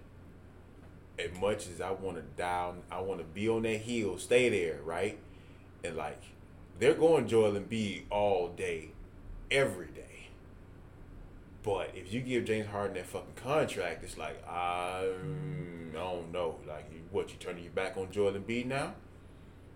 as 1.19 1.39
much 1.41 1.69
as 1.69 1.81
I 1.81 1.91
want 1.91 2.17
to 2.17 2.23
down, 2.37 2.83
I 2.91 3.01
want 3.01 3.21
to 3.21 3.25
be 3.25 3.49
on 3.49 3.63
that 3.63 3.79
hill, 3.79 4.19
stay 4.19 4.49
there, 4.49 4.81
right? 4.85 5.19
And 5.85 5.97
like, 5.97 6.21
they're 6.79 6.95
going 6.95 7.27
Joel 7.29 7.53
Embiid 7.53 8.03
all 8.11 8.49
day, 8.49 8.91
every 9.51 9.87
day. 9.87 10.29
But 11.63 11.91
if 11.95 12.13
you 12.13 12.21
give 12.21 12.45
James 12.45 12.69
Harden 12.69 12.95
that 12.95 13.07
fucking 13.07 13.35
contract, 13.37 14.03
it's 14.05 14.17
like 14.17 14.43
I, 14.49 15.11
I 15.11 15.93
don't 15.93 16.33
know. 16.33 16.57
Like, 16.67 16.91
what 17.11 17.31
you 17.31 17.37
turning 17.39 17.65
your 17.65 17.73
back 17.73 17.97
on 17.97 18.11
Joel 18.11 18.33
Embiid 18.33 18.67
now? 18.67 18.95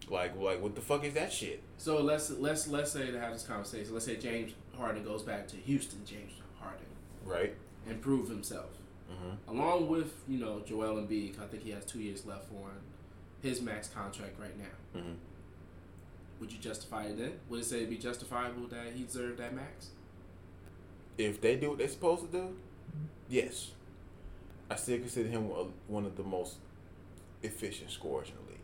Like, 0.08 0.36
like 0.40 0.62
what 0.62 0.74
the 0.74 0.80
fuck 0.80 1.04
is 1.04 1.14
that 1.14 1.32
shit? 1.32 1.62
So 1.78 2.00
let's 2.00 2.30
let's 2.30 2.66
let's 2.68 2.92
say 2.92 3.10
to 3.10 3.20
have 3.20 3.32
this 3.32 3.42
conversation. 3.44 3.92
Let's 3.92 4.06
say 4.06 4.16
James 4.16 4.52
Harden 4.76 5.04
goes 5.04 5.22
back 5.22 5.48
to 5.48 5.56
Houston. 5.56 6.04
James 6.06 6.32
Harden 6.60 6.86
Right. 7.24 7.54
and 7.88 8.00
prove 8.00 8.28
himself. 8.28 8.70
Mm-hmm. 9.10 9.56
Along 9.56 9.88
with 9.88 10.14
you 10.28 10.38
know 10.38 10.60
Joel 10.66 10.96
Embiid, 10.96 11.40
I 11.42 11.46
think 11.46 11.62
he 11.62 11.70
has 11.70 11.84
two 11.84 12.00
years 12.00 12.24
left 12.24 12.50
on 12.52 12.70
his 13.42 13.60
max 13.60 13.88
contract 13.88 14.38
right 14.40 14.56
now. 14.58 15.00
Mm-hmm. 15.00 15.12
Would 16.42 16.50
you 16.50 16.58
justify 16.58 17.04
it 17.04 17.16
then? 17.18 17.34
Would 17.48 17.60
it 17.60 17.64
say 17.66 17.76
it'd 17.76 17.90
be 17.90 17.98
justifiable 17.98 18.66
that 18.66 18.94
he 18.96 19.04
deserved 19.04 19.38
that 19.38 19.54
max? 19.54 19.90
If 21.16 21.40
they 21.40 21.54
do 21.54 21.68
what 21.68 21.78
they're 21.78 21.86
supposed 21.86 22.22
to 22.22 22.32
do, 22.36 22.56
yes. 23.28 23.70
I 24.68 24.74
still 24.74 24.98
consider 24.98 25.28
him 25.28 25.44
one 25.86 26.04
of 26.04 26.16
the 26.16 26.24
most 26.24 26.56
efficient 27.44 27.92
scorers 27.92 28.26
in 28.26 28.34
the 28.44 28.50
league. 28.50 28.58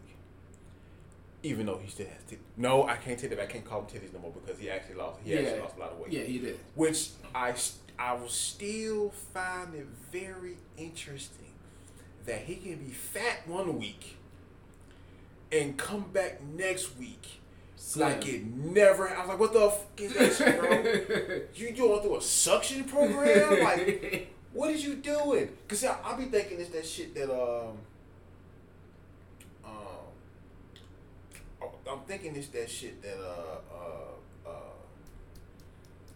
Even 1.45 1.67
though 1.67 1.79
he 1.79 1.89
still 1.89 2.09
has 2.09 2.21
t- 2.29 2.39
no, 2.57 2.83
I 2.83 2.97
can't 2.97 3.17
take 3.17 3.31
that. 3.31 3.39
I 3.39 3.47
can't 3.47 3.65
call 3.65 3.83
him 3.83 3.87
titties 3.87 4.13
no 4.13 4.19
more 4.19 4.33
because 4.33 4.59
he 4.59 4.69
actually 4.69 4.97
lost. 4.97 5.21
He 5.23 5.39
actually 5.39 5.61
lost 5.61 5.77
a 5.77 5.79
lot 5.79 5.93
of 5.93 6.01
weight. 6.01 6.11
Yeah, 6.11 6.23
he 6.25 6.39
did. 6.39 6.59
which 6.75 7.11
I 7.33 7.55
I 7.97 8.15
will 8.15 8.29
still 8.29 9.11
find 9.11 9.73
it 9.77 9.87
very 10.11 10.57
interesting 10.77 11.53
that 12.27 12.41
he 12.41 12.57
can 12.57 12.79
be 12.79 12.91
fat 12.91 13.47
one 13.47 13.79
week 13.79 14.17
and 15.53 15.77
come 15.77 16.07
back 16.13 16.43
next 16.43 16.99
week 16.99 17.38
like 17.97 18.27
it 18.29 18.45
never. 18.47 19.09
I 19.09 19.21
was 19.21 19.29
like, 19.29 19.39
what 19.39 19.53
the 19.53 19.71
fuck 19.71 20.01
is 20.01 20.13
that 20.15 20.35
shit, 20.35 20.61
bro? 20.61 21.41
you 21.55 21.73
going 21.73 22.03
through 22.03 22.17
a 22.17 22.21
suction 22.23 22.85
program? 22.85 23.63
Like, 23.65 24.29
what 24.53 24.71
is 24.71 24.85
you 24.85 24.95
doing? 24.97 25.49
Cause 25.69 25.85
I, 25.85 25.97
I 26.05 26.17
be 26.17 26.25
thinking 26.27 26.61
it's 26.61 26.71
that 26.71 26.87
shit 26.87 27.15
that 27.15 27.31
um 27.33 27.79
um 29.65 29.73
oh, 31.63 31.73
I'm 31.91 32.01
thinking 32.07 32.35
it's 32.37 32.49
that 32.49 32.71
shit 32.71 33.01
that 33.03 33.17
uh 33.19 33.75
uh 33.75 34.49
uh 34.49 34.51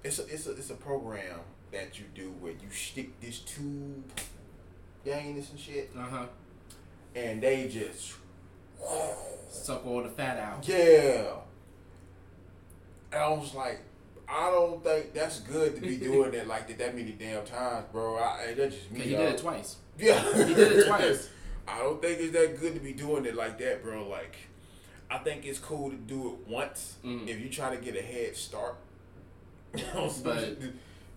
it's 0.05 0.19
a 0.19 0.27
it's 0.27 0.47
a 0.47 0.53
it's 0.53 0.71
a 0.71 0.75
program 0.75 1.41
that 1.71 1.99
you 1.99 2.05
do 2.15 2.31
where 2.41 2.53
you 2.53 2.71
stick 2.71 3.19
this 3.21 3.39
tube 3.41 4.05
down 5.07 5.35
this 5.35 5.51
and 5.51 5.59
shit 5.59 5.91
Uh 5.99 6.03
huh. 6.03 6.27
and 7.15 7.43
they 7.43 7.69
just 7.69 8.15
Suck 9.51 9.87
all 9.87 10.03
the 10.03 10.09
fat 10.09 10.39
out. 10.39 10.67
yeah. 10.67 11.25
I 13.13 13.29
was 13.29 13.55
like, 13.55 13.81
I 14.29 14.51
don't 14.51 14.83
think 14.83 15.13
that's 15.13 15.41
good 15.41 15.75
to 15.77 15.81
be 15.83 15.97
doing 15.97 16.31
that 16.33 16.47
like 16.47 16.69
that 16.69 16.79
that 16.79 16.97
many 16.97 17.13
damn 17.13 17.45
times, 17.45 17.87
bro. 17.93 18.17
I, 18.17 18.55
that's 18.57 18.75
just 18.77 18.91
me. 18.91 19.01
He 19.01 19.11
did 19.11 19.21
it 19.35 19.39
twice. 19.39 19.77
Yeah, 19.99 20.21
He 20.47 20.55
did 20.55 20.73
it 20.73 20.87
twice. 20.87 21.29
I 21.69 21.79
don't 21.81 22.01
think 22.03 22.19
it's 22.21 22.33
that 22.33 22.59
good 22.59 22.75
to 22.75 22.81
be 22.81 22.93
doing 22.93 23.25
it 23.27 23.35
like 23.37 23.59
that, 23.59 23.83
bro. 23.83 24.09
Like, 24.09 24.37
I 25.11 25.19
think 25.19 25.45
it's 25.45 25.59
cool 25.59 25.91
to 25.91 25.97
do 25.97 26.33
it 26.33 26.49
once 26.51 26.95
Mm. 27.05 27.29
if 27.29 27.39
you 27.41 27.49
try 27.51 27.75
to 27.75 27.81
get 27.81 27.97
a 27.97 28.03
head 28.03 28.35
start. 28.37 28.77
But- 30.25 30.59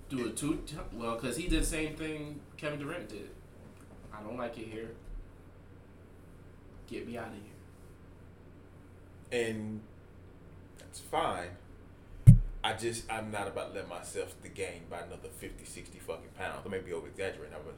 Do 0.07 0.27
it 0.27 0.37
two. 0.37 0.61
T- 0.67 0.75
well, 0.93 1.15
because 1.15 1.35
he 1.35 1.47
did 1.47 1.63
the 1.63 1.65
same 1.65 1.95
thing 1.95 2.39
Kevin 2.57 2.77
Durant 2.79 3.09
did. 3.09 3.27
I 4.13 4.21
don't 4.21 4.37
like 4.37 4.55
it 4.59 4.67
here. 4.67 4.91
Get 6.87 7.07
me 7.07 7.17
out 7.17 7.29
of 7.29 7.33
here. 7.33 7.41
and 9.47 9.81
that's 10.77 10.99
fine. 10.99 11.47
I 12.66 12.74
just 12.74 13.09
I'm 13.11 13.30
not 13.32 13.47
about 13.47 13.74
to 13.74 13.80
let 13.80 13.88
myself 13.88 14.36
to 14.41 14.49
gain 14.49 14.82
by 14.89 14.97
another 15.01 15.30
50, 15.38 15.63
60 15.66 15.99
fucking 15.99 16.30
pounds. 16.38 16.61
I 16.66 16.70
may 16.70 16.80
be 16.80 16.93
over 16.93 17.07
exaggerating 17.07 17.53
how 17.53 17.59
much 17.63 17.78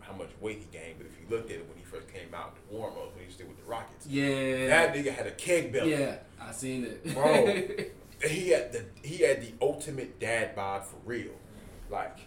how 0.00 0.12
much 0.14 0.28
weight 0.40 0.58
he 0.58 0.78
gained, 0.78 0.96
but 0.98 1.06
if 1.06 1.12
you 1.18 1.26
looked 1.34 1.50
at 1.50 1.56
it 1.58 1.68
when 1.68 1.76
he 1.78 1.84
first 1.84 2.08
came 2.12 2.34
out 2.34 2.54
the 2.54 2.74
warm 2.76 2.92
ups 2.92 3.10
when 3.14 3.20
he 3.20 3.26
was 3.26 3.34
still 3.34 3.46
with 3.46 3.58
the 3.58 3.64
Rockets, 3.64 4.06
Yeah. 4.06 4.66
that 4.68 4.94
nigga 4.94 5.12
had 5.14 5.26
a 5.26 5.30
keg 5.32 5.72
belly. 5.72 5.90
yeah, 5.92 6.16
I 6.40 6.52
seen 6.52 6.84
it. 6.84 7.14
Bro. 7.14 7.46
he 8.28 8.50
had 8.50 8.72
the 8.72 8.84
he 9.02 9.18
had 9.22 9.40
the 9.42 9.52
ultimate 9.62 10.18
dad 10.20 10.54
bod 10.54 10.84
for 10.84 10.96
real. 11.06 11.32
Like 11.90 12.18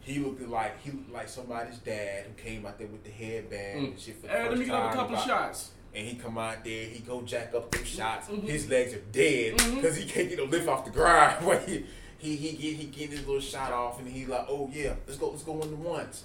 he 0.00 0.20
looked 0.20 0.40
like 0.48 0.80
he 0.80 0.90
looked 0.92 1.10
like 1.12 1.28
somebody's 1.28 1.78
dad 1.78 2.26
who 2.26 2.32
came 2.42 2.66
out 2.66 2.78
there 2.78 2.86
with 2.88 3.02
the 3.04 3.10
headband 3.10 3.80
Mm. 3.80 3.90
and 3.90 4.00
shit 4.00 4.16
for 4.20 4.28
the 4.28 4.32
Hey, 4.32 4.48
let 4.48 4.58
me 4.58 4.64
get 4.64 4.74
up 4.74 4.92
a 4.92 4.96
couple 4.96 5.16
of 5.16 5.24
shots. 5.24 5.72
And 5.98 6.06
he 6.06 6.14
come 6.14 6.38
out 6.38 6.62
there, 6.64 6.84
he 6.84 7.00
go 7.00 7.22
jack 7.22 7.52
up 7.56 7.70
them 7.72 7.82
shots. 7.84 8.28
Mhm. 8.28 8.44
His 8.44 8.68
legs 8.70 8.94
are 8.94 9.00
dead 9.10 9.56
because 9.74 9.96
he 9.96 10.04
can't 10.06 10.28
get 10.28 10.38
a 10.38 10.44
lift 10.44 10.68
off 10.68 10.84
the 10.84 10.92
ground. 10.92 11.44
When 11.46 11.60
he 11.66 11.84
he 12.18 12.36
he 12.36 12.52
get 12.52 12.76
he 12.76 12.84
get 12.86 13.10
his 13.10 13.26
little 13.26 13.40
shot 13.40 13.72
off, 13.72 13.98
and 13.98 14.08
he 14.08 14.24
like, 14.24 14.46
oh 14.48 14.70
yeah, 14.72 14.94
let's 15.06 15.18
go 15.18 15.30
let's 15.30 15.42
go 15.42 15.58
the 15.60 15.74
ones. 15.74 16.24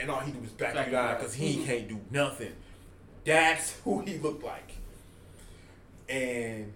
And 0.00 0.10
all 0.10 0.18
he 0.20 0.32
do 0.32 0.40
is 0.42 0.50
back, 0.50 0.74
Back 0.74 0.86
you 0.86 0.92
down 0.92 1.16
because 1.16 1.34
he 1.34 1.56
Mhm. 1.58 1.64
can't 1.66 1.88
do 1.88 2.00
nothing. 2.10 2.52
That's 3.24 3.72
who 3.84 4.00
he 4.00 4.18
looked 4.18 4.42
like. 4.42 4.72
And 6.08 6.72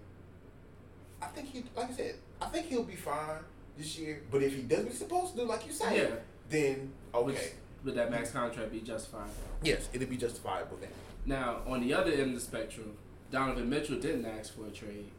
I 1.21 1.27
think 1.27 1.49
he, 1.51 1.63
like 1.75 1.89
I 1.91 1.93
said, 1.93 2.15
I 2.41 2.45
think 2.47 2.67
he'll 2.67 2.83
be 2.83 2.95
fine 2.95 3.39
this 3.77 3.97
year. 3.99 4.21
But 4.31 4.43
if 4.43 4.55
he 4.55 4.61
does 4.63 4.79
what 4.79 4.87
he's 4.87 4.97
supposed 4.97 5.33
to 5.35 5.41
do, 5.41 5.45
like 5.45 5.65
you 5.67 5.73
say, 5.73 5.97
Yeah. 6.03 6.15
then 6.49 6.93
okay, 7.13 7.25
Which, 7.25 7.37
would 7.83 7.95
that 7.95 8.09
max 8.09 8.31
contract 8.31 8.71
be 8.71 8.79
justified? 8.79 9.29
yes, 9.61 9.89
it'd 9.93 10.09
be 10.09 10.17
justifiable 10.17 10.77
then. 10.79 10.89
Now, 11.29 11.57
on 11.67 11.81
the 11.81 11.93
other 11.93 12.11
end 12.11 12.29
of 12.29 12.33
the 12.33 12.41
spectrum, 12.41 12.93
Donovan 13.29 13.69
Mitchell 13.69 13.99
didn't 13.99 14.25
ask 14.25 14.55
for 14.55 14.65
a 14.65 14.71
trade, 14.71 15.11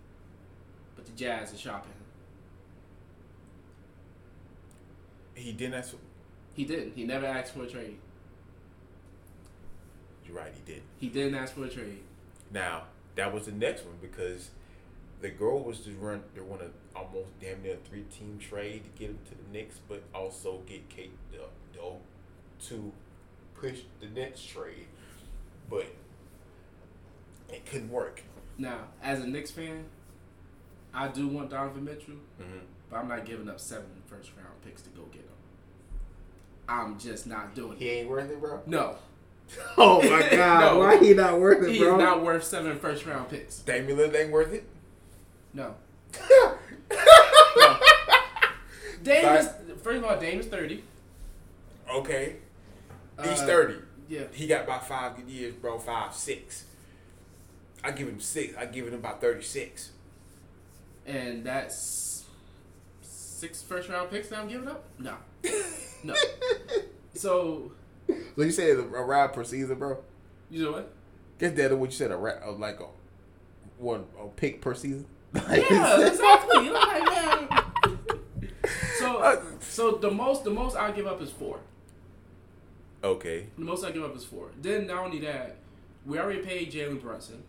but 0.97 1.07
the 1.07 1.13
Jazz 1.13 1.55
are 1.55 1.57
shopping 1.57 1.93
him. 1.93 1.99
He 5.35 5.53
didn't 5.53 5.75
ask. 5.75 5.93
For, 5.93 5.99
He 6.53 6.65
didn't. 6.65 6.97
He 6.97 7.05
never 7.05 7.27
asked 7.27 7.55
for 7.55 7.63
a 7.63 7.69
trade. 7.69 7.97
you're 10.27 10.37
right, 10.37 10.53
he 10.53 10.73
did. 10.73 10.83
He 10.99 11.09
didn't 11.09 11.37
ask 11.37 11.55
for 11.55 11.65
a 11.65 11.69
trade. 11.69 12.01
Now 12.51 12.87
that 13.15 13.33
was 13.33 13.47
the 13.47 13.53
next 13.53 13.85
one 13.85 13.95
because 14.01 14.51
the 15.21 15.31
goal 15.31 15.63
was 15.63 15.79
to 15.83 15.93
run. 15.93 16.25
They 16.35 16.41
want 16.41 16.63
to 16.63 16.71
almost 16.97 17.39
damn 17.41 17.63
near 17.63 17.77
three 17.89 18.03
team 18.03 18.41
trade 18.41 18.83
to 18.83 18.99
get 18.99 19.11
him 19.11 19.19
to 19.29 19.37
the 19.37 19.53
Knicks, 19.53 19.77
but 19.89 20.03
also 20.13 20.63
get 20.67 20.89
KD 20.89 21.11
the, 21.31 21.39
the 21.73 22.67
to 22.67 22.93
push 23.55 23.81
the 24.01 24.07
Nets 24.09 24.43
trade, 24.43 24.89
but 25.71 25.87
it 27.49 27.65
couldn't 27.67 27.91
work. 27.91 28.23
Now, 28.59 28.79
as 29.03 29.21
a 29.23 29.27
Knicks 29.27 29.51
fan, 29.51 29.85
I 30.93 31.09
do 31.09 31.29
want 31.29 31.51
Donovan 31.51 31.85
Mitchell, 31.85 32.15
Mm-hmm. 32.41 32.59
but 32.91 32.97
I'm 32.99 33.09
not 33.09 33.25
giving 33.25 33.49
up 33.49 33.59
seven 33.61 33.87
first 34.07 34.31
round 34.37 34.61
picks 34.65 34.83
to 34.83 34.91
go 34.91 35.03
get 35.13 35.23
him. 35.23 35.27
I'm 36.69 36.99
just 36.99 37.27
not 37.27 37.55
doing 37.55 37.79
He 37.79 37.89
it. 37.89 37.93
ain't 38.01 38.09
worth 38.11 38.31
it, 38.31 38.41
bro. 38.41 38.61
No, 38.67 38.97
Oh 39.79 40.01
my 40.03 40.29
god, 40.37 40.61
No. 40.75 40.79
why 40.81 40.99
he 40.99 41.15
not 41.15 41.41
worth 41.41 41.63
it, 41.67 41.73
he 41.73 41.79
bro? 41.79 41.95
is 41.97 41.99
not 42.03 42.23
worth 42.23 42.45
seven 42.45 42.79
first 42.79 43.07
round 43.07 43.29
picks. 43.31 43.59
Damian 43.61 43.99
Lillard 43.99 44.15
ain't 44.17 44.31
worth 44.33 44.53
it. 44.53 44.65
No. 45.55 45.75
Dame 49.03 49.25
is, 49.37 49.49
first 49.83 49.99
of 49.99 50.05
all, 50.05 50.19
Dame 50.19 50.41
is 50.41 50.47
30. 50.47 50.85
Okay, 51.93 52.37
he's 53.23 53.41
Uh, 53.41 53.47
thirty. 53.47 53.75
Yeah. 54.11 54.25
He 54.33 54.47
got 54.49 54.65
about 54.65 54.87
five 54.87 55.17
good 55.17 55.29
years, 55.29 55.55
bro. 55.55 55.79
Five, 55.79 56.13
six. 56.15 56.65
I 57.83 57.93
give 57.93 58.09
him 58.09 58.19
six. 58.21 58.55
I 58.59 58.67
give 58.67 58.89
him 58.89 58.95
about 58.95 59.21
thirty 59.21 59.43
six. 59.43 59.91
And 61.07 61.45
that's 61.45 62.25
six 63.03 63.63
first 63.63 63.89
round 63.89 64.11
picks 64.11 64.29
that 64.29 64.41
I'm 64.41 64.49
giving 64.49 64.69
up? 64.69 64.85
No. 64.99 65.15
No. 66.03 66.15
so, 67.15 67.73
So 68.09 68.43
you 68.43 68.51
said 68.51 68.79
a 68.79 68.83
round 68.83 69.35
per 69.35 69.45
season, 69.45 69.79
bro? 69.79 69.99
you 70.51 70.65
know 70.65 70.73
what? 70.73 70.93
Guess 71.39 71.53
that 71.59 71.79
what 71.79 71.91
you 71.91 71.97
said 71.97 72.11
a 72.11 72.17
ra- 72.17 72.41
uh, 72.43 72.53
like 72.53 72.81
a 72.81 72.87
one 73.77 74.07
a 74.19 74.27
pick 74.29 74.61
per 74.63 74.75
season. 74.75 75.05
Yeah, 75.35 76.07
exactly. 76.07 76.57
I'm 76.57 76.73
like, 76.73 77.05
man. 77.05 77.49
So, 78.99 79.43
so 79.61 79.91
the 79.93 80.11
most, 80.11 80.45
the 80.45 80.51
most 80.51 80.75
I 80.77 80.91
give 80.93 81.07
up 81.07 81.21
is 81.23 81.31
four. 81.31 81.61
Okay. 83.03 83.47
The 83.57 83.65
most 83.65 83.85
I 83.85 83.91
give 83.93 84.03
up 84.03 84.15
is 84.17 84.25
four. 84.25 84.49
Then 84.61 84.87
not 84.87 85.05
only 85.05 85.21
that, 85.21 85.57
we 86.05 86.19
already 86.19 86.41
paid 86.41 86.71
Jalen 86.73 87.01
Brunson. 87.01 87.43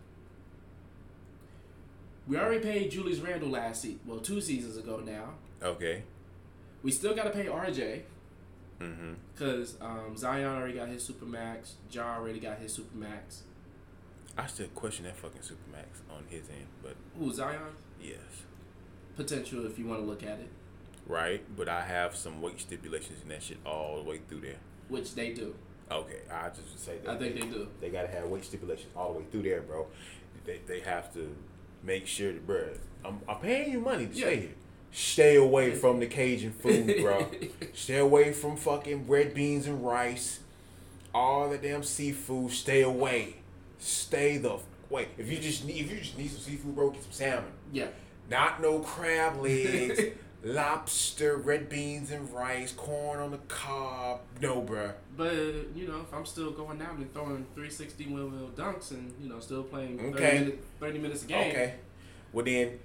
We 2.26 2.36
already 2.38 2.60
paid 2.60 2.90
Julius 2.90 3.18
Randle 3.18 3.50
last 3.50 3.82
season. 3.82 4.00
Well, 4.06 4.20
two 4.20 4.40
seasons 4.40 4.76
ago 4.76 5.00
now. 5.04 5.30
Okay. 5.62 6.04
We 6.82 6.90
still 6.90 7.14
got 7.14 7.24
to 7.24 7.30
pay 7.30 7.46
RJ 7.46 8.02
Mm-hmm. 8.80 9.12
because 9.32 9.76
um, 9.80 10.16
Zion 10.16 10.44
already 10.56 10.74
got 10.74 10.88
his 10.88 11.08
supermax. 11.08 11.74
Ja 11.88 12.16
already 12.16 12.40
got 12.40 12.58
his 12.58 12.76
supermax. 12.76 13.42
I 14.36 14.46
still 14.48 14.66
question 14.68 15.04
that 15.04 15.16
fucking 15.16 15.42
supermax 15.42 16.00
on 16.10 16.24
his 16.28 16.48
end, 16.48 16.66
but 16.82 16.96
Who 17.16 17.32
Zion? 17.32 17.60
yes, 18.02 18.16
Potential 19.14 19.64
if 19.66 19.78
you 19.78 19.86
want 19.86 20.00
to 20.00 20.06
look 20.06 20.24
at 20.24 20.40
it, 20.40 20.48
right. 21.06 21.44
But 21.56 21.68
I 21.68 21.82
have 21.82 22.16
some 22.16 22.40
weight 22.42 22.58
stipulations 22.58 23.20
and 23.22 23.30
that 23.30 23.44
shit 23.44 23.58
all 23.64 24.02
the 24.02 24.08
way 24.08 24.20
through 24.28 24.40
there. 24.40 24.56
Which 24.92 25.14
they 25.14 25.32
do. 25.32 25.54
Okay, 25.90 26.20
I 26.30 26.48
just 26.48 26.78
say 26.84 26.98
that 27.04 27.10
I 27.10 27.18
think 27.18 27.34
they 27.34 27.46
do. 27.46 27.68
They 27.80 27.90
gotta 27.90 28.08
have 28.08 28.24
weight 28.26 28.44
stipulations 28.44 28.92
all 28.96 29.12
the 29.12 29.18
way 29.18 29.24
through 29.30 29.42
there, 29.42 29.62
bro. 29.62 29.86
They, 30.44 30.60
they 30.66 30.80
have 30.80 31.12
to 31.14 31.34
make 31.82 32.06
sure 32.06 32.32
that, 32.32 32.46
bro. 32.46 32.68
I'm, 33.04 33.20
I'm 33.28 33.38
paying 33.38 33.72
you 33.72 33.80
money 33.80 34.06
to 34.06 34.14
stay 34.14 34.40
here. 34.40 34.54
Stay 34.92 35.36
away 35.36 35.74
from 35.74 36.00
the 36.00 36.06
Cajun 36.06 36.52
food, 36.52 36.98
bro. 37.00 37.26
stay 37.74 37.98
away 37.98 38.32
from 38.32 38.56
fucking 38.56 39.06
red 39.06 39.34
beans 39.34 39.66
and 39.66 39.84
rice. 39.84 40.40
All 41.14 41.48
the 41.48 41.58
damn 41.58 41.82
seafood. 41.82 42.52
Stay 42.52 42.82
away. 42.82 43.36
Stay 43.78 44.36
the 44.36 44.58
way. 44.90 45.08
If 45.18 45.30
you 45.30 45.38
just 45.38 45.64
need, 45.64 45.84
if 45.84 45.90
you 45.90 45.98
just 45.98 46.18
need 46.18 46.30
some 46.30 46.40
seafood, 46.40 46.74
bro, 46.74 46.90
get 46.90 47.02
some 47.02 47.12
salmon. 47.12 47.50
Yeah. 47.72 47.88
Not 48.30 48.62
no 48.62 48.78
crab 48.80 49.42
legs, 49.42 50.00
lobster, 50.44 51.36
red 51.36 51.68
beans 51.68 52.10
and 52.10 52.32
rice, 52.32 52.72
corn 52.72 53.20
on 53.20 53.30
the 53.30 53.38
cob. 53.48 54.20
No, 54.40 54.62
bruh. 54.62 54.92
But 55.16 55.32
you 55.74 55.86
know, 55.88 56.00
if 56.00 56.12
I'm 56.12 56.26
still 56.26 56.50
going 56.50 56.78
down 56.78 56.96
and 56.96 57.12
throwing 57.14 57.46
360 57.54 58.06
wheel 58.06 58.28
wheel 58.28 58.50
dunks 58.56 58.90
and 58.90 59.12
you 59.20 59.28
know 59.28 59.40
still 59.40 59.62
playing 59.62 59.98
30, 59.98 60.14
Okay. 60.14 60.38
minute, 60.40 60.64
30 60.80 60.98
minutes 60.98 61.22
a 61.24 61.26
game, 61.26 61.50
Okay. 61.50 61.74
Well 62.32 62.44
then, 62.44 62.78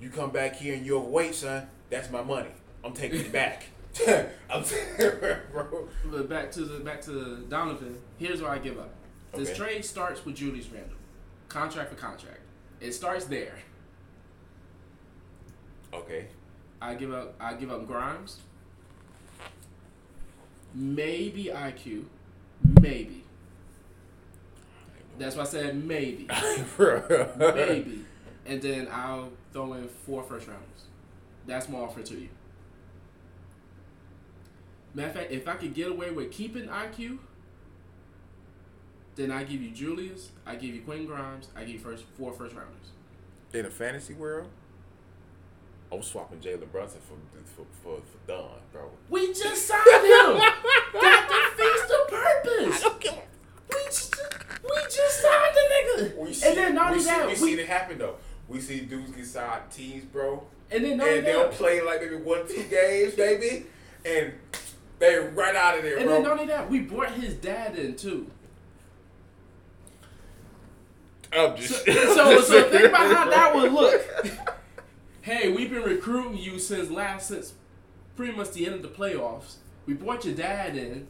you 0.00 0.10
come 0.10 0.30
back 0.30 0.56
here 0.56 0.74
and 0.74 0.84
you're 0.84 0.98
overweight, 1.00 1.34
son. 1.34 1.66
That's 1.90 2.10
my 2.10 2.22
money. 2.22 2.50
I'm 2.82 2.92
taking 2.92 3.20
it 3.20 3.32
back. 3.32 3.66
I'm 4.50 4.64
bro. 5.52 5.88
But 6.06 6.28
back 6.28 6.50
to 6.52 6.62
the 6.64 6.80
back 6.80 7.00
to 7.02 7.44
Donovan. 7.48 7.96
Here's 8.18 8.42
where 8.42 8.50
I 8.50 8.58
give 8.58 8.78
up. 8.78 8.90
This 9.34 9.50
Okay. 9.50 9.58
trade 9.58 9.84
starts 9.84 10.24
with 10.24 10.36
Julius 10.36 10.68
Randle, 10.68 10.96
contract 11.48 11.90
for 11.90 11.96
contract. 11.96 12.40
It 12.80 12.92
starts 12.92 13.24
there. 13.26 13.54
Okay. 15.92 16.26
I 16.84 16.94
give 16.94 17.14
up. 17.14 17.34
I 17.40 17.54
give 17.54 17.72
up 17.72 17.86
Grimes. 17.86 18.40
Maybe 20.74 21.44
IQ. 21.46 22.04
Maybe. 22.80 23.24
That's 25.18 25.34
why 25.34 25.42
I 25.42 25.46
said 25.46 25.82
maybe. 25.82 26.28
maybe. 26.78 28.04
And 28.44 28.60
then 28.60 28.88
I'll 28.92 29.30
throw 29.52 29.72
in 29.72 29.88
four 29.88 30.22
first 30.24 30.46
rounders. 30.46 30.84
That's 31.46 31.70
my 31.70 31.78
offer 31.78 32.02
to 32.02 32.14
you. 32.14 32.28
Matter 34.92 35.08
of 35.08 35.14
fact, 35.14 35.32
if 35.32 35.48
I 35.48 35.54
could 35.54 35.72
get 35.72 35.90
away 35.90 36.10
with 36.10 36.32
keeping 36.32 36.68
IQ, 36.68 37.18
then 39.16 39.30
I 39.30 39.44
give 39.44 39.62
you 39.62 39.70
Julius, 39.70 40.30
I 40.44 40.56
give 40.56 40.74
you 40.74 40.82
Quentin 40.82 41.06
Grimes, 41.06 41.48
I 41.56 41.60
give 41.60 41.70
you 41.70 41.78
first 41.78 42.04
four 42.18 42.32
first 42.32 42.54
rounders. 42.54 42.92
In 43.54 43.64
a 43.64 43.70
fantasy 43.70 44.14
world, 44.14 44.48
I'm 45.94 46.02
swapping 46.02 46.40
Jalen 46.40 46.70
Brunson 46.72 47.00
for 47.00 47.14
for 47.44 47.66
for, 47.82 48.02
for 48.02 48.26
Don, 48.26 48.50
bro. 48.72 48.90
We 49.08 49.28
just 49.32 49.66
signed 49.66 49.84
him. 49.86 50.40
that 51.00 51.54
defeats 51.56 51.88
the 51.88 52.00
purpose. 52.08 52.84
We 53.68 53.84
just, 53.84 54.16
we 54.62 54.82
just 54.90 55.22
signed 55.22 55.54
the 55.54 56.04
nigga. 56.04 56.16
We 56.16 56.32
see, 56.32 56.48
and 56.48 56.56
then 56.56 56.74
not 56.74 56.92
only 56.92 57.04
that, 57.04 57.28
we, 57.28 57.34
see 57.36 57.52
it 57.54 57.66
happen 57.66 57.98
though. 57.98 58.16
We 58.48 58.60
see 58.60 58.80
dudes 58.80 59.12
get 59.12 59.26
signed 59.26 59.70
teams, 59.70 60.04
bro, 60.04 60.42
and 60.70 60.84
then 60.84 60.96
not 60.96 61.06
only 61.06 61.18
and 61.18 61.26
they'll 61.26 61.42
that, 61.44 61.52
play 61.52 61.80
like 61.80 62.02
maybe 62.02 62.16
one, 62.16 62.48
two 62.48 62.64
games, 62.64 63.14
baby, 63.14 63.66
and 64.04 64.32
they 64.98 65.16
right 65.16 65.54
out 65.54 65.76
of 65.76 65.84
there, 65.84 65.96
and 65.96 66.06
bro. 66.06 66.14
then 66.14 66.22
not 66.24 66.32
only 66.32 66.46
that, 66.46 66.68
we 66.68 66.80
brought 66.80 67.12
his 67.12 67.34
dad 67.34 67.76
in 67.76 67.94
too. 67.94 68.30
I'm 71.32 71.56
just 71.56 71.84
So, 71.84 72.14
so, 72.14 72.40
so 72.40 72.70
think 72.70 72.86
about 72.86 73.14
how 73.14 73.30
that 73.30 73.54
would 73.54 73.72
look. 73.72 74.50
Hey, 75.24 75.50
we've 75.50 75.70
been 75.70 75.84
recruiting 75.84 76.36
you 76.36 76.58
since 76.58 76.90
last 76.90 77.28
since 77.28 77.54
pretty 78.14 78.36
much 78.36 78.50
the 78.50 78.66
end 78.66 78.74
of 78.74 78.82
the 78.82 78.88
playoffs. 78.88 79.54
We 79.86 79.94
brought 79.94 80.26
your 80.26 80.34
dad 80.34 80.76
in. 80.76 81.06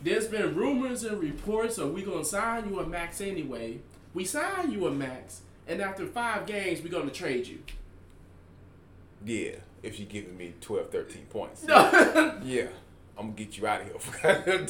There's 0.00 0.28
been 0.28 0.54
rumors 0.54 1.02
and 1.02 1.20
reports 1.20 1.78
of 1.78 1.92
we 1.92 2.02
gonna 2.02 2.24
sign 2.24 2.68
you 2.68 2.78
a 2.78 2.86
max 2.86 3.20
anyway. 3.20 3.80
We 4.14 4.24
sign 4.24 4.70
you 4.70 4.86
a 4.86 4.92
max, 4.92 5.40
and 5.66 5.82
after 5.82 6.06
five 6.06 6.46
games, 6.46 6.80
we're 6.80 6.92
gonna 6.92 7.10
trade 7.10 7.48
you. 7.48 7.58
yeah. 9.24 9.56
if 9.82 9.98
you're 9.98 10.08
giving 10.08 10.36
me 10.36 10.54
12, 10.60 10.90
13 10.90 11.26
points. 11.28 11.64
No. 11.64 12.38
Yeah, 12.44 12.68
I'm 13.18 13.32
gonna 13.32 13.36
get 13.36 13.58
you 13.58 13.66
out 13.66 13.80
of 13.80 14.14
here. 14.22 14.66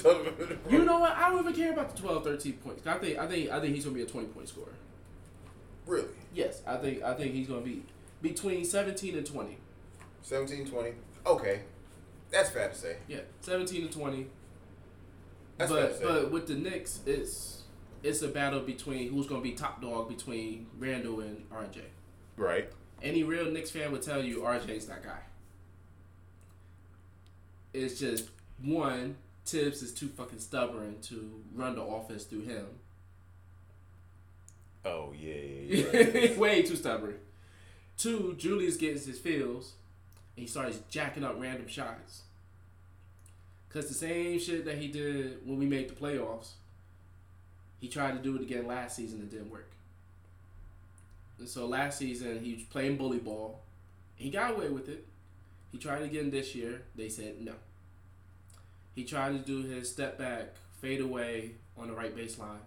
you 0.70 0.86
know 0.86 1.00
what? 1.00 1.12
I 1.12 1.28
don't 1.28 1.40
even 1.40 1.52
care 1.52 1.74
about 1.74 1.94
the 1.94 2.00
12, 2.00 2.24
13 2.24 2.52
points. 2.64 2.86
I 2.86 2.94
think 2.96 3.18
I 3.18 3.26
think 3.26 3.50
I 3.50 3.60
think 3.60 3.74
he's 3.74 3.84
gonna 3.84 3.94
be 3.96 4.04
a 4.04 4.06
twenty 4.06 4.28
point 4.28 4.48
scorer. 4.48 4.72
Really? 5.84 6.08
Yes, 6.32 6.62
I 6.66 6.76
think 6.78 7.02
I 7.02 7.12
think 7.12 7.34
he's 7.34 7.46
gonna 7.46 7.60
be 7.60 7.82
between 8.22 8.64
seventeen 8.64 9.16
and 9.16 9.26
twenty. 9.26 9.58
17, 10.22 10.66
20. 10.66 10.90
Okay, 11.26 11.60
that's 12.30 12.50
fair 12.50 12.68
to 12.68 12.74
say. 12.74 12.96
Yeah, 13.06 13.20
seventeen 13.40 13.86
to 13.86 13.92
twenty. 13.92 14.26
That's 15.56 15.72
fair 15.72 15.82
to 15.82 15.88
but 15.88 15.98
say. 15.98 16.04
but 16.04 16.30
with 16.30 16.46
the 16.48 16.54
Knicks, 16.54 17.00
it's 17.06 17.62
it's 18.02 18.22
a 18.22 18.28
battle 18.28 18.60
between 18.60 19.10
who's 19.10 19.26
gonna 19.26 19.40
be 19.40 19.52
top 19.52 19.80
dog 19.80 20.08
between 20.08 20.66
Randle 20.78 21.20
and 21.20 21.48
RJ. 21.50 21.80
Right. 22.36 22.70
Any 23.02 23.22
real 23.22 23.50
Knicks 23.50 23.70
fan 23.70 23.90
would 23.92 24.02
tell 24.02 24.22
you 24.22 24.40
RJ's 24.40 24.86
that 24.86 25.02
guy. 25.02 25.20
It's 27.72 27.98
just 27.98 28.30
one, 28.62 29.16
Thibs 29.44 29.82
is 29.82 29.92
too 29.94 30.08
fucking 30.08 30.40
stubborn 30.40 31.00
to 31.02 31.42
run 31.54 31.74
the 31.76 31.82
offense 31.82 32.24
through 32.24 32.42
him. 32.42 32.66
Oh 34.84 35.12
yeah, 35.16 35.34
yeah, 35.34 36.00
yeah. 36.00 36.36
Way 36.38 36.62
too 36.62 36.76
stubborn. 36.76 37.16
Two, 37.98 38.36
Julius 38.38 38.76
gets 38.76 39.04
his 39.04 39.18
feels 39.18 39.72
and 40.36 40.44
he 40.44 40.46
starts 40.46 40.78
jacking 40.88 41.24
up 41.24 41.34
random 41.38 41.66
shots. 41.66 42.22
Cause 43.70 43.88
the 43.88 43.94
same 43.94 44.38
shit 44.38 44.64
that 44.64 44.78
he 44.78 44.88
did 44.88 45.46
when 45.46 45.58
we 45.58 45.66
made 45.66 45.90
the 45.90 45.94
playoffs, 45.94 46.52
he 47.80 47.88
tried 47.88 48.12
to 48.12 48.22
do 48.22 48.36
it 48.36 48.42
again 48.42 48.66
last 48.66 48.96
season 48.96 49.20
and 49.20 49.30
didn't 49.30 49.50
work. 49.50 49.70
And 51.38 51.48
so 51.48 51.66
last 51.66 51.98
season 51.98 52.42
he 52.42 52.54
was 52.54 52.62
playing 52.62 52.96
bully 52.96 53.18
ball. 53.18 53.60
He 54.16 54.30
got 54.30 54.52
away 54.52 54.68
with 54.68 54.88
it. 54.88 55.04
He 55.70 55.78
tried 55.78 56.02
again 56.02 56.30
this 56.30 56.54
year. 56.54 56.82
They 56.96 57.08
said 57.08 57.40
no. 57.40 57.54
He 58.94 59.04
tried 59.04 59.32
to 59.32 59.38
do 59.38 59.68
his 59.68 59.90
step 59.90 60.18
back, 60.18 60.54
fade 60.80 61.00
away 61.00 61.52
on 61.76 61.88
the 61.88 61.94
right 61.94 62.16
baseline. 62.16 62.64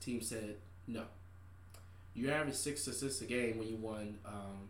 Team 0.00 0.20
said 0.20 0.56
no. 0.86 1.04
You 2.16 2.30
averaged 2.30 2.56
six 2.56 2.86
assists 2.86 3.20
a 3.20 3.26
game 3.26 3.58
when 3.58 3.68
you 3.68 3.76
won. 3.76 4.18
Um, 4.24 4.68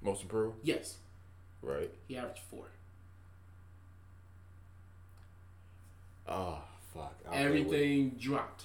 Most 0.00 0.22
improved. 0.22 0.56
yes, 0.62 0.96
Right. 1.62 1.90
he 2.08 2.16
averaged 2.16 2.40
four. 2.50 2.64
Oh 6.26 6.58
fuck. 6.94 7.14
I'll 7.28 7.34
Everything 7.34 8.10
dropped. 8.18 8.64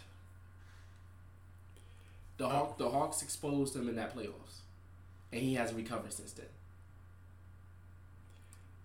The 2.38 2.50
Hawk, 2.50 2.78
the 2.78 2.90
Hawks 2.90 3.22
exposed 3.22 3.76
him 3.76 3.88
in 3.88 3.96
that 3.96 4.16
playoffs, 4.16 4.62
and 5.32 5.42
he 5.42 5.54
hasn't 5.56 5.78
recovered 5.78 6.12
since 6.14 6.32
then. 6.34 6.48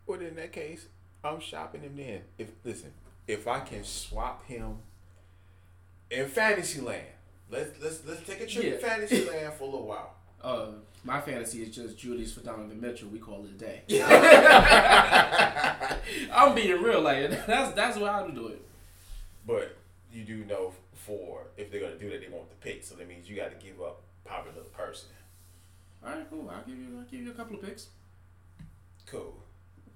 Well, 0.07 0.21
in 0.21 0.37
that 0.37 0.53
case, 0.53 0.87
I'm 1.25 1.41
shopping 1.41 1.83
him 1.83 1.97
then. 1.97 2.23
If 2.37 2.51
listen, 2.65 2.93
if 3.27 3.47
I 3.47 3.61
can 3.61 3.85
swap 3.85 4.45
him 4.47 4.79
in 6.11 6.27
fantasy 6.29 6.81
land, 6.81 7.07
let's 7.51 7.71
let's 7.83 8.01
let's 8.07 8.23
take 8.27 8.41
a 8.41 8.47
trip 8.47 8.65
to 8.65 8.71
Yeah. 8.71 8.77
fantasy 8.79 9.25
land 9.29 9.55
for 9.55 9.65
a 9.65 9.67
little 9.67 9.87
while. 9.87 10.15
Uh, 10.43 10.67
my 11.05 11.21
fantasy 11.21 11.63
is 11.63 11.75
just 11.75 11.99
Julius 11.99 12.33
for 12.35 12.41
Donovan 12.41 12.81
Mitchell. 12.81 13.09
We 13.09 13.19
call 13.19 13.45
it 13.45 13.51
a 13.51 13.55
day. 13.55 13.83
I'm 16.33 16.55
being 16.55 16.83
real, 16.83 17.01
like 17.01 17.31
that's 17.47 17.75
that's 17.75 17.99
what 17.99 18.11
I'm 18.13 18.35
doing. 18.35 18.59
But 19.47 19.77
you 20.13 20.25
do 20.25 20.45
know 20.45 20.73
for 20.95 21.43
if 21.57 21.71
they're 21.71 21.81
gonna 21.81 21.99
do 21.99 22.11
that, 22.11 22.21
they 22.21 22.29
want 22.29 22.49
the 22.51 22.57
pick, 22.57 22.85
so 22.85 22.95
that 22.97 23.09
means 23.09 23.29
you 23.29 23.37
got 23.37 23.59
to 23.59 23.67
give 23.67 23.81
up 23.81 24.03
probably 24.25 24.51
another 24.53 24.69
person. 24.69 25.09
All 26.05 26.13
right, 26.13 26.27
cool. 26.31 26.51
I'll 26.51 26.63
give 26.65 26.79
you 26.79 26.99
I'll 26.99 27.05
give 27.05 27.21
you 27.21 27.31
a 27.31 27.35
couple 27.35 27.57
of 27.57 27.63
picks. 27.63 27.89
Cool. 29.07 29.35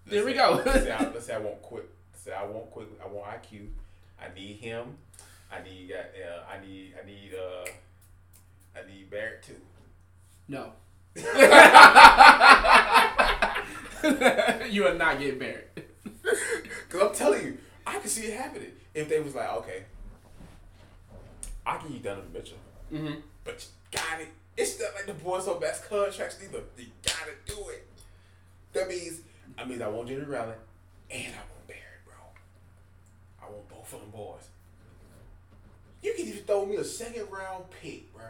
There 0.06 0.24
we 0.24 0.32
say- 0.32 0.38
go. 0.38 0.62
let's, 0.64 0.84
say 0.84 0.92
I, 0.92 1.00
let's 1.14 1.26
say 1.26 1.34
I 1.34 1.38
want 1.38 1.62
quick. 1.62 1.84
Let's 2.12 2.24
say 2.24 2.32
I 2.32 2.44
want 2.44 2.70
quick. 2.70 2.88
I 3.02 3.06
want 3.08 3.26
IQ. 3.42 3.68
I 4.20 4.32
need 4.34 4.56
him. 4.58 4.96
I 5.52 5.62
need. 5.62 5.92
Uh, 5.92 6.42
I 6.50 6.58
need. 6.64 6.94
I 7.02 7.06
need. 7.06 7.32
Uh, 7.34 7.66
I 8.74 8.86
need 8.90 9.10
Barrett 9.10 9.42
too. 9.42 9.60
No. 10.48 10.72
you 14.70 14.86
are 14.86 14.94
not 14.94 15.18
getting 15.18 15.38
married. 15.38 15.64
Cause 16.88 17.00
I'm 17.02 17.14
telling 17.14 17.44
you, 17.44 17.58
I 17.86 17.98
can 17.98 18.08
see 18.08 18.26
it 18.26 18.36
happening. 18.38 18.72
If 18.94 19.08
they 19.08 19.20
was 19.20 19.34
like, 19.34 19.50
okay, 19.58 19.84
I 21.66 21.76
can 21.78 21.92
you 21.92 21.98
Donovan 22.00 22.32
Mitchell, 22.32 22.58
Mm-hmm. 22.92 23.14
but 23.44 23.54
you 23.54 23.98
got 23.98 24.20
it. 24.20 24.28
It's 24.56 24.78
not 24.80 24.94
like 24.94 25.06
the 25.06 25.14
boys 25.14 25.48
on 25.48 25.58
best 25.60 25.88
contracts 25.88 26.38
either. 26.42 26.60
You 26.76 26.86
gotta 27.04 27.32
do 27.46 27.68
it. 27.70 27.86
That 28.74 28.88
means, 28.88 29.20
I 29.56 29.64
mean, 29.64 29.80
I 29.82 29.88
want 29.88 30.08
Jimmy 30.08 30.24
Rowland 30.24 30.60
and 31.10 31.32
I 31.32 31.38
want 31.52 31.66
Barrett, 31.66 32.04
bro. 32.04 32.14
I 33.40 33.50
want 33.50 33.68
both 33.68 33.92
of 33.94 34.00
them 34.00 34.10
boys. 34.10 34.48
You 36.02 36.14
can 36.14 36.26
even 36.26 36.42
throw 36.44 36.66
me 36.66 36.76
a 36.76 36.84
second 36.84 37.30
round 37.30 37.64
pick, 37.70 38.12
bro. 38.12 38.24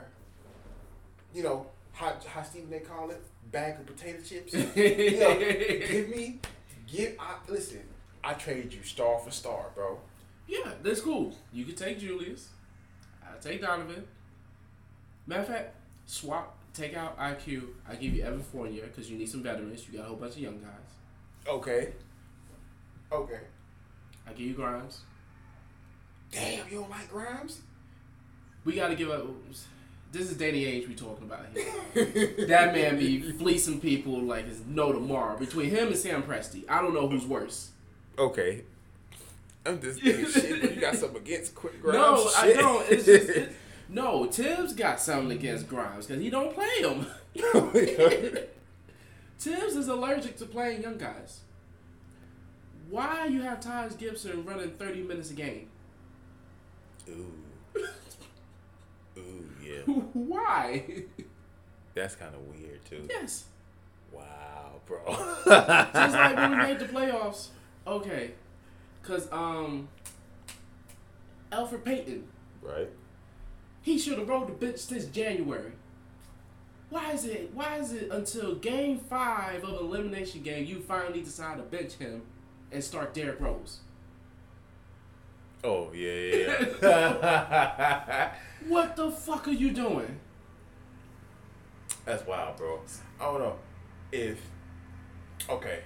You 1.35 1.43
know 1.43 1.67
how 1.93 2.15
how 2.27 2.43
Stephen 2.43 2.71
they 2.71 2.81
call 2.81 3.11
it, 3.11 3.23
bag 3.51 3.81
of 3.81 3.87
potato 3.87 4.19
chips. 4.23 4.53
you 4.77 5.19
know, 5.19 5.39
give 5.39 6.09
me, 6.09 6.39
give. 6.87 7.17
I 7.19 7.37
listen. 7.49 7.81
I 8.25 8.35
trade 8.35 8.73
you 8.73 8.83
star 8.83 9.19
for 9.19 9.31
star, 9.31 9.67
bro. 9.75 9.99
Yeah, 10.47 10.73
that's 10.83 11.01
cool. 11.01 11.35
You 11.53 11.65
can 11.65 11.75
take 11.75 11.99
Julius. 11.99 12.51
I'll 13.27 13.39
take 13.41 13.63
Donovan. 13.63 14.05
Matter 15.27 15.43
of 15.43 15.49
fact, 15.49 15.75
swap, 16.07 16.57
take 16.75 16.95
out 16.95 17.19
IQ. 17.19 17.69
I 17.89 17.95
give 17.95 18.15
you 18.15 18.23
Evan 18.23 18.43
Fournier 18.43 18.87
because 18.87 19.11
you 19.11 19.19
need 19.19 19.29
some 19.29 19.43
veterans. 19.43 19.87
You 19.89 19.99
got 19.99 20.05
a 20.05 20.09
whole 20.09 20.17
bunch 20.17 20.35
of 20.35 20.41
young 20.41 20.59
guys. 20.59 21.49
Okay. 21.49 21.93
Okay. 23.11 23.41
I 24.27 24.33
give 24.33 24.47
you 24.47 24.55
Grimes. 24.55 25.01
Damn, 26.33 26.69
you 26.69 26.81
don't 26.81 26.91
like 26.91 27.11
Grimes? 27.11 27.61
We 28.65 28.75
got 28.75 28.89
to 28.89 28.95
give 28.97 29.11
up. 29.11 29.27
This 30.11 30.31
is 30.31 30.37
Danny 30.37 30.65
Ainge 30.65 30.89
we 30.89 30.95
talking 30.95 31.25
about 31.25 31.47
here. 31.55 32.47
that 32.49 32.75
man 32.75 32.99
be 32.99 33.21
fleecing 33.39 33.81
people 33.81 34.21
like 34.21 34.47
it's 34.47 34.61
no 34.67 34.93
tomorrow. 34.93 35.39
Between 35.39 35.71
him 35.71 35.89
and 35.89 35.97
Sam 35.97 36.23
Presti, 36.23 36.65
I 36.69 36.83
don't 36.83 36.93
know 36.95 37.09
who's 37.09 37.25
worse. 37.25 37.71
Okay. 38.19 38.65
I'm 39.65 39.81
just 39.81 40.01
thinking 40.03 40.27
shit, 40.27 40.61
but 40.61 40.75
you 40.75 40.81
got 40.81 40.97
something 40.97 41.19
against 41.23 41.55
quick 41.55 41.81
Grimes? 41.81 41.97
no, 41.99 42.31
I 42.37 42.53
don't. 42.53 42.91
It's 42.91 43.07
just 43.07 43.29
it, 43.31 43.53
no. 43.89 44.27
Thibs 44.27 44.75
got 44.75 45.01
something 45.01 45.37
against 45.37 45.69
Grimes 45.69 46.07
because 46.07 46.23
he 46.23 46.29
don't 46.31 46.55
play 46.55 46.83
him. 46.83 47.07
Thibs 49.39 49.77
is 49.77 49.89
allergic 49.89 50.37
to 50.39 50.47
playing 50.47 50.83
young 50.83 50.99
guys. 50.99 51.41
Why 52.91 53.27
you 53.27 53.41
have 53.43 53.61
Taj 53.61 53.97
Gibson 53.97 54.45
running 54.45 54.73
thirty 54.73 55.03
minutes 55.03 55.31
a 55.31 55.35
game? 55.35 55.69
Ooh. 57.09 57.33
Ooh, 59.19 59.45
yeah. 59.63 59.81
Why? 60.13 60.85
That's 61.95 62.15
kind 62.15 62.35
of 62.35 62.41
weird, 62.43 62.85
too. 62.85 63.07
yes. 63.09 63.45
Wow, 64.11 64.81
bro. 64.87 65.01
Just 65.07 66.15
like 66.15 66.37
when 66.37 66.51
we 66.51 66.57
made 66.57 66.79
the 66.79 66.85
playoffs. 66.93 67.49
Okay. 67.87 68.33
Cause 69.03 69.27
um 69.33 69.89
Elfrid 71.51 71.85
Payton, 71.85 72.25
right? 72.63 72.89
he 73.83 73.99
should 73.99 74.19
have 74.19 74.29
rode 74.29 74.47
the 74.49 74.53
bench 74.53 74.79
since 74.79 75.07
January. 75.07 75.73
Why 76.91 77.13
is 77.13 77.25
it 77.25 77.51
why 77.55 77.77
is 77.79 77.93
it 77.93 78.11
until 78.11 78.55
game 78.55 78.99
five 78.99 79.65
of 79.65 79.81
elimination 79.81 80.43
game 80.43 80.67
you 80.67 80.81
finally 80.81 81.23
decide 81.23 81.57
to 81.57 81.63
bench 81.63 81.95
him 81.95 82.23
and 82.71 82.85
start 82.85 83.13
Derrick 83.15 83.41
Rose? 83.41 83.81
Oh, 85.65 85.93
yeah, 85.93 86.13
yeah, 86.13 86.65
yeah. 86.83 88.33
What 88.69 88.97
the 88.97 89.11
fuck 89.11 89.49
are 89.49 89.53
you 89.53 89.71
doing? 89.73 90.19
That's 92.05 92.27
wild, 92.27 92.57
bro. 92.57 92.81
I 93.21 93.25
don't 93.25 93.41
know 93.41 93.57
if 94.11 94.39
okay. 95.49 95.81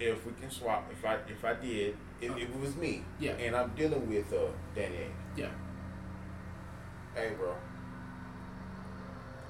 If 0.00 0.24
we 0.26 0.32
can 0.40 0.50
swap, 0.50 0.88
if 0.92 1.04
I 1.04 1.14
if 1.28 1.44
I 1.44 1.54
did, 1.54 1.96
if, 2.20 2.30
if 2.36 2.48
it 2.48 2.60
was 2.60 2.76
me, 2.76 3.02
Yeah. 3.18 3.32
and 3.32 3.54
I'm 3.56 3.70
dealing 3.74 4.08
with 4.08 4.32
uh 4.32 4.46
Danny. 4.74 5.06
Yeah. 5.36 5.50
Hey, 7.14 7.32
bro. 7.36 7.54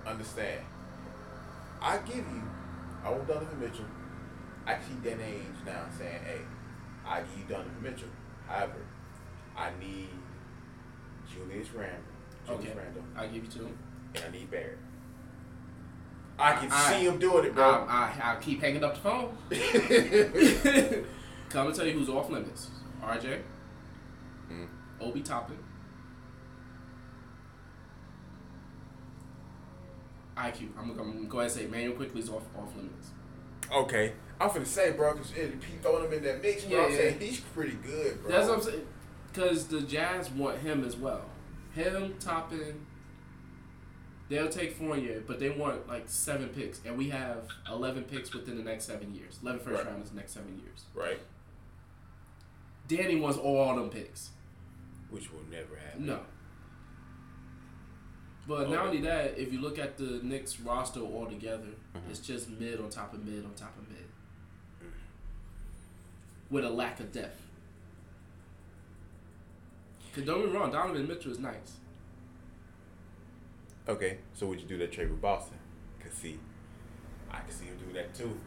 Understand? 0.07 0.61
I 1.81 1.99
give 1.99 2.17
you. 2.17 2.43
I 3.05 3.11
want 3.11 3.27
Donovan 3.29 3.61
Mitchell. 3.61 3.85
I 4.67 4.75
see 4.77 4.95
Danny 5.03 5.23
Ainge 5.23 5.67
now 5.67 5.85
saying, 5.99 6.21
"Hey, 6.25 6.41
I 7.07 7.21
give 7.21 7.39
you 7.39 7.45
Donovan 7.49 7.83
Mitchell." 7.83 8.09
However, 8.47 8.81
I 9.59 9.71
need 9.81 10.09
Julius 11.29 11.69
Randle, 11.73 11.99
Julius 12.47 12.67
Okay. 12.71 12.79
Randle, 12.79 13.03
I'll 13.17 13.29
give 13.29 13.45
you 13.45 13.51
two. 13.51 13.69
and 14.15 14.25
I 14.25 14.31
need 14.31 14.51
Barrett. 14.51 14.79
I 16.39 16.53
can 16.55 16.69
I- 16.71 16.93
see 16.93 17.05
him 17.07 17.19
doing 17.19 17.47
it, 17.47 17.51
I, 17.51 17.55
bro. 17.55 17.87
I, 17.89 18.13
I'll 18.23 18.37
keep 18.41 18.61
hanging 18.63 18.85
up 18.85 18.95
the 18.95 19.01
phone. 19.01 19.37
Come 21.51 21.67
and 21.67 21.75
tell 21.77 21.87
you 21.87 21.93
who's 21.95 22.09
off 22.09 22.31
limits. 22.31 22.71
RJ. 23.03 23.41
Mm. 24.53 24.69
Obi 25.01 25.21
Toppin. 25.23 25.59
IQ. 30.37 30.69
I'm, 30.79 30.89
gonna- 30.95 31.03
I'm 31.03 31.13
gonna 31.17 31.27
go 31.29 31.41
ahead 31.41 31.51
and 31.51 31.61
say 31.61 31.67
Manuel 31.67 31.95
Quickley 31.97 32.21
is 32.21 32.31
off 32.31 32.45
off 32.57 32.75
limits. 32.77 33.09
Okay. 33.73 34.13
I'm 34.41 34.51
finna 34.51 34.67
say, 34.67 34.93
bro, 34.93 35.15
because 35.15 35.33
if 35.33 35.39
you 35.69 35.79
throwing 35.83 36.05
him 36.07 36.13
in 36.13 36.23
that 36.23 36.41
mix, 36.41 36.63
bro, 36.65 36.79
Yeah, 36.79 36.85
I'm 36.85 36.91
yeah. 36.93 36.97
saying 36.97 37.19
he's 37.21 37.41
pretty 37.41 37.73
good, 37.85 38.23
bro. 38.23 38.31
That's 38.31 38.49
what 38.49 38.59
I'm 38.59 38.63
saying. 38.63 38.87
Because 39.39 39.69
the 39.69 39.83
Jazz 39.83 40.31
want 40.31 40.59
him 40.59 40.85
as 40.85 40.97
well. 40.97 41.25
Him, 41.73 42.17
Toppin. 42.19 42.85
They'll 44.29 44.49
take 44.49 44.77
Fournier, 44.77 45.23
but 45.25 45.39
they 45.39 45.49
want 45.49 45.87
like 45.87 46.09
seven 46.09 46.49
picks, 46.49 46.81
and 46.85 46.99
we 46.99 47.11
have 47.11 47.47
eleven 47.71 48.03
picks 48.03 48.35
within 48.35 48.57
the 48.57 48.65
next 48.65 48.85
seven 48.87 49.15
years. 49.15 49.39
Eleven 49.41 49.61
first 49.61 49.85
Right. 49.85 49.87
rounders 49.87 50.13
next 50.13 50.33
seven 50.33 50.59
years. 50.59 50.87
Right. 50.93 51.21
Danny 52.89 53.15
wants 53.15 53.39
all 53.39 53.77
them 53.77 53.91
picks. 53.91 54.31
Which 55.09 55.33
will 55.33 55.45
never 55.49 55.77
happen. 55.77 56.07
No. 56.07 56.21
But 58.49 58.71
not 58.71 58.87
only 58.87 59.01
that, 59.03 59.39
if 59.39 59.53
you 59.53 59.61
look 59.61 59.79
at 59.79 59.99
the 59.99 60.21
Knicks 60.23 60.59
roster 60.59 61.01
altogether, 61.01 61.69
mm-hmm. 61.95 62.11
it's 62.11 62.19
just 62.19 62.51
mid 62.51 62.81
on 62.81 62.91
top 62.91 63.15
of 63.15 63.25
mid 63.25 63.45
on 63.45 63.53
top 63.55 63.79
of 63.79 63.89
mid. 63.89 64.91
With 66.51 66.65
a 66.65 66.71
lack 66.71 66.99
of 66.99 67.13
depth. 67.13 67.48
Cause 70.15 70.25
don't 70.25 70.41
get 70.41 70.51
me 70.53 70.57
wrong, 70.59 70.71
Donovan 70.73 71.07
Mitchell 71.07 71.33
is 71.33 71.39
nice. 71.39 71.77
Okay, 73.89 74.19
so 74.35 74.47
would 74.47 74.61
you 74.61 74.67
do 74.67 74.77
that 74.79 74.93
trade 74.93 75.11
with 75.11 75.21
Boston? 75.21 75.57
Cause 76.03 76.13
see, 76.13 76.39
I 77.31 77.41
can 77.41 77.51
see 77.51 77.67
him 77.67 77.77
do 77.87 77.93
that 77.95 78.15
too. 78.15 78.39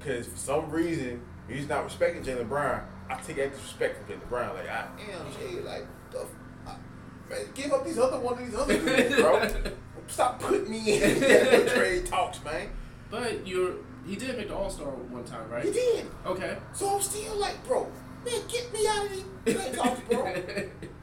Cause 0.00 0.26
for 0.26 0.36
some 0.36 0.70
reason 0.70 1.22
he's 1.48 1.68
not 1.68 1.84
respecting 1.84 2.22
Jaylen 2.22 2.48
Brown. 2.48 2.86
I 3.08 3.14
take 3.20 3.36
that 3.36 3.52
disrespect 3.52 3.96
from 4.04 4.14
Jaylen 4.16 4.28
Brown. 4.28 4.54
Like 4.54 4.68
I 4.68 4.86
am, 5.12 5.26
Jay. 5.38 5.60
Like 5.60 5.86
the, 6.10 6.20
f- 6.20 6.26
I- 6.66 7.30
man, 7.30 7.46
give 7.54 7.72
up 7.72 7.84
these 7.84 7.98
other 7.98 8.18
one 8.20 8.34
of 8.34 8.44
these 8.44 8.54
other 8.54 8.78
dudes, 8.78 9.14
bro. 9.16 9.48
Stop 10.08 10.40
putting 10.40 10.70
me 10.70 11.02
in 11.02 11.18
trade 11.68 12.06
talks, 12.06 12.42
man. 12.44 12.68
But 13.10 13.46
you're 13.46 13.74
he 14.06 14.14
did 14.14 14.36
make 14.36 14.46
the 14.48 14.54
All 14.54 14.70
Star 14.70 14.86
one 14.86 15.24
time, 15.24 15.48
right? 15.50 15.64
He 15.64 15.72
did. 15.72 16.06
Okay. 16.24 16.56
So 16.72 16.94
I'm 16.94 17.02
still 17.02 17.34
like, 17.36 17.64
bro, 17.66 17.90
man, 18.26 18.42
get 18.48 18.72
me 18.72 18.86
out 18.86 19.06
of 19.06 19.76
talks, 19.76 20.00
bro. 20.08 20.24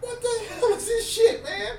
What 0.02 0.22
the 0.22 0.46
hell 0.50 0.74
is 0.74 0.86
this 0.86 1.10
shit, 1.10 1.44
man? 1.44 1.78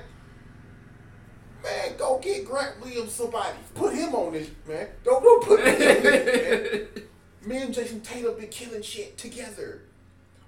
Man, 1.63 1.97
go 1.97 2.19
get 2.19 2.45
Grant 2.45 2.81
Williams 2.81 3.13
somebody. 3.13 3.57
Put 3.73 3.93
him 3.93 4.13
on 4.13 4.33
this, 4.33 4.49
man. 4.67 4.87
Don't, 5.03 5.23
don't 5.23 5.43
put 5.43 5.63
me 5.63 5.71
on 5.71 5.77
this, 5.77 6.95
man. 6.95 7.03
Me 7.45 7.57
and 7.57 7.75
Jayson 7.75 8.01
Tatum 8.01 8.35
been 8.39 8.47
killing 8.47 8.81
shit 8.81 9.19
together. 9.19 9.83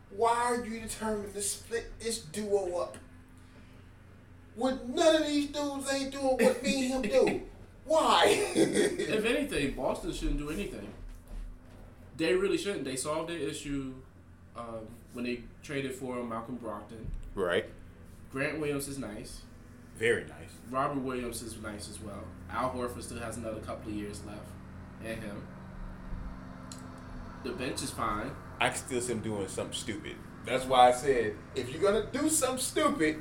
Why 0.10 0.36
are 0.36 0.66
you 0.66 0.80
determined 0.80 1.34
to 1.36 1.42
split 1.44 1.92
this 2.00 2.20
duo 2.20 2.80
up? 2.80 2.98
When 4.56 4.80
none 4.96 5.22
of 5.22 5.28
these 5.28 5.48
dudes 5.48 5.94
ain't 5.94 6.12
doing 6.12 6.38
what 6.38 6.64
me 6.64 6.92
and 6.92 7.06
him 7.06 7.12
do. 7.12 7.42
Why? 7.86 8.24
if 8.56 9.26
anything, 9.26 9.76
Boston 9.76 10.12
shouldn't 10.12 10.40
do 10.40 10.50
anything. 10.50 10.88
They 12.18 12.34
really 12.34 12.58
shouldn't. 12.58 12.84
They 12.84 12.96
solved 12.96 13.30
their 13.30 13.38
issue 13.38 13.94
um, 14.58 14.88
when 15.14 15.26
they 15.26 15.42
traded 15.64 15.94
for 15.94 16.24
Malcolm 16.24 16.60
Brogdon. 16.64 17.06
right. 17.36 17.66
Grant 18.32 18.60
Williams 18.60 18.88
is 18.88 18.98
nice. 18.98 19.42
Very 19.98 20.24
nice. 20.26 20.52
Robert 20.70 21.00
Williams 21.00 21.42
is 21.42 21.58
nice 21.62 21.90
as 21.90 22.00
well. 22.02 22.24
Al 22.52 22.72
Horford 22.72 23.02
still 23.02 23.20
has 23.20 23.38
another 23.38 23.60
couple 23.62 23.92
of 23.92 23.98
years 23.98 24.22
left, 24.26 24.50
and 25.04 25.24
him. 25.24 25.42
The 27.44 27.52
bench 27.52 27.82
is 27.82 27.92
fine. 27.92 28.32
I 28.60 28.70
can 28.70 28.78
still 28.78 29.02
see 29.02 29.14
him 29.14 29.22
doing 29.22 29.48
something 29.48 29.74
stupid. 29.74 30.16
That's 30.46 30.66
why 30.66 30.90
I 30.90 30.92
said, 30.92 31.36
if 31.56 31.72
you're 31.72 31.82
gonna 31.82 32.06
do 32.12 32.30
something 32.30 32.60
stupid, 32.60 33.18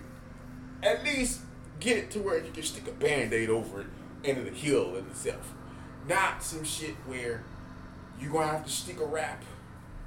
at 0.83 1.05
least 1.05 1.41
get 1.81 1.99
it 1.99 2.11
to 2.13 2.19
where 2.21 2.45
you 2.45 2.51
can 2.51 2.63
stick 2.63 2.89
a 2.89 2.93
band-aid 2.93 3.49
over 3.51 3.83
it 3.83 3.87
and 4.25 4.39
it'll 4.39 4.53
heal 4.53 4.97
in 4.97 5.07
itself. 5.07 5.53
Not 6.09 6.43
some 6.43 6.65
shit 6.65 6.95
where 7.07 7.45
you're 8.21 8.33
gonna 8.33 8.49
have 8.49 8.65
to 8.65 8.71
stick 8.71 9.01
a 9.01 9.05
wrap 9.05 9.45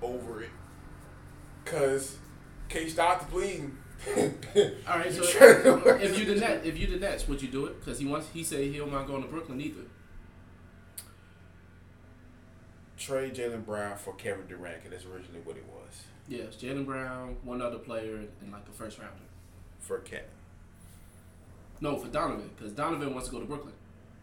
over 0.01 0.43
it. 0.43 0.49
Cause 1.69 2.17
case 2.67 2.93
start 2.93 3.21
to 3.21 3.25
bleeding. 3.27 3.77
All 4.15 4.97
right, 4.97 5.11
so 5.11 5.21
You 5.21 5.91
if 5.97 6.17
you 6.17 6.25
the 6.25 6.39
net, 6.39 6.65
if 6.65 6.79
you 6.79 6.87
the 6.87 6.97
Nets, 6.97 7.27
would 7.27 7.41
you 7.41 7.49
do 7.49 7.65
it? 7.65 7.79
Because 7.79 7.99
he 7.99 8.05
wants. 8.05 8.29
He 8.33 8.43
said 8.43 8.63
he'll 8.63 8.87
not 8.87 9.07
going 9.07 9.21
to 9.21 9.27
Brooklyn 9.27 9.61
either. 9.61 9.81
Trade 12.97 13.35
Jaylen 13.35 13.65
Brown 13.65 13.97
for 13.97 14.13
Kevin 14.15 14.47
Durant, 14.47 14.83
and 14.83 14.93
that's 14.93 15.05
originally 15.05 15.41
what 15.43 15.57
it 15.57 15.65
was. 15.65 16.03
Yes, 16.27 16.55
Jaylen 16.55 16.85
Brown, 16.85 17.37
one 17.43 17.61
other 17.61 17.77
player, 17.77 18.15
and 18.15 18.51
like 18.51 18.63
a 18.67 18.71
first 18.71 18.97
rounder. 18.99 19.13
For 19.79 19.99
Kevin. 19.99 20.25
No, 21.81 21.97
for 21.97 22.07
Donovan, 22.07 22.49
because 22.57 22.73
Donovan 22.73 23.13
wants 23.13 23.29
to 23.29 23.33
go 23.33 23.39
to 23.39 23.45
Brooklyn. 23.45 23.73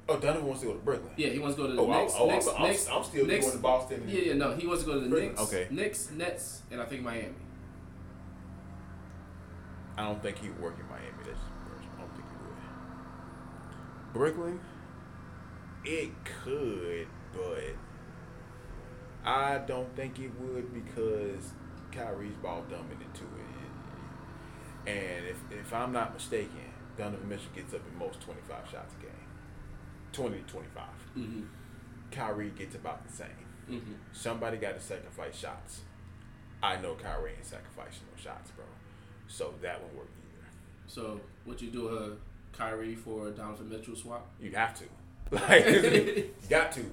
Oh, 0.09 0.18
Donovan 0.20 0.46
wants 0.46 0.61
to 0.62 0.68
go 0.68 0.72
to 0.74 0.78
Brooklyn. 0.78 1.12
Yeah, 1.16 1.28
he 1.30 1.38
wants 1.40 1.57
to 1.57 1.62
go 1.62 1.68
to 1.68 1.74
the 1.74 1.82
Oh, 1.82 1.86
Knicks. 1.90 2.12
oh, 2.14 2.18
oh 2.20 2.28
I'm- 2.28 2.34
Knicks, 2.34 2.48
I'm- 2.48 2.62
Knicks, 2.62 2.88
I'm 2.88 3.02
still 3.04 3.26
Knicks, 3.26 3.44
going 3.46 3.57
to 3.57 3.62
Boston 3.62 4.00
and- 4.02 4.11
Yeah, 4.11 4.20
yeah, 4.20 4.34
no, 4.34 4.54
he 4.54 4.66
wants 4.66 4.84
to 4.84 4.88
go 4.88 4.94
to 4.94 5.00
the 5.00 5.09
Brooklyn, 5.09 5.30
Knicks. 5.30 5.42
okay. 5.42 5.66
Knicks, 5.70 6.11
Nets, 6.12 6.62
and 6.70 6.80
I 6.80 6.84
think 6.84 7.02
Miami. 7.02 7.34
I 9.98 10.04
don't 10.04 10.22
think 10.22 10.38
he 10.38 10.48
would 10.48 10.61
work 10.61 10.76
in 10.78 10.86
Miami. 10.88 11.07
That's 11.24 11.38
I 11.38 12.00
don't 12.00 12.11
think 12.14 12.24
he 12.28 12.36
would. 12.46 14.12
Brooklyn, 14.12 14.61
it 15.84 16.11
could, 16.44 17.09
but 17.32 17.74
I 19.24 19.59
don't 19.59 19.94
think 19.96 20.18
it 20.20 20.30
would 20.38 20.72
because 20.72 21.52
Kyrie's 21.90 22.36
ball 22.36 22.62
dominant 22.70 23.12
to 23.14 23.22
it. 23.24 24.90
And 24.92 25.26
if 25.26 25.38
if 25.50 25.72
I'm 25.74 25.92
not 25.92 26.12
mistaken, 26.14 26.72
Donovan 26.96 27.28
Mitchell 27.28 27.50
gets 27.54 27.74
up 27.74 27.80
at 27.80 27.94
most 27.98 28.20
25 28.20 28.70
shots 28.70 28.94
a 29.00 29.02
game. 29.02 29.11
20 30.17 30.39
to 30.39 30.43
25. 30.45 30.85
Mm-hmm. 31.19 31.43
Kyrie 32.11 32.51
gets 32.57 32.75
about 32.75 33.07
the 33.07 33.12
same. 33.12 33.29
Mm-hmm. 33.71 33.93
Somebody 34.12 34.57
got 34.57 34.75
to 34.75 34.81
sacrifice 34.81 35.37
shots. 35.37 35.81
I 36.62 36.77
know 36.81 36.95
Kyrie 36.95 37.33
ain't 37.37 37.45
sacrificing 37.45 38.07
no 38.11 38.23
shots, 38.23 38.51
bro. 38.53 38.64
So 39.29 39.55
that 39.61 39.81
won't 39.81 39.95
work 39.95 40.09
either. 40.23 40.49
So, 40.87 41.21
would 41.45 41.61
you 41.61 41.71
do 41.71 41.89
a 41.89 42.57
Kyrie 42.57 42.95
for 42.95 43.31
Donovan 43.31 43.69
Mitchell 43.69 43.95
swap? 43.95 44.27
You'd 44.41 44.55
have 44.55 44.79
to. 44.79 44.85
Like 45.33 45.67
you 45.67 46.31
got 46.49 46.71
to. 46.73 46.85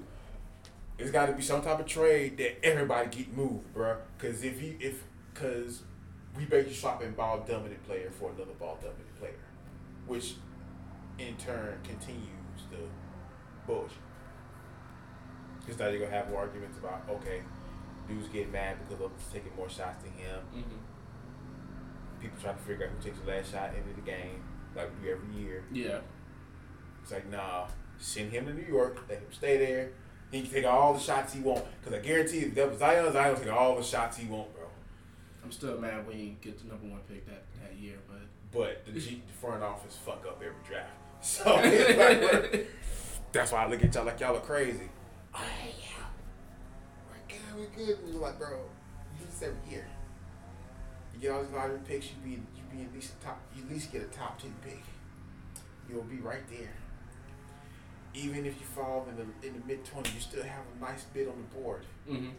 It's 0.98 1.12
got 1.12 1.26
to 1.26 1.32
be 1.34 1.42
some 1.42 1.62
type 1.62 1.78
of 1.78 1.86
trade 1.86 2.36
that 2.38 2.64
everybody 2.64 3.08
get 3.08 3.32
moved, 3.32 3.72
bro. 3.72 3.96
Because 4.18 4.42
if 4.42 4.60
you 4.60 4.76
if 4.80 5.04
because 5.32 5.82
we 6.36 6.44
basically 6.44 6.74
swapping 6.74 7.12
ball 7.12 7.44
dominant 7.46 7.84
player 7.86 8.10
for 8.10 8.30
another 8.30 8.54
ball 8.58 8.76
dominant 8.82 9.18
player, 9.20 9.38
which 10.08 10.34
in 11.20 11.36
turn 11.36 11.78
continues 11.84 12.28
the 12.72 12.78
bullshit. 13.66 13.98
Because 15.60 15.78
now 15.78 15.88
you're 15.88 16.00
gonna 16.00 16.10
have 16.10 16.32
arguments 16.32 16.78
about 16.78 17.02
okay, 17.08 17.42
dudes 18.08 18.28
get 18.28 18.52
mad 18.52 18.76
because 18.78 19.02
others 19.04 19.26
taking 19.32 19.54
more 19.56 19.68
shots 19.68 20.02
than 20.02 20.12
him. 20.12 20.40
Mm-hmm. 20.54 22.20
People 22.20 22.38
trying 22.40 22.56
to 22.56 22.62
figure 22.62 22.86
out 22.86 22.92
who 22.92 23.02
takes 23.02 23.18
the 23.20 23.30
last 23.30 23.52
shot 23.52 23.70
into 23.74 23.94
the 23.94 24.06
game, 24.06 24.42
like 24.74 24.90
we 24.98 25.06
do 25.06 25.12
every 25.12 25.42
year. 25.42 25.64
Yeah. 25.72 25.98
It's 27.02 27.12
like, 27.12 27.30
nah, 27.30 27.66
send 27.98 28.30
him 28.32 28.46
to 28.46 28.54
New 28.54 28.64
York, 28.66 29.04
let 29.08 29.18
him 29.18 29.26
stay 29.30 29.58
there. 29.58 29.90
He 30.30 30.42
can 30.42 30.50
take 30.50 30.64
all 30.64 30.94
the 30.94 31.00
shots 31.00 31.34
he 31.34 31.40
want. 31.40 31.64
Because 31.80 31.98
I 31.98 32.02
guarantee 32.02 32.38
if 32.38 32.54
that 32.54 32.70
was 32.70 32.78
Zion, 32.78 33.12
Zion 33.12 33.36
take 33.36 33.52
all 33.52 33.76
the 33.76 33.82
shots 33.82 34.16
he 34.16 34.26
want, 34.26 34.54
bro. 34.54 34.64
I'm 35.44 35.52
still 35.52 35.78
mad 35.78 36.06
when 36.06 36.18
you 36.18 36.34
get 36.40 36.58
the 36.58 36.66
number 36.68 36.86
one 36.86 37.00
pick 37.08 37.26
that, 37.26 37.42
that 37.62 37.76
year, 37.78 37.96
but 38.08 38.18
But 38.50 38.86
the, 38.86 38.98
G, 38.98 39.22
the 39.26 39.32
front 39.34 39.62
office 39.62 39.96
fuck 40.04 40.24
up 40.26 40.42
every 40.42 40.56
draft. 40.66 40.90
So 41.20 41.58
it's 41.62 41.98
like, 41.98 42.20
we're- 42.20 42.66
that's 43.40 43.52
why 43.52 43.64
I 43.64 43.68
look 43.68 43.82
at 43.84 43.94
y'all 43.94 44.04
like 44.04 44.20
y'all 44.20 44.36
are 44.36 44.40
crazy. 44.40 44.88
Oh, 45.34 45.40
yeah. 45.80 46.04
We're 47.10 47.36
good, 47.36 47.58
we're 47.78 47.86
good. 47.86 47.98
And 48.04 48.12
you're 48.12 48.22
like, 48.22 48.38
bro, 48.38 48.48
you 48.50 49.20
do 49.20 49.26
this 49.30 49.42
every 49.42 49.70
year. 49.70 49.86
You 51.14 51.20
get 51.20 51.30
all 51.32 51.42
these 51.42 51.52
lottery 51.52 51.78
picks, 51.86 52.06
you 52.06 52.12
be 52.24 52.30
you 52.30 52.62
be 52.72 52.84
at 52.84 52.92
least 52.94 53.20
top 53.20 53.40
you 53.56 53.62
at 53.64 53.70
least 53.70 53.92
get 53.92 54.02
a 54.02 54.06
top 54.06 54.40
ten 54.40 54.54
pick. 54.64 54.82
You'll 55.88 56.02
be 56.02 56.16
right 56.16 56.48
there. 56.50 56.72
Even 58.14 58.46
if 58.46 58.60
you 58.60 58.66
fall 58.74 59.06
in 59.10 59.16
the 59.16 59.46
in 59.46 59.54
the 59.60 59.66
mid 59.66 59.84
twenties, 59.84 60.14
you 60.14 60.20
still 60.20 60.42
have 60.42 60.62
a 60.76 60.84
nice 60.84 61.02
bid 61.04 61.28
on 61.28 61.34
the 61.36 61.60
board. 61.60 61.84
mm-hmm. 62.08 62.30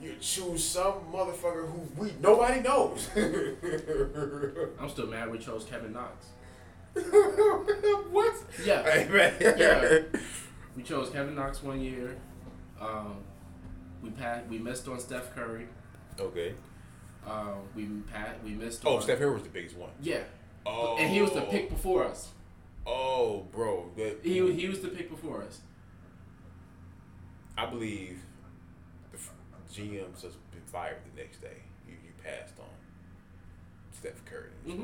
You 0.00 0.16
choose 0.20 0.64
some 0.64 0.94
motherfucker 1.12 1.70
who 1.70 1.86
we 1.96 2.12
nobody 2.20 2.60
knows. 2.60 3.08
I'm 4.80 4.88
still 4.88 5.06
mad 5.06 5.30
we 5.30 5.38
chose 5.38 5.64
Kevin 5.64 5.92
Knox. 5.92 6.28
what? 8.10 8.34
Yeah. 8.64 9.06
Yeah. 9.40 9.98
We 10.76 10.82
chose 10.82 11.10
Kevin 11.10 11.34
Knox 11.34 11.62
one 11.62 11.80
year. 11.80 12.16
Um, 12.80 13.16
we 14.02 14.10
passed, 14.10 14.46
we 14.48 14.58
missed 14.58 14.88
on 14.88 14.98
Steph 14.98 15.34
Curry. 15.34 15.68
Okay. 16.18 16.54
Uh, 17.26 17.54
we 17.74 17.86
pat, 18.12 18.42
we 18.44 18.50
missed 18.52 18.82
Oh, 18.84 18.96
on 18.96 19.02
Steph 19.02 19.18
Curry 19.18 19.32
was 19.32 19.42
the 19.44 19.48
biggest 19.48 19.76
one. 19.76 19.90
Yeah. 20.00 20.22
Oh. 20.66 20.96
And 20.98 21.10
he 21.10 21.20
was 21.22 21.32
the 21.32 21.42
pick 21.42 21.68
before 21.70 22.04
us. 22.04 22.28
Oh, 22.86 23.46
bro. 23.52 23.90
That, 23.96 24.18
He 24.22 24.52
he 24.52 24.68
was 24.68 24.80
the 24.80 24.88
pick 24.88 25.08
before 25.08 25.42
us. 25.42 25.60
I 27.56 27.66
believe 27.66 28.18
the 29.12 29.18
GM's 29.72 30.22
just 30.22 30.36
been 30.50 30.62
fired 30.66 30.96
the 31.14 31.22
next 31.22 31.40
day. 31.40 31.62
You 31.86 31.94
you 32.02 32.10
passed 32.24 32.58
on 32.58 32.66
Steph 33.92 34.24
Curry. 34.24 34.50
You're 34.66 34.76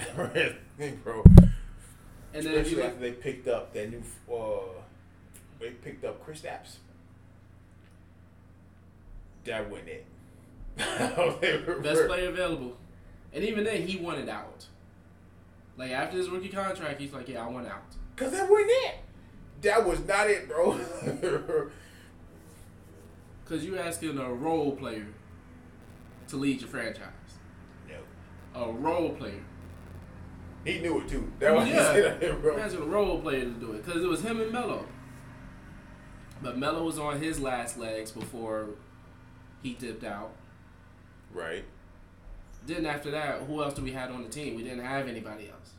Supposed 0.00 0.34
to 0.34 0.40
be 0.40 0.56
fired, 0.78 1.04
bro. 1.04 1.22
And 2.34 2.46
then 2.46 2.54
Especially 2.54 2.82
after 2.82 3.00
they 3.00 3.12
picked 3.12 3.46
up 3.48 3.72
that 3.74 3.90
new, 3.90 4.02
uh, 4.34 4.60
they 5.60 5.70
picked 5.70 6.04
up 6.04 6.26
Kristaps. 6.26 6.76
That 9.44 9.68
wasn't 9.70 9.88
it. 9.88 10.06
best 11.82 12.06
player 12.06 12.28
available, 12.30 12.76
and 13.34 13.44
even 13.44 13.64
then 13.64 13.86
he 13.86 13.98
wanted 13.98 14.28
out. 14.28 14.66
Like 15.76 15.90
after 15.90 16.16
his 16.16 16.30
rookie 16.30 16.48
contract, 16.48 17.00
he's 17.00 17.12
like, 17.12 17.28
"Yeah, 17.28 17.44
I 17.44 17.48
want 17.48 17.66
out." 17.66 17.82
Cause 18.16 18.32
that 18.32 18.48
wasn't 18.48 18.70
it. 18.70 18.94
That 19.62 19.86
was 19.86 20.00
not 20.06 20.30
it, 20.30 20.48
bro. 20.48 20.78
Cause 23.46 23.64
you 23.64 23.76
asking 23.78 24.18
a 24.18 24.32
role 24.32 24.74
player 24.76 25.06
to 26.28 26.36
lead 26.36 26.60
your 26.60 26.70
franchise. 26.70 27.08
no. 27.88 28.60
A 28.60 28.72
role 28.72 29.10
player. 29.10 29.42
He 30.64 30.78
knew 30.80 31.00
it 31.00 31.08
too. 31.08 31.30
That 31.40 31.54
was 31.54 31.68
Yeah. 31.68 32.32
bro. 32.40 32.54
Imagine 32.54 32.82
a 32.82 32.86
role 32.86 33.20
player 33.20 33.44
to 33.44 33.50
do 33.50 33.72
it. 33.72 33.84
Cause 33.84 33.96
it 34.02 34.08
was 34.08 34.22
him 34.22 34.40
and 34.40 34.52
Melo. 34.52 34.86
But 36.42 36.58
Melo 36.58 36.84
was 36.84 36.98
on 36.98 37.20
his 37.20 37.40
last 37.40 37.78
legs 37.78 38.10
before 38.10 38.70
he 39.62 39.74
dipped 39.74 40.04
out. 40.04 40.32
Right. 41.32 41.64
Then 42.66 42.86
after 42.86 43.10
that, 43.12 43.42
who 43.42 43.62
else 43.62 43.74
do 43.74 43.82
we 43.82 43.92
had 43.92 44.10
on 44.10 44.22
the 44.22 44.28
team? 44.28 44.54
We 44.54 44.62
didn't 44.62 44.84
have 44.84 45.08
anybody 45.08 45.48
else. 45.48 45.70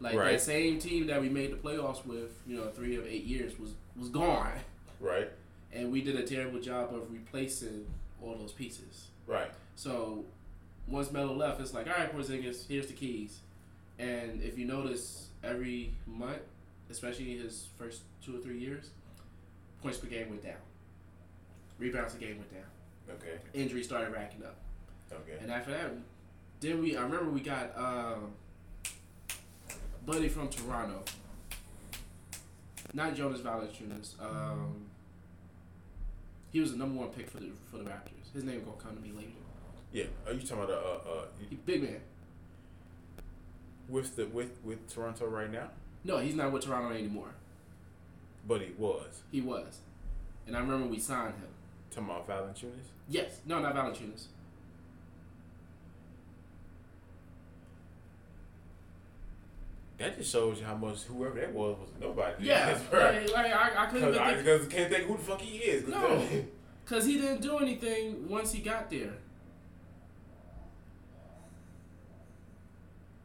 Like 0.00 0.16
Right. 0.16 0.32
that 0.32 0.40
same 0.40 0.78
team 0.78 1.06
that 1.06 1.20
we 1.20 1.28
made 1.28 1.52
the 1.52 1.56
playoffs 1.56 2.04
with, 2.04 2.42
you 2.46 2.56
know, 2.56 2.68
three 2.70 2.96
of 2.96 3.06
eight 3.06 3.24
years 3.24 3.58
was 3.58 3.70
was 3.96 4.08
gone, 4.08 4.52
Right. 5.00 5.28
and 5.70 5.92
we 5.92 6.00
did 6.00 6.16
a 6.16 6.26
terrible 6.26 6.58
job 6.58 6.94
of 6.94 7.12
replacing 7.12 7.86
all 8.22 8.34
those 8.36 8.52
pieces. 8.52 9.08
Right. 9.26 9.50
So 9.76 10.24
once 10.88 11.12
Melo 11.12 11.34
left, 11.34 11.60
it's 11.60 11.74
like, 11.74 11.86
all 11.88 11.92
right, 11.92 12.10
Porzingis, 12.10 12.66
here's 12.68 12.86
the 12.86 12.94
keys. 12.94 13.40
And 14.02 14.42
if 14.42 14.58
you 14.58 14.66
notice, 14.66 15.28
every 15.44 15.94
month, 16.06 16.42
especially 16.90 17.36
his 17.38 17.68
first 17.78 18.02
two 18.24 18.36
or 18.36 18.40
three 18.40 18.58
years, 18.58 18.90
points 19.80 19.98
per 19.98 20.08
game 20.08 20.28
went 20.28 20.42
down, 20.42 20.56
rebounds 21.78 22.12
per 22.14 22.18
game 22.20 22.36
went 22.38 22.52
down, 22.52 22.64
Okay. 23.16 23.38
injuries 23.54 23.86
started 23.86 24.12
racking 24.12 24.42
up. 24.44 24.56
Okay. 25.12 25.38
And 25.40 25.50
after 25.52 25.70
that, 25.70 25.92
then 26.60 26.80
we 26.80 26.96
I 26.96 27.02
remember 27.02 27.30
we 27.30 27.40
got 27.40 27.76
um, 27.78 28.32
Buddy 30.04 30.28
from 30.28 30.48
Toronto. 30.48 31.02
Not 32.94 33.14
Jonas 33.14 33.40
Valanciunas. 33.40 34.20
Um, 34.20 34.86
he 36.50 36.60
was 36.60 36.72
the 36.72 36.76
number 36.78 36.98
one 36.98 37.08
pick 37.10 37.30
for 37.30 37.38
the 37.38 37.50
for 37.70 37.78
the 37.78 37.84
Raptors. 37.84 38.32
His 38.34 38.42
name 38.44 38.64
gonna 38.64 38.76
come 38.78 38.96
to 38.96 39.00
me 39.02 39.12
later. 39.16 39.30
Yeah. 39.92 40.04
Are 40.26 40.32
you 40.32 40.40
talking 40.40 40.64
about 40.64 40.70
a 40.70 40.78
uh 40.78 41.12
uh 41.20 41.24
He 41.48 41.56
big 41.56 41.82
man. 41.82 42.00
With 43.92 44.16
the 44.16 44.26
with 44.26 44.58
with 44.64 44.92
Toronto 44.92 45.26
right 45.26 45.52
now? 45.52 45.68
No, 46.02 46.18
he's 46.18 46.34
not 46.34 46.50
with 46.50 46.64
Toronto 46.64 46.92
anymore. 46.92 47.28
But 48.48 48.62
he 48.62 48.72
was. 48.76 49.22
He 49.30 49.40
was, 49.40 49.78
and 50.48 50.56
I 50.56 50.60
remember 50.60 50.88
we 50.88 50.98
signed 50.98 51.34
him. 51.34 51.46
Talking 51.90 52.10
about 52.10 52.26
Valanciunas. 52.26 52.88
Yes, 53.08 53.40
no, 53.46 53.60
not 53.60 53.74
Valanciunas. 53.76 54.24
That 59.98 60.16
just 60.18 60.32
shows 60.32 60.58
you 60.58 60.64
how 60.64 60.74
much 60.74 61.02
whoever 61.02 61.38
that 61.38 61.52
was 61.52 61.76
was 61.78 61.88
nobody. 62.00 62.46
Yeah, 62.46 62.66
That's 62.72 62.92
right. 62.92 63.22
like, 63.32 63.32
like 63.32 63.52
I, 63.54 63.84
I 63.84 63.86
couldn't 63.86 64.10
Because 64.12 64.66
I 64.66 64.68
can't 64.70 64.92
think 64.92 65.06
who 65.06 65.16
the 65.16 65.22
fuck 65.22 65.40
he 65.40 65.58
is. 65.58 65.82
'cause 65.84 65.92
No. 65.92 66.26
cause 66.86 67.06
he 67.06 67.18
didn't 67.18 67.40
do 67.42 67.58
anything 67.58 68.28
once 68.28 68.50
he 68.52 68.60
got 68.62 68.90
there. 68.90 69.12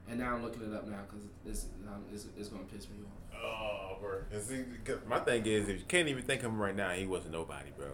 And 0.10 0.20
now 0.20 0.36
I'm 0.36 0.44
looking 0.44 0.62
it 0.64 0.74
up 0.74 0.88
now 0.88 1.00
because 1.10 1.26
it's, 1.46 1.66
um, 1.88 2.04
it's 2.14 2.26
it's 2.38 2.50
gonna 2.50 2.64
piss 2.64 2.88
me 2.90 2.98
off. 3.06 3.42
Oh, 3.44 3.98
bro. 4.02 4.20
'Cause 4.32 4.46
see, 4.46 4.64
'cause 4.86 5.00
my 5.08 5.20
thing 5.20 5.46
is, 5.46 5.68
if 5.70 5.80
you 5.80 5.86
can't 5.88 6.08
even 6.08 6.24
think 6.24 6.44
of 6.44 6.52
him 6.52 6.60
right 6.60 6.76
now, 6.76 6.92
he 6.92 7.06
wasn't 7.06 7.34
nobody, 7.34 7.70
bro. 7.78 7.88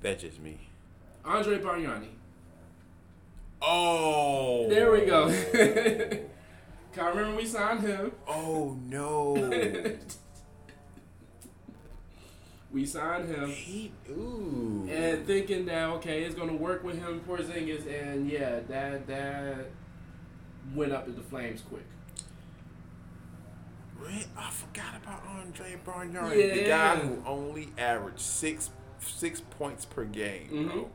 That's 0.00 0.22
just 0.22 0.40
me. 0.40 0.58
Andre 1.24 1.58
Bargnani. 1.58 2.08
Oh. 3.60 4.68
There 4.68 4.92
we 4.92 5.04
go. 5.04 5.28
Can 5.52 7.04
I 7.04 7.08
remember 7.10 7.36
we 7.36 7.46
signed 7.46 7.80
him? 7.80 8.12
Oh 8.26 8.78
no. 8.88 9.34
We 12.70 12.84
signed 12.84 13.28
him. 13.28 13.48
he 13.48 13.92
ooh. 14.10 14.86
and 14.90 15.26
thinking 15.26 15.64
that 15.66 15.88
okay, 15.96 16.22
it's 16.24 16.34
gonna 16.34 16.52
work 16.54 16.84
with 16.84 16.98
him 16.98 17.20
Porzingis, 17.26 17.86
and 17.86 18.30
yeah, 18.30 18.60
that 18.68 19.06
that 19.06 19.70
went 20.74 20.92
up 20.92 21.06
in 21.08 21.14
the 21.16 21.22
flames 21.22 21.62
quick. 21.68 21.82
I 24.36 24.50
forgot 24.50 24.94
about 25.02 25.22
Andre 25.26 25.76
Bargnani, 25.84 26.54
the 26.54 26.64
guy 26.68 26.96
who 26.96 27.22
only 27.26 27.68
averaged 27.76 28.20
six 28.20 28.70
six 29.00 29.40
points 29.40 29.84
per 29.84 30.04
game, 30.04 30.48
Mhm. 30.50 30.70
bro. 30.72 30.90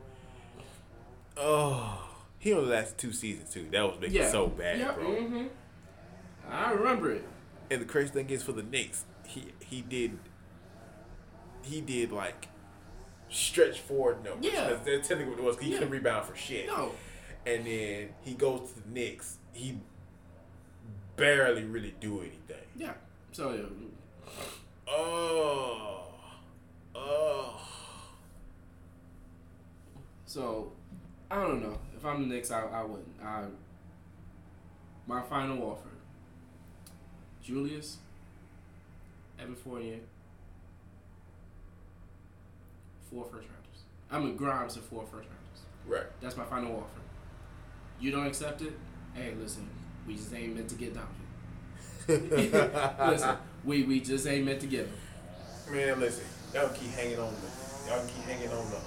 Oh, 1.36 2.10
he 2.38 2.52
only 2.52 2.70
lasted 2.70 2.98
two 2.98 3.12
seasons 3.12 3.52
too. 3.52 3.68
That 3.70 3.82
was 3.82 4.00
making 4.00 4.16
Yeah, 4.16 4.30
so 4.30 4.46
bad, 4.48 4.78
yeah, 4.78 4.92
bro. 4.92 5.14
hmm 5.22 5.46
I 6.50 6.72
remember 6.72 7.12
it. 7.12 7.24
And 7.70 7.80
the 7.80 7.86
crazy 7.86 8.10
thing 8.12 8.28
is 8.30 8.42
for 8.42 8.52
the 8.52 8.62
Knicks, 8.62 9.04
he 9.26 9.52
he 9.60 9.80
did 9.82 10.18
he 11.62 11.80
did 11.80 12.10
like 12.10 12.48
stretch 13.30 13.80
forward 13.80 14.24
numbers. 14.24 14.52
Yeah. 14.52 14.68
That's, 14.70 14.84
that's 14.84 15.08
technically 15.08 15.32
what 15.34 15.40
it 15.40 15.44
was. 15.44 15.58
He 15.58 15.70
Yeah. 15.72 15.78
couldn't 15.78 15.92
rebound 15.92 16.26
for 16.26 16.36
shit. 16.36 16.66
No, 16.66 16.92
And 17.46 17.66
then 17.66 18.08
he 18.22 18.34
goes 18.34 18.70
to 18.72 18.80
the 18.82 18.88
Knicks. 18.88 19.38
He 19.52 19.78
barely 21.16 21.64
really 21.64 21.94
do 22.00 22.20
anything. 22.20 22.64
yeah. 22.76 22.92
So 23.32 23.52
yeah, 23.52 23.62
Oh. 24.88 26.06
Oh. 26.94 27.60
so 30.26 30.72
I 31.30 31.36
don't 31.42 31.62
know 31.62 31.78
if 31.96 32.04
I'm 32.04 32.28
the 32.28 32.34
Knicks, 32.34 32.50
I 32.50 32.62
I 32.62 32.82
wouldn't. 32.84 33.08
I 33.22 33.44
my 35.06 35.20
final 35.22 35.62
offer. 35.70 35.88
Julius, 37.42 37.98
Evan 39.38 39.54
Fournier, 39.54 39.98
four 43.10 43.24
first 43.24 43.46
rounders. 43.48 43.82
I'm 44.10 44.22
in 44.26 44.36
Grimes 44.36 44.76
and 44.76 44.84
four 44.84 45.02
first 45.02 45.28
rounders. 45.28 45.60
Right. 45.86 46.06
That's 46.22 46.36
my 46.38 46.44
final 46.44 46.76
offer. 46.76 47.00
You 48.00 48.10
don't 48.10 48.26
accept 48.26 48.62
it? 48.62 48.72
Hey, 49.14 49.32
listen, 49.40 49.68
we 50.06 50.16
just 50.16 50.34
ain't 50.34 50.54
meant 50.54 50.68
to 50.68 50.74
get 50.74 50.94
down 50.94 51.08
listen, 52.08 53.36
we 53.64 53.84
we 53.84 53.98
just 53.98 54.26
ain't 54.26 54.44
meant 54.44 54.60
to 54.60 54.66
give 54.66 54.86
him. 54.86 55.74
Man, 55.74 56.00
listen. 56.00 56.24
Y'all 56.52 56.68
keep 56.68 56.90
hanging 56.90 57.18
on 57.18 57.32
the. 57.32 57.90
Y'all 57.90 58.04
keep 58.06 58.24
hanging 58.24 58.50
on 58.50 58.70
the. 58.70 58.76
Um. 58.76 58.84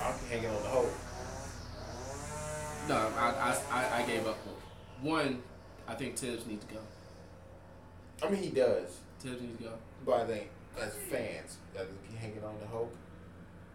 Y'all 0.00 0.18
keep 0.18 0.28
hanging 0.30 0.50
on 0.50 0.62
the 0.64 0.68
hope. 0.68 0.92
No, 2.88 2.96
I, 3.16 3.30
I, 3.30 3.56
I, 3.70 4.02
I 4.02 4.06
gave 4.06 4.26
up 4.26 4.36
hope. 4.44 4.60
One, 5.00 5.42
I 5.86 5.94
think 5.94 6.16
Thibs 6.16 6.44
needs 6.46 6.64
to 6.64 6.74
go. 6.74 6.80
I 8.26 8.30
mean, 8.30 8.42
he 8.42 8.50
does. 8.50 8.98
Thibs 9.20 9.40
needs 9.40 9.58
to 9.58 9.64
go. 9.64 9.72
But 10.04 10.22
I 10.22 10.24
think 10.26 10.50
as 10.80 10.92
fans, 11.08 11.58
that 11.74 11.86
keep 12.08 12.18
hanging 12.18 12.42
on 12.42 12.58
the 12.60 12.66
hope 12.66 12.94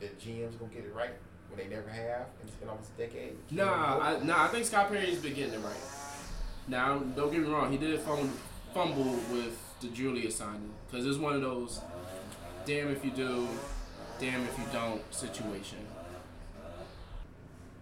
that 0.02 0.20
GM's 0.20 0.56
gonna 0.58 0.74
get 0.74 0.84
it 0.84 0.93
right 0.93 1.14
when 1.52 1.68
they 1.68 1.76
never 1.76 1.89
have, 1.89 2.28
and 2.39 2.47
it's 2.47 2.56
been 2.56 2.70
almost 2.70 2.89
a 2.97 3.02
decade. 3.02 3.36
Nah, 3.52 3.99
I, 3.99 4.24
nah, 4.24 4.45
I 4.45 4.47
think 4.47 4.66
Scott 4.66 4.89
Perry's 4.89 5.20
been 5.20 5.34
getting 5.34 5.54
it 5.54 5.64
right. 5.64 5.76
Now, 6.68 6.99
don't 6.99 7.32
get 7.32 7.41
me 7.41 7.49
wrong, 7.49 7.72
he 7.72 7.78
did 7.78 7.99
fumble, 7.99 8.30
fumble 8.74 9.20
with 9.32 9.58
the 9.82 9.88
Julius 9.88 10.36
signing 10.36 10.72
because 10.89 11.06
it's 11.06 11.18
one 11.18 11.34
of 11.34 11.41
those 11.41 11.82
damn 12.66 12.89
if 12.89 13.04
you 13.04 13.12
do, 13.12 13.47
damn 14.20 14.43
if 14.43 14.58
you 14.58 14.66
don't 14.72 15.02
situation. 15.14 15.80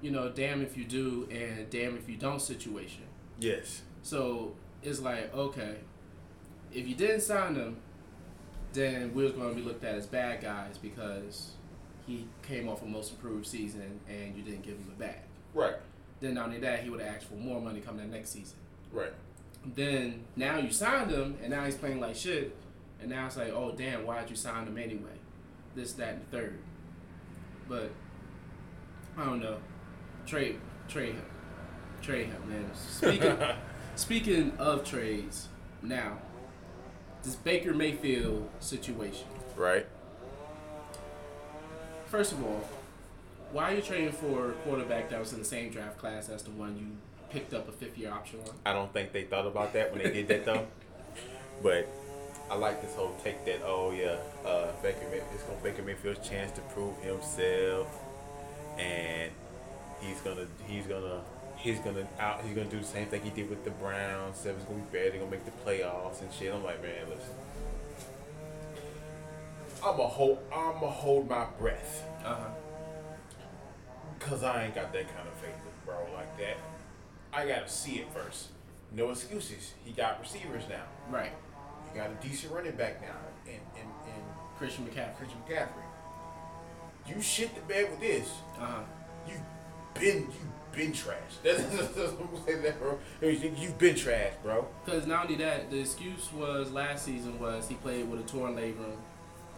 You 0.01 0.11
know, 0.11 0.29
damn 0.29 0.61
if 0.61 0.77
you 0.77 0.85
do 0.85 1.27
and 1.29 1.69
damn 1.69 1.97
if 1.97 2.07
you 2.07 2.15
don't 2.15 2.41
situation. 2.41 3.03
Yes. 3.39 3.81
So 4.01 4.55
it's 4.81 5.01
like, 5.01 5.33
okay, 5.33 5.75
if 6.73 6.87
you 6.87 6.95
didn't 6.95 7.21
sign 7.21 7.55
them, 7.55 7.77
then 8.71 9.13
we're 9.13 9.31
going 9.31 9.49
to 9.49 9.55
be 9.55 9.61
looked 9.61 9.83
at 9.83 9.95
as 9.95 10.05
bad 10.05 10.41
guys 10.41 10.77
because 10.77 11.51
he 12.09 12.25
came 12.41 12.67
off 12.67 12.81
a 12.81 12.85
most 12.85 13.11
improved 13.11 13.45
season 13.45 13.99
and 14.09 14.35
you 14.35 14.41
didn't 14.41 14.63
give 14.63 14.73
him 14.73 14.85
the 14.89 15.03
bag. 15.03 15.21
Right. 15.53 15.75
Then 16.19 16.33
not 16.33 16.47
only 16.47 16.59
that, 16.59 16.83
he 16.83 16.89
would 16.89 16.99
have 16.99 17.15
asked 17.15 17.27
for 17.27 17.35
more 17.35 17.61
money 17.61 17.81
coming 17.81 18.01
that 18.01 18.17
next 18.17 18.31
season. 18.31 18.57
Right. 18.91 19.13
Then 19.75 20.25
now 20.35 20.57
you 20.57 20.71
signed 20.71 21.11
him 21.11 21.37
and 21.41 21.51
now 21.51 21.65
he's 21.65 21.75
playing 21.75 21.99
like 21.99 22.15
shit, 22.15 22.55
and 22.99 23.11
now 23.11 23.27
it's 23.27 23.37
like, 23.37 23.53
oh 23.53 23.73
damn, 23.77 24.07
why'd 24.07 24.27
you 24.29 24.35
sign 24.35 24.65
him 24.65 24.77
anyway? 24.77 25.17
This, 25.75 25.93
that, 25.93 26.13
and 26.15 26.21
the 26.21 26.25
third. 26.25 26.57
But 27.67 27.91
I 29.15 29.25
don't 29.25 29.39
know. 29.39 29.57
Trade, 30.25 30.59
trade 30.87 31.13
him, 31.13 31.25
trade 32.01 32.27
him, 32.27 32.49
man. 32.49 32.71
Speaking, 32.73 33.37
speaking 33.95 34.53
of 34.57 34.83
trades, 34.83 35.47
now 35.83 36.17
this 37.21 37.35
Baker 37.35 37.73
Mayfield 37.73 38.49
situation. 38.59 39.27
Right. 39.55 39.85
First 42.09 42.31
of 42.31 42.43
all, 42.43 42.67
why 43.51 43.71
are 43.71 43.75
you 43.75 43.81
trading 43.83 44.11
for 44.11 44.49
a 44.49 44.53
quarterback 44.53 45.11
that 45.11 45.19
was 45.19 45.31
in 45.31 45.39
the 45.39 45.45
same 45.45 45.69
draft 45.69 45.99
class 45.99 46.27
as 46.29 46.41
the 46.41 46.49
one 46.49 46.75
you 46.75 46.87
picked 47.29 47.53
up 47.53 47.69
a 47.69 47.71
fifth 47.71 47.99
year 47.99 48.11
option 48.11 48.39
on? 48.47 48.55
I 48.65 48.73
don't 48.73 48.91
think 48.91 49.11
they 49.11 49.23
thought 49.23 49.45
about 49.45 49.73
that 49.73 49.91
when 49.91 50.01
they 50.01 50.11
did 50.11 50.27
that 50.29 50.43
though. 50.43 50.65
But 51.61 51.87
I 52.49 52.55
like 52.55 52.81
this 52.81 52.95
whole 52.95 53.15
take 53.23 53.45
that. 53.45 53.61
Oh 53.63 53.91
yeah, 53.91 54.17
uh, 54.43 54.71
Baker 54.81 55.05
it's 55.11 55.43
gonna 55.43 55.61
Baker 55.61 55.83
Mayfield's 55.83 56.27
chance 56.27 56.51
to 56.53 56.61
prove 56.61 56.97
himself, 57.03 57.87
and 58.79 59.31
he's 60.01 60.19
gonna 60.21 60.47
he's 60.67 60.87
gonna 60.87 61.21
he's 61.57 61.79
gonna 61.79 62.07
out 62.19 62.41
he's 62.43 62.55
gonna 62.55 62.69
do 62.69 62.79
the 62.79 62.85
same 62.85 63.05
thing 63.05 63.21
he 63.21 63.29
did 63.29 63.51
with 63.51 63.63
the 63.65 63.71
Browns. 63.71 64.37
Seven's 64.37 64.63
gonna 64.63 64.79
be 64.79 64.97
bad. 64.97 65.13
They're 65.13 65.19
gonna 65.19 65.29
make 65.29 65.45
the 65.45 65.51
playoffs 65.63 66.21
and 66.21 66.33
shit. 66.33 66.51
I'm 66.51 66.63
like, 66.63 66.81
man, 66.81 67.07
listen. 67.07 67.35
I'm 69.83 69.99
a 69.99 70.07
hold 70.07 70.39
I'm 70.53 70.83
a 70.83 70.89
hold 70.89 71.29
my 71.29 71.45
breath. 71.57 72.03
Uh 72.23 72.35
huh. 72.35 72.49
Cause 74.19 74.43
I 74.43 74.65
ain't 74.65 74.75
got 74.75 74.91
that 74.93 75.15
kind 75.15 75.27
of 75.27 75.33
faith 75.35 75.53
in 75.53 75.85
bro 75.85 75.95
like 76.13 76.37
that. 76.37 76.57
I 77.31 77.47
gotta 77.47 77.69
see 77.69 77.99
it 77.99 78.11
first. 78.13 78.49
No 78.91 79.11
excuses. 79.11 79.73
He 79.85 79.91
got 79.91 80.19
receivers 80.19 80.63
now. 80.69 80.83
Right. 81.09 81.31
You 81.87 82.01
got 82.01 82.09
a 82.11 82.27
decent 82.27 82.53
running 82.53 82.75
back 82.75 83.01
now. 83.01 83.15
And 83.45 83.61
and, 83.75 83.89
and 84.05 84.23
Christian 84.57 84.85
McCaffrey. 84.85 85.15
Christian 85.17 85.39
McCaffrey. 85.47 85.83
You 87.07 87.21
shit 87.21 87.55
the 87.55 87.61
bed 87.61 87.89
with 87.91 88.01
this. 88.01 88.29
Uh 88.59 88.65
huh. 88.65 88.81
You've 89.27 89.41
been 89.93 90.27
you've 90.27 90.71
been 90.75 90.91
trash. 90.91 91.17
That's, 91.43 91.63
that's, 91.63 91.87
that's 91.89 92.11
what 92.13 92.29
I'm 92.33 92.45
saying 92.45 92.61
that, 92.63 92.79
bro. 92.79 92.99
You've 93.21 93.77
been 93.77 93.95
trash, 93.95 94.33
bro. 94.43 94.67
Because 94.83 95.07
not 95.07 95.25
only 95.25 95.37
that, 95.37 95.71
the 95.71 95.79
excuse 95.79 96.31
was 96.33 96.71
last 96.71 97.05
season 97.05 97.39
was 97.39 97.67
he 97.69 97.75
played 97.75 98.09
with 98.09 98.19
a 98.19 98.23
torn 98.23 98.55
labrum 98.55 98.97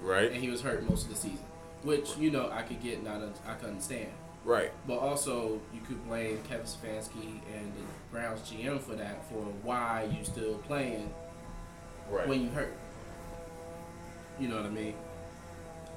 Right. 0.02 0.32
and 0.32 0.41
he 0.41 0.49
was 0.49 0.62
hurt 0.62 0.88
most 0.89 1.04
of 1.04 1.10
the 1.12 1.16
season, 1.16 1.45
which 1.84 2.18
you 2.18 2.32
know 2.32 2.49
I 2.52 2.64
could 2.64 2.82
get, 2.82 3.04
not 3.04 3.22
I 3.47 3.54
could 3.54 3.70
understand. 3.70 4.10
Right. 4.43 4.72
But 4.88 4.97
also, 4.97 5.62
you 5.74 5.82
could 5.88 6.04
blame 6.08 6.39
Kevin 6.49 6.66
Stefanski 6.66 7.41
and 7.56 7.72
the 7.76 7.82
Browns 8.12 8.41
GM 8.41 8.80
for 8.82 8.95
that, 8.95 9.24
for 9.30 9.36
why 9.64 10.10
you 10.18 10.26
still 10.26 10.56
playing 10.68 11.14
Right. 12.10 12.28
when 12.28 12.41
you 12.43 12.49
hurt. 12.49 12.74
You 14.39 14.47
know 14.47 14.56
what 14.58 14.66
I 14.66 14.70
mean? 14.70 14.95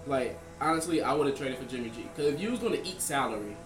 Like, 0.07 0.39
honestly, 0.61 1.03
I 1.03 1.15
would 1.15 1.27
have 1.29 1.37
traded 1.39 1.57
for 1.59 1.65
Jimmy 1.65 1.89
G. 1.89 2.03
Because 2.03 2.35
if 2.35 2.41
you 2.41 2.51
was 2.51 2.61
going 2.61 2.75
to 2.75 2.87
eat 2.87 3.01
salary, 3.01 3.57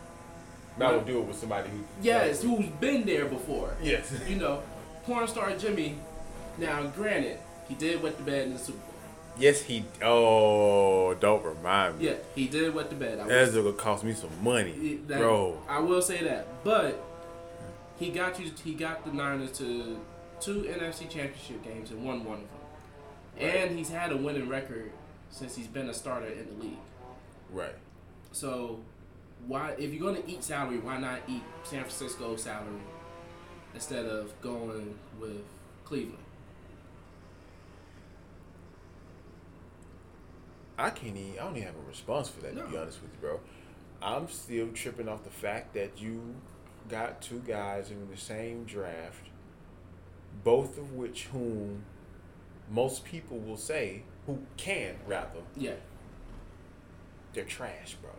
I 0.80 0.93
would 0.93 1.07
do 1.07 1.18
it 1.18 1.24
with 1.26 1.36
somebody 1.36 1.68
who. 1.70 1.78
yes, 2.01 2.41
who's 2.43 2.66
been 2.80 3.05
there 3.05 3.24
before. 3.26 3.74
Yes. 3.82 4.14
You 4.28 4.36
know, 4.36 4.62
porn 5.05 5.26
star 5.26 5.57
Jimmy. 5.57 5.99
Now, 6.57 6.84
granted, 6.84 7.39
he 7.68 7.74
did 7.74 8.01
wet 8.01 8.16
the 8.16 8.22
bed 8.22 8.47
in 8.47 8.53
the 8.53 8.59
Super. 8.61 8.78
Yes, 9.39 9.62
he. 9.62 9.84
Oh, 10.03 11.14
don't 11.14 11.45
remind 11.45 11.99
me. 11.99 12.07
Yeah, 12.07 12.14
he 12.34 12.49
did 12.49 12.74
wet 12.74 12.91
the 12.91 12.97
bed. 12.97 13.20
I 13.20 13.28
That's 13.28 13.53
gonna 13.53 13.72
cost 13.72 14.05
me 14.05 14.12
some 14.12 14.30
money, 14.43 15.01
that- 15.07 15.18
bro. 15.18 15.61
I 15.68 15.78
will 15.80 16.03
say 16.03 16.22
that, 16.24 16.64
but 16.64 17.03
he 17.99 18.11
got 18.11 18.41
you. 18.41 18.51
He 18.64 18.74
got 18.74 19.05
the 19.05 19.12
Niners 19.12 19.53
to 19.59 20.01
two 20.41 20.62
NFC 20.64 21.09
Championship 21.09 21.62
games 21.62 21.91
and 21.91 22.05
won 22.05 22.24
one 22.24 22.39
of 22.39 22.41
them, 22.41 23.49
and 23.49 23.78
he's 23.78 23.91
had 23.91 24.12
a 24.12 24.16
winning 24.16 24.49
record 24.49 24.91
since 25.30 25.55
he's 25.55 25.66
been 25.66 25.89
a 25.89 25.95
starter 25.95 26.28
in 26.28 26.47
the 26.47 26.64
league. 26.64 26.78
Right. 27.53 27.74
So, 28.32 28.80
why, 29.47 29.74
if 29.78 29.93
you're 29.93 30.12
gonna 30.12 30.24
eat 30.26 30.43
salary, 30.43 30.78
why 30.78 30.99
not 30.99 31.20
eat 31.28 31.43
San 31.64 31.80
Francisco 31.80 32.36
salary 32.36 32.82
instead 33.74 34.07
of 34.07 34.39
going 34.43 34.99
with 35.20 35.45
Cleveland? 35.84 36.18
I 40.78 40.90
can't 40.90 41.16
even. 41.16 41.38
I 41.38 41.44
don't 41.44 41.56
even 41.56 41.66
have 41.66 41.76
a 41.76 41.88
response 41.88 42.28
for 42.28 42.40
that. 42.42 42.56
To 42.56 42.62
be 42.64 42.76
honest 42.76 43.02
with 43.02 43.10
you, 43.12 43.18
bro. 43.20 43.40
I'm 44.00 44.28
still 44.28 44.68
tripping 44.68 45.08
off 45.08 45.24
the 45.24 45.30
fact 45.30 45.74
that 45.74 46.00
you 46.00 46.36
got 46.88 47.20
two 47.20 47.40
guys 47.46 47.90
in 47.90 48.08
the 48.10 48.16
same 48.16 48.64
draft, 48.64 49.26
both 50.44 50.78
of 50.78 50.92
which 50.92 51.24
whom 51.26 51.82
most 52.70 53.04
people 53.04 53.38
will 53.38 53.56
say 53.56 54.02
who 54.26 54.38
can 54.56 54.94
rather 55.06 55.40
Yeah, 55.56 55.72
they're 57.32 57.44
trash, 57.44 57.96
bro. 58.00 58.10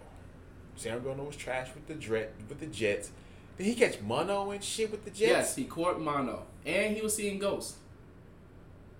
Sam 0.75 1.01
Darnold 1.01 1.27
was 1.27 1.35
trash 1.35 1.69
with 1.73 1.87
the 1.87 1.95
Dret 1.95 2.33
with 2.49 2.59
the 2.59 2.65
Jets. 2.67 3.11
Did 3.57 3.65
he 3.67 3.75
catch 3.75 4.01
mono 4.01 4.51
and 4.51 4.63
shit 4.63 4.91
with 4.91 5.03
the 5.05 5.11
Jets? 5.11 5.21
yes, 5.21 5.55
he 5.55 5.65
caught 5.65 5.99
mono, 5.99 6.43
and 6.65 6.95
he 6.95 7.01
was 7.01 7.15
seeing 7.15 7.39
ghosts. 7.39 7.77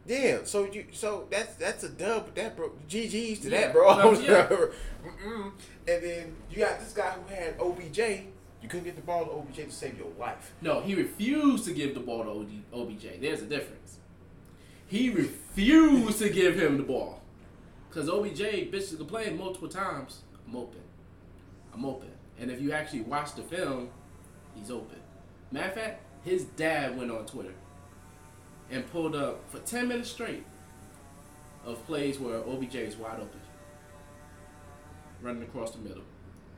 Yeah, 0.05 0.39
so 0.43 0.65
you 0.65 0.85
so 0.91 1.27
that's 1.29 1.55
that's 1.55 1.83
a 1.83 1.89
dub 1.89 2.25
with 2.25 2.35
that 2.35 2.55
bro. 2.57 2.71
GG's 2.89 3.39
to 3.41 3.49
Yeah, 3.49 3.61
that 3.67 3.73
bro. 3.73 3.95
no, 3.97 4.11
yeah. 4.19 4.47
And 5.87 6.03
then 6.03 6.35
you 6.49 6.57
got 6.57 6.79
this 6.79 6.93
guy 6.93 7.11
who 7.11 7.33
had 7.33 7.55
OBJ. 7.59 7.97
You 8.61 8.67
couldn't 8.67 8.85
get 8.85 8.95
the 8.95 9.01
ball 9.01 9.25
to 9.25 9.31
OBJ 9.31 9.55
to 9.55 9.71
save 9.71 9.97
your 9.97 10.07
life. 10.19 10.53
No, 10.61 10.81
he 10.81 10.95
refused 10.95 11.65
to 11.65 11.73
give 11.73 11.93
the 11.93 11.99
ball 12.01 12.23
to 12.23 12.29
OD, 12.31 12.49
OBJ. 12.73 13.21
There's 13.21 13.41
a 13.41 13.45
difference. 13.45 13.97
He 14.87 15.09
refused 15.09 16.19
to 16.19 16.29
give 16.29 16.59
him 16.59 16.77
the 16.77 16.83
ball. 16.83 17.21
Because 17.89 18.09
OBJ 18.09 18.39
bitches 18.71 18.97
complained 18.97 19.37
multiple 19.39 19.69
times. 19.69 20.21
I'm 20.47 20.55
open. 20.55 20.81
I'm 21.73 21.85
open. 21.85 22.09
And 22.39 22.51
if 22.51 22.59
you 22.61 22.71
actually 22.71 23.01
watch 23.01 23.33
the 23.35 23.43
film, 23.43 23.89
he's 24.55 24.69
open. 24.71 24.99
Matter 25.51 25.69
of 25.69 25.73
fact, 25.75 26.01
his 26.25 26.43
dad 26.43 26.97
went 26.97 27.11
on 27.11 27.25
Twitter 27.25 27.53
and 28.71 28.89
pulled 28.91 29.15
up 29.15 29.49
for 29.49 29.59
10 29.59 29.87
minutes 29.87 30.09
straight 30.09 30.45
of 31.65 31.83
plays 31.85 32.19
where 32.19 32.37
OBJ 32.39 32.75
is 32.75 32.95
wide 32.95 33.19
open. 33.19 33.39
Running 35.21 35.43
across 35.43 35.71
the 35.71 35.79
middle, 35.79 36.03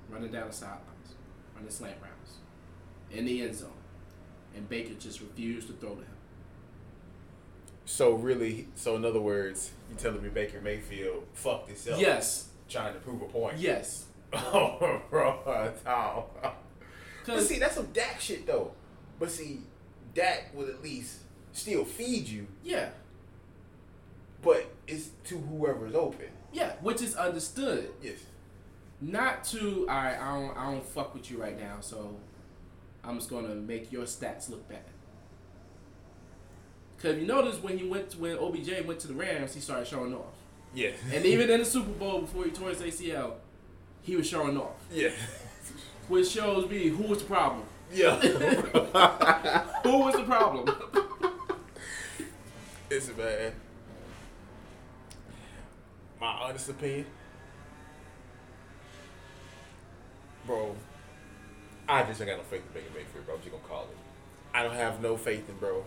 running 0.10 0.32
down 0.32 0.48
the 0.48 0.54
sidelines, 0.54 1.16
running 1.56 1.72
slant 1.72 1.96
routes 2.02 2.36
in 3.12 3.26
the 3.26 3.42
end 3.42 3.56
zone, 3.56 3.72
and 4.56 4.70
Baker 4.70 4.94
just 4.94 5.20
refused 5.22 5.68
to 5.68 5.74
throw 5.74 5.96
to 5.96 6.02
him. 6.02 6.06
So 7.86 8.14
really, 8.14 8.68
so 8.76 8.96
in 8.96 9.04
other 9.04 9.20
words, 9.20 9.72
you're 9.90 9.98
telling 9.98 10.22
me 10.22 10.30
Baker 10.30 10.62
Mayfield 10.62 11.24
fucked 11.34 11.68
himself? 11.70 12.00
Yes, 12.00 12.50
Trying 12.70 12.94
to 12.94 13.00
prove 13.00 13.22
a 13.22 13.26
point. 13.26 13.58
yes. 13.58 14.06
Oh, 14.34 15.02
bro. 15.10 15.40
But 17.26 17.42
see, 17.44 17.60
that's 17.60 17.76
some 17.76 17.88
Dak 17.88 18.22
shit 18.22 18.48
though. 18.48 18.72
But 19.20 19.30
see, 19.30 19.62
Dak 20.14 20.52
would 20.56 20.70
at 20.70 20.82
least 20.82 21.18
still 21.54 21.86
feed 21.86 22.28
you, 22.28 22.48
yeah, 22.64 22.90
but 24.42 24.72
it's 24.88 25.10
to 25.26 25.38
whoever's 25.38 25.96
open. 25.96 26.28
yeah, 26.52 26.74
which 26.82 27.02
is 27.02 27.16
understood. 27.16 27.90
Yes. 28.02 28.18
Not 29.04 29.44
to, 29.46 29.88
all 29.90 29.96
right, 29.96 30.16
I 30.20 30.40
don't, 30.40 30.58
I 30.58 30.72
don't 30.72 30.86
fuck 30.86 31.14
with 31.16 31.32
you 31.32 31.42
right 31.42 31.60
now, 31.60 31.78
so 31.82 32.16
I'm 33.04 33.18
just 33.18 33.30
gonna 33.32 33.56
make 33.56 33.92
your 33.92 34.04
stats 34.04 34.50
look 34.50 34.68
bad. 34.70 34.84
Cause 37.02 37.18
you 37.18 37.26
notice 37.26 37.58
when 37.64 37.80
he 37.80 37.88
went, 37.88 38.14
when 38.20 38.38
OBJ 38.38 38.86
went 38.86 39.00
to 39.00 39.08
the 39.08 39.16
Rams, 39.16 39.56
he 39.56 39.60
started 39.60 39.88
showing 39.88 40.14
off, 40.14 40.36
Yeah. 40.76 40.92
and 41.12 41.26
even 41.26 41.50
in 41.50 41.60
the 41.62 41.66
Super 41.66 41.90
Bowl 41.92 42.22
before 42.22 42.44
he 42.46 42.52
tore 42.52 42.70
his 42.70 42.80
ACL, 42.80 43.34
he 44.04 44.16
was 44.16 44.28
showing 44.28 44.56
off, 44.56 44.76
yeah. 44.92 45.10
which 46.08 46.30
shows 46.30 46.70
me 46.70 46.90
who 46.90 47.04
was 47.04 47.20
the 47.20 47.26
problem. 47.26 47.64
Yeah. 47.94 48.16
Who 49.84 49.98
was 49.98 50.16
the 50.16 50.24
problem? 50.24 50.74
it's 52.92 53.10
bad. 53.10 53.54
My 56.20 56.28
honest 56.28 56.70
opinion, 56.70 57.06
bro. 60.46 60.76
I 61.88 62.04
just 62.04 62.22
ain't 62.22 62.30
got 62.30 62.38
no 62.38 62.44
faith 62.44 62.64
in 62.68 62.74
Baker 62.74 62.94
Mayfield, 62.94 63.26
bro. 63.26 63.36
I'm 63.36 63.42
just 63.42 63.52
gonna 63.52 63.64
call 63.68 63.84
it. 63.84 63.98
I 64.54 64.64
don't 64.64 64.76
have 64.76 65.02
no 65.02 65.18
faith 65.18 65.50
in 65.50 65.56
bro. 65.56 65.84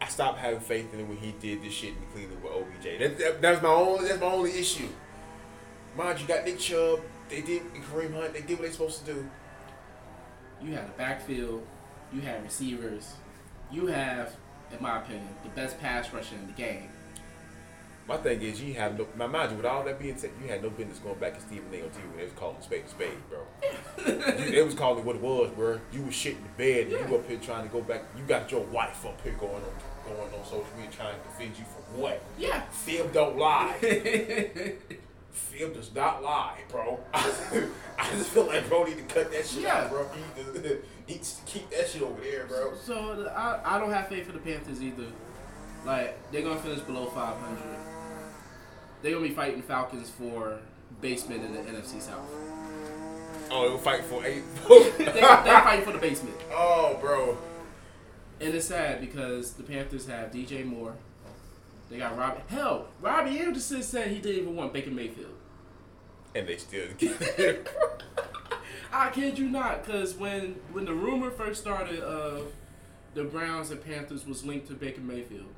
I 0.00 0.06
stopped 0.06 0.38
having 0.38 0.60
faith 0.60 0.92
in 0.94 1.00
him 1.00 1.08
when 1.08 1.18
he 1.18 1.32
did 1.32 1.62
this 1.62 1.72
shit 1.74 1.90
in 1.90 2.06
Cleveland 2.12 2.42
with 2.42 2.52
OBJ. 2.52 2.98
That, 2.98 3.18
that, 3.18 3.42
that's 3.42 3.62
my 3.62 3.68
only. 3.68 4.08
That's 4.08 4.20
my 4.20 4.26
only 4.26 4.58
issue. 4.58 4.88
Mind 5.96 6.20
you, 6.20 6.26
got 6.26 6.44
Nick 6.44 6.58
Chubb. 6.58 7.00
They 7.28 7.42
did 7.42 7.62
Kareem 7.74 8.14
Hunt. 8.14 8.32
They 8.32 8.40
did 8.40 8.58
what 8.58 8.62
they 8.62 8.72
supposed 8.72 9.04
to 9.04 9.12
do. 9.12 9.28
You 10.62 10.72
had 10.72 10.84
a 10.84 10.92
backfield, 10.96 11.66
you 12.12 12.20
had 12.20 12.42
receivers, 12.42 13.14
you 13.72 13.86
have, 13.86 14.36
in 14.72 14.82
my 14.82 14.98
opinion, 14.98 15.28
the 15.42 15.50
best 15.50 15.78
pass 15.80 16.12
rusher 16.12 16.34
in 16.36 16.46
the 16.46 16.52
game. 16.52 16.88
My 18.08 18.16
thing 18.16 18.42
is, 18.42 18.60
you 18.60 18.74
have 18.74 18.98
no. 18.98 19.06
My 19.16 19.26
mind 19.26 19.52
you, 19.52 19.56
with 19.58 19.66
all 19.66 19.84
that 19.84 20.00
being 20.00 20.16
said, 20.16 20.30
you 20.42 20.48
had 20.48 20.62
no 20.62 20.70
business 20.70 20.98
going 20.98 21.18
back 21.18 21.34
to 21.34 21.40
Stephen 21.40 21.66
A. 21.72 21.82
on 21.82 21.90
TV 21.90 22.08
when 22.08 22.16
they 22.16 22.24
was 22.24 22.32
calling 22.32 22.56
spade 22.60 22.84
a 22.84 22.88
spade, 22.88 23.10
bro. 23.28 23.40
you, 24.44 24.50
they 24.50 24.62
was 24.62 24.74
calling 24.74 25.04
what 25.04 25.14
it 25.14 25.22
was, 25.22 25.50
bro. 25.52 25.78
You 25.92 26.02
was 26.02 26.14
shitting 26.14 26.38
in 26.38 26.42
the 26.42 26.48
bed, 26.56 26.86
and 26.88 27.08
you 27.08 27.16
up 27.16 27.28
here 27.28 27.38
trying 27.38 27.68
to 27.68 27.72
go 27.72 27.82
back. 27.82 28.02
You 28.16 28.24
got 28.24 28.50
your 28.50 28.62
wife 28.62 29.06
up 29.06 29.20
here 29.22 29.34
going 29.34 29.54
on, 29.54 30.16
going 30.16 30.34
on 30.34 30.44
social 30.44 30.66
media 30.76 30.90
trying 30.90 31.14
to 31.14 31.28
defend 31.28 31.56
you 31.56 31.64
from 31.64 32.00
what? 32.00 32.20
Yeah. 32.36 32.62
Film 32.70 33.10
don't 33.12 33.38
lie. 33.38 33.76
Film 35.32 35.72
does 35.72 35.94
not 35.94 36.22
lie, 36.22 36.58
bro. 36.70 36.98
I 37.14 37.22
just 38.12 38.30
feel 38.30 38.46
like 38.46 38.68
bro 38.68 38.84
need 38.84 38.96
to 38.96 39.14
cut 39.14 39.30
that 39.32 39.46
shit 39.46 39.62
Yeah. 39.62 39.82
out, 39.84 39.90
bro. 39.90 40.06
He 40.36 40.42
need 40.42 40.78
he 41.06 41.14
needs 41.14 41.34
to 41.34 41.42
keep 41.52 41.70
that 41.70 41.88
shit 41.88 42.02
over 42.02 42.20
there, 42.20 42.46
bro. 42.46 42.74
So 42.84 43.14
the, 43.22 43.30
I, 43.36 43.76
I 43.76 43.78
don't 43.78 43.90
have 43.92 44.08
faith 44.08 44.26
in 44.28 44.34
the 44.34 44.40
Panthers 44.40 44.82
either. 44.82 45.04
Like 45.86 46.18
they're 46.32 46.42
gonna 46.42 46.60
finish 46.60 46.80
below 46.80 47.06
500. 47.06 47.58
They're 49.02 49.12
gonna 49.12 49.26
be 49.26 49.34
fighting 49.34 49.62
Falcons 49.62 50.10
for 50.10 50.58
basement 51.00 51.44
in 51.44 51.54
the 51.54 51.60
NFC 51.60 52.00
South. 52.00 52.28
Oh, 53.52 53.62
they 53.64 53.68
will 53.70 53.78
fight 53.78 54.04
for 54.04 54.24
eight. 54.24 54.42
They, 54.98 55.04
they're 55.04 55.62
fighting 55.62 55.84
for 55.84 55.92
the 55.92 55.98
basement. 55.98 56.36
oh, 56.52 56.98
bro. 57.00 57.38
And 58.40 58.54
it's 58.54 58.66
sad 58.66 59.00
because 59.00 59.52
the 59.54 59.62
Panthers 59.62 60.06
have 60.06 60.30
DJ 60.30 60.64
Moore. 60.64 60.94
They 61.90 61.98
got 61.98 62.16
Robbie. 62.16 62.40
Hell, 62.48 62.86
Robbie 63.00 63.40
Anderson 63.40 63.82
said 63.82 64.08
he 64.08 64.20
didn't 64.20 64.42
even 64.42 64.56
want 64.56 64.72
Baker 64.72 64.90
Mayfield. 64.90 65.34
And 66.34 66.46
they 66.46 66.56
still 66.56 66.86
get 66.98 67.20
it. 67.20 67.68
I 68.92 69.10
kid 69.10 69.38
you 69.38 69.48
not, 69.48 69.84
because 69.84 70.14
when 70.14 70.56
when 70.72 70.84
the 70.84 70.94
rumor 70.94 71.30
first 71.30 71.60
started 71.60 72.00
of 72.00 72.52
the 73.14 73.24
Browns 73.24 73.70
and 73.70 73.84
Panthers 73.84 74.24
was 74.26 74.44
linked 74.44 74.68
to 74.68 74.74
Baker 74.74 75.00
Mayfield, 75.00 75.52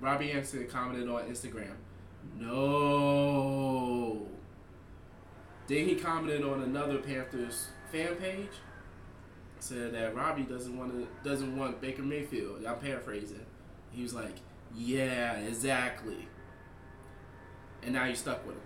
Robbie 0.00 0.32
Anderson 0.32 0.66
commented 0.66 1.08
on 1.08 1.22
Instagram, 1.28 1.74
"No." 2.36 4.26
Then 5.68 5.86
he 5.86 5.94
commented 5.94 6.44
on 6.44 6.62
another 6.62 6.98
Panthers 6.98 7.68
fan 7.92 8.16
page, 8.16 8.50
said 9.60 9.94
that 9.94 10.16
Robbie 10.16 10.42
doesn't 10.42 10.76
want 10.76 10.92
to 10.92 11.28
doesn't 11.28 11.56
want 11.56 11.80
Baker 11.80 12.02
Mayfield. 12.02 12.64
I'm 12.66 12.78
paraphrasing. 12.78 13.46
He 13.92 14.02
was 14.02 14.14
like, 14.14 14.34
"Yeah, 14.74 15.34
exactly." 15.38 16.28
And 17.82 17.94
now 17.94 18.04
you're 18.04 18.14
stuck 18.14 18.46
with 18.46 18.56
him. 18.56 18.62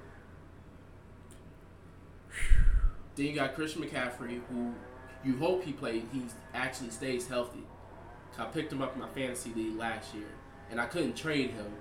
Then 3.16 3.26
you 3.26 3.32
got 3.34 3.54
Christian 3.54 3.82
McCaffrey, 3.82 4.40
who 4.50 4.74
you 5.24 5.36
hope 5.38 5.62
he 5.64 5.72
played. 5.72 6.06
He 6.12 6.24
actually 6.52 6.90
stays 6.90 7.28
healthy. 7.28 7.62
I 8.36 8.46
picked 8.46 8.72
him 8.72 8.82
up 8.82 8.94
in 8.94 9.00
my 9.00 9.08
fantasy 9.08 9.52
league 9.54 9.76
last 9.76 10.12
year, 10.14 10.26
and 10.70 10.80
I 10.80 10.86
couldn't 10.86 11.14
trade 11.14 11.50
him 11.50 11.72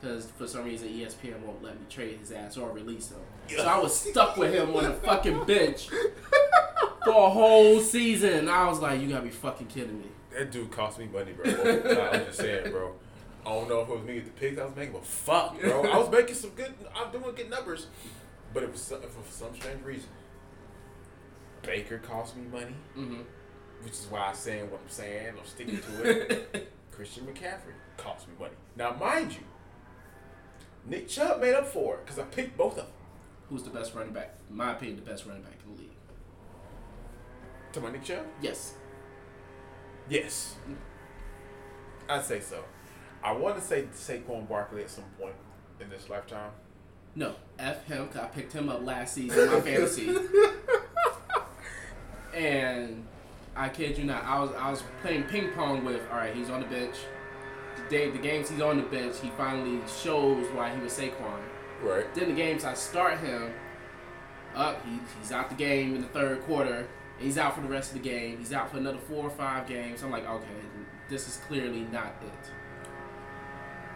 because 0.00 0.30
for 0.30 0.46
some 0.46 0.64
reason 0.64 0.88
ESPN 0.88 1.40
won't 1.40 1.62
let 1.62 1.78
me 1.78 1.86
trade 1.90 2.18
his 2.18 2.32
ass 2.32 2.56
or 2.56 2.70
release 2.70 3.10
him. 3.10 3.20
So 3.48 3.66
I 3.66 3.78
was 3.78 3.94
stuck 3.94 4.38
with 4.38 4.54
him 4.54 4.74
on 4.74 4.86
a 4.86 4.94
fucking 4.94 5.44
bench 5.44 5.90
for 7.04 7.10
a 7.10 7.30
whole 7.30 7.80
season. 7.80 8.48
I 8.48 8.66
was 8.66 8.80
like, 8.80 9.00
"You 9.00 9.08
gotta 9.08 9.24
be 9.24 9.30
fucking 9.30 9.66
kidding 9.66 9.98
me." 9.98 10.06
That 10.32 10.50
dude 10.50 10.70
cost 10.70 10.98
me 10.98 11.06
money, 11.06 11.32
bro. 11.32 11.44
I'm 11.44 12.24
just 12.24 12.38
saying, 12.38 12.70
bro. 12.70 12.94
I 13.46 13.50
don't 13.50 13.68
know 13.68 13.80
if 13.82 13.88
it 13.88 13.94
was 13.96 14.04
me 14.04 14.18
at 14.18 14.24
the 14.24 14.30
picks 14.32 14.58
I 14.58 14.64
was 14.64 14.74
making, 14.74 14.92
but 14.94 15.04
fuck, 15.04 15.60
bro. 15.60 15.82
I 15.84 15.98
was 15.98 16.10
making 16.10 16.34
some 16.34 16.50
good. 16.50 16.72
I'm 16.94 17.12
doing 17.12 17.34
good 17.34 17.50
numbers, 17.50 17.88
but 18.54 18.62
it 18.62 18.72
was 18.72 18.80
some, 18.80 19.02
for 19.02 19.30
some 19.30 19.54
strange 19.54 19.84
reason. 19.84 20.08
Baker 21.62 21.98
cost 21.98 22.36
me 22.36 22.42
money, 22.50 22.74
hmm 22.94 23.20
which 23.82 23.92
is 23.92 24.06
why 24.08 24.20
I'm 24.28 24.34
saying 24.34 24.70
what 24.70 24.80
I'm 24.82 24.88
saying. 24.88 25.34
I'm 25.38 25.44
sticking 25.46 25.78
to 25.78 26.02
it. 26.10 26.72
Christian 26.90 27.26
McCaffrey 27.26 27.74
cost 27.98 28.26
me 28.28 28.34
money. 28.40 28.54
Now, 28.76 28.94
mind 28.94 29.32
you, 29.32 29.40
Nick 30.86 31.06
Chubb 31.08 31.40
made 31.40 31.52
up 31.54 31.66
for 31.66 31.96
it 31.96 32.04
because 32.06 32.18
I 32.18 32.22
picked 32.22 32.56
both 32.56 32.78
of 32.78 32.84
them. 32.84 32.94
Who's 33.50 33.62
the 33.62 33.68
best 33.70 33.94
running 33.94 34.14
back? 34.14 34.36
In 34.48 34.56
my 34.56 34.72
opinion, 34.72 34.96
the 35.04 35.10
best 35.10 35.26
running 35.26 35.42
back 35.42 35.52
in 35.66 35.74
the 35.74 35.80
league. 35.82 35.90
To 37.72 37.80
my 37.80 37.90
Nick 37.90 38.04
Chubb? 38.04 38.24
Yes. 38.40 38.74
Yes. 40.08 40.54
I'd 42.08 42.24
say 42.24 42.40
so. 42.40 42.64
I 43.24 43.32
want 43.32 43.56
to 43.56 43.62
say 43.62 43.84
Saquon 43.94 44.46
Barkley 44.48 44.82
at 44.82 44.90
some 44.90 45.04
point 45.18 45.34
in 45.80 45.88
this 45.88 46.10
lifetime. 46.10 46.50
No, 47.16 47.34
F 47.58 47.86
him. 47.86 48.08
'cause 48.08 48.22
I 48.22 48.26
picked 48.26 48.52
him 48.52 48.68
up 48.68 48.84
last 48.84 49.14
season 49.14 49.48
in 49.48 49.54
my 49.54 49.60
fantasy. 49.60 50.14
and 52.34 53.04
I 53.56 53.68
kid 53.68 53.96
you 53.98 54.04
not, 54.04 54.24
I 54.24 54.40
was 54.40 54.50
I 54.58 54.70
was 54.70 54.82
playing 55.02 55.24
ping 55.24 55.50
pong 55.52 55.84
with. 55.84 56.00
All 56.10 56.18
right, 56.18 56.34
he's 56.34 56.50
on 56.50 56.60
the 56.60 56.66
bench. 56.66 56.96
The 57.76 57.90
day, 57.90 58.10
the 58.10 58.18
games 58.18 58.50
he's 58.50 58.60
on 58.60 58.76
the 58.76 58.82
bench, 58.84 59.16
he 59.22 59.30
finally 59.30 59.80
shows 60.02 60.46
why 60.52 60.74
he 60.74 60.80
was 60.80 60.92
Saquon. 60.92 61.40
Right. 61.82 62.12
Then 62.14 62.28
the 62.28 62.34
games 62.34 62.64
I 62.64 62.74
start 62.74 63.18
him 63.20 63.52
up, 64.54 64.84
he, 64.86 64.98
he's 65.20 65.32
out 65.32 65.50
the 65.50 65.56
game 65.56 65.94
in 65.94 66.02
the 66.02 66.08
third 66.08 66.42
quarter. 66.42 66.86
He's 67.18 67.38
out 67.38 67.54
for 67.54 67.60
the 67.60 67.68
rest 67.68 67.94
of 67.94 68.02
the 68.02 68.08
game. 68.08 68.38
He's 68.38 68.52
out 68.52 68.70
for 68.70 68.78
another 68.78 68.98
four 68.98 69.24
or 69.24 69.30
five 69.30 69.66
games. 69.68 70.02
I'm 70.02 70.10
like, 70.10 70.28
okay, 70.28 70.46
this 71.08 71.28
is 71.28 71.36
clearly 71.46 71.80
not 71.92 72.14
it. 72.22 72.50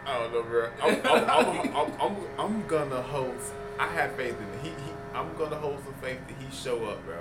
I 0.09 0.17
don't 0.17 0.33
know, 0.33 0.41
bro. 0.43 0.69
I'm, 0.81 0.95
I'm, 1.05 1.29
I'm, 1.29 1.75
I'm, 1.75 2.01
I'm, 2.01 2.15
I'm 2.39 2.67
gonna 2.67 3.01
hold. 3.01 3.35
I 3.77 3.87
have 3.87 4.11
faith 4.15 4.35
in 4.39 4.59
he, 4.63 4.69
he. 4.69 4.91
I'm 5.13 5.35
gonna 5.37 5.55
hold 5.55 5.83
some 5.83 5.93
faith 6.01 6.19
that 6.27 6.35
he 6.41 6.51
show 6.55 6.85
up, 6.85 7.05
bro. 7.05 7.17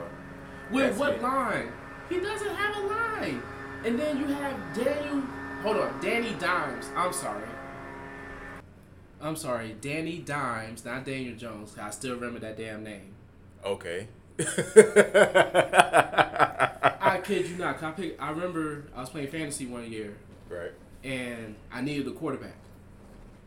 With 0.71 0.87
That's 0.87 0.99
what 0.99 1.13
it. 1.15 1.23
line? 1.23 1.71
He 2.09 2.19
doesn't 2.21 2.55
have 2.55 2.77
a 2.83 2.87
line. 2.87 3.43
And 3.85 3.99
then 3.99 4.19
you 4.19 4.27
have 4.27 4.57
Daniel. 4.75 5.23
Hold 5.63 5.77
on, 5.77 6.01
Danny 6.01 6.33
Dimes. 6.41 6.87
I'm 6.97 7.13
sorry. 7.13 7.45
I'm 9.21 9.37
sorry, 9.37 9.77
Danny 9.81 10.19
Dimes, 10.19 10.85
not 10.85 11.05
Daniel 11.05 11.37
Jones. 11.37 11.77
I 11.79 11.91
still 11.91 12.15
remember 12.15 12.39
that 12.39 12.57
damn 12.57 12.85
name. 12.85 13.15
Okay. 13.65 14.07
I 17.01 17.21
kid 17.25 17.49
you 17.49 17.57
not. 17.57 17.83
I 17.83 17.91
pick, 17.91 18.17
I 18.23 18.31
remember 18.31 18.85
I 18.95 19.01
was 19.01 19.11
playing 19.11 19.29
fantasy 19.29 19.67
one 19.67 19.91
year, 19.91 20.15
right. 20.49 20.71
and 21.03 21.57
I 21.73 21.81
needed 21.81 22.07
a 22.07 22.13
quarterback, 22.13 22.55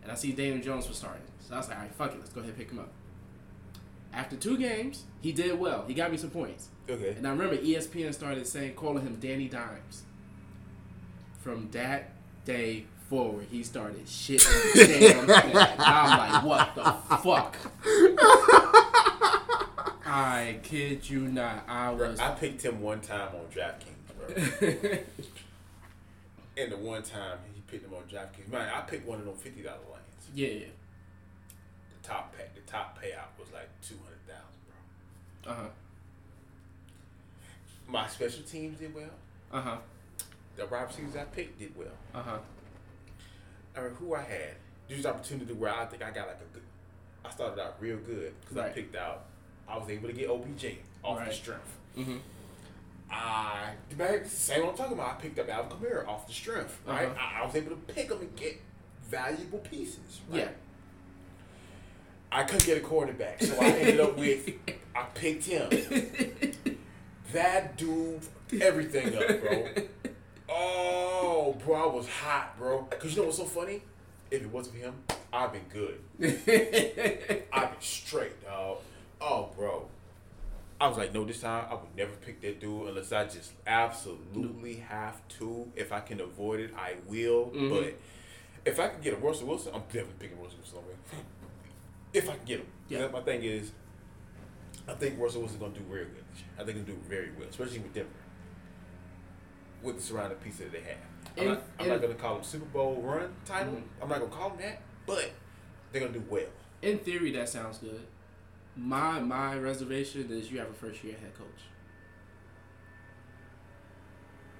and 0.04 0.12
I 0.12 0.16
see 0.16 0.32
Daniel 0.32 0.62
Jones 0.62 0.88
was 0.88 0.98
starting. 0.98 1.24
So 1.40 1.56
I 1.56 1.58
was 1.58 1.68
like, 1.68 1.78
all 1.78 1.84
right, 1.84 1.94
fuck 1.96 2.14
it, 2.14 2.20
let's 2.20 2.32
go 2.32 2.42
ahead 2.42 2.50
and 2.50 2.58
pick 2.58 2.72
him 2.72 2.80
up. 2.80 2.90
After 4.14 4.36
two 4.36 4.58
games, 4.58 5.06
he 5.22 5.32
did 5.32 5.58
well. 5.60 5.86
He 5.88 5.94
got 5.94 6.12
me 6.12 6.18
some 6.18 6.32
points. 6.32 6.68
Okay. 6.90 7.16
And 7.18 7.26
I 7.26 7.32
remember 7.32 7.58
ESPN 7.58 8.14
started 8.14 8.46
saying, 8.46 8.74
calling 8.76 9.04
him 9.04 9.16
Danny 9.16 9.48
Dimes. 9.48 10.04
From 11.40 11.70
that 11.72 12.12
day 12.46 12.86
forward, 13.10 13.48
he 13.50 13.64
started 13.64 14.06
bad. 14.06 15.76
I'm 15.80 16.18
like, 16.18 16.44
what 16.44 16.76
the 16.76 16.84
fuck? 17.18 17.58
I 20.06 20.60
kid 20.64 21.10
you 21.10 21.22
not. 21.22 21.64
I 21.68 21.90
was. 21.92 22.20
I 22.20 22.32
picked 22.32 22.64
him 22.64 22.82
one 22.82 23.00
time 23.00 23.30
on 23.34 23.46
DraftKings, 23.54 24.60
bro. 24.60 25.00
and 26.58 26.72
the 26.72 26.78
one 26.78 27.04
time 27.04 27.38
he 27.54 27.62
picked 27.68 27.84
them 27.84 27.94
on 27.94 28.04
DraftKings, 28.04 28.52
man, 28.52 28.70
I 28.74 28.82
picked 28.82 29.08
one 29.08 29.20
of 29.20 29.26
them 29.26 29.36
fifty 29.36 29.62
dollar 29.62 29.78
lanes. 29.92 30.30
yeah. 30.34 30.68
The 32.02 32.08
top 32.08 32.36
pay, 32.36 32.46
the 32.56 32.62
top 32.72 32.98
payout 33.02 33.40
was 33.40 33.52
like 33.54 33.70
two 33.82 33.96
hundred 34.04 34.20
thousand, 34.28 34.60
bro. 35.44 35.54
Uh 35.54 35.56
huh. 35.56 35.70
My 37.88 38.08
special 38.08 38.44
teams 38.44 38.80
did 38.80 38.94
well. 38.96 39.10
Uh 39.52 39.62
huh. 39.62 39.78
The 40.56 40.66
wide 40.66 40.88
receivers 40.88 41.16
I 41.16 41.24
picked 41.26 41.60
did 41.60 41.72
well. 41.78 41.88
Uh 42.14 42.22
huh. 42.22 42.38
I 43.76 43.82
mean, 43.82 43.92
who 44.00 44.16
I 44.16 44.22
had. 44.22 44.56
This 44.90 45.06
opportunity 45.06 45.54
where 45.54 45.74
I 45.74 45.86
think 45.86 46.04
I 46.04 46.12
got 46.12 46.28
like 46.28 46.38
a 46.38 46.54
good. 46.54 46.64
I 47.24 47.30
started 47.30 47.62
out 47.62 47.76
real 47.80 47.98
good 47.98 48.34
because 48.42 48.58
I 48.58 48.70
picked 48.70 48.96
out. 48.96 49.26
I 49.70 49.78
was 49.78 49.90
able 49.90 50.10
to 50.10 50.14
get 50.14 50.30
OBJ 50.30 50.66
off 51.04 51.26
the 51.26 51.34
strength. 51.34 51.78
Mm-hmm. 51.98 52.18
I 53.12 53.74
same 54.26 54.62
what 54.62 54.72
I'm 54.72 54.78
talking 54.78 54.94
about. 54.94 55.18
I 55.18 55.22
picked 55.22 55.40
up 55.40 55.50
Alvin 55.50 55.78
Kamara 55.78 56.08
off 56.08 56.28
the 56.28 56.34
strength. 56.34 56.80
Right. 56.86 57.08
Uh-huh. 57.08 57.40
I, 57.40 57.42
I 57.42 57.46
was 57.46 57.56
able 57.56 57.72
to 57.72 57.94
pick 57.94 58.10
him 58.10 58.20
and 58.20 58.36
get 58.36 58.60
valuable 59.10 59.60
pieces. 59.60 60.22
Right? 60.30 60.40
Yeah. 60.40 60.50
I 62.32 62.44
couldn't 62.44 62.66
get 62.66 62.78
a 62.78 62.82
quarterback, 62.82 63.44
so 63.44 63.58
I 63.60 63.66
ended 63.66 64.00
up 64.00 64.18
with. 64.18 64.50
I 64.96 65.04
picked 65.14 65.46
him. 65.46 65.70
That 67.34 67.78
dude, 67.78 68.22
everything 68.62 69.16
up, 69.16 69.42
bro. 69.42 69.68
Oh, 70.50 71.58
bro, 71.64 71.90
I 71.90 71.96
was 71.96 72.08
hot, 72.10 72.58
bro. 72.58 72.84
Cause 72.84 73.12
you 73.12 73.18
know 73.18 73.24
what's 73.28 73.38
so 73.38 73.46
funny? 73.46 73.84
If 74.30 74.42
it 74.42 74.50
wasn't 74.50 74.76
for 74.76 74.82
him, 74.82 74.96
I'd 75.32 75.54
been 75.54 75.66
good. 75.70 76.02
I'd 77.54 77.72
been 77.72 77.82
straight, 77.82 78.44
dog. 78.44 78.80
Oh, 79.22 79.50
bro. 79.56 79.88
I 80.82 80.88
was 80.88 80.98
like, 80.98 81.14
no, 81.14 81.24
this 81.24 81.42
time 81.42 81.66
I 81.70 81.76
would 81.76 81.96
never 81.96 82.12
pick 82.14 82.42
that 82.42 82.60
dude 82.60 82.88
unless 82.88 83.12
I 83.12 83.26
just 83.26 83.52
absolutely 83.68 84.78
have 84.78 85.26
to. 85.40 85.72
If 85.76 85.92
I 85.92 86.00
can 86.00 86.20
avoid 86.22 86.60
it, 86.60 86.74
I 86.76 86.96
will. 87.06 87.52
Mhm. 87.54 87.70
But 87.70 87.94
if 88.66 88.80
I 88.80 88.88
can 88.88 89.00
get 89.00 89.14
a 89.14 89.18
Russell 89.18 89.48
Wilson, 89.48 89.74
I'm 89.76 89.82
definitely 89.84 90.16
picking 90.18 90.42
Russell 90.42 90.58
Wilson 90.58 90.80
over. 90.80 91.22
If 92.14 92.28
I 92.30 92.34
can 92.36 92.46
get 92.46 92.60
him. 92.62 92.68
Yeah. 92.90 93.08
My 93.10 93.22
thing 93.22 93.44
is, 93.44 93.72
I 94.88 94.94
think 94.96 95.20
Russell 95.20 95.42
Wilson's 95.42 95.62
gonna 95.62 95.74
do 95.76 95.82
very 95.88 96.06
well. 96.06 96.24
I 96.58 96.64
think 96.64 96.78
he'll 96.78 96.96
do 96.96 97.02
very 97.08 97.30
well, 97.38 97.48
especially 97.48 97.78
with 97.80 97.94
Denver, 97.94 98.10
with 99.84 99.98
the 99.98 100.02
surrounding 100.02 100.40
pieces 100.40 100.62
that 100.62 100.72
they 100.72 100.82
have. 100.82 100.98
I'm, 101.38 101.44
And- 101.44 101.48
not, 101.50 101.58
I'm 101.58 101.66
and- 101.82 101.90
not 101.90 102.02
gonna 102.02 102.16
call 102.16 102.36
them 102.36 102.44
Super 102.44 102.66
Bowl 102.66 102.96
run 103.04 103.34
title. 103.46 103.74
Mhm. 103.74 103.84
I'm 104.02 104.10
not 104.10 104.20
gonna 104.20 104.32
call 104.32 104.50
them 104.50 104.60
that, 104.62 104.82
but 105.06 105.30
they're 105.92 106.02
gonna 106.02 106.14
do 106.18 106.26
well. 106.28 106.48
In 106.82 106.98
theory, 106.98 107.32
that 107.34 107.50
sounds 107.50 107.78
good. 107.78 108.08
My 108.76 109.20
my 109.20 109.58
reservation 109.58 110.28
is 110.32 110.52
you 110.52 110.60
have 110.60 110.70
a 110.70 110.74
first 110.74 111.04
year 111.04 111.16
head 111.22 111.34
coach. 111.34 111.48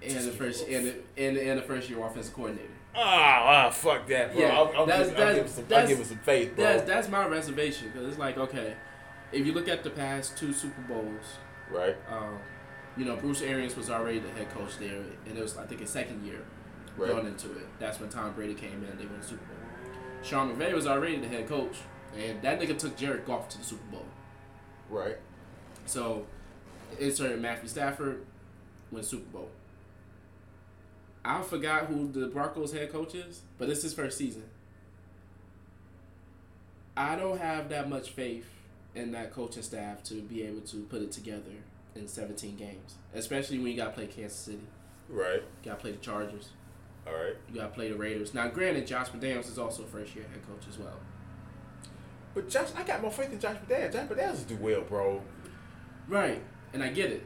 And 0.04 0.28
the 0.28 0.32
first 0.32 0.68
and 0.68 0.88
the, 0.88 0.96
and, 1.18 1.38
and 1.38 1.60
the 1.60 1.64
first 1.64 1.90
year 1.90 2.04
offensive 2.04 2.34
coordinator. 2.34 2.68
Ah, 2.96 3.68
ah, 3.68 3.70
fuck 3.70 4.08
that, 4.08 4.34
bro. 4.34 4.42
Yeah, 4.42 4.58
I'll, 4.58 4.74
I'll, 4.76 4.86
that's- 4.86 5.10
give, 5.10 5.20
I'll, 5.20 5.26
that's- 5.26 5.36
give 5.38 5.50
some, 5.50 5.78
I'll 5.78 5.88
give 5.88 5.98
him 6.00 6.06
some 6.06 6.18
faith, 6.18 6.56
bro. 6.56 6.66
That's 6.66 6.84
that's 6.84 7.10
my 7.10 7.26
reservation 7.28 7.90
because 7.92 8.08
it's 8.08 8.18
like 8.18 8.38
okay, 8.38 8.76
if 9.32 9.46
you 9.46 9.54
look 9.54 9.68
at 9.68 9.84
the 9.84 9.90
past 9.92 10.38
two 10.38 10.52
Super 10.54 10.82
Bowls, 10.82 11.38
right, 11.70 11.96
um, 12.10 12.40
you 12.98 13.06
know 13.06 13.16
Bruce 13.16 13.42
Arians 13.42 13.78
was 13.78 13.90
already 13.90 14.20
the 14.20 14.30
head 14.32 14.50
coach 14.50 14.78
there, 14.80 15.02
and 15.26 15.38
it 15.38 15.42
was 15.42 15.58
I 15.58 15.66
think 15.66 15.82
his 15.82 15.90
second 15.90 16.26
year 16.26 16.44
right. 16.98 17.12
going 17.12 17.28
into 17.28 17.52
it. 17.52 17.68
That's 17.80 18.00
when 18.00 18.10
Tom 18.10 18.34
Brady 18.34 18.56
came 18.56 18.84
in. 18.84 18.98
They 18.98 19.06
won 19.06 19.20
the 19.22 19.26
Super 19.26 19.46
Bowl. 19.46 19.56
Sean 20.24 20.54
McVay 20.54 20.74
was 20.74 20.86
already 20.86 21.18
the 21.18 21.28
head 21.28 21.48
coach, 21.48 21.78
and 22.18 22.42
that 22.42 22.60
nigga 22.60 22.78
took 22.78 22.98
Jared 22.98 23.26
Goff 23.26 23.50
to 23.50 23.58
the 23.58 23.64
Super 23.64 23.84
Bowl. 23.92 24.06
Right. 24.90 25.18
So, 25.86 26.26
insert 27.00 27.40
Matthew 27.40 27.70
Stafford 27.70 28.26
win 28.92 29.04
Super 29.04 29.30
Bowl. 29.32 29.50
I 31.24 31.42
forgot 31.44 31.86
who 31.86 32.12
the 32.12 32.28
Broncos 32.28 32.74
head 32.74 32.92
coach 32.92 33.14
is, 33.16 33.42
but 33.58 33.70
it's 33.70 33.84
his 33.84 33.94
first 33.94 34.18
season. 34.18 34.44
I 36.98 37.16
don't 37.16 37.40
have 37.40 37.70
that 37.70 37.90
much 37.90 38.10
faith 38.10 38.46
in 38.96 39.12
that 39.14 39.32
coaching 39.32 39.64
staff 39.64 40.04
to 40.04 40.16
be 40.16 40.44
able 40.44 40.62
to 40.62 40.78
put 40.84 41.02
it 41.02 41.12
together 41.12 41.52
in 41.96 42.08
17 42.08 42.58
games, 42.58 42.96
especially 43.14 43.58
when 43.60 43.68
you 43.68 43.78
got 43.78 43.86
to 43.88 43.92
play 43.92 44.08
Kansas 44.08 44.38
City, 44.38 44.60
Right. 45.10 45.42
you 45.64 45.70
got 45.72 45.76
to 45.78 45.82
play 45.82 45.92
the 45.92 45.98
Chargers, 46.00 46.50
All 47.08 47.14
right. 47.14 47.36
you 47.50 47.56
got 47.56 47.68
to 47.70 47.74
play 47.74 47.90
the 47.90 47.96
Raiders. 47.98 48.34
Now, 48.34 48.48
granted, 48.50 48.88
Josh 48.88 49.10
McDaniels 49.10 49.48
is 49.50 49.58
also 49.58 49.84
a 49.84 49.88
first 49.88 50.16
year 50.16 50.26
head 50.32 50.42
coach 50.48 50.68
as 50.70 50.78
well. 50.78 51.00
But 52.34 52.50
Josh, 52.50 52.70
I 52.76 52.84
got 52.84 53.02
more 53.02 53.12
faith 53.12 53.32
in 53.32 53.40
Josh 53.40 53.58
McDaniels. 53.68 53.94
Josh 53.94 54.08
McDaniels 54.10 54.48
do 54.48 54.56
well, 54.58 54.82
bro. 54.82 55.22
Right, 56.08 56.42
and 56.74 56.82
I 56.84 56.90
get 56.90 57.12
it. 57.12 57.24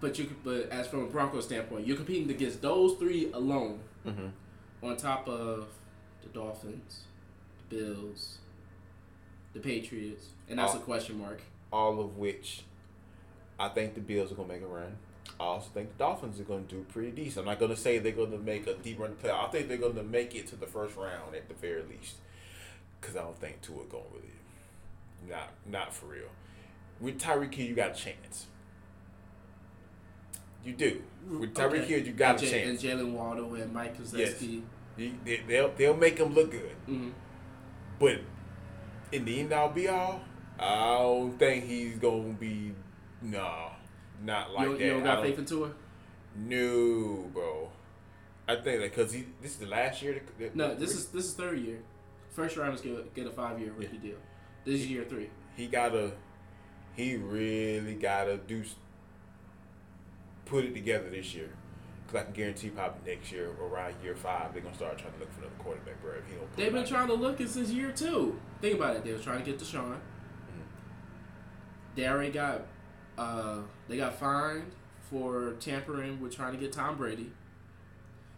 But 0.00 0.18
you, 0.18 0.34
but 0.42 0.68
as 0.70 0.86
from 0.88 1.04
a 1.04 1.06
Broncos 1.06 1.44
standpoint, 1.46 1.86
you're 1.86 1.96
competing 1.96 2.30
against 2.30 2.60
those 2.62 2.96
three 2.98 3.30
alone, 3.32 3.80
Mm-hmm. 4.06 4.86
on 4.86 4.96
top 4.98 5.26
of 5.28 5.66
the 6.22 6.28
Dolphins, 6.28 7.04
the 7.70 7.76
Bills, 7.76 8.38
the 9.54 9.60
Patriots, 9.60 10.26
and 10.48 10.58
that's 10.58 10.74
Oh. 10.74 10.78
a 10.78 10.80
question 10.80 11.18
mark. 11.18 11.40
All 11.72 11.98
of 12.00 12.18
which, 12.18 12.64
I 13.58 13.68
think 13.70 13.94
the 13.94 14.00
Bills 14.02 14.30
are 14.30 14.34
gonna 14.34 14.48
make 14.48 14.62
a 14.62 14.66
run. 14.66 14.96
I 15.40 15.44
also 15.44 15.70
think 15.72 15.92
the 15.96 16.04
Dolphins 16.04 16.38
are 16.38 16.44
gonna 16.44 16.62
do 16.64 16.84
pretty 16.92 17.12
decent. 17.12 17.38
I'm 17.38 17.52
not 17.52 17.58
gonna 17.58 17.76
say 17.76 17.98
they're 17.98 18.12
gonna 18.12 18.36
make 18.36 18.66
a 18.66 18.74
deep 18.74 18.98
run 19.00 19.16
to 19.16 19.26
playoff. 19.26 19.48
I 19.48 19.50
think 19.50 19.68
they're 19.68 19.78
gonna 19.78 20.02
make 20.02 20.34
it 20.34 20.46
to 20.48 20.56
the 20.56 20.66
first 20.66 20.96
round 20.96 21.34
at 21.34 21.48
the 21.48 21.54
very 21.54 21.82
least. 21.82 22.16
Cause 23.04 23.16
I 23.16 23.20
don't 23.22 23.38
think 23.38 23.60
Tua 23.60 23.84
gonna 23.90 24.02
really, 24.14 25.28
not 25.28 25.50
not 25.66 25.92
for 25.92 26.06
real. 26.06 26.28
With 27.00 27.20
Tyreek 27.20 27.52
Hill, 27.54 27.66
you 27.66 27.74
got 27.74 27.90
a 27.90 27.94
chance. 27.94 28.46
You 30.64 30.72
do. 30.72 31.02
With 31.28 31.54
Tyreek 31.54 31.80
Okay. 31.80 31.84
Hill, 31.84 32.06
you 32.06 32.12
got 32.12 32.36
and 32.36 32.38
a 32.38 32.46
J- 32.50 32.64
chance. 32.64 32.82
And 32.84 33.00
Jalen 33.00 33.12
Waddle 33.12 33.54
and 33.56 33.72
Mike 33.72 33.98
Gesicki. 33.98 34.62
You- 34.96 35.12
they, 35.24 35.40
they'll 35.46 35.70
they'll 35.76 35.96
make 35.96 36.18
him 36.18 36.32
look 36.34 36.50
good. 36.52 36.70
hmm 36.86 37.10
But 37.98 38.20
in 39.12 39.24
the 39.24 39.40
end 39.40 39.52
all 39.52 39.68
be 39.68 39.88
all, 39.88 40.22
I 40.58 40.74
don't 40.98 41.38
think 41.38 41.64
he's 41.64 41.96
gonna 41.98 42.32
be 42.32 42.72
no, 43.20 43.70
not 44.22 44.52
like 44.52 44.68
you, 44.68 44.78
that. 44.78 44.84
you 44.84 44.90
don't 44.92 45.02
got 45.04 45.22
faith 45.22 45.38
in 45.38 45.44
Tua? 45.44 45.70
No, 46.36 47.28
bro. 47.32 47.70
I 48.48 48.54
think 48.56 48.80
that 48.80 48.94
because 48.94 49.12
he 49.12 49.26
this 49.42 49.52
is 49.52 49.58
the 49.58 49.66
last 49.66 50.00
year. 50.00 50.14
that- 50.14 50.38
that- 50.38 50.56
No, 50.56 50.74
this 50.74 50.94
is 50.94 51.08
this 51.08 51.26
is 51.26 51.34
third 51.34 51.58
year. 51.58 51.80
First 52.34 52.56
rounders 52.56 52.80
get 52.80 53.14
get 53.14 53.26
a 53.28 53.30
five 53.30 53.60
year 53.60 53.72
rookie 53.76 53.96
deal. 53.98 54.16
This 54.64 54.80
is 54.80 54.86
year 54.88 55.04
three. 55.08 55.30
he 55.56 55.68
gotta. 55.68 56.12
He 56.96 57.16
really 57.16 57.94
gotta 57.94 58.38
do. 58.38 58.64
Put 60.44 60.64
it 60.64 60.74
together 60.74 61.10
this 61.10 61.32
year. 61.34 61.50
Cause 62.08 62.16
I 62.16 62.24
can 62.24 62.32
guarantee 62.32 62.68
probably 62.68 63.14
next 63.14 63.32
year, 63.32 63.50
around 63.62 63.94
year 64.02 64.16
five, 64.16 64.52
they're 64.52 64.62
gonna 64.62 64.74
start 64.74 64.98
trying 64.98 65.12
to 65.14 65.20
look 65.20 65.32
for 65.32 65.40
another 65.40 65.54
quarterback, 65.58 66.02
bro. 66.02 66.12
If 66.12 66.28
he 66.28 66.34
don't 66.34 66.56
They've 66.56 66.72
been 66.72 66.84
trying 66.84 67.06
to 67.06 67.14
look 67.14 67.40
it 67.40 67.48
since 67.48 67.70
year 67.70 67.92
two. 67.92 68.38
Think 68.60 68.76
about 68.76 68.96
it. 68.96 69.04
They 69.04 69.12
were 69.12 69.18
trying 69.18 69.42
to 69.42 69.50
get 69.50 69.60
Deshaun. 69.60 69.96
They 71.94 72.06
already 72.08 72.32
got 72.32 72.66
uh, 73.16 73.58
they 73.88 73.96
got 73.96 74.18
fined 74.18 74.72
for 75.08 75.54
tampering 75.60 76.20
with 76.20 76.34
trying 76.34 76.52
to 76.52 76.58
get 76.58 76.72
Tom 76.72 76.96
Brady. 76.96 77.30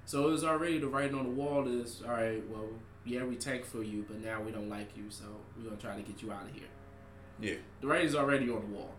So 0.05 0.28
it 0.28 0.32
was 0.32 0.44
already 0.44 0.78
the 0.78 0.86
writing 0.86 1.18
on 1.18 1.24
the 1.24 1.31
wall 1.31 1.66
is 1.66 2.02
all 2.06 2.12
right. 2.12 2.43
Well, 2.48 2.68
yeah, 3.07 3.24
we 3.24 3.37
tank 3.37 3.65
for 3.65 3.83
you, 3.83 4.05
but 4.09 4.20
now 4.23 4.43
we 4.43 4.51
don't 4.53 4.69
like 4.69 4.97
you, 4.97 5.05
so 5.09 5.24
we're 5.57 5.65
gonna 5.65 5.81
try 5.81 5.95
to 5.97 6.03
get 6.03 6.20
you 6.23 6.33
out 6.33 6.43
of 6.45 6.53
here. 6.53 6.69
Yeah. 7.41 7.55
The 7.81 7.87
writing's 7.87 8.15
already 8.15 8.51
on 8.51 8.61
the 8.61 8.77
wall. 8.77 8.93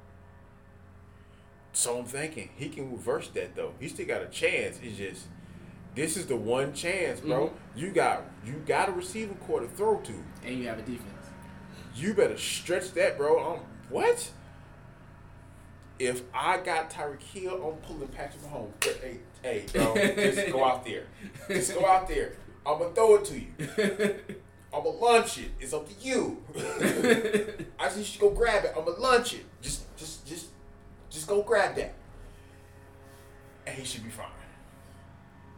So 1.73 1.99
I'm 1.99 2.05
thinking 2.05 2.49
he 2.55 2.69
can 2.69 2.91
reverse 2.91 3.27
that 3.29 3.55
though. 3.55 3.73
He 3.79 3.87
still 3.89 4.07
got 4.07 4.21
a 4.23 4.27
chance. 4.27 4.79
It's 4.81 4.97
just 4.97 5.27
this 5.95 6.17
is 6.17 6.25
the 6.27 6.35
one 6.35 6.73
chance, 6.73 7.19
bro. 7.19 7.47
Mhm. 7.47 7.53
You 7.75 7.89
got 7.91 8.23
you 8.45 8.53
got 8.65 8.89
a 8.89 8.91
receiving 8.91 9.35
core 9.37 9.59
to 9.59 9.67
throw 9.67 9.97
to. 9.99 10.13
And 10.45 10.59
you 10.59 10.67
have 10.67 10.79
a 10.79 10.83
defense. 10.83 11.11
You 11.95 12.13
better 12.13 12.37
stretch 12.37 12.93
that, 12.93 13.17
bro. 13.17 13.53
Um, 13.53 13.59
what? 13.89 14.31
If 15.99 16.21
I 16.33 16.57
got 16.59 16.91
Tyreek 16.91 17.21
Hill, 17.23 17.55
I'm 17.73 17.77
pulling 17.81 18.07
Patrick 18.09 18.43
Mahomes. 18.43 18.71
But, 18.79 18.99
Hey, 19.01 19.19
hey, 19.41 19.65
bro, 19.73 19.95
just 19.95 20.51
go 20.51 20.63
out 20.63 20.85
there. 20.85 21.05
Just 21.47 21.73
go 21.73 21.85
out 21.87 22.07
there. 22.07 22.33
I'm 22.67 22.79
gonna 22.79 22.93
throw 22.93 23.15
it 23.15 23.25
to 23.25 23.39
you. 23.39 23.47
I'm 24.73 24.83
gonna 24.83 24.97
launch 24.97 25.37
it. 25.39 25.51
It's 25.59 25.73
up 25.73 25.87
to 25.87 25.93
you. 26.05 26.43
I 27.79 27.85
just 27.85 27.97
need 27.97 28.05
you 28.07 28.13
to 28.13 28.19
go 28.19 28.29
grab 28.31 28.65
it. 28.65 28.73
I'm 28.77 28.83
gonna 28.83 28.99
launch 28.99 29.33
it. 29.33 29.45
Just, 29.61 29.95
just, 29.95 30.25
just, 30.27 30.47
just 31.09 31.27
go 31.27 31.41
grab 31.41 31.75
that, 31.77 31.93
and 33.65 33.77
he 33.77 33.85
should 33.85 34.03
be 34.03 34.09
fine. 34.09 34.25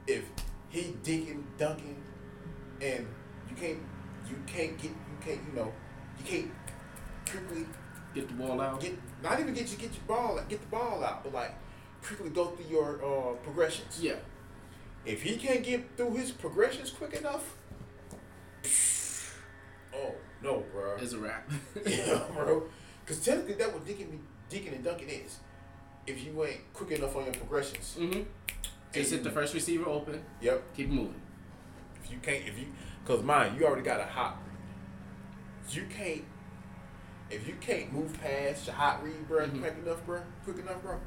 If 0.06 0.23
he 0.69 0.95
dinking, 1.03 1.44
dunking, 1.57 2.02
and 2.80 3.07
you 3.49 3.56
can't, 3.56 3.80
you 4.30 4.36
can't 4.45 4.77
get, 4.77 4.91
you 4.91 5.18
can't, 5.19 5.40
you 5.48 5.53
know, 5.56 5.73
you 6.19 6.23
can't 6.26 6.52
quickly 7.27 7.65
Get 8.14 8.27
the 8.27 8.34
ball 8.36 8.60
out. 8.61 8.80
get, 8.80 8.98
not 9.22 9.40
even 9.40 9.53
get 9.53 9.72
you 9.72 9.77
get 9.77 9.91
your 9.94 10.03
ball, 10.07 10.40
get 10.48 10.61
the 10.61 10.68
ball 10.68 11.03
out, 11.03 11.23
but 11.23 11.34
like 11.34 11.53
quickly 12.03 12.30
go 12.30 12.48
through 12.48 12.65
your 12.69 12.99
uh, 13.03 13.34
progressions. 13.44 13.99
yeah. 14.02 14.15
If 15.05 15.21
he 15.23 15.38
can't 15.38 15.63
get 15.63 15.95
through 15.97 16.15
his 16.15 16.31
progressions 16.31 16.91
quick 16.91 17.13
enough, 17.13 17.55
oh 19.93 20.13
no, 20.43 20.63
bro. 20.71 20.95
It's 20.99 21.13
a 21.13 21.17
wrap. 21.17 21.49
yeah, 21.85 22.23
bro. 22.34 22.63
Because 23.03 23.23
technically, 23.23 23.55
that 23.55 23.73
what 23.73 23.85
Deacon, 23.85 24.19
Deacon 24.49 24.73
and 24.73 24.84
Duncan 24.84 25.09
is. 25.09 25.39
If 26.07 26.23
you 26.26 26.43
ain't 26.43 26.61
quick 26.73 26.91
enough 26.91 27.15
on 27.15 27.26
your 27.26 27.34
progressions. 27.34 27.95
hmm 27.97 28.21
Just 28.93 29.11
hit 29.11 29.23
the 29.23 29.30
first 29.31 29.53
receiver 29.53 29.88
open. 29.88 30.23
Yep. 30.41 30.76
Keep 30.76 30.89
moving. 30.89 31.21
If 32.03 32.11
you 32.11 32.17
can't, 32.19 32.47
if 32.47 32.57
you, 32.57 32.65
because 33.03 33.23
mine, 33.23 33.55
you 33.57 33.65
already 33.65 33.84
got 33.84 33.99
a 33.99 34.05
hot. 34.05 34.38
You 35.69 35.84
can't. 35.95 36.23
If 37.30 37.47
you 37.47 37.55
can't 37.61 37.93
move 37.93 38.19
past 38.19 38.65
your 38.65 38.76
hot 38.76 39.03
read, 39.03 39.27
bro, 39.27 39.45
Mhm. 39.47 39.59
quick 39.61 39.76
enough, 39.84 40.03
bro, 40.05 40.21
quick 40.43 40.57
enough, 40.57 40.81
bro. 40.81 40.99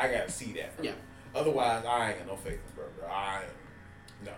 I 0.00 0.08
gotta 0.10 0.30
see 0.30 0.52
that. 0.54 0.76
Bro. 0.76 0.86
Yeah. 0.86 0.92
Otherwise, 1.34 1.84
I 1.86 2.10
ain't 2.10 2.18
got 2.18 2.26
no 2.28 2.36
faith 2.36 2.54
in 2.54 2.74
bro. 2.74 2.84
bro. 2.98 3.08
I 3.08 3.42
ain't. 3.42 4.26
No. 4.26 4.32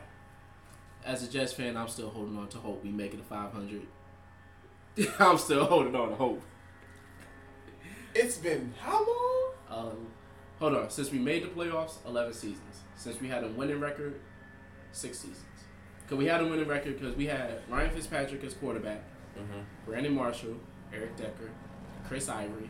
As 1.04 1.22
a 1.26 1.30
Jets 1.30 1.52
fan, 1.52 1.76
I'm 1.76 1.88
still 1.88 2.10
holding 2.10 2.36
on 2.36 2.48
to 2.48 2.58
hope 2.58 2.82
we 2.84 2.90
make 2.90 3.14
it 3.14 3.16
to 3.18 3.22
500. 3.22 3.82
I'm 5.18 5.38
still 5.38 5.64
holding 5.64 5.96
on 5.96 6.10
to 6.10 6.14
hope. 6.16 6.42
It's 8.14 8.36
been 8.36 8.74
how 8.78 8.98
long? 9.06 9.52
Um, 9.70 10.06
hold 10.58 10.74
on. 10.76 10.90
Since 10.90 11.10
we 11.10 11.18
made 11.18 11.44
the 11.44 11.48
playoffs, 11.48 11.94
11 12.06 12.34
seasons. 12.34 12.80
Since 12.96 13.20
we 13.20 13.28
had 13.28 13.42
a 13.42 13.48
winning 13.48 13.80
record, 13.80 14.20
six 14.92 15.18
seasons. 15.18 15.38
Because 16.02 16.18
we 16.18 16.26
had 16.26 16.40
a 16.42 16.44
winning 16.44 16.68
record 16.68 17.00
because 17.00 17.16
we 17.16 17.26
had 17.26 17.62
Ryan 17.68 17.90
Fitzpatrick 17.90 18.44
as 18.44 18.54
quarterback, 18.54 19.02
Mm-hmm. 19.38 19.60
Brandon 19.86 20.14
Marshall, 20.14 20.56
Eric 20.92 21.16
Decker, 21.16 21.48
Chris 22.06 22.28
Ivory, 22.28 22.68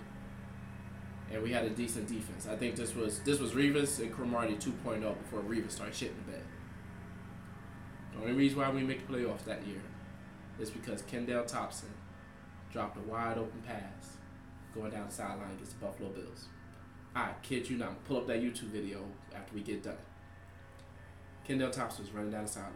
and 1.32 1.42
we 1.42 1.50
had 1.50 1.64
a 1.64 1.70
decent 1.70 2.09
defense. 2.09 2.46
I 2.46 2.56
think 2.56 2.76
this 2.76 2.94
was 2.94 3.20
this 3.20 3.40
was 3.40 3.52
Revis 3.52 4.00
and 4.00 4.12
Cromartie 4.12 4.56
2.0 4.56 5.00
before 5.18 5.40
Revis 5.40 5.72
started 5.72 5.94
shitting 5.94 6.16
the 6.26 6.32
bed. 6.32 6.42
The 8.12 8.20
only 8.20 8.32
reason 8.32 8.59
why 8.59 8.70
we 8.70 8.82
make 8.82 9.06
the 9.06 9.12
playoffs 9.14 9.44
that 9.44 9.66
year 9.66 9.80
is 10.60 10.70
because 10.70 11.02
Kenbrell 11.02 11.46
Thompkins 11.46 11.84
dropped 12.70 12.98
a 12.98 13.00
wide 13.00 13.38
open 13.38 13.62
pass 13.66 14.16
going 14.74 14.90
down 14.90 15.06
the 15.06 15.12
sideline 15.12 15.52
against 15.52 15.78
the 15.78 15.86
Buffalo 15.86 16.10
Bills. 16.10 16.46
I 17.14 17.30
kid 17.42 17.68
you 17.68 17.78
not. 17.78 18.04
Pull 18.04 18.18
up 18.18 18.26
that 18.26 18.42
YouTube 18.42 18.70
video 18.70 19.00
after 19.34 19.54
we 19.54 19.62
get 19.62 19.82
done. 19.82 19.96
Kenbrell 21.48 21.72
Thompkins 21.72 22.00
was 22.00 22.10
running 22.12 22.30
down 22.30 22.44
the 22.44 22.50
sideline. 22.50 22.72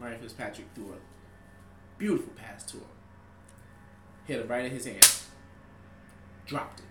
Ryan 0.00 0.20
Fitzpatrick 0.20 0.68
threw 0.74 0.92
a 0.92 1.98
beautiful 1.98 2.32
pass 2.34 2.64
to 2.64 2.78
him. 2.78 2.84
Hit 4.24 4.40
it 4.40 4.48
right 4.48 4.64
in 4.64 4.70
his 4.70 4.86
hand. 4.86 5.06
Dropped 6.46 6.80
it. 6.80 6.87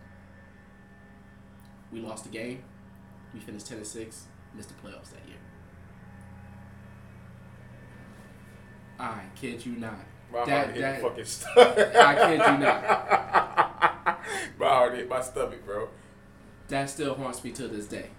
We 1.91 2.01
lost 2.01 2.23
the 2.25 2.29
game. 2.29 2.63
We 3.33 3.39
finished 3.39 3.67
10 3.67 3.77
and 3.77 3.87
6. 3.87 4.25
Missed 4.55 4.69
the 4.69 4.75
playoffs 4.75 5.11
that 5.11 5.27
year. 5.27 5.37
I 8.99 9.21
kid 9.35 9.65
you 9.65 9.73
not. 9.73 9.99
My 10.31 10.45
That- 10.45 10.49
heart 10.65 10.75
hit 10.75 10.81
that- 10.81 11.01
fucking 11.01 11.25
stomach. 11.25 11.95
I 11.95 12.15
kid 12.15 12.39
you 12.39 12.57
not. 12.57 14.19
my 14.59 14.67
heart 14.67 14.95
hit 14.95 15.07
my 15.07 15.21
stomach, 15.21 15.63
bro. 15.65 15.89
That 16.67 16.89
still 16.89 17.15
haunts 17.15 17.43
me 17.43 17.51
to 17.53 17.67
this 17.67 17.87
day. 17.87 18.09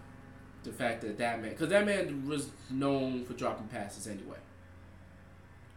The 0.65 0.73
fact 0.73 1.03
that 1.03 1.19
that 1.19 1.41
man, 1.41 1.51
because 1.51 1.69
that 1.69 1.85
man 1.85 2.27
was 2.27 2.51
known 2.71 3.25
for 3.25 3.35
dropping 3.35 3.69
passes 3.69 4.07
anyway. 4.07 4.39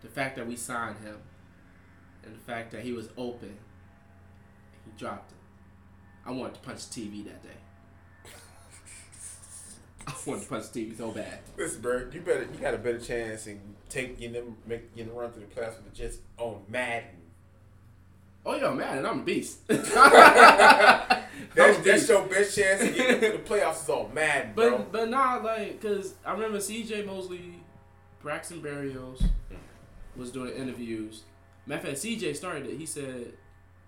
The 0.01 0.07
fact 0.07 0.35
that 0.37 0.47
we 0.47 0.55
signed 0.55 0.97
him, 0.99 1.17
and 2.23 2.33
the 2.35 2.39
fact 2.39 2.71
that 2.71 2.81
he 2.83 2.91
was 2.93 3.09
open, 3.17 3.57
he 4.85 4.91
dropped 4.97 5.31
it. 5.31 5.37
I 6.25 6.31
wanted 6.31 6.55
to 6.55 6.59
punch 6.61 6.89
the 6.89 7.01
TV 7.01 7.23
that 7.25 7.43
day. 7.43 7.49
I 10.07 10.13
want 10.25 10.43
to 10.43 10.49
punch 10.49 10.71
the 10.71 10.85
TV 10.85 10.97
so 10.97 11.11
bad. 11.11 11.39
Listen, 11.57 11.81
bro, 11.81 12.05
you 12.11 12.21
better 12.21 12.47
you 12.51 12.59
got 12.59 12.73
a 12.73 12.77
better 12.77 12.99
chance 12.99 13.47
in 13.47 13.59
take 13.89 14.19
getting 14.19 14.33
them 14.33 14.57
make 14.65 14.95
getting 14.95 15.11
a 15.11 15.15
run 15.15 15.31
through 15.31 15.45
the 15.47 15.53
class 15.53 15.75
with 15.75 15.91
the 15.91 15.95
Jets 15.95 16.17
on 16.37 16.61
Madden. 16.67 17.09
Oh 18.45 18.55
yeah, 18.55 18.71
man, 18.71 18.99
and 18.99 19.07
I'm 19.07 19.19
a 19.19 19.23
beast. 19.23 19.59
That's, 21.53 21.77
that's 21.79 22.07
your 22.07 22.25
best 22.27 22.55
chance 22.55 22.81
to 22.81 22.91
get 22.91 23.09
into 23.23 23.37
the 23.37 23.37
playoffs 23.49 23.83
is 23.83 23.89
on 23.89 24.13
Madden, 24.13 24.53
bro. 24.53 24.77
But 24.77 24.91
but 24.91 25.09
nah, 25.09 25.37
like, 25.37 25.81
cause 25.81 26.13
I 26.25 26.31
remember 26.33 26.61
C.J. 26.61 27.03
Mosley, 27.03 27.55
Braxton 28.21 28.61
Berrios 28.61 29.23
was 30.15 30.31
doing 30.31 30.53
interviews. 30.53 31.23
Matter 31.65 31.81
of 31.81 31.87
fact, 31.87 31.97
C.J. 31.99 32.33
started 32.33 32.67
it. 32.67 32.77
He 32.77 32.85
said, 32.85 33.33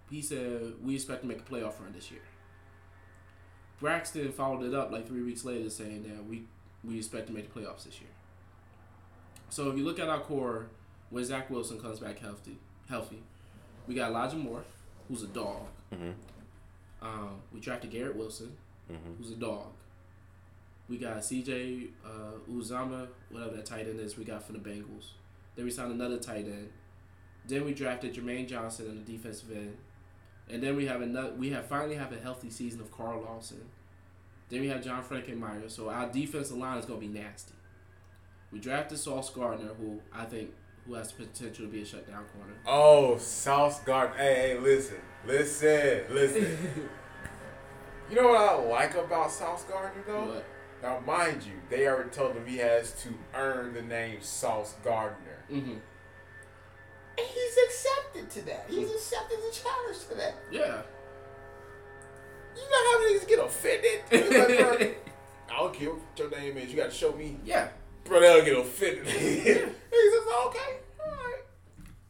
he 0.10 0.22
said 0.22 0.74
we 0.84 0.96
expect 0.96 1.22
to 1.22 1.28
make 1.28 1.40
a 1.40 1.44
playoff 1.44 1.80
run 1.80 1.94
this 1.94 2.12
year. 2.12 2.22
Braxton 3.80 4.32
followed 4.32 4.64
it 4.64 4.74
up 4.74 4.92
like 4.92 5.08
three 5.08 5.22
weeks 5.24 5.44
later, 5.46 5.70
saying 5.70 6.04
that 6.04 6.26
we 6.26 6.44
we 6.84 6.98
expect 6.98 7.28
to 7.28 7.34
make 7.34 7.52
the 7.54 7.60
playoffs 7.60 7.84
this 7.86 8.00
year. 8.02 8.10
So 9.50 9.70
if 9.70 9.78
you 9.78 9.84
look 9.86 10.00
at 10.00 10.10
our 10.10 10.20
core, 10.20 10.68
when 11.10 11.24
Zach 11.24 11.50
Wilson 11.50 11.80
comes 11.80 12.00
back 12.00 12.20
healthy, 12.20 12.58
healthy, 12.90 13.22
we 13.88 13.96
got 13.96 14.10
Elijah 14.10 14.36
Moore, 14.36 14.64
who's 15.08 15.24
a 15.24 15.28
dog. 15.28 15.68
Mhm. 15.94 16.14
Um, 17.02 17.42
we 17.54 17.60
drafted 17.60 17.92
Garrett 17.92 18.16
Wilson, 18.16 18.58
Mhm. 18.92 19.18
who's 19.18 19.32
a 19.32 19.36
dog. 19.36 19.68
We 20.90 20.98
got 20.98 21.24
CJ 21.24 21.92
uh, 22.06 22.34
Uzomah, 22.52 23.08
whatever 23.30 23.56
that 23.56 23.66
tight 23.66 23.88
end 23.88 24.00
is. 24.00 24.18
We 24.18 24.26
got 24.26 24.44
from 24.44 24.62
the 24.62 24.70
Bengals. 24.70 25.12
Then 25.56 25.66
we 25.66 25.72
signed 25.72 25.92
another 25.94 26.18
tight 26.20 26.46
end. 26.46 26.70
Then 27.48 27.64
we 27.66 27.74
drafted 27.74 28.14
Jermaine 28.14 28.48
Johnson 28.48 28.88
in 28.90 29.04
the 29.06 29.12
defensive 29.12 29.52
end, 29.52 29.78
and 30.50 30.62
then 30.62 30.76
we 30.76 30.86
have 30.88 31.02
another. 31.02 31.34
We 31.34 31.52
have 31.52 31.66
finally 31.66 31.96
have 31.96 32.12
a 32.12 32.20
healthy 32.20 32.50
season 32.50 32.82
of 32.82 32.92
Carl 32.92 33.22
Lawson. 33.22 33.62
Then 34.50 34.62
we 34.62 34.68
have 34.68 34.84
John 34.84 35.02
Franklin-Myers. 35.04 35.74
So 35.74 35.90
our 35.90 36.08
defensive 36.12 36.58
line 36.58 36.78
is 36.78 36.86
gonna 36.86 37.00
be 37.00 37.08
nasty. 37.08 37.54
We 38.52 38.60
drafted 38.60 39.00
Sauce 39.00 39.30
Gardner, 39.32 39.74
who 39.80 40.00
I 40.14 40.26
think 40.26 40.52
who 40.86 40.94
has 40.96 41.12
the 41.12 41.24
potential 41.26 41.66
to 41.66 41.72
be 41.72 41.82
a 41.82 41.86
shutdown 41.86 42.26
corner. 42.38 42.54
Oh, 42.68 43.18
South 43.18 43.86
Garden. 43.86 44.18
Hey, 44.18 44.36
hey, 44.36 44.60
listen, 44.60 44.98
listen, 45.26 46.02
listen. 46.12 46.58
you 48.10 48.16
know 48.16 48.28
what 48.28 48.42
I 48.42 48.56
like 48.56 48.96
about 48.96 49.32
South 49.32 49.68
Gardner 49.70 50.04
though? 50.06 50.34
But 50.36 50.46
Now, 50.84 51.00
mind 51.00 51.44
you, 51.44 51.54
they 51.70 51.88
already 51.88 52.10
told 52.10 52.36
him 52.36 52.46
he 52.46 52.58
has 52.58 52.92
to 53.04 53.10
earn 53.34 53.74
the 53.74 53.82
name 53.82 54.18
Sauce 54.22 54.76
Gardner. 54.84 55.46
hmm 55.50 55.76
And 57.18 57.28
he's 57.28 57.58
accepted 57.68 58.30
to 58.32 58.46
that. 58.48 58.66
He's 58.70 58.88
hmm. 58.88 58.96
accepted 58.96 59.38
the 59.38 59.56
challenge 59.56 60.08
to 60.10 60.16
that. 60.16 60.36
yeah, 60.52 60.82
You 62.56 62.62
know 62.70 62.82
how 62.86 63.00
niggas 63.02 63.28
get 63.28 63.40
offended? 63.40 64.02
Like, 64.80 65.00
I 65.50 65.58
don't 65.60 65.74
care 65.74 65.90
what 65.92 66.18
your 66.18 66.32
name 66.32 66.58
is. 66.58 66.72
You 66.72 66.78
got 66.78 66.90
to 66.90 66.96
show 66.96 67.12
me. 67.14 67.38
yeah. 67.46 67.70
Bro, 68.06 68.22
they'll 68.22 68.44
get 68.44 68.58
offended. 68.58 69.08
he 69.08 69.44
says, 69.44 69.64
okay, 70.48 70.78
all 71.00 71.12
right. 71.12 71.42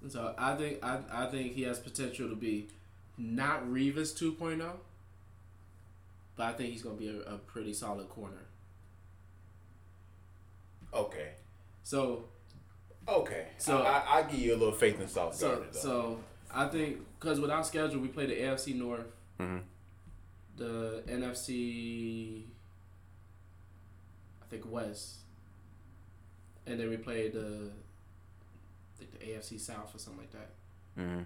So 0.10 0.34
I 0.38 0.56
think 0.56 0.84
I, 0.84 1.00
I 1.12 1.26
think 1.28 1.54
he 1.54 1.64
has 1.64 1.80
potential 1.80 2.30
to 2.30 2.36
be 2.36 2.70
not 3.18 3.66
Revis 3.66 4.18
2.0, 4.18 4.72
but 6.36 6.44
I 6.44 6.54
think 6.54 6.72
he's 6.72 6.82
gonna 6.82 6.96
be 6.96 7.10
a, 7.10 7.34
a 7.34 7.38
pretty 7.38 7.74
solid 7.74 8.10
corner. 8.10 8.46
Okay. 10.94 11.32
So 11.84 12.26
Okay. 13.08 13.48
So- 13.58 13.78
So 13.80 13.84
I, 13.84 13.98
I, 14.00 14.18
I 14.20 14.24
give 14.24 14.40
you 14.40 14.54
a 14.56 14.58
little 14.58 14.74
faith 14.74 15.00
in 15.00 15.08
South 15.08 15.36
so 15.36 15.48
Gardner, 15.50 15.68
though. 15.74 15.80
so 15.80 16.20
I 16.52 16.68
think 16.68 16.98
because 17.20 17.40
with 17.40 17.50
our 17.52 17.64
schedule 17.64 18.00
we 18.00 18.08
play 18.08 18.26
the 18.26 18.36
AFC 18.36 18.74
North, 18.76 19.08
Mhm. 19.40 19.62
the 20.58 21.04
NFC, 21.08 22.44
I 24.42 24.46
think 24.50 24.70
West, 24.72 25.16
and 26.66 26.80
then 26.80 26.90
we 26.90 26.98
play 26.98 27.30
the 27.30 27.72
I 28.96 29.00
think 29.00 29.20
the 29.20 29.26
AFC 29.26 29.60
South 29.60 29.94
or 29.94 29.98
something 29.98 30.22
like 30.22 30.32
that. 30.32 30.50
Mhm. 30.98 31.26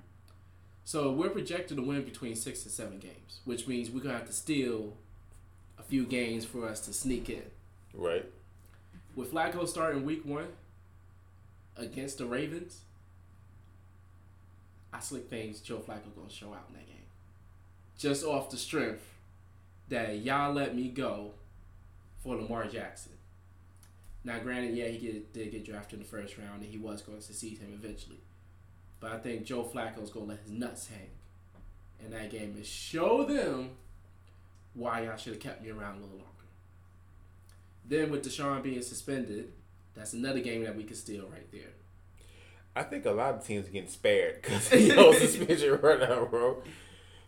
So 0.86 1.12
we're 1.12 1.30
projected 1.30 1.76
to 1.78 1.84
win 1.84 2.04
between 2.04 2.36
six 2.36 2.64
and 2.64 2.72
seven 2.72 2.98
games, 3.00 3.42
which 3.46 3.68
means 3.68 3.90
we're 3.92 4.00
gonna 4.02 4.18
have 4.18 4.28
to 4.28 4.34
steal 4.34 4.96
a 5.78 5.84
few 5.84 6.06
games 6.06 6.46
for 6.46 6.68
us 6.68 6.80
to 6.86 6.94
sneak 6.94 7.30
in. 7.30 7.44
Right. 7.94 8.26
With 9.16 9.32
Flacco 9.34 9.68
starting 9.68 10.06
week 10.06 10.24
one 10.26 10.48
against 11.78 12.18
the 12.18 12.26
Ravens, 12.26 12.82
I 14.94 15.00
slick 15.00 15.30
things 15.30 15.60
Joe 15.60 15.78
Flacco 15.78 16.16
gonna 16.16 16.30
show 16.30 16.54
out 16.54 16.66
in 16.70 16.76
that 16.76 16.88
game. 16.88 16.96
Just 17.98 18.26
off 18.26 18.50
the 18.50 18.58
strength 18.58 19.06
that 19.90 20.20
y'all 20.20 20.54
let 20.54 20.76
me 20.76 20.90
go 20.90 21.32
for 22.24 22.36
Lamar 22.36 22.68
Jackson. 22.68 23.14
Now, 24.24 24.40
granted, 24.40 24.76
yeah, 24.76 24.88
he 24.88 24.98
get, 24.98 25.34
did 25.34 25.52
get 25.52 25.66
drafted 25.66 26.00
in 26.00 26.04
the 26.04 26.10
first 26.10 26.38
round, 26.38 26.62
and 26.62 26.70
he 26.70 26.78
was 26.78 27.02
going 27.02 27.18
to 27.18 27.24
succeed 27.24 27.60
him 27.60 27.72
eventually. 27.74 28.20
But 29.00 29.14
I 29.14 29.18
think 29.20 29.46
Joe 29.46 29.64
Flacco's 29.64 30.10
gonna 30.10 30.26
let 30.26 30.40
his 30.40 30.52
nuts 30.52 30.88
hang 30.88 31.10
in 32.04 32.12
that 32.12 32.30
game 32.30 32.54
and 32.56 32.66
show 32.66 33.24
them 33.24 33.72
why 34.74 35.04
y'all 35.04 35.18
should 35.18 35.34
have 35.34 35.42
kept 35.42 35.64
me 35.64 35.70
around 35.70 35.98
a 35.98 36.02
little 36.02 36.18
longer. 36.18 36.26
Then 37.88 38.12
with 38.12 38.26
Deshaun 38.26 38.62
being 38.64 38.82
suspended, 38.82 39.54
that's 39.98 40.14
another 40.14 40.40
game 40.40 40.64
that 40.64 40.76
we 40.76 40.84
could 40.84 40.98
steal 40.98 41.28
right 41.32 41.50
there. 41.52 41.72
I 42.76 42.84
think 42.84 43.06
a 43.06 43.12
lot 43.12 43.34
of 43.36 43.46
teams 43.46 43.68
are 43.68 43.72
getting 43.72 43.90
spared 43.90 44.42
because 44.42 44.70
he 44.70 44.92
on 44.96 45.14
suspension 45.16 45.80
right 45.82 46.00
now, 46.00 46.26
bro. 46.26 46.62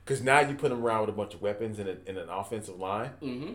Because 0.05 0.21
now 0.23 0.41
you 0.41 0.55
put 0.55 0.71
him 0.71 0.83
around 0.83 1.01
with 1.01 1.09
a 1.09 1.13
bunch 1.13 1.33
of 1.33 1.41
weapons 1.41 1.79
in, 1.79 1.87
a, 1.87 1.95
in 2.05 2.17
an 2.17 2.29
offensive 2.29 2.79
line. 2.79 3.11
Mm-hmm. 3.21 3.53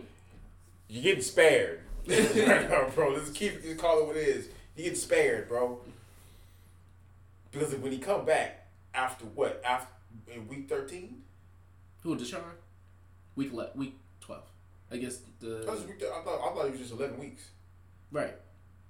You're 0.89 1.03
getting 1.03 1.21
spared. 1.21 1.81
right 2.07 2.35
now, 2.69 2.89
bro. 2.95 3.13
Let's 3.13 3.29
keep 3.29 3.61
just 3.63 3.77
call 3.77 4.01
it 4.01 4.07
what 4.07 4.17
it 4.17 4.27
is. 4.27 4.47
You're 4.75 4.83
getting 4.85 4.99
spared, 4.99 5.47
bro. 5.47 5.79
Because 7.51 7.73
when 7.75 7.91
he 7.91 7.97
come 7.97 8.25
back 8.25 8.67
after 8.93 9.25
what? 9.25 9.61
After 9.65 9.87
in 10.33 10.47
week 10.47 10.67
thirteen? 10.67 11.21
Who 12.03 12.15
Deshaun? 12.17 12.41
Week 13.35 13.53
le- 13.53 13.71
week 13.75 13.95
twelve. 14.19 14.43
I 14.91 14.97
guess 14.97 15.19
the 15.39 15.65
I, 15.67 15.71
was, 15.71 15.81
I 15.83 16.21
thought 16.23 16.39
I 16.41 16.53
thought 16.53 16.65
it 16.65 16.71
was 16.71 16.79
just 16.81 16.93
eleven 16.93 17.19
weeks. 17.19 17.49
right, 18.11 18.33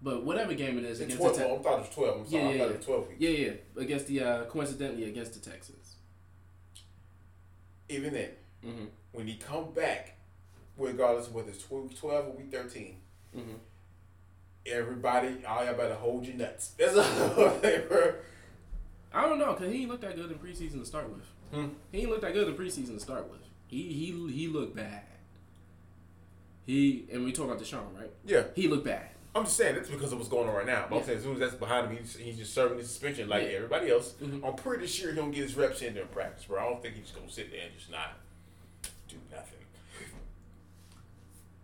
but 0.05 0.23
whatever 0.23 0.53
game 0.53 0.77
it 0.77 0.83
is 0.85 1.01
It's 1.01 1.13
against 1.15 1.17
twelve. 1.17 1.35
the 1.35 1.43
Te- 1.43 1.49
well, 1.49 1.59
I 1.59 1.63
thought 1.63 1.73
it 1.73 1.79
was 1.79 1.89
twelve. 1.95 2.19
I'm 2.21 2.27
sorry. 2.29 2.43
Yeah, 2.43 2.47
I 2.49 2.51
yeah, 2.53 2.57
thought 2.59 2.63
yeah. 2.67 2.69
it 2.73 2.77
was 2.77 2.85
twelve 2.85 3.07
weeks. 3.09 3.19
yeah 3.21 3.29
yeah 3.29 3.81
against 3.83 4.07
the 4.07 4.21
uh, 4.23 4.43
coincidentally 4.45 5.03
against 5.05 5.33
the 5.33 5.49
Texans. 5.49 5.95
Even 7.89 8.13
then, 8.13 8.29
Mm-hmm. 8.65 8.85
when 9.11 9.27
he 9.27 9.35
come 9.35 9.71
back, 9.73 10.15
regardless 10.77 11.27
of 11.27 11.33
whether 11.35 11.49
it's 11.49 11.69
week 11.69 11.99
twelve 11.99 12.27
or 12.27 12.31
week 12.31 12.51
thirteen, 12.51 12.97
Mm-hmm. 13.35 13.55
everybody, 14.65 15.43
all 15.47 15.65
y'all 15.65 15.75
better 15.75 15.93
hold 15.95 16.25
your 16.25 16.35
nuts. 16.37 16.69
That's 16.77 16.95
all. 16.95 17.61
I 19.13 19.21
don't 19.21 19.39
know 19.39 19.53
because 19.53 19.71
he 19.73 19.81
ain't 19.81 19.89
looked 19.91 20.01
that 20.03 20.15
good 20.15 20.31
in 20.31 20.37
preseason 20.39 20.79
to 20.79 20.85
start 20.85 21.09
with. 21.09 21.23
Hmm. 21.53 21.67
He 21.91 22.01
ain't 22.01 22.09
looked 22.09 22.23
that 22.23 22.33
good 22.33 22.47
in 22.47 22.55
preseason 22.55 22.95
to 22.95 22.99
start 22.99 23.29
with. 23.29 23.39
He 23.67 23.83
he 23.93 24.31
he 24.31 24.47
looked 24.47 24.75
bad. 24.75 25.03
He 26.65 27.05
and 27.11 27.23
we 27.23 27.31
talk 27.31 27.45
about 27.45 27.59
Deshaun, 27.61 27.95
right? 27.97 28.11
Yeah. 28.25 28.43
He 28.55 28.67
looked 28.67 28.85
bad. 28.85 29.09
I'm 29.35 29.43
just 29.43 29.57
saying 29.57 29.75
that's 29.75 29.89
because 29.89 30.13
of 30.13 30.17
what's 30.17 30.29
going 30.29 30.47
on 30.47 30.55
right 30.55 30.65
now. 30.65 30.85
But 30.89 30.97
I'm 30.99 31.03
saying 31.03 31.17
as 31.17 31.23
soon 31.25 31.33
as 31.33 31.39
that's 31.39 31.55
behind 31.55 31.89
him, 31.91 31.97
he's, 31.97 32.15
he's 32.15 32.37
just 32.37 32.53
serving 32.53 32.77
his 32.77 32.87
suspension 32.87 33.27
like 33.27 33.43
Yeah. 33.43 33.49
everybody 33.57 33.91
else. 33.91 34.13
Mhm. 34.21 34.47
I'm 34.47 34.55
pretty 34.55 34.87
sure 34.87 35.13
he'll 35.13 35.27
get 35.29 35.43
his 35.43 35.55
reps 35.57 35.81
in 35.81 35.93
there 35.93 36.03
in 36.03 36.09
practice, 36.09 36.45
bro. 36.45 36.59
I 36.65 36.69
don't 36.69 36.81
think 36.81 36.95
he's 36.95 37.11
gonna 37.11 37.29
sit 37.29 37.51
there 37.51 37.65
and 37.65 37.77
just 37.77 37.91
not 37.91 38.13
do 39.09 39.17
nothing. 39.31 39.51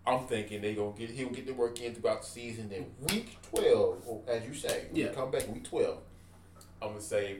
I'm 0.06 0.26
thinking 0.26 0.62
they 0.62 0.74
gonna 0.74 0.98
get 0.98 1.12
he'll 1.12 1.30
get 1.30 1.46
the 1.46 1.54
work 1.54 1.80
in 1.80 1.94
throughout 1.96 2.24
the 2.24 2.28
season. 2.28 2.68
Then 2.70 2.88
week 3.10 3.38
twelve, 3.44 4.02
or 4.06 4.22
as 4.28 4.44
you 4.46 4.54
say, 4.54 4.88
Yeah. 4.92 5.10
come 5.14 5.32
back 5.32 5.48
week 5.48 5.64
twelve, 5.64 6.00
I'm 6.82 6.90
gonna 6.90 7.02
say, 7.02 7.38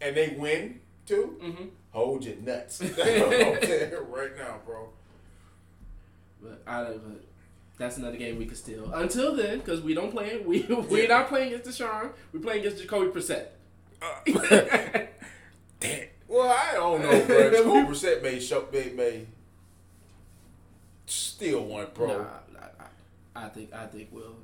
and 0.00 0.16
they 0.16 0.30
win 0.38 0.80
too. 1.04 1.38
Mm-hmm. 1.42 1.64
Hold 1.90 2.24
your 2.24 2.36
nuts. 2.36 2.80
Right 2.98 4.36
now, 4.38 4.60
bro. 4.64 4.88
But 6.40 6.62
I 6.66 6.84
don't. 6.84 7.02
But 7.02 7.22
that's 7.78 7.96
another 7.98 8.16
game 8.16 8.38
we 8.38 8.46
could 8.46 8.56
steal. 8.56 8.90
Until 8.92 9.34
then, 9.36 9.58
because 9.58 9.80
we 9.82 9.94
don't 9.94 10.10
play. 10.10 10.38
We 10.44 10.62
we're 10.90 11.08
not 11.08 11.28
playing 11.28 11.52
against 11.54 11.80
Deshaun. 11.80 12.10
We're 12.32 12.40
playing 12.40 12.60
against 12.60 12.82
Jacoby 12.82 13.10
Brissett. 13.10 13.46
Damn. 15.80 16.06
Well, 16.28 16.48
I 16.48 16.72
don't 16.74 17.02
know, 17.02 17.24
bro. 17.26 17.50
Jacoby 17.50 17.80
Brissett 17.92 18.22
may 18.22 18.40
show, 18.40 18.66
may, 18.72 18.90
may 18.90 19.26
steal 21.06 21.64
one, 21.64 21.86
bro. 21.94 22.06
Nah, 22.08 22.24
I, 23.34 23.40
I, 23.40 23.46
I 23.46 23.48
think 23.50 23.72
I 23.72 23.86
think 23.86 24.08
we'll. 24.10 24.36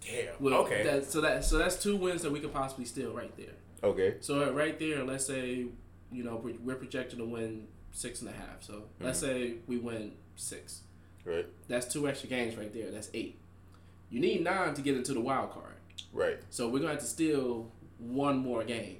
Damn. 0.00 0.34
we'll 0.40 0.54
okay. 0.54 0.82
That, 0.84 1.04
so 1.10 1.20
that 1.20 1.44
so 1.44 1.58
that's 1.58 1.82
two 1.82 1.96
wins 1.96 2.22
that 2.22 2.32
we 2.32 2.40
could 2.40 2.52
possibly 2.52 2.84
steal 2.84 3.12
right 3.12 3.36
there. 3.36 3.54
okay. 3.82 4.16
So 4.20 4.42
uh, 4.48 4.50
right 4.52 4.78
there, 4.78 5.04
let's 5.04 5.26
say 5.26 5.66
you 6.10 6.24
know 6.24 6.36
we're- 6.36 6.58
we're 6.64 6.76
projected 6.76 7.18
to 7.18 7.24
win 7.24 7.66
six 7.92 8.20
and 8.22 8.30
a 8.30 8.32
half. 8.32 8.62
So 8.62 8.84
let's 9.00 9.18
say 9.18 9.54
we 9.66 9.76
win 9.76 10.12
six. 10.36 10.82
Right. 11.28 11.46
That's 11.68 11.92
two 11.92 12.08
extra 12.08 12.28
games 12.28 12.56
right 12.56 12.72
there. 12.72 12.90
That's 12.90 13.10
eight. 13.12 13.38
You 14.10 14.20
need 14.20 14.42
nine 14.42 14.72
to 14.74 14.80
get 14.82 14.96
into 14.96 15.12
the 15.12 15.20
wild 15.20 15.50
card. 15.52 15.74
Right. 16.12 16.38
So 16.50 16.68
we're 16.68 16.78
gonna 16.78 16.92
have 16.92 17.00
to 17.00 17.06
steal 17.06 17.70
one 17.98 18.38
more 18.38 18.64
game 18.64 18.98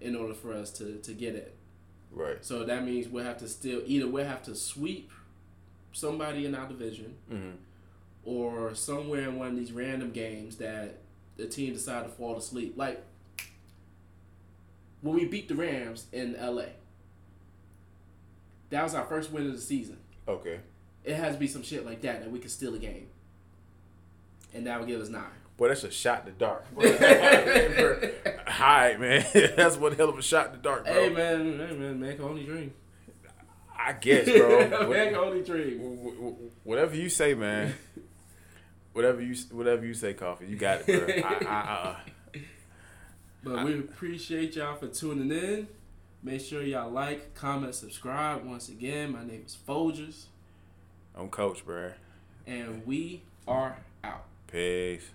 in 0.00 0.14
order 0.14 0.34
for 0.34 0.52
us 0.52 0.70
to, 0.74 0.96
to 0.98 1.12
get 1.12 1.34
it. 1.34 1.56
Right. 2.12 2.44
So 2.44 2.64
that 2.64 2.84
means 2.84 3.08
we'll 3.08 3.24
have 3.24 3.38
to 3.38 3.48
still 3.48 3.82
either 3.84 4.06
we'll 4.06 4.24
have 4.26 4.42
to 4.44 4.54
sweep 4.54 5.10
somebody 5.92 6.46
in 6.46 6.54
our 6.54 6.68
division 6.68 7.14
Mm-hmm. 7.32 7.56
or 8.24 8.74
somewhere 8.74 9.22
in 9.28 9.38
one 9.38 9.48
of 9.48 9.56
these 9.56 9.72
random 9.72 10.12
games 10.12 10.56
that 10.56 10.98
the 11.36 11.46
team 11.46 11.72
decide 11.72 12.04
to 12.04 12.08
fall 12.10 12.36
asleep. 12.36 12.74
Like 12.76 13.02
when 15.00 15.14
we 15.16 15.24
beat 15.24 15.48
the 15.48 15.54
Rams 15.56 16.06
in 16.12 16.36
LA. 16.40 16.64
That 18.70 18.82
was 18.82 18.94
our 18.94 19.06
first 19.06 19.30
win 19.32 19.46
of 19.46 19.52
the 19.52 19.60
season. 19.60 19.96
Okay. 20.28 20.60
It 21.04 21.16
has 21.16 21.34
to 21.34 21.38
be 21.40 21.46
some 21.46 21.62
shit 21.62 21.84
like 21.86 22.02
that 22.02 22.20
that 22.22 22.30
we 22.30 22.38
could 22.38 22.50
steal 22.50 22.74
a 22.74 22.78
game, 22.78 23.08
and 24.54 24.66
that 24.66 24.78
would 24.78 24.88
give 24.88 25.00
us 25.00 25.08
nine. 25.08 25.24
Boy, 25.56 25.68
that's 25.68 25.82
a 25.84 25.90
shot 25.90 26.20
in 26.20 26.26
the 26.26 26.38
dark. 26.38 26.64
Hi, 28.46 28.96
man. 28.96 29.24
that's 29.56 29.76
one 29.76 29.92
hell 29.94 30.08
of 30.08 30.18
a 30.18 30.22
shot 30.22 30.46
in 30.46 30.52
the 30.52 30.58
dark, 30.58 30.84
bro. 30.84 30.94
Hey 30.94 31.08
man, 31.10 31.58
hey 31.58 31.74
man, 31.74 32.00
man 32.00 32.16
can 32.16 32.24
only 32.24 32.44
dream. 32.44 32.72
I 33.76 33.92
guess, 33.92 34.26
bro. 34.28 34.88
man 34.88 35.08
can 35.08 35.16
only 35.16 35.42
dream. 35.42 35.78
Wh- 35.78 36.04
wh- 36.04 36.34
wh- 36.62 36.66
Whatever 36.66 36.94
you 36.96 37.08
say, 37.08 37.34
man. 37.34 37.74
Whatever 38.92 39.20
you 39.20 39.36
whatever 39.52 39.86
you 39.86 39.94
say, 39.94 40.12
coffee. 40.14 40.46
You 40.46 40.56
got 40.56 40.80
it, 40.80 40.86
bro. 40.86 41.30
I, 41.30 41.44
I, 41.44 41.60
uh, 41.60 41.96
But 43.44 43.64
we 43.64 43.78
appreciate 43.78 44.56
y'all 44.56 44.74
for 44.76 44.88
tuning 44.88 45.30
in. 45.30 45.68
Make 46.22 46.40
sure 46.40 46.62
y'all 46.62 46.90
like, 46.90 47.32
comment, 47.34 47.76
subscribe. 47.76 48.44
Once 48.44 48.68
again, 48.68 49.12
my 49.12 49.24
name 49.24 49.44
is 49.46 49.56
Folgers, 49.68 50.24
I'm 51.18 51.28
coach, 51.30 51.66
bro. 51.66 51.92
and 52.46 52.86
we 52.86 53.22
are 53.46 53.76
out. 54.04 54.24
Peace. 54.46 55.10